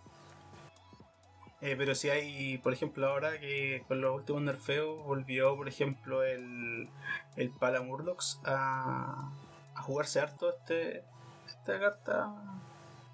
Eh, 1.66 1.76
pero 1.78 1.96
si 1.96 2.10
hay, 2.10 2.58
por 2.58 2.74
ejemplo, 2.74 3.08
ahora 3.08 3.40
que 3.40 3.84
con 3.88 4.02
los 4.02 4.14
últimos 4.14 4.42
nerfeos 4.42 5.02
volvió, 5.06 5.56
por 5.56 5.70
ejemplo, 5.70 6.22
el, 6.24 6.90
el 7.38 7.50
Palamurlox 7.52 8.42
a, 8.44 9.32
a 9.74 9.82
jugarse 9.82 10.20
harto 10.20 10.50
este, 10.50 11.04
esta 11.48 11.80
carta. 11.80 12.36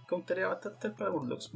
Counterea 0.08 0.48
bastante 0.48 0.88
el 0.88 0.94
Palamurlox. 0.94 1.52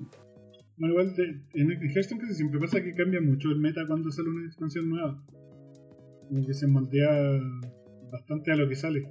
Igual 0.77 1.15
de- 1.15 1.41
en, 1.55 1.71
en 1.71 1.89
Hearthstone 1.89 2.31
siempre 2.33 2.59
pasa 2.59 2.83
que 2.83 2.93
cambia 2.93 3.21
mucho 3.21 3.49
el 3.49 3.57
meta 3.57 3.81
cuando 3.87 4.11
sale 4.11 4.29
una 4.29 4.45
expansión 4.45 4.87
nueva. 4.89 5.17
Como 6.29 6.45
que 6.45 6.53
se 6.53 6.67
moldea 6.67 7.09
bastante 8.11 8.51
a 8.51 8.55
lo 8.55 8.69
que 8.69 8.75
sale. 8.75 9.07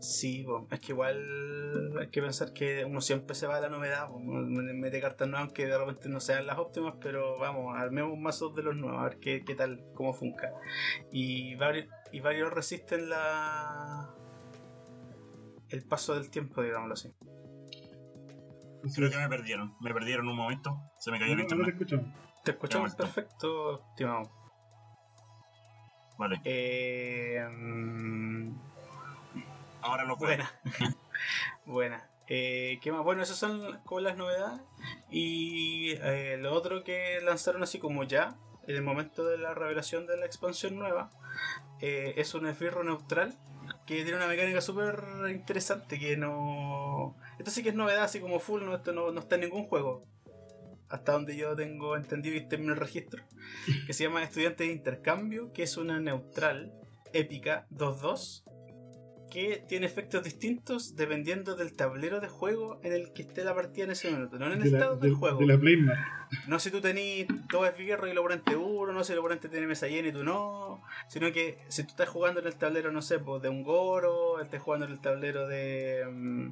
Sí, 0.00 0.46
es 0.70 0.80
que 0.80 0.92
igual 0.92 1.98
hay 1.98 2.08
que 2.08 2.20
pensar 2.20 2.52
que 2.52 2.84
uno 2.84 3.00
siempre 3.00 3.34
se 3.34 3.46
va 3.46 3.56
a 3.56 3.60
la 3.60 3.68
novedad, 3.68 4.08
mete 4.10 5.00
cartas 5.00 5.26
nuevas 5.26 5.46
aunque 5.46 5.66
de 5.66 5.76
repente 5.76 6.08
no 6.08 6.20
sean 6.20 6.46
las 6.46 6.58
óptimas, 6.58 6.94
pero 7.00 7.38
vamos, 7.38 7.74
armemos 7.76 8.18
mazos 8.18 8.54
de 8.54 8.62
los 8.62 8.76
nuevos, 8.76 9.00
a 9.00 9.04
ver 9.04 9.18
qué, 9.18 9.44
qué 9.44 9.54
tal, 9.54 9.84
cómo 9.94 10.12
funca. 10.12 10.52
Y 11.10 11.54
varios, 11.56 11.88
y 12.12 12.20
varios 12.20 12.52
resisten 12.52 13.08
la 13.08 14.14
el 15.70 15.84
paso 15.84 16.14
del 16.14 16.30
tiempo, 16.30 16.62
digámoslo 16.62 16.94
así. 16.94 17.12
Creo 18.94 19.10
que 19.10 19.16
me 19.16 19.28
perdieron. 19.28 19.74
Me 19.80 19.92
perdieron 19.92 20.28
un 20.28 20.36
momento. 20.36 20.78
Se 20.98 21.10
me 21.10 21.18
cayó 21.18 21.32
el 21.32 21.40
ahora 21.40 21.48
te 21.48 21.54
internet. 21.54 21.74
escuchamos. 21.74 22.14
Te 22.44 22.50
escuchamos 22.52 22.96
vuelto. 22.96 23.14
perfecto, 23.14 23.88
estimado. 23.90 24.30
Vale. 26.18 26.40
Eh, 26.44 27.44
mm, 27.50 28.65
Ahora 29.86 30.04
lo 30.04 30.16
puedo. 30.16 30.30
Buena. 30.30 30.50
Buena. 31.64 32.10
Eh, 32.28 32.80
¿Qué 32.82 32.90
más? 32.90 33.04
Bueno, 33.04 33.22
esas 33.22 33.36
son 33.36 33.80
como 33.84 34.00
las 34.00 34.16
novedades. 34.16 34.60
Y 35.10 35.92
eh, 36.02 36.36
lo 36.40 36.52
otro 36.54 36.82
que 36.82 37.20
lanzaron 37.22 37.62
así 37.62 37.78
como 37.78 38.02
ya, 38.02 38.36
en 38.66 38.74
el 38.74 38.82
momento 38.82 39.24
de 39.24 39.38
la 39.38 39.54
revelación 39.54 40.06
de 40.06 40.16
la 40.16 40.26
expansión 40.26 40.76
nueva, 40.76 41.10
eh, 41.80 42.14
es 42.16 42.34
un 42.34 42.48
esbirro 42.48 42.82
neutral 42.82 43.38
que 43.86 44.02
tiene 44.02 44.16
una 44.16 44.26
mecánica 44.26 44.60
súper 44.60 45.04
interesante 45.30 46.00
que 46.00 46.16
no... 46.16 47.16
Esto 47.38 47.52
sí 47.52 47.62
que 47.62 47.68
es 47.68 47.74
novedad, 47.76 48.04
así 48.04 48.18
como 48.18 48.40
full, 48.40 48.64
no, 48.64 48.74
esto 48.74 48.92
no, 48.92 49.12
no 49.12 49.20
está 49.20 49.36
en 49.36 49.42
ningún 49.42 49.66
juego. 49.66 50.04
Hasta 50.88 51.12
donde 51.12 51.36
yo 51.36 51.54
tengo 51.54 51.96
entendido 51.96 52.36
y 52.36 52.54
en 52.54 52.70
el 52.70 52.76
registro. 52.76 53.22
Que 53.86 53.92
se 53.92 54.02
llama 54.02 54.24
Estudiante 54.24 54.64
de 54.64 54.72
Intercambio, 54.72 55.52
que 55.52 55.62
es 55.62 55.76
una 55.76 56.00
neutral 56.00 56.72
épica 57.12 57.66
2-2 57.70 58.42
que 59.30 59.62
tiene 59.68 59.86
efectos 59.86 60.22
distintos 60.24 60.96
dependiendo 60.96 61.56
del 61.56 61.74
tablero 61.74 62.20
de 62.20 62.28
juego 62.28 62.80
en 62.82 62.92
el 62.92 63.12
que 63.12 63.22
esté 63.22 63.44
la 63.44 63.54
partida 63.54 63.84
en 63.84 63.90
ese 63.90 64.10
momento, 64.10 64.38
no 64.38 64.46
en 64.46 64.52
el 64.52 64.62
De 64.62 64.70
la, 64.70 64.78
estado 64.78 64.96
de, 64.96 65.06
del 65.08 65.16
juego. 65.16 65.38
de 65.40 65.46
la 65.46 65.58
Playmat. 65.58 65.96
No 66.48 66.58
si 66.58 66.70
tú 66.70 66.80
tenés 66.80 67.26
todo 67.50 67.66
esbirro 67.66 68.06
y 68.06 68.10
el 68.10 68.18
oponente 68.18 68.56
uno, 68.56 68.92
no 68.92 69.04
si 69.04 69.12
el 69.12 69.18
oponente 69.18 69.48
tiene 69.48 69.66
mesa 69.66 69.88
llena 69.88 70.08
y 70.08 70.12
tú 70.12 70.24
no, 70.24 70.82
sino 71.08 71.30
que 71.32 71.58
si 71.68 71.82
tú 71.84 71.90
estás 71.90 72.08
jugando 72.08 72.40
en 72.40 72.46
el 72.46 72.54
tablero, 72.56 72.90
no 72.92 73.02
sé, 73.02 73.18
pues 73.18 73.42
de 73.42 73.48
un 73.48 73.62
Goro, 73.62 74.40
estás 74.40 74.62
jugando 74.62 74.86
en 74.86 74.92
el 74.92 75.00
tablero 75.00 75.46
de. 75.48 76.04
mm, 76.10 76.48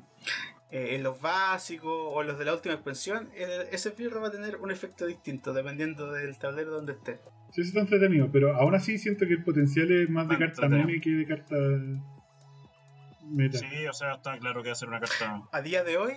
eh, 0.71 0.97
en 0.97 1.03
los 1.05 1.21
básicos 1.21 1.93
o 1.93 2.21
en 2.23 2.27
los 2.27 2.39
de 2.39 2.45
la 2.47 2.55
última 2.55 2.75
expansión, 2.75 3.29
el- 3.37 3.69
ese 3.71 3.91
esbirro 3.91 4.21
va 4.21 4.29
a 4.29 4.33
tener 4.33 4.57
un 4.57 4.71
efecto 4.73 5.07
distinto 5.07 5.53
dependiendo 5.53 6.11
del 6.11 6.37
tablero 6.39 6.73
donde 6.73 6.95
esté. 6.95 7.21
Sí, 7.53 7.61
eso 7.61 7.69
está 7.69 7.81
entretenido, 7.81 8.29
pero 8.33 8.57
aún 8.57 8.75
así 8.75 8.99
siento 8.99 9.27
que 9.27 9.35
el 9.35 9.45
potencial 9.45 9.89
es 9.93 10.11
más 10.11 10.29
de 10.29 10.35
Ah, 10.35 10.39
carta 10.39 10.69
meme 10.69 11.01
que 11.01 11.11
de 11.11 11.27
carta. 11.27 11.55
Sí, 13.53 13.87
o 13.87 13.93
sea, 13.93 14.15
está 14.15 14.39
claro 14.39 14.63
que 14.63 14.69
va 14.69 14.73
a 14.73 14.77
ser 14.77 14.89
una 14.89 15.01
carta. 15.01 15.43
A 15.53 15.61
día 15.63 15.83
de 15.85 15.97
hoy, 15.97 16.15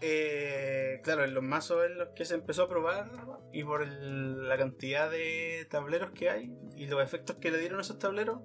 eh, 0.00 1.00
claro, 1.02 1.24
en 1.24 1.34
los 1.34 1.42
mazos 1.42 1.84
en 1.86 1.98
los 1.98 2.08
que 2.10 2.24
se 2.24 2.34
empezó 2.34 2.62
a 2.64 2.68
probar 2.68 3.10
y 3.52 3.64
por 3.64 3.82
el- 3.82 4.48
la 4.48 4.56
cantidad 4.56 5.10
de 5.10 5.66
tableros 5.70 6.10
que 6.12 6.30
hay 6.30 6.52
y 6.76 6.86
los 6.86 7.02
efectos 7.02 7.36
que 7.36 7.50
le 7.50 7.58
dieron 7.58 7.78
a 7.78 7.82
esos 7.82 7.98
tableros, 7.98 8.38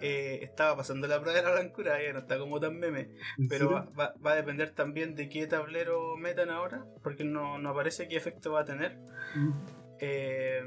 eh, 0.00 0.40
estaba 0.42 0.76
pasando 0.76 1.06
la 1.06 1.20
prueba 1.20 1.38
de 1.38 1.44
la 1.46 1.52
blancura, 1.52 2.02
ya 2.02 2.12
no 2.12 2.18
está 2.20 2.38
como 2.38 2.58
tan 2.58 2.76
meme. 2.78 3.10
¿En 3.38 3.48
Pero 3.48 3.70
va, 3.70 3.88
va- 3.98 4.14
va 4.24 4.32
a 4.32 4.36
depender 4.36 4.70
también 4.72 5.14
de 5.14 5.28
qué 5.28 5.46
tablero 5.46 6.16
metan 6.16 6.50
ahora, 6.50 6.84
porque 7.02 7.22
no, 7.24 7.58
no 7.58 7.70
aparece 7.70 8.08
qué 8.08 8.16
efecto 8.16 8.50
va 8.52 8.62
a 8.62 8.64
tener. 8.64 8.98
Mm. 9.36 9.52
Eh, 10.00 10.62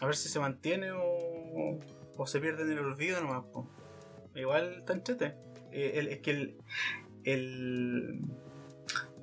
a 0.00 0.06
ver 0.06 0.16
si 0.16 0.28
se 0.28 0.38
mantiene 0.40 0.92
o, 0.92 1.78
o 2.16 2.26
se 2.26 2.40
pierde 2.40 2.62
en 2.62 2.70
el 2.72 2.78
olvido 2.78 3.20
nomás. 3.20 3.44
po. 3.52 3.68
Igual 4.34 4.76
está 4.78 4.92
entrete. 4.92 5.34
Eh, 5.72 5.92
el- 5.96 6.08
es 6.08 6.18
que 6.20 6.30
el, 6.30 6.56
el, 7.24 8.20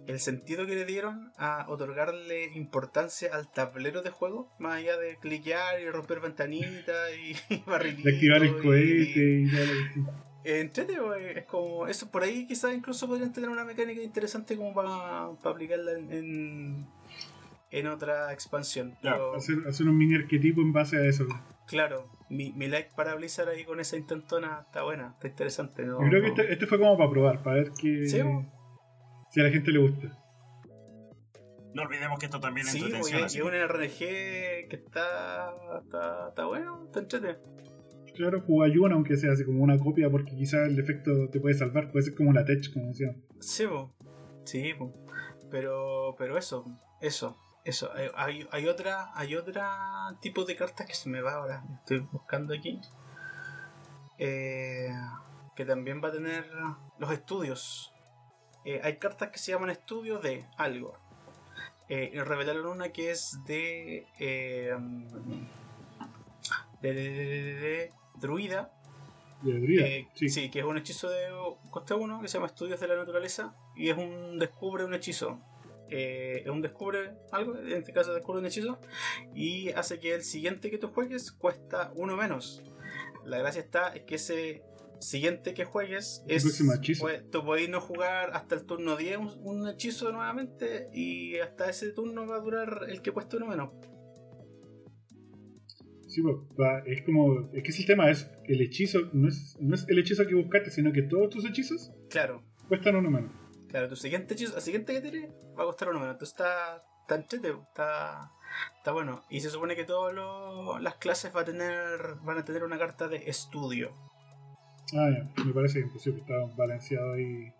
el 0.07 0.19
sentido 0.19 0.65
que 0.67 0.75
le 0.75 0.85
dieron 0.85 1.31
a 1.37 1.65
otorgarle 1.69 2.51
importancia 2.55 3.29
al 3.33 3.51
tablero 3.51 4.01
de 4.01 4.11
juego, 4.11 4.51
más 4.59 4.77
allá 4.77 4.97
de 4.97 5.17
cliquear 5.17 5.81
y 5.81 5.89
romper 5.89 6.19
ventanitas 6.19 7.09
y, 7.17 7.35
barrilitos. 7.65 8.03
De 8.05 8.13
activar 8.13 8.43
el 8.43 8.49
y- 8.57 8.61
cohete 8.61 9.39
y 9.41 9.49
todo. 9.51 10.25
eh, 10.43 10.59
entrete, 10.59 10.95
pues, 11.01 11.37
es 11.37 11.45
como 11.45 11.87
eso 11.87 12.11
por 12.11 12.21
ahí 12.23 12.45
quizás 12.45 12.73
incluso 12.75 13.07
podrían 13.07 13.33
tener 13.33 13.49
una 13.49 13.65
mecánica 13.65 14.01
interesante 14.03 14.55
como 14.55 14.73
para 14.75 15.25
aplicarla 15.49 15.93
en, 15.93 16.11
en, 16.13 16.87
en 17.71 17.87
otra 17.87 18.31
expansión. 18.31 18.95
Pero, 19.01 19.33
Hacer, 19.35 19.55
hacer 19.67 19.87
un 19.87 19.97
mini 19.97 20.13
arquetipo 20.15 20.61
en 20.61 20.71
base 20.71 20.97
a 20.97 21.05
eso. 21.07 21.25
Claro, 21.67 22.09
mi, 22.29 22.53
mi 22.53 22.67
like 22.67 22.91
para 22.95 23.15
Blizzard 23.15 23.49
ahí 23.49 23.63
con 23.63 23.79
esa 23.79 23.97
intentona 23.97 24.63
está 24.65 24.83
buena, 24.83 25.11
está 25.13 25.27
interesante. 25.27 25.83
¿no? 25.85 26.01
Yo 26.03 26.09
creo 26.09 26.21
que 26.21 26.27
este, 26.29 26.53
este 26.53 26.67
fue 26.67 26.79
como 26.79 26.97
para 26.97 27.09
probar, 27.09 27.43
para 27.43 27.57
ver 27.57 27.71
que, 27.71 28.07
Sí, 28.07 28.21
si 29.29 29.39
a 29.39 29.43
la 29.43 29.49
gente 29.49 29.71
le 29.71 29.79
gusta. 29.79 30.17
No 31.73 31.81
olvidemos 31.83 32.17
que 32.19 32.25
esto 32.27 32.39
también 32.39 32.65
es 32.67 32.73
Sí, 32.73 32.79
pues, 32.79 32.93
entretención. 32.93 33.19
es 33.19 33.25
así 33.25 33.37
y 33.37 33.41
es 33.41 33.45
un 33.45 33.53
RNG 33.53 34.69
que 34.69 34.75
está, 34.85 35.53
está, 35.83 36.29
está 36.29 36.45
bueno, 36.45 36.85
está 36.85 36.99
entrete. 36.99 37.37
Claro, 38.15 38.39
jugar 38.41 38.71
Yuna, 38.71 38.95
aunque 38.95 39.17
sea 39.17 39.33
así 39.33 39.43
como 39.43 39.61
una 39.61 39.77
copia, 39.77 40.09
porque 40.09 40.33
quizás 40.37 40.69
el 40.69 40.79
efecto 40.79 41.29
te 41.29 41.41
puede 41.41 41.53
salvar, 41.53 41.91
puede 41.91 42.05
ser 42.05 42.15
como 42.15 42.31
la 42.31 42.45
tech, 42.45 42.71
como 42.71 42.87
decían. 42.87 43.21
Sí, 43.41 43.67
po. 43.67 43.93
sí, 44.45 44.73
po. 44.77 44.93
pero 45.51 46.15
pero 46.17 46.37
eso, 46.37 46.63
eso, 47.01 47.37
eso. 47.65 47.91
Hay- 47.93 48.09
Hay, 48.15 48.47
hay 48.51 48.67
otra, 48.67 49.11
hay 49.15 49.35
otra 49.35 50.15
tipo 50.21 50.45
de 50.45 50.55
cartas 50.55 50.87
que 50.87 50.93
se 50.93 51.09
me 51.09 51.21
va 51.21 51.33
ahora. 51.33 51.63
Estoy 51.79 51.99
buscando 52.11 52.53
aquí. 52.53 52.79
Eh, 54.17 54.89
que 55.55 55.65
también 55.65 56.01
va 56.03 56.09
a 56.09 56.11
tener 56.11 56.49
los 56.99 57.11
estudios. 57.11 57.91
Eh, 58.63 58.79
hay 58.83 58.97
cartas 58.97 59.29
que 59.29 59.37
se 59.39 59.51
llaman 59.51 59.69
estudios 59.69 60.21
de 60.23 60.45
algo. 60.57 60.97
Eh, 61.89 62.11
y 62.13 62.19
revelaron 62.19 62.65
una 62.65 62.89
que 62.89 63.11
es 63.11 63.39
de, 63.45 64.07
eh, 64.19 64.73
de, 66.81 66.93
de- 66.93 67.11
de- 67.55 67.93
druida 68.15 68.71
De 69.41 69.53
Druida, 69.59 69.85
eh, 69.85 70.07
sí. 70.15 70.29
sí. 70.29 70.49
que 70.49 70.59
es 70.59 70.65
un 70.65 70.77
hechizo 70.77 71.09
de 71.09 71.27
coste 71.69 71.93
1 71.93 72.21
que 72.21 72.27
se 72.27 72.35
llama 72.37 72.47
Estudios 72.47 72.79
de 72.79 72.87
la 72.87 72.95
Naturaleza 72.95 73.53
y 73.75 73.89
es 73.89 73.97
un 73.97 74.39
descubre 74.39 74.83
un 74.85 74.93
hechizo. 74.95 75.39
Eh, 75.89 76.41
es 76.43 76.49
un 76.49 76.61
descubre 76.61 77.13
algo, 77.31 77.57
en 77.57 77.73
este 77.73 77.93
caso 77.93 78.13
descubre 78.13 78.39
un 78.39 78.45
hechizo 78.45 78.79
y 79.33 79.69
hace 79.69 79.99
que 79.99 80.15
el 80.15 80.23
siguiente 80.23 80.71
que 80.71 80.77
tú 80.77 80.87
juegues 80.89 81.31
cuesta 81.31 81.91
uno 81.95 82.15
menos. 82.15 82.63
La 83.25 83.37
gracia 83.37 83.61
está 83.61 83.89
es 83.89 84.03
que 84.03 84.15
ese 84.15 84.63
siguiente 84.99 85.53
que 85.53 85.65
juegues 85.65 86.23
El 86.27 86.37
es 86.37 86.99
pues, 86.99 87.29
tú 87.29 87.43
podés 87.43 87.69
no 87.69 87.81
jugar 87.81 88.31
hasta 88.33 88.55
el 88.55 88.65
turno 88.65 88.95
10 88.95 89.17
un, 89.17 89.31
un 89.43 89.67
hechizo 89.67 90.11
nuevamente 90.11 90.89
y 90.93 91.37
hasta 91.37 91.69
ese 91.69 91.91
turno 91.91 92.25
va 92.25 92.37
a 92.37 92.39
durar 92.39 92.85
el 92.87 93.01
que 93.01 93.11
cuesta 93.11 93.37
uno 93.37 93.47
menos. 93.47 93.69
Sí, 96.15 96.21
pues, 96.21 96.37
es 96.85 97.01
como. 97.01 97.49
Es 97.53 97.61
que 97.61 97.71
ese 97.71 97.83
tema 97.83 98.09
es 98.09 98.31
el 98.45 98.61
hechizo, 98.61 98.99
no 99.11 99.27
es, 99.27 99.57
no 99.59 99.75
es 99.75 99.85
el 99.89 99.99
hechizo 99.99 100.25
que 100.25 100.33
buscaste, 100.33 100.71
sino 100.71 100.93
que 100.93 101.01
todos 101.01 101.29
tus 101.29 101.45
hechizos 101.45 101.91
Claro, 102.09 102.41
cuestan 102.69 102.95
uno 102.95 103.11
menos. 103.11 103.31
Claro, 103.75 103.89
tu 103.89 103.97
siguiente 103.97 104.35
hechizo, 104.35 104.55
el 104.55 104.61
siguiente 104.61 104.93
que 104.93 105.01
tire 105.01 105.29
va 105.59 105.63
a 105.63 105.65
costar 105.65 105.89
uno 105.89 105.99
menos. 105.99 106.13
Entonces 106.13 106.33
está, 106.33 106.81
está 107.01 107.15
entrete, 107.15 107.49
está, 107.49 108.31
está 108.77 108.93
bueno. 108.93 109.25
Y 109.29 109.41
se 109.41 109.49
supone 109.49 109.75
que 109.75 109.83
todas 109.83 110.15
las 110.81 110.95
clases 110.95 111.35
va 111.35 111.41
a 111.41 111.43
tener, 111.43 112.15
van 112.21 112.37
a 112.37 112.45
tener 112.45 112.63
una 112.63 112.77
carta 112.79 113.09
de 113.09 113.17
estudio. 113.29 113.93
Ah, 114.93 115.09
ya, 115.11 115.43
me 115.43 115.51
parece 115.51 115.83
que 115.83 115.89
que 115.99 116.19
está 116.21 116.35
balanceado 116.55 117.15
ahí. 117.15 117.51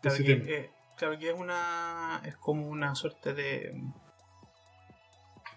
Claro 0.00 0.16
que, 0.16 0.32
eh, 0.32 0.70
claro 0.96 1.18
que 1.18 1.28
es 1.28 1.38
una. 1.38 2.22
es 2.24 2.38
como 2.38 2.66
una 2.66 2.94
suerte 2.94 3.34
de. 3.34 3.78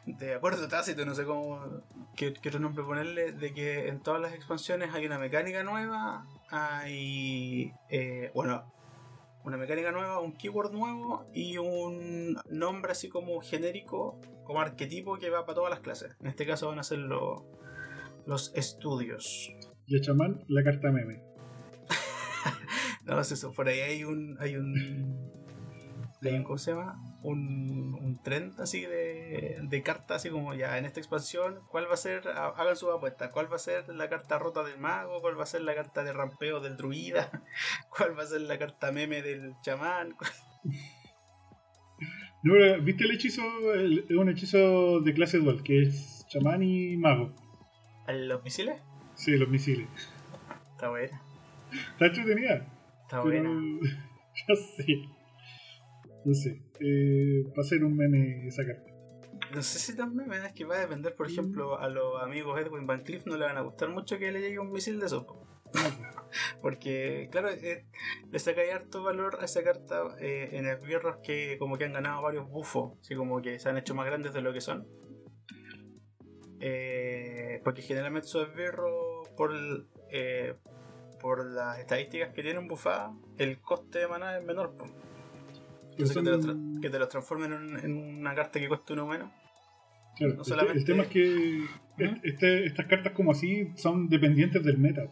de 0.07 0.33
acuerdo 0.33 0.67
tácito, 0.67 1.05
no 1.05 1.15
sé 1.15 1.23
cómo. 1.23 1.61
qué, 2.17 2.33
qué 2.33 2.49
otro 2.49 2.59
nombre 2.59 2.83
ponerle, 2.83 3.31
de 3.31 3.53
que 3.53 3.87
en 3.87 4.01
todas 4.01 4.19
las 4.19 4.33
expansiones 4.33 4.93
hay 4.93 5.05
una 5.05 5.19
mecánica 5.19 5.63
nueva, 5.63 6.27
hay. 6.49 7.71
eh, 7.87 8.29
bueno, 8.35 8.75
una 9.45 9.57
mecánica 9.57 9.91
nueva, 9.91 10.19
un 10.19 10.33
keyword 10.33 10.73
nuevo 10.73 11.29
y 11.33 11.57
un 11.57 12.37
nombre 12.49 12.91
así 12.91 13.09
como 13.09 13.39
genérico, 13.41 14.19
como 14.43 14.59
arquetipo 14.59 15.17
que 15.17 15.29
va 15.29 15.45
para 15.45 15.55
todas 15.55 15.69
las 15.69 15.79
clases. 15.79 16.15
En 16.19 16.27
este 16.27 16.45
caso 16.45 16.67
van 16.67 16.79
a 16.79 16.83
ser 16.83 16.99
los 16.99 17.43
los 18.25 18.53
estudios. 18.55 19.53
Y 19.85 20.01
chamán, 20.01 20.43
la 20.47 20.63
carta 20.63 20.91
meme. 20.91 21.21
No, 23.05 23.19
es 23.19 23.31
eso, 23.31 23.51
por 23.53 23.67
ahí 23.67 23.79
hay 23.81 24.03
un. 24.03 24.35
hay 24.39 24.55
un. 24.55 24.73
hay 26.23 26.33
un 26.33 26.43
¿cómo 26.43 26.57
se 26.57 26.71
llama? 26.71 26.99
Un, 27.27 27.93
un 27.99 28.21
trend 28.23 28.59
así 28.61 28.81
de, 28.81 29.57
de 29.63 29.81
cartas, 29.83 30.17
así 30.17 30.29
como 30.29 30.53
ya 30.53 30.77
en 30.77 30.85
esta 30.85 30.99
expansión, 30.99 31.61
¿cuál 31.69 31.89
va 31.89 31.95
a 31.95 31.97
ser? 31.97 32.27
Ha- 32.27 32.49
Hagan 32.49 32.75
sus 32.75 32.93
apuestas, 32.93 33.31
¿cuál 33.31 33.51
va 33.51 33.55
a 33.55 33.59
ser 33.59 33.89
la 33.89 34.09
carta 34.09 34.37
rota 34.37 34.63
del 34.63 34.77
mago? 34.79 35.21
¿Cuál 35.21 35.37
va 35.39 35.43
a 35.43 35.47
ser 35.47 35.61
la 35.61 35.73
carta 35.73 36.03
de 36.03 36.13
rampeo 36.13 36.59
del 36.59 36.77
druida? 36.77 37.31
¿Cuál 37.89 38.17
va 38.17 38.23
a 38.23 38.27
ser 38.27 38.41
la 38.41 38.59
carta 38.59 38.91
meme 38.91 39.21
del 39.23 39.53
chamán? 39.61 40.15
No, 42.43 42.53
pero, 42.53 42.81
¿viste 42.83 43.05
el 43.05 43.11
hechizo? 43.11 43.41
Es 43.73 44.11
un 44.11 44.29
hechizo 44.29 44.99
de 45.01 45.13
clase 45.13 45.39
dual, 45.39 45.63
que 45.63 45.81
es 45.83 46.25
chamán 46.29 46.61
y 46.61 46.95
mago. 46.97 47.33
¿A 48.05 48.13
¿Los 48.13 48.43
misiles? 48.43 48.79
Sí, 49.15 49.31
los 49.37 49.49
misiles. 49.49 49.87
Está 50.73 50.89
buena, 50.89 51.21
Está 51.93 52.05
entretenida. 52.05 52.67
está 53.03 53.21
buena. 53.21 53.49
ya 54.47 54.55
sé. 54.55 54.85
No 56.23 56.33
sé. 56.35 56.61
Eh, 56.79 57.43
va 57.57 57.61
a 57.61 57.65
ser 57.65 57.83
un 57.83 57.95
meme 57.95 58.47
esa 58.47 58.65
carta. 58.65 58.91
No 59.53 59.61
sé 59.61 59.79
si 59.79 59.95
tan 59.95 60.15
meme, 60.15 60.37
es 60.45 60.53
que 60.53 60.65
va 60.65 60.75
a 60.75 60.79
depender, 60.79 61.13
por 61.15 61.29
ejemplo, 61.29 61.79
a 61.79 61.89
los 61.89 62.21
amigos 62.21 62.59
Edwin 62.59 62.87
Van 62.87 63.03
Cleef 63.03 63.25
no 63.25 63.37
le 63.37 63.45
van 63.45 63.57
a 63.57 63.61
gustar 63.61 63.89
mucho 63.89 64.17
que 64.17 64.31
le 64.31 64.41
llegue 64.41 64.59
un 64.59 64.71
misil 64.71 64.99
de 64.99 65.05
eso. 65.05 65.25
po. 65.25 65.45
Porque, 66.61 67.29
claro, 67.31 67.49
eh, 67.49 67.85
le 68.31 68.39
saca 68.39 68.61
harto 68.73 69.03
valor 69.03 69.37
a 69.41 69.45
esa 69.45 69.63
carta 69.63 70.03
eh, 70.19 70.49
en 70.53 70.67
esbirros 70.67 71.17
que 71.23 71.57
como 71.59 71.77
que 71.77 71.85
han 71.85 71.93
ganado 71.93 72.21
varios 72.21 72.49
bufos, 72.49 72.97
así 73.01 73.15
como 73.15 73.41
que 73.41 73.59
se 73.59 73.69
han 73.69 73.77
hecho 73.77 73.95
más 73.95 74.05
grandes 74.05 74.33
de 74.33 74.41
lo 74.41 74.53
que 74.53 74.61
son. 74.61 74.87
Eh, 76.59 77.61
porque 77.63 77.81
generalmente 77.81 78.27
esos 78.27 78.49
esbirros, 78.49 79.29
por, 79.37 79.53
eh, 80.11 80.55
por 81.19 81.45
las 81.45 81.79
estadísticas 81.79 82.33
que 82.33 82.41
tienen 82.41 82.67
bufadas, 82.67 83.11
el 83.37 83.59
coste 83.61 83.99
de 83.99 84.07
maná 84.07 84.37
es 84.37 84.43
menor. 84.43 84.75
po. 84.75 84.85
Que, 85.95 86.03
te 86.03 86.21
los 86.23 86.43
son- 86.45 86.75
tra- 86.75 86.81
que 86.81 86.89
te 86.89 86.99
los 86.99 87.09
transformen 87.09 87.53
en, 87.53 87.77
en 87.85 87.97
una 88.19 88.33
carta 88.35 88.59
que 88.59 88.67
cueste 88.67 88.93
uno 88.93 89.07
menos. 89.07 89.31
Claro, 90.15 90.33
No 90.33 90.39
el 90.39 90.43
te- 90.45 90.49
solamente- 90.49 90.79
el 90.79 90.85
tema 90.85 91.03
es 91.03 91.09
que 91.09 91.65
¿Mm? 91.97 92.19
este- 92.23 92.65
estas 92.65 92.85
cartas 92.85 93.13
como 93.13 93.31
así 93.31 93.71
son 93.75 94.07
dependientes 94.09 94.63
del 94.63 94.77
meta. 94.77 95.03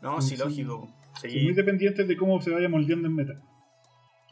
No, 0.00 0.20
Sí, 0.20 0.30
sí, 0.30 0.36
sí. 0.36 0.42
lógico. 0.42 0.88
Son 1.20 1.30
muy 1.30 1.52
dependientes 1.54 2.08
de 2.08 2.16
cómo 2.16 2.40
se 2.40 2.50
vaya 2.50 2.68
moldeando 2.68 3.08
en 3.08 3.14
meta. 3.14 3.32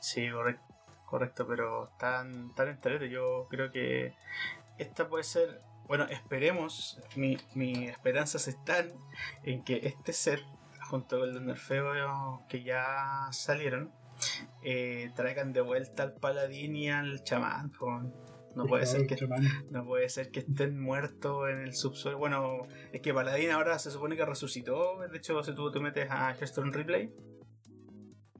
Sí, 0.00 0.30
correcto, 0.30 0.64
correcto, 1.06 1.46
pero 1.46 1.90
tan, 1.98 2.54
tan 2.54 2.68
entrete. 2.68 3.08
Yo 3.10 3.46
creo 3.50 3.70
que 3.70 4.14
esta 4.78 5.08
puede 5.08 5.24
ser. 5.24 5.60
Bueno, 5.86 6.04
esperemos. 6.08 7.00
Mi, 7.16 7.36
mis 7.54 7.90
esperanzas 7.90 8.48
están 8.48 8.92
en 9.44 9.62
que 9.64 9.80
este 9.84 10.12
set, 10.12 10.40
junto 10.88 11.18
con 11.20 11.32
los 11.34 11.42
nerfeos 11.42 12.40
que 12.48 12.62
ya 12.62 13.28
salieron, 13.32 13.90
eh, 14.62 15.10
traigan 15.14 15.52
de 15.52 15.60
vuelta 15.60 16.02
al 16.02 16.14
paladín 16.14 16.76
y 16.76 16.90
al 16.90 17.22
chamán. 17.24 17.72
No 18.54 18.66
puede 18.66 18.84
ser 18.84 19.06
que 19.06 19.16
no 19.70 19.84
puede 19.84 20.08
ser 20.08 20.30
que 20.30 20.40
estén 20.40 20.80
muertos 20.80 21.48
en 21.48 21.60
el 21.60 21.74
subsuelo. 21.74 22.18
Bueno, 22.18 22.62
es 22.92 23.00
que 23.00 23.14
Paladín 23.14 23.50
ahora 23.50 23.78
se 23.78 23.90
supone 23.90 24.16
que 24.16 24.24
resucitó. 24.24 24.98
De 24.98 25.16
hecho, 25.16 25.42
si 25.44 25.54
tú 25.54 25.70
te 25.70 25.78
metes 25.78 26.10
a 26.10 26.34
Hearthstone 26.34 26.72
Replay, 26.72 27.14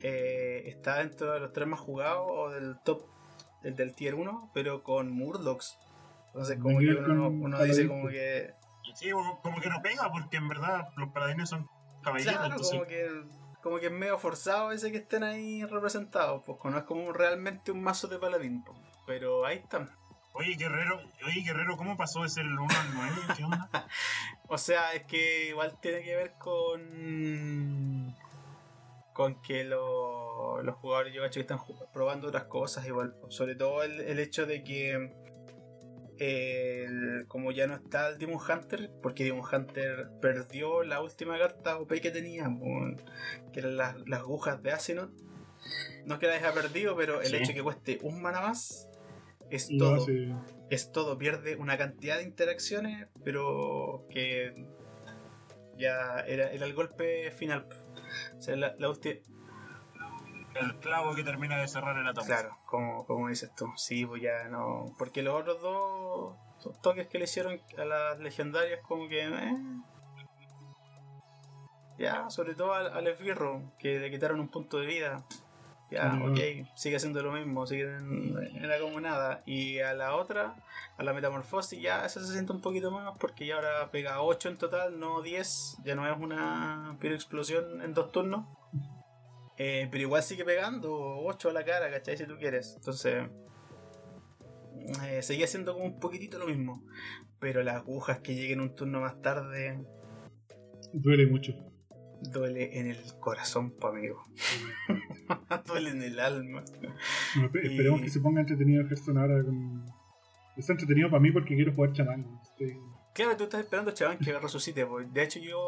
eh, 0.00 0.64
está 0.66 0.98
dentro 0.98 1.32
de 1.32 1.40
los 1.40 1.52
tres 1.52 1.68
más 1.68 1.78
jugados 1.78 2.26
o 2.28 2.50
del 2.50 2.76
top 2.84 3.06
del, 3.62 3.76
del 3.76 3.94
tier 3.94 4.14
1, 4.14 4.50
pero 4.52 4.82
con 4.82 5.12
Murlocs. 5.12 5.78
Entonces, 6.28 6.58
como 6.58 6.78
que 6.78 6.94
uno, 6.94 7.28
uno 7.28 7.62
dice 7.62 7.86
como 7.86 8.02
pues. 8.02 8.14
que. 8.14 8.54
Sí, 8.94 9.10
como 9.10 9.60
que 9.60 9.68
no 9.68 9.82
pega, 9.82 10.10
porque 10.10 10.38
en 10.38 10.48
verdad 10.48 10.88
los 10.96 11.10
paladines 11.10 11.48
son 11.48 11.68
caballero. 12.02 12.32
Claro, 12.32 12.46
entonces, 12.46 12.72
como 12.72 12.86
que, 12.86 13.08
como 13.62 13.78
que 13.78 13.86
es 13.86 13.92
medio 13.92 14.18
forzado 14.18 14.72
ese 14.72 14.90
que 14.90 14.98
estén 14.98 15.22
ahí 15.22 15.64
representados, 15.64 16.42
pues 16.44 16.58
no 16.64 16.78
es 16.78 16.84
como 16.84 17.12
realmente 17.12 17.70
un 17.72 17.82
mazo 17.82 18.08
de 18.08 18.18
paladín, 18.18 18.62
pues. 18.64 18.78
pero 19.06 19.44
ahí 19.46 19.58
están. 19.58 19.90
Oye, 20.32 20.54
Guerrero, 20.54 21.00
oye, 21.26 21.40
Guerrero, 21.42 21.76
¿cómo 21.76 21.96
pasó 21.96 22.22
de 22.22 22.28
ser 22.28 22.44
el 22.46 22.58
1 22.58 22.62
al 22.74 22.94
9? 22.94 23.16
¿Qué 23.36 23.44
onda? 23.44 23.68
O 24.52 24.58
sea, 24.58 24.92
es 24.94 25.04
que 25.04 25.48
igual 25.50 25.78
tiene 25.80 26.02
que 26.02 26.16
ver 26.16 26.32
con. 26.38 28.14
con 29.12 29.40
que 29.42 29.64
lo- 29.64 30.60
los 30.62 30.74
jugadores 30.76 31.12
yo 31.14 31.22
cacho 31.22 31.34
que 31.34 31.40
están 31.42 31.60
probando 31.92 32.28
otras 32.28 32.44
cosas, 32.44 32.86
igual. 32.86 33.14
Sobre 33.28 33.54
todo 33.54 33.82
el, 33.84 34.00
el 34.00 34.18
hecho 34.18 34.46
de 34.46 34.64
que. 34.64 35.29
El- 36.20 37.24
como 37.28 37.50
ya 37.50 37.66
no 37.66 37.74
está 37.74 38.08
el 38.08 38.18
Demon 38.18 38.38
Hunter, 38.38 38.90
porque 39.02 39.24
Demon 39.24 39.42
Hunter 39.50 40.08
perdió 40.20 40.82
la 40.84 41.00
última 41.02 41.38
carta 41.38 41.78
OP 41.78 42.00
que 42.00 42.10
tenía, 42.10 42.48
que 43.52 43.60
eran 43.60 43.76
las, 43.76 43.96
las 44.08 44.20
agujas 44.20 44.62
de 44.62 44.70
Asinot. 44.72 45.10
No 46.06 46.14
es 46.14 46.20
que 46.20 46.26
la 46.26 46.34
haya 46.34 46.52
perdido, 46.52 46.94
pero 46.96 47.20
el 47.20 47.28
Sí. 47.28 47.36
hecho 47.36 47.48
de 47.48 47.54
que 47.54 47.62
cueste 47.62 47.98
un 48.02 48.20
mana 48.22 48.40
más 48.40 48.88
es 49.50 49.68
todo 49.78 50.06
es 50.70 50.92
todo, 50.92 51.18
pierde 51.18 51.56
una 51.56 51.76
cantidad 51.76 52.18
de 52.18 52.22
interacciones, 52.22 53.08
pero 53.24 54.06
que 54.10 54.54
ya 55.76 56.20
era, 56.26 56.52
era 56.52 56.64
el 56.66 56.74
golpe 56.74 57.30
final. 57.32 57.66
O 58.38 58.40
sea, 58.42 58.54
la, 58.56 58.74
la 58.78 58.88
ulti- 58.88 59.20
El 60.54 60.76
clavo 60.80 61.14
que 61.14 61.22
termina 61.24 61.56
de 61.58 61.68
cerrar 61.68 61.96
el 61.96 62.06
ataúd. 62.06 62.26
Claro, 62.26 62.58
como, 62.66 63.06
como 63.06 63.28
dices 63.28 63.54
tú, 63.54 63.66
sí, 63.76 64.04
pues 64.04 64.20
ya 64.22 64.48
no. 64.48 64.94
Porque 64.98 65.22
los 65.22 65.34
otros 65.40 65.60
dos 65.62 66.36
toques 66.82 67.06
que 67.08 67.18
le 67.18 67.24
hicieron 67.24 67.60
a 67.78 67.84
las 67.84 68.18
legendarias, 68.18 68.80
como 68.82 69.08
que. 69.08 69.26
eh. 69.28 69.54
Ya, 71.98 72.30
sobre 72.30 72.54
todo 72.54 72.72
al, 72.72 72.86
al 72.92 73.06
esbirro, 73.06 73.62
que 73.78 73.98
le 73.98 74.10
quitaron 74.10 74.40
un 74.40 74.48
punto 74.48 74.78
de 74.78 74.86
vida. 74.86 75.22
Ya, 75.90 76.04
Mm. 76.04 76.30
ok, 76.32 76.38
sigue 76.76 76.96
haciendo 76.96 77.20
lo 77.22 77.32
mismo, 77.32 77.66
sigue 77.66 77.82
en, 77.82 78.36
era 78.64 78.78
como 78.78 79.00
nada. 79.00 79.42
Y 79.44 79.80
a 79.80 79.92
la 79.92 80.14
otra, 80.14 80.54
a 80.96 81.02
la 81.02 81.12
metamorfosis, 81.12 81.80
ya 81.82 82.04
esa 82.06 82.20
se 82.24 82.32
siente 82.32 82.52
un 82.52 82.60
poquito 82.60 82.90
más 82.92 83.16
porque 83.18 83.44
ya 83.46 83.56
ahora 83.56 83.90
pega 83.90 84.22
8 84.22 84.48
en 84.50 84.56
total, 84.56 84.98
no 85.00 85.20
10. 85.20 85.78
Ya 85.84 85.94
no 85.96 86.06
es 86.10 86.16
una 86.18 86.96
piro 87.00 87.14
explosión 87.14 87.82
en 87.82 87.92
dos 87.92 88.12
turnos. 88.12 88.46
Eh, 89.62 89.88
pero 89.90 90.02
igual 90.04 90.22
sigue 90.22 90.42
pegando 90.44 90.90
8 91.18 91.50
a 91.50 91.52
la 91.52 91.64
cara, 91.64 91.90
¿cachai? 91.90 92.16
Si 92.16 92.24
tú 92.26 92.36
quieres. 92.38 92.74
Entonces, 92.76 93.28
eh, 95.04 95.22
seguía 95.22 95.46
siendo 95.46 95.74
como 95.74 95.84
un 95.84 96.00
poquitito 96.00 96.38
lo 96.38 96.46
mismo. 96.46 96.82
Pero 97.38 97.62
las 97.62 97.76
agujas 97.76 98.20
que 98.20 98.34
lleguen 98.34 98.60
un 98.60 98.74
turno 98.74 99.00
más 99.00 99.20
tarde, 99.20 99.84
Duele 100.94 101.26
mucho. 101.26 101.52
duele 102.22 102.78
en 102.78 102.86
el 102.88 102.98
corazón, 103.20 103.70
pa' 103.72 103.90
amigo. 103.90 104.22
duele 105.66 105.90
en 105.90 106.02
el 106.02 106.20
alma. 106.20 106.64
Espe- 107.34 107.62
Esperemos 107.70 108.00
Y- 108.00 108.04
que 108.04 108.10
se 108.10 108.20
ponga 108.20 108.40
entretenido 108.40 108.82
Hearthstone 108.82 109.20
ahora 109.20 109.44
con... 109.44 109.84
Está 110.56 110.72
entretenido 110.72 111.08
para 111.10 111.20
mí 111.20 111.32
porque 111.32 111.54
quiero 111.54 111.72
jugar 111.74 111.92
chamán. 111.92 112.26
Estoy- 112.42 112.78
Claro, 113.14 113.36
tú 113.36 113.44
estás 113.44 113.60
esperando, 113.60 113.90
chaval, 113.90 114.18
que 114.18 114.38
resucite. 114.38 114.86
pues. 114.86 115.12
De 115.12 115.22
hecho, 115.22 115.38
yo. 115.40 115.58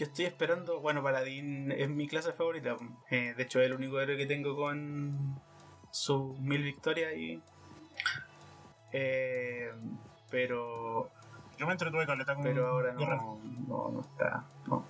Yo 0.00 0.06
estoy 0.06 0.24
esperando. 0.24 0.80
Bueno, 0.80 1.02
Paladín 1.02 1.70
es 1.72 1.90
mi 1.90 2.08
clase 2.08 2.32
favorita. 2.32 2.74
Eh, 3.10 3.34
de 3.36 3.42
hecho, 3.42 3.60
es 3.60 3.66
el 3.66 3.74
único 3.74 4.00
héroe 4.00 4.16
que 4.16 4.24
tengo 4.24 4.56
con 4.56 5.38
sus 5.90 6.38
mil 6.40 6.62
victorias 6.62 7.12
y. 7.18 7.42
Eh, 8.92 9.70
pero. 10.30 11.10
Yo 11.58 11.66
me 11.66 11.72
entretuve 11.72 12.06
caleta 12.06 12.34
con 12.34 12.44
Pero 12.44 12.66
ahora 12.68 12.94
no, 12.94 13.38
no, 13.68 13.90
no 13.90 14.00
está. 14.00 14.46
No, 14.66 14.86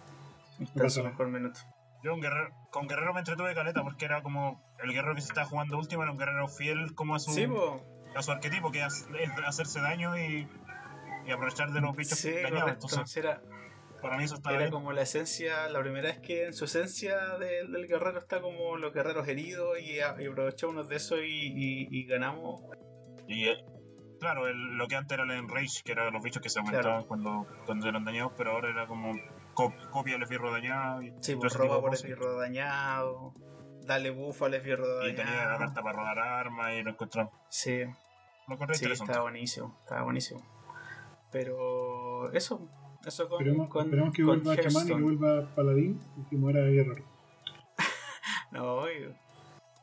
no 0.61 0.65
está 0.65 0.85
en 0.85 0.91
su 0.91 1.03
mejor 1.03 1.27
minuto. 1.27 1.59
Yo 2.05 2.15
un 2.15 2.21
guerrero, 2.21 2.55
con 2.71 2.87
Guerrero 2.87 3.13
me 3.13 3.19
entretuve 3.19 3.53
caleta 3.53 3.83
porque 3.83 4.05
era 4.05 4.23
como 4.23 4.63
el 4.81 4.93
guerrero 4.93 5.17
que 5.17 5.23
se 5.23 5.27
estaba 5.27 5.49
jugando 5.49 5.77
último, 5.77 6.05
era 6.05 6.13
un 6.13 6.19
guerrero 6.19 6.47
fiel 6.47 6.95
como 6.95 7.17
a 7.17 7.19
su, 7.19 7.33
Sí, 7.33 7.49
a 8.15 8.23
su 8.23 8.31
arquetipo, 8.31 8.71
que 8.71 8.85
es 8.85 9.09
hacerse 9.45 9.81
daño 9.81 10.17
y, 10.17 10.49
y 11.27 11.31
aprovechar 11.33 11.73
de 11.73 11.81
los 11.81 11.97
bichos 11.97 12.17
Sí, 12.17 12.31
dañados. 12.31 12.61
correcto. 12.63 12.87
Entonces, 12.89 13.17
Era, 13.17 13.43
para 14.01 14.17
mí 14.17 14.25
eso 14.25 14.35
estaba 14.35 14.55
era 14.57 14.65
bien. 14.65 14.73
como 14.73 14.93
la 14.93 15.03
esencia, 15.03 15.69
la 15.69 15.81
primera 15.81 16.09
vez 16.09 16.19
que 16.21 16.47
en 16.47 16.53
su 16.55 16.65
esencia 16.65 17.37
del, 17.39 17.71
del 17.73 17.87
guerrero 17.87 18.19
está 18.19 18.41
como 18.41 18.77
los 18.77 18.93
guerreros 18.93 19.27
heridos 19.29 19.79
y, 19.81 20.01
a- 20.01 20.17
y 20.21 20.27
aprovechamos 20.27 20.89
de 20.89 20.97
eso 20.97 21.19
y, 21.19 21.29
y- 21.55 21.89
y 21.91 22.05
ganamos. 22.07 22.63
Y 23.27 23.49
eh, 23.49 23.57
claro, 24.19 24.47
el- 24.49 24.77
lo 24.77 24.87
que 24.89 24.97
antes 24.97 25.17
era 25.19 25.25
el 25.25 25.31
Enrage, 25.39 25.83
que 25.85 25.93
eran 25.93 26.13
los 26.13 26.23
bichos 26.23 26.43
que 26.43 26.49
se 26.49 26.59
aumentaban 26.59 27.05
cuando, 27.05 27.47
cuando 27.67 27.89
eran 27.89 28.05
dañados, 28.05 28.33
pero 28.37 28.53
ahora 28.53 28.71
era 28.71 28.87
como 28.87 29.13
co- 29.55 29.73
copia 29.91 30.17
el 30.17 30.23
esbirro 30.23 30.51
dañado. 30.51 31.03
Y, 31.03 31.13
Sí, 31.21 31.37
pues 31.37 31.55
roba 31.55 31.77
de 31.77 31.81
por 31.83 31.95
esbirro 31.95 32.37
dañado, 32.39 33.35
dale 33.87 34.11
buff 34.11 34.43
al 34.43 34.55
esbirro 34.55 35.07
Y 35.09 35.15
tenía 35.15 35.33
la 35.33 35.37
dañado. 35.43 35.59
carta 35.59 35.83
para 35.83 35.97
rodar 35.99 36.19
armas 36.19 36.73
y 36.75 36.83
lo 36.83 36.91
encontramos. 36.91 37.33
Sí, 37.49 37.83
Lo 38.49 38.55
encontré 38.55 38.77
sí, 38.77 38.91
estaba 38.91 39.21
buenísimo, 39.23 39.77
estaba 39.83 40.03
buenísimo. 40.03 40.41
Pero 41.31 42.33
eso, 42.33 42.69
eso 43.07 43.29
con, 43.29 43.41
Esperemos, 43.41 43.69
con, 43.69 43.85
esperemos 43.85 44.15
que 44.15 44.23
con 44.23 44.43
vuelva 44.43 44.57
chamán 44.57 44.63
y 44.63 44.67
que 44.67 44.93
Hearthstone. 44.93 45.03
vuelva 45.03 45.55
paladín 45.55 46.01
y 46.17 46.29
que 46.29 46.37
muera 46.37 46.61
guerrero. 46.61 47.05
No, 48.53 48.75
oye, 48.75 49.15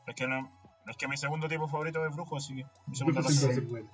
Es 0.06 0.14
que 0.14 0.26
no, 0.28 0.50
es 0.86 0.96
que 0.96 1.08
mi 1.08 1.16
segundo 1.16 1.48
tipo 1.48 1.66
favorito 1.68 2.04
es 2.06 2.14
brujo, 2.14 2.36
así 2.36 2.54
que 2.56 2.66
mi 2.86 2.94
ser 2.94 3.62
bueno. 3.62 3.90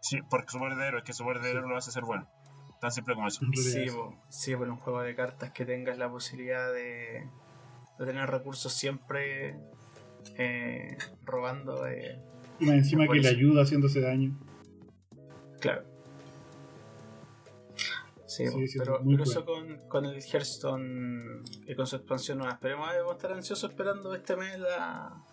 Sí, 0.00 0.18
porque 0.30 0.50
su 0.50 0.58
poder 0.58 0.76
de 0.76 0.86
héroe, 0.86 0.98
es 1.00 1.04
que 1.04 1.12
su 1.12 1.24
poder 1.24 1.40
de 1.40 1.50
héroe 1.50 1.68
lo 1.68 1.76
hace 1.76 1.90
ser 1.90 2.04
bueno. 2.04 2.28
Tan 2.80 2.92
simple 2.92 3.14
como 3.14 3.26
eso. 3.26 3.40
Sí, 3.54 3.84
es. 3.84 3.94
po, 3.94 4.14
sí, 4.28 4.54
por 4.54 4.68
un 4.68 4.76
juego 4.76 5.00
de 5.00 5.14
cartas 5.16 5.50
que 5.52 5.64
tengas 5.64 5.96
la 5.98 6.10
posibilidad 6.10 6.70
de, 6.72 7.28
de 7.98 8.04
tener 8.06 8.28
recursos 8.30 8.72
siempre 8.72 9.58
eh, 10.36 10.96
robando. 11.24 11.86
eh, 11.86 12.20
Y 12.60 12.68
encima 12.68 13.08
que 13.08 13.18
le 13.20 13.28
ayuda 13.28 13.62
haciéndose 13.62 14.00
daño. 14.02 14.38
Claro. 15.60 15.84
Sí, 18.36 18.68
Sí, 18.68 18.78
pero, 18.78 19.00
eso 19.22 19.44
con, 19.44 19.88
con 19.88 20.04
el 20.04 20.22
Hearthstone 20.22 21.42
y 21.66 21.74
con 21.74 21.86
su 21.86 21.96
expansión 21.96 22.38
nueva. 22.38 22.52
Esperemos 22.54 22.86
vamos 22.86 23.12
a 23.12 23.16
estar 23.16 23.32
ansiosos 23.32 23.70
esperando 23.70 24.14
este 24.14 24.36
mes 24.36 24.58
la, 24.58 25.24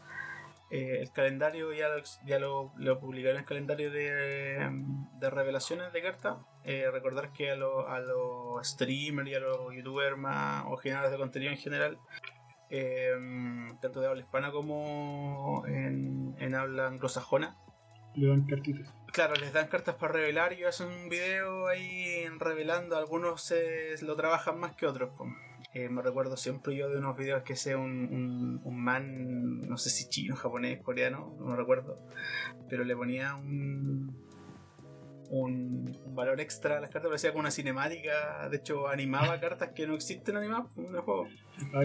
eh, 0.72 1.00
el 1.02 1.12
calendario. 1.12 1.74
Ya, 1.74 1.90
lo, 1.90 2.02
ya 2.26 2.40
lo, 2.40 2.72
lo 2.78 3.00
publicaré 3.00 3.32
en 3.32 3.40
el 3.40 3.46
calendario 3.46 3.92
de, 3.92 4.72
de 5.20 5.30
revelaciones 5.30 5.92
de 5.92 6.02
cartas. 6.02 6.38
Eh, 6.64 6.90
recordar 6.92 7.34
que 7.34 7.52
a 7.52 7.56
los 7.58 7.86
a 7.90 8.00
los 8.00 8.66
streamers 8.66 9.30
y 9.30 9.36
a 9.36 9.40
los 9.40 9.76
youtubers 9.76 10.18
más 10.18 10.64
o 10.68 10.78
generadores 10.78 11.12
de 11.12 11.18
contenido 11.18 11.52
en 11.52 11.58
general, 11.58 12.00
eh, 12.70 13.12
tanto 13.82 14.00
de 14.00 14.08
habla 14.08 14.22
hispana 14.22 14.52
como 14.52 15.64
en, 15.68 16.36
en 16.40 16.56
habla 16.56 16.88
anglosajona, 16.88 17.58
Le 18.16 18.28
dan 18.28 18.46
cartitas. 18.46 18.94
Claro, 19.12 19.36
les 19.36 19.54
dan 19.54 19.68
cartas 19.68 19.96
para 19.96 20.14
revelar 20.14 20.54
y 20.54 20.64
hacen 20.64 20.88
un 20.88 21.10
video 21.10 21.68
ahí 21.68 22.28
revelando. 22.40 22.98
Algunos 22.98 23.44
se 23.44 23.96
lo 24.02 24.16
trabajan 24.16 24.60
más 24.60 24.76
que 24.76 24.88
otros. 24.88 25.12
Eh, 25.74 25.90
me 25.90 26.02
recuerdo 26.04 26.38
siempre 26.38 26.76
yo 26.76 26.88
de 26.90 26.98
unos 26.98 27.18
videos 27.18 27.42
que 27.44 27.56
sea 27.56 27.78
un, 27.78 27.92
un, 27.92 28.62
un 28.64 28.84
man, 28.84 29.62
no 29.62 29.78
sé 29.78 29.90
si 29.90 30.08
chino, 30.08 30.36
japonés, 30.36 30.82
coreano, 30.82 31.36
no 31.40 31.46
me 31.48 31.56
recuerdo, 31.56 31.98
pero 32.70 32.84
le 32.84 32.96
ponía 32.96 33.34
un, 33.34 34.16
un, 35.32 36.00
un 36.06 36.16
valor 36.16 36.40
extra 36.42 36.78
a 36.78 36.80
las 36.80 36.92
cartas, 36.92 37.10
parecía 37.10 37.32
como 37.32 37.40
una 37.42 37.50
cinemática. 37.50 38.48
De 38.50 38.58
hecho, 38.58 38.88
animaba 38.88 39.40
cartas 39.40 39.70
que 39.74 39.88
no 39.88 39.96
existen 39.96 40.38
animadas 40.38 40.68
en 40.78 40.94
el 40.94 41.02
juego. 41.02 41.28
Ah. 41.74 41.84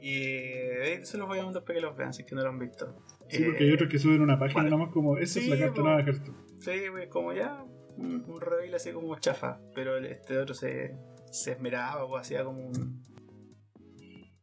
Y 0.00 0.12
eh, 0.12 1.00
se 1.04 1.16
los 1.16 1.28
voy 1.28 1.38
a 1.38 1.44
mandar 1.44 1.62
para 1.62 1.74
que 1.74 1.80
los 1.82 1.96
vean, 1.96 2.12
si 2.12 2.22
es 2.22 2.28
que 2.28 2.34
no 2.34 2.42
lo 2.42 2.48
han 2.48 2.58
visto. 2.58 2.92
Sí, 3.30 3.44
porque 3.44 3.64
Eh, 3.64 3.68
hay 3.68 3.72
otros 3.74 3.88
que 3.90 3.98
suben 3.98 4.20
una 4.22 4.38
página 4.38 4.62
vale. 4.62 4.70
nomás 4.70 4.90
como, 4.92 5.16
esa 5.18 5.40
Sí, 5.40 5.50
es 5.50 5.58
la 5.58 5.66
carta 5.66 5.80
nueva 5.82 5.96
de 5.98 6.02
Hearthstone. 6.04 6.38
Sí, 6.58 6.88
güey, 6.88 7.08
como 7.08 7.32
ya 7.32 7.64
un, 7.96 8.40
reveal 8.40 8.74
así 8.74 8.92
como 8.92 9.18
chafa, 9.18 9.60
pero 9.74 9.96
este 9.98 10.38
otro 10.38 10.54
se, 10.54 10.96
se 11.30 11.52
esmeraba 11.52 12.04
o 12.04 12.16
hacía 12.16 12.44
como 12.44 12.66
un, 12.66 13.02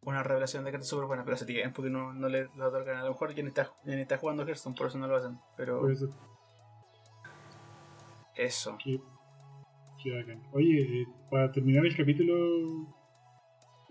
una 0.01 0.23
revelación 0.23 0.63
de 0.63 0.71
cartas 0.71 0.87
súper 0.89 1.05
buena, 1.05 1.23
pero 1.23 1.35
hace 1.35 1.45
tiempo 1.45 1.83
que 1.83 1.89
no, 1.89 2.13
no 2.13 2.29
le 2.29 2.47
lo 2.55 2.67
otorgan. 2.67 2.97
A 2.97 3.03
lo 3.03 3.09
mejor 3.11 3.33
quien 3.33 3.47
está, 3.47 3.71
quien 3.83 3.99
está 3.99 4.17
jugando 4.17 4.43
Hearthstone, 4.45 4.75
por 4.75 4.87
eso 4.87 4.97
no 4.99 5.07
lo 5.07 5.15
hacen, 5.17 5.37
pero 5.57 5.81
Por 5.81 5.91
eso, 5.91 6.09
eso. 8.35 8.77
qué, 8.83 8.99
qué 10.03 10.15
bacán. 10.15 10.41
Oye, 10.53 10.81
eh, 11.01 11.07
para 11.29 11.51
terminar 11.51 11.85
el 11.85 11.95
capítulo, 11.95 12.33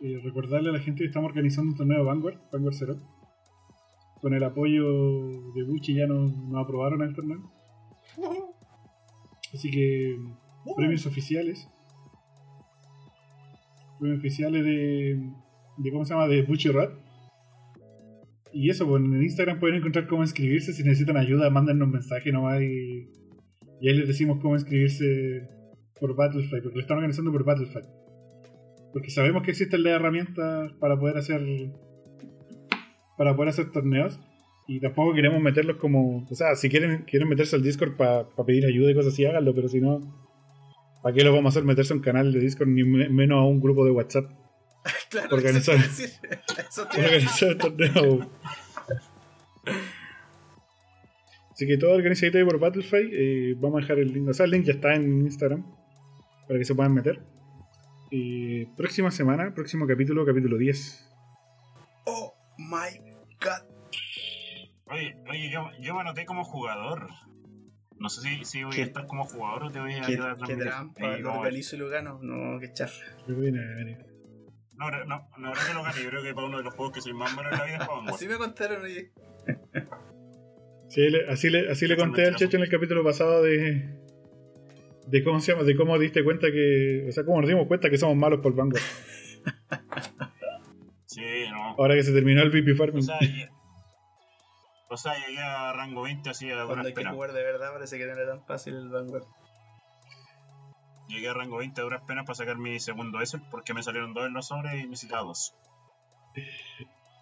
eh, 0.01 0.21
recordarle 0.23 0.71
a 0.71 0.73
la 0.73 0.79
gente 0.81 1.01
que 1.01 1.07
estamos 1.07 1.29
organizando 1.29 1.73
un 1.73 1.77
torneo 1.77 2.05
Vanguard, 2.05 2.39
Vanguard 2.53 2.75
Zero. 2.75 2.97
Con 4.27 4.35
el 4.35 4.43
apoyo 4.43 4.83
de 5.55 5.63
Buchi 5.63 5.95
ya 5.95 6.09
nos, 6.09 6.37
nos 6.37 6.65
aprobaron 6.65 7.01
el 7.03 7.15
torneo. 7.15 7.49
Así 9.55 9.71
que 9.71 10.19
premios 10.75 11.07
oficiales. 11.07 11.69
Premios 14.01 14.19
oficiales 14.19 14.65
de, 14.65 15.31
de 15.77 15.91
¿cómo 15.93 16.05
se 16.05 16.13
llama? 16.13 16.27
De 16.27 16.43
Buchi 16.43 16.71
Rat. 16.71 16.91
Y 18.53 18.69
eso, 18.69 18.85
pues 18.89 19.01
en 19.01 19.23
Instagram 19.23 19.61
pueden 19.61 19.77
encontrar 19.77 20.09
cómo 20.09 20.23
inscribirse. 20.23 20.73
Si 20.73 20.83
necesitan 20.83 21.17
ayuda, 21.19 21.49
mándennos 21.49 21.87
un 21.87 21.93
mensaje 21.93 22.33
nomás 22.33 22.61
y, 22.63 23.09
y 23.81 23.89
ahí 23.89 23.95
les 23.95 24.09
decimos 24.09 24.41
cómo 24.43 24.57
inscribirse 24.57 25.49
por 26.01 26.17
Battlefy, 26.17 26.63
porque 26.63 26.75
lo 26.75 26.81
están 26.81 26.97
organizando 26.97 27.31
por 27.31 27.45
Battlefy. 27.45 27.87
Porque 28.93 29.11
sabemos 29.11 29.45
que 29.45 29.53
existen 29.53 29.85
las 29.85 29.93
herramientas 29.93 30.73
para 30.81 30.99
poder 30.99 31.17
hacer 31.17 31.43
para 33.17 33.35
poder 33.35 33.51
hacer 33.51 33.71
torneos 33.73 34.19
y 34.69 34.81
tampoco 34.81 35.15
queremos 35.15 35.41
meterlos 35.41 35.77
como, 35.77 36.25
o 36.29 36.35
sea, 36.35 36.55
si 36.57 36.69
quieren 36.69 37.05
quieren 37.05 37.29
meterse 37.29 37.57
al 37.57 37.63
Discord 37.63 37.97
para 37.97 38.27
pedir 38.45 38.67
ayuda 38.67 38.91
y 38.91 38.95
cosas 38.95 39.13
así, 39.13 39.25
háganlo, 39.25 39.55
pero 39.55 39.69
si 39.69 39.81
no 39.81 40.01
¿para 41.03 41.15
qué 41.15 41.23
lo 41.23 41.33
vamos 41.33 41.47
a 41.47 41.59
hacer 41.59 41.65
meterse 41.65 41.93
a 41.93 41.97
un 41.97 42.03
canal 42.03 42.33
de 42.33 42.41
Discord 42.41 42.69
ni 42.69 42.83
me- 42.85 43.09
menos 43.09 43.39
a 43.39 43.45
un 43.45 43.61
grupo 43.61 43.85
de 43.85 43.93
WhatsApp? 43.93 44.25
claro, 45.11 45.37
Organizar. 45.37 45.77
eso. 45.77 46.03
Eso 46.69 46.83
organizar 46.83 47.49
el 47.51 47.59
torneo. 47.59 48.31
Así 51.53 51.67
que 51.67 51.79
todo 51.79 51.93
organizadito 51.95 52.39
ahí 52.39 52.45
por 52.45 52.59
Battlefy. 52.59 53.09
eh, 53.13 53.55
vamos 53.59 53.79
a 53.79 53.81
dejar 53.83 53.99
el 53.99 54.13
link. 54.13 54.29
O 54.29 54.35
sea, 54.35 54.45
el 54.45 54.51
link 54.53 54.65
ya 54.65 54.73
está 54.75 54.95
en 54.95 55.23
Instagram. 55.23 55.65
Para 56.47 56.59
que 56.59 56.65
se 56.65 56.75
puedan 56.75 56.93
meter. 56.95 57.21
Y 58.11 58.67
próxima 58.77 59.11
semana, 59.11 59.53
próximo 59.55 59.87
capítulo, 59.87 60.25
capítulo 60.27 60.59
10. 60.59 61.09
Oh 62.05 62.35
my 62.59 62.99
god. 62.99 63.06
Oye, 65.37 65.51
yo, 65.51 65.69
yo 65.81 65.95
me 65.95 66.01
anoté 66.01 66.25
como 66.25 66.45
jugador. 66.45 67.09
No 67.99 68.09
sé 68.09 68.21
si, 68.23 68.45
si 68.45 68.63
voy 68.65 68.75
¿Qué? 68.75 68.83
a 68.83 68.85
estar 68.87 69.07
como 69.07 69.25
jugador 69.25 69.65
o 69.65 69.71
te 69.71 69.81
voy 69.81 69.93
a 69.95 70.05
ayudar 70.07 70.31
a 70.33 70.47
qué 70.47 70.57
trampa, 70.57 71.17
lo 71.19 71.35
organizo 71.35 71.77
y 71.77 71.79
lo 71.79 71.89
gano. 71.89 72.19
No, 72.23 72.59
qué. 72.61 72.71
Creo 72.73 73.39
viene. 73.39 73.99
No, 74.79 74.91
no, 74.91 75.05
no, 75.07 75.29
no 75.39 75.49
habrá 75.49 75.61
que 75.67 75.75
lo 75.75 75.83
gane. 75.83 76.03
Yo 76.03 76.09
creo 76.11 76.23
que 76.23 76.35
para 76.35 76.47
uno 76.47 76.59
de 76.59 76.65
los 76.65 76.75
juegos 76.75 76.95
que 76.95 77.01
soy 77.01 77.15
más 77.15 77.35
malo 77.35 77.51
en 77.51 77.59
la 77.59 77.65
vida 77.65 77.75
es 77.77 77.81
para 77.81 77.93
Vanguard. 77.95 78.15
Así 78.15 78.29
me 78.29 78.37
contaron, 78.37 78.83
oye. 78.83 79.13
Sí, 80.89 81.09
le- 81.11 81.29
así 81.29 81.51
le, 81.51 81.71
así 81.71 81.87
le 81.87 81.97
conté 81.97 82.27
al 82.27 82.37
Checho 82.37 82.57
en 82.59 82.63
el 82.63 82.69
capítulo 82.71 83.03
pasado 83.05 83.43
de. 83.43 83.99
De 85.09 85.23
cómo 85.23 85.41
se 85.41 85.53
llama, 85.53 85.65
de 85.65 85.77
cómo 85.77 85.99
diste 85.99 86.23
cuenta 86.25 86.49
que. 86.51 87.07
O 87.09 87.13
sea, 87.13 87.25
cómo 87.25 87.41
nos 87.41 87.49
dimos 87.49 87.67
cuenta 87.67 87.89
que 87.91 87.99
somos 87.99 88.17
malos 88.17 88.41
por 88.41 88.55
Vanguard. 88.55 88.83
Sí, 91.07 91.23
no. 91.51 91.75
Ahora 91.79 91.95
que 91.95 92.03
se 92.03 92.13
terminó 92.13 92.43
el 92.43 92.51
VP 92.51 92.75
Farming. 92.75 92.99
O 92.99 93.03
sea, 93.03 93.19
o 94.89 94.97
sea, 94.97 95.15
llegué 95.27 95.41
a 95.41 95.73
rango 95.73 96.03
20 96.03 96.31
así 96.31 96.51
a 96.51 96.55
Cuando 96.55 96.69
duras 96.75 96.87
hay 96.87 96.93
que 96.93 97.01
penas. 97.01 97.15
jugar 97.15 97.33
de 97.33 97.43
verdad 97.43 97.73
parece 97.73 97.99
que 97.99 98.07
no 98.07 98.13
era 98.13 98.27
tan 98.27 98.45
fácil 98.45 98.77
el 98.77 98.89
Vanguard. 98.89 99.25
Llegué 101.09 101.29
a 101.29 101.35
rango 101.35 101.59
20 101.59 101.81
a 101.81 101.85
duras 101.85 102.03
penas 102.07 102.25
para 102.25 102.35
sacar 102.35 102.57
mi 102.59 102.79
segundo 102.81 103.21
S 103.21 103.39
porque 103.51 103.75
me 103.75 103.83
salieron 103.83 104.13
dos 104.15 104.27
en 104.27 104.33
los 104.35 104.47
sobres 104.49 104.75
y 104.83 104.87
necesitaba 104.87 105.23
dos. 105.25 105.55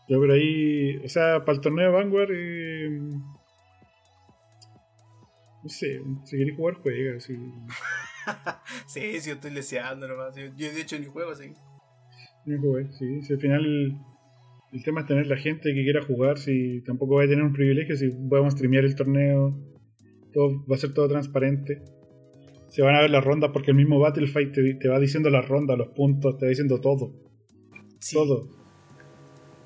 Yo 0.09 0.19
por 0.19 0.31
ahí, 0.31 0.97
o 1.05 1.09
sea, 1.09 1.45
para 1.45 1.57
el 1.57 1.61
torneo 1.61 1.86
de 1.86 1.93
Vanguard, 1.93 2.31
eh, 2.32 2.91
no 5.62 5.69
sé, 5.69 6.03
si 6.24 6.36
queréis 6.36 6.57
jugar, 6.57 6.74
juega. 6.82 7.20
Si, 7.20 7.35
Sí, 8.86 9.20
sí, 9.20 9.28
yo 9.31 9.35
estoy 9.36 9.51
leseando 9.53 10.07
nomás. 10.09 10.35
Yo, 10.35 10.47
yo 10.57 10.73
de 10.73 10.81
hecho 10.81 10.99
ni 10.99 11.07
juego 11.07 11.31
así. 11.32 11.53
no 12.45 12.61
jugué, 12.61 12.91
sí. 12.93 13.23
Si 13.23 13.32
al 13.32 13.41
final 13.41 13.99
el, 14.75 14.83
tema 14.83 15.01
es 15.03 15.07
tener 15.07 15.27
la 15.27 15.37
gente 15.37 15.73
que 15.73 15.83
quiera 15.83 16.03
jugar, 16.03 16.39
si 16.39 16.83
tampoco 16.83 17.15
va 17.17 17.25
a 17.25 17.29
tener 17.29 17.45
un 17.45 17.53
privilegio, 17.53 17.97
si 17.97 18.11
podemos 18.11 18.53
streamear 18.55 18.85
el 18.85 18.95
torneo, 18.95 19.59
todo, 20.33 20.65
va 20.67 20.75
a 20.75 20.79
ser 20.79 20.93
todo 20.93 21.09
transparente. 21.09 21.83
Se 22.69 22.83
van 22.83 22.97
a 22.97 23.01
ver 23.01 23.11
las 23.11 23.25
rondas 23.25 23.51
porque 23.53 23.71
el 23.71 23.77
mismo 23.77 23.99
Battlefight 24.01 24.53
te, 24.53 24.75
te 24.75 24.89
va 24.89 24.99
diciendo 24.99 25.31
las 25.31 25.49
rondas, 25.49 25.79
los 25.79 25.89
puntos, 25.89 26.37
te 26.39 26.47
va 26.47 26.51
diciendo 26.51 26.81
todo. 26.81 27.13
Sí. 28.01 28.17
Todo. 28.17 28.49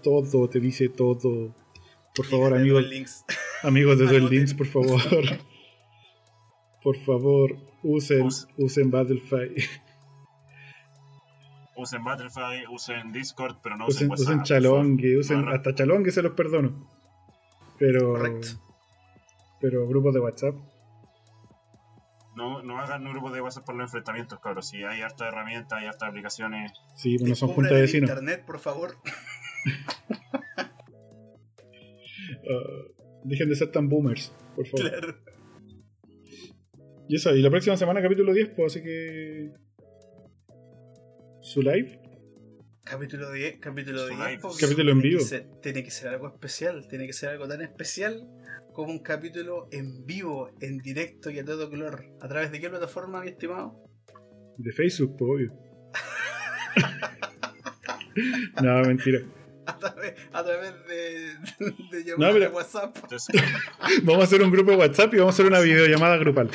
Todo, 0.02 0.48
te 0.48 0.60
dice 0.60 0.88
todo. 0.90 1.54
Por 2.14 2.26
favor, 2.26 2.54
amigos. 2.56 2.88
links. 2.88 3.24
Amigos 3.62 3.98
de 3.98 4.06
Duel. 4.06 4.28
Links, 4.28 4.54
por 4.54 4.66
favor. 4.66 5.00
por 6.82 6.96
favor, 6.98 7.56
usen, 7.82 8.22
Us- 8.26 8.46
usen 8.56 8.90
Battlefy. 8.90 9.54
Usen 11.78 12.02
Battlefy, 12.02 12.66
usen 12.70 13.12
Discord, 13.12 13.58
pero 13.62 13.76
no 13.76 13.86
usen, 13.86 14.10
usen 14.10 14.38
WhatsApp. 14.38 14.62
usen 14.62 14.98
favor. 14.98 15.18
usen 15.20 15.48
hasta 15.48 15.74
Chalongue 15.74 16.10
se 16.10 16.22
los 16.22 16.32
perdono. 16.32 16.88
Pero. 17.78 18.14
Correcto. 18.14 18.48
Pero 19.60 19.86
grupos 19.86 20.12
de 20.12 20.20
WhatsApp. 20.20 20.54
No, 22.34 22.62
no 22.62 22.78
hagan 22.78 23.06
un 23.06 23.12
grupo 23.12 23.30
de 23.30 23.40
WhatsApp 23.40 23.64
por 23.64 23.76
los 23.76 23.84
enfrentamientos, 23.84 24.40
cabros. 24.40 24.68
Si 24.68 24.82
hay 24.82 25.02
harta 25.02 25.28
herramientas, 25.28 25.78
hay 25.80 25.86
hartas 25.86 26.08
aplicaciones. 26.08 26.72
Sí, 26.96 27.16
bueno, 27.18 27.36
son 27.36 27.50
juntas 27.50 27.72
de 27.72 27.80
vecinos. 27.80 28.10
internet, 28.10 28.44
por 28.44 28.58
favor. 28.58 28.96
Ah, 32.50 33.04
dejen 33.24 33.48
de 33.50 33.56
ser 33.56 33.70
tan 33.70 33.88
boomers, 33.90 34.32
por 34.56 34.66
favor. 34.66 34.90
Claro. 34.90 35.16
Y 37.08 37.16
eso, 37.16 37.34
y 37.34 37.42
la 37.42 37.50
próxima 37.50 37.76
semana 37.76 38.00
capítulo 38.00 38.32
10, 38.32 38.50
pues 38.50 38.72
así 38.72 38.82
que. 38.82 39.50
Su 41.50 41.62
live. 41.62 41.98
Capítulo 42.84 43.30
10, 43.32 43.58
capítulo 43.60 44.00
Su 44.00 44.08
10. 44.08 44.18
live. 44.18 44.38
porque 44.40 44.60
Capítulo 44.60 44.92
en 44.92 45.00
tiene 45.00 45.02
que 45.02 45.08
vivo. 45.18 45.28
ser- 45.28 45.60
tiene 45.62 45.84
que 45.84 45.90
ser 45.90 46.08
algo 46.08 46.28
especial, 46.28 46.86
tiene 46.88 47.06
que 47.06 47.12
ser 47.12 47.30
algo 47.30 47.46
tan 47.48 47.60
especial 47.62 48.26
como 48.72 48.90
un 48.92 49.02
capítulo 49.02 49.68
en 49.72 50.04
vivo, 50.06 50.50
en 50.60 50.78
directo 50.78 51.30
y 51.30 51.38
a 51.38 51.44
todo 51.44 51.68
color. 51.70 52.04
¿A 52.20 52.28
través 52.28 52.50
de 52.52 52.60
qué 52.60 52.68
plataforma, 52.70 53.20
mi 53.22 53.28
estimado? 53.30 53.82
De 54.56 54.72
Facebook, 54.72 55.16
pues 55.18 55.30
obvio. 55.30 55.52
no, 58.62 58.80
mentira. 58.82 59.20
A 59.66 59.76
través, 59.78 60.14
a 60.32 60.44
través 60.44 60.72
de, 60.86 61.04
de 61.90 62.00
No, 62.00 62.00
llamadas 62.00 62.34
pero- 62.34 62.38
de 62.38 62.48
WhatsApp. 62.48 62.96
Vamos 64.04 64.22
a 64.22 64.24
hacer 64.24 64.42
un 64.42 64.50
grupo 64.50 64.70
de 64.70 64.76
WhatsApp 64.78 65.12
y 65.14 65.18
vamos 65.18 65.34
a 65.34 65.36
hacer 65.36 65.46
una 65.46 65.60
videollamada 65.60 66.16
grupal. 66.16 66.50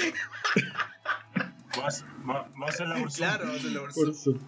Vamos, 2.26 2.52
a 2.62 2.66
hacer 2.66 2.88
la 2.88 2.95
versión. 2.95 3.30
Claro, 3.30 3.45
vamos 3.45 3.88
a 3.88 3.91
Zoom. 3.94 4.14
su- 4.14 4.40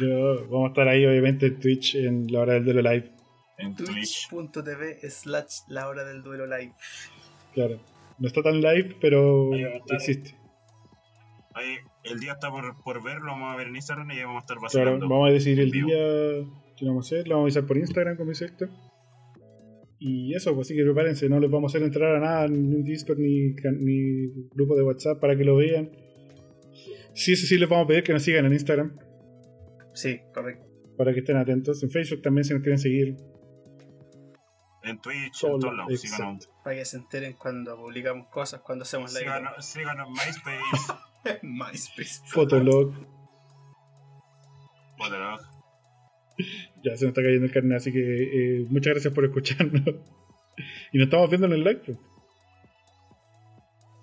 Yo- 0.00 0.48
vamos 0.48 0.66
a 0.66 0.68
estar 0.68 0.88
ahí, 0.88 1.04
obviamente, 1.06 1.46
en 1.46 1.58
Twitch 1.60 1.94
en 1.96 2.26
la 2.32 2.40
hora 2.40 2.54
del 2.54 2.64
duelo 2.64 2.82
live. 2.82 3.12
En 3.58 3.74
Twitch. 3.74 4.28
Twitch.tv 4.28 5.08
slash 5.10 5.60
la 5.68 5.88
hora 5.88 6.04
del 6.04 6.22
duelo 6.22 6.46
live. 6.46 6.72
Claro. 7.54 7.80
No 8.18 8.26
está 8.28 8.42
tan 8.42 8.60
live, 8.60 8.96
pero 9.00 9.50
existe. 9.90 10.36
Ahí, 11.54 11.76
el 12.04 12.20
día 12.20 12.32
está 12.32 12.50
por, 12.50 12.82
por 12.82 13.02
ver, 13.02 13.18
lo 13.18 13.32
vamos 13.32 13.54
a 13.54 13.56
ver 13.56 13.68
en 13.68 13.76
Instagram 13.76 14.10
y 14.10 14.14
ahí 14.18 14.24
vamos 14.24 14.40
a 14.42 14.44
estar 14.44 14.56
Claro, 14.58 14.64
vacilando. 14.92 15.08
vamos 15.08 15.30
a 15.30 15.32
decidir 15.32 15.60
el 15.60 15.70
vivo. 15.70 15.88
día 15.88 15.96
que 16.76 16.84
lo 16.84 16.90
vamos 16.90 17.06
a 17.06 17.16
hacer. 17.16 17.28
Lo 17.28 17.36
vamos 17.36 17.44
a 17.44 17.46
avisar 17.46 17.66
por 17.66 17.78
Instagram, 17.78 18.16
como 18.16 18.30
dice 18.30 18.44
Héctor. 18.46 18.68
Y 19.98 20.34
eso, 20.34 20.54
pues 20.54 20.68
sí 20.68 20.76
que 20.76 20.82
prepárense. 20.82 21.28
No 21.30 21.40
les 21.40 21.50
vamos 21.50 21.72
a 21.74 21.78
hacer 21.78 21.86
entrar 21.86 22.16
a 22.16 22.20
nada, 22.20 22.48
ni 22.48 22.58
un 22.74 22.84
Discord, 22.84 23.18
ni, 23.18 23.54
ni 23.54 24.26
grupo 24.54 24.76
de 24.76 24.82
WhatsApp 24.82 25.18
para 25.18 25.34
que 25.36 25.44
lo 25.44 25.56
vean. 25.56 25.90
Sí, 27.16 27.32
eso 27.32 27.46
sí 27.46 27.56
les 27.58 27.66
vamos 27.66 27.86
a 27.86 27.88
pedir 27.88 28.04
que 28.04 28.12
nos 28.12 28.22
sigan 28.22 28.44
en 28.44 28.52
Instagram. 28.52 28.94
Sí, 29.94 30.20
correcto. 30.34 30.66
Para 30.98 31.14
que 31.14 31.20
estén 31.20 31.38
atentos. 31.38 31.82
En 31.82 31.90
Facebook 31.90 32.20
también, 32.20 32.44
si 32.44 32.52
nos 32.52 32.62
quieren 32.62 32.78
seguir. 32.78 33.16
En 34.82 35.00
Twitch, 35.00 35.32
Solo, 35.32 35.54
en 35.54 35.60
todos 35.60 35.76
lados. 35.76 36.00
Síganos. 36.00 36.50
Para 36.62 36.76
que 36.76 36.84
se 36.84 36.98
enteren 36.98 37.32
cuando 37.32 37.74
publicamos 37.74 38.28
cosas, 38.28 38.60
cuando 38.60 38.82
hacemos 38.82 39.14
live. 39.14 39.24
síganos, 39.24 39.64
síganos 39.64 40.08
en 40.08 40.12
MySpace, 40.12 41.40
MySpace. 41.42 42.20
Fotolog. 42.26 42.92
Fotolog. 44.98 45.40
Ya 46.84 46.96
se 46.96 47.06
nos 47.06 47.12
está 47.12 47.22
cayendo 47.22 47.46
el 47.46 47.52
carnet, 47.52 47.78
así 47.78 47.92
que 47.92 48.00
eh, 48.60 48.66
muchas 48.68 48.92
gracias 48.92 49.14
por 49.14 49.24
escucharnos. 49.24 49.82
y 50.92 50.98
nos 50.98 51.06
estamos 51.06 51.30
viendo 51.30 51.46
en 51.46 51.54
el 51.54 51.64
live. 51.64 51.98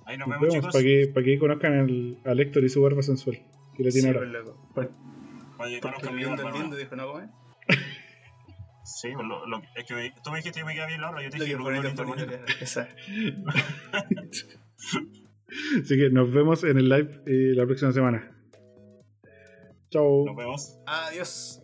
Pues. 0.04 0.08
Ahí 0.08 0.18
nos 0.18 0.28
Nos 0.28 0.40
vemos, 0.40 0.42
vemos 0.42 0.56
chicos. 0.56 0.74
para 0.74 0.84
que, 0.84 1.12
para 1.14 1.24
que 1.26 1.40
conozcan 1.40 1.74
al, 1.80 2.18
al 2.26 2.40
Héctor 2.40 2.64
y 2.64 2.70
su 2.70 2.82
barba 2.82 3.02
sensual. 3.02 3.38
Que 3.76 3.84
le 3.84 3.92
Sí, 3.92 4.02
tiene 4.02 4.14
pues, 4.18 4.28
ahora. 4.28 4.40
loco. 4.40 4.70
Por- 4.76 4.92
que 5.70 5.80
conozcan 5.80 6.16
mi 6.16 6.26
barba. 6.26 6.52
lindo 6.52 6.76
dijo, 6.76 6.96
¿no? 6.96 7.14
Sí, 8.86 9.10
pues, 9.14 9.26
lo, 9.28 9.46
lo, 9.48 9.62
es 9.76 9.86
que 9.86 10.14
tú 10.24 10.30
me 10.32 10.38
dijiste 10.38 10.60
que 10.60 10.66
me 10.66 10.74
queda 10.74 10.88
bien 10.88 11.00
la 11.02 11.08
barba, 11.08 11.24
yo 11.24 11.30
te 11.30 11.38
Lo 11.38 11.44
dije 11.46 11.56
que 11.56 11.58
lo 11.58 11.64
bonito, 11.64 12.04
bonito, 12.04 12.26
bonito, 12.28 12.46
que- 12.46 12.64
esa. 12.64 12.88
Así 15.82 15.98
que 15.98 16.10
nos 16.10 16.32
vemos 16.34 16.64
en 16.64 16.78
el 16.78 16.90
live 16.90 17.22
eh, 17.26 17.54
la 17.56 17.66
próxima 17.66 17.92
semana. 17.94 18.30
Chao. 19.90 20.26
Nos 20.26 20.36
vemos. 20.36 20.80
Adiós. 20.86 21.62